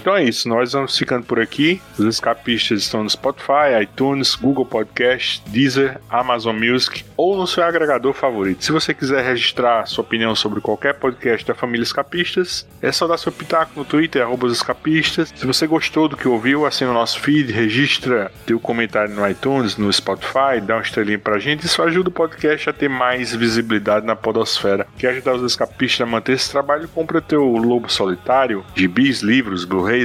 Então 0.04 0.18
é 0.18 0.26
isso, 0.26 0.50
nós 0.50 0.74
vamos 0.74 0.98
ficando 0.98 1.26
por 1.26 1.40
aqui. 1.40 1.82
Os 1.98 2.04
escapistas 2.04 2.82
estão 2.82 3.04
no 3.04 3.10
Spotify, 3.10 3.82
iTunes, 3.82 4.36
Google 4.36 4.66
Podcast, 4.66 5.42
Deezer, 5.48 5.98
Amazon 6.10 6.58
Music 6.58 7.06
ou 7.16 7.38
no 7.38 7.48
seu 7.48 7.64
agregador 7.64 8.12
favorito. 8.12 8.66
Se 8.66 8.74
você 8.74 8.94
quiser 8.94 9.24
registrar 9.24 9.86
sua 9.86 10.04
opinião 10.04 10.36
sobre 10.36 10.60
qualquer 10.60 10.96
podcast 10.96 11.48
da 11.48 11.56
família 11.56 11.86
Escapistas, 11.86 12.68
é 12.82 12.92
só 12.92 13.08
dar 13.08 13.18
seu 13.18 13.32
pitaco 13.32 13.72
no 13.78 13.86
Twitter, 13.86 14.28
escapistas. 14.52 15.32
Se 15.34 15.48
você 15.48 15.66
gostou 15.66 16.10
do 16.10 16.18
que 16.18 16.28
ouviu, 16.28 16.66
assina 16.66 16.92
o 16.92 16.94
nosso 16.94 17.22
feed, 17.22 17.54
registra 17.54 18.30
teu 18.46 18.60
comentário 18.60 19.16
no 19.16 19.26
iTunes, 19.26 19.78
no 19.78 19.92
Spotify, 19.94 20.60
dá 20.62 20.76
uma 20.76 20.82
estrelinha 20.82 21.18
pra 21.18 21.40
gente. 21.40 21.66
Isso 21.66 21.82
ajuda 21.82 22.10
o 22.10 22.12
podcast 22.12 22.70
a 22.70 22.74
ter 22.74 22.90
mais 22.90 23.34
visibilidade 23.34 24.06
na 24.06 24.18
podosfera. 24.18 24.86
Quer 24.98 25.12
ajudar 25.12 25.36
os 25.36 25.50
escapistas 25.50 26.02
a 26.02 26.12
manter 26.12 26.34
esse 26.34 26.52
trabalho? 26.52 26.90
Compra 26.90 27.22
teu 27.22 27.46
Lobo 27.46 27.90
Solitário, 27.90 28.66
gibis, 28.76 29.22
livros, 29.22 29.64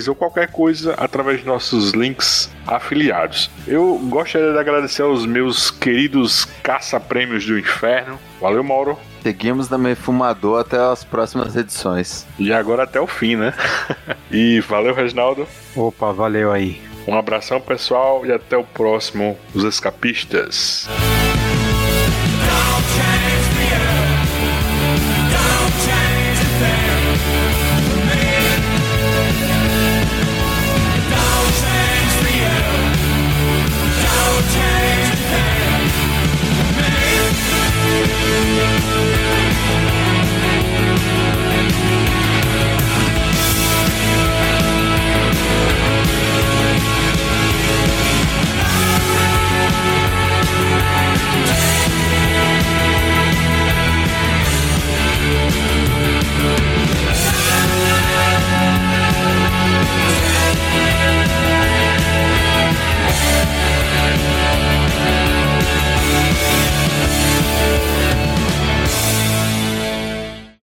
Ou 0.08 0.14
qualquer 0.14 0.48
coisa 0.48 0.94
através 0.94 1.40
de 1.40 1.46
nossos 1.46 1.92
links 1.92 2.50
afiliados. 2.66 3.50
Eu 3.66 3.98
gostaria 4.04 4.52
de 4.52 4.58
agradecer 4.58 5.02
aos 5.02 5.24
meus 5.24 5.70
queridos 5.70 6.44
caça-prêmios 6.62 7.46
do 7.46 7.58
inferno. 7.58 8.18
Valeu, 8.40 8.62
Mauro. 8.62 8.98
Seguimos 9.22 9.68
na 9.70 9.78
Fumador 9.96 10.60
até 10.60 10.78
as 10.78 11.04
próximas 11.04 11.56
edições. 11.56 12.26
E 12.38 12.52
agora 12.52 12.82
até 12.82 13.00
o 13.00 13.06
fim, 13.06 13.36
né? 13.36 13.54
e 14.30 14.60
valeu, 14.60 14.94
Reginaldo. 14.94 15.46
Opa, 15.74 16.12
valeu 16.12 16.52
aí. 16.52 16.80
Um 17.06 17.16
abração, 17.16 17.58
pessoal, 17.58 18.26
e 18.26 18.32
até 18.32 18.56
o 18.56 18.64
próximo, 18.64 19.38
Os 19.54 19.64
Escapistas. 19.64 20.86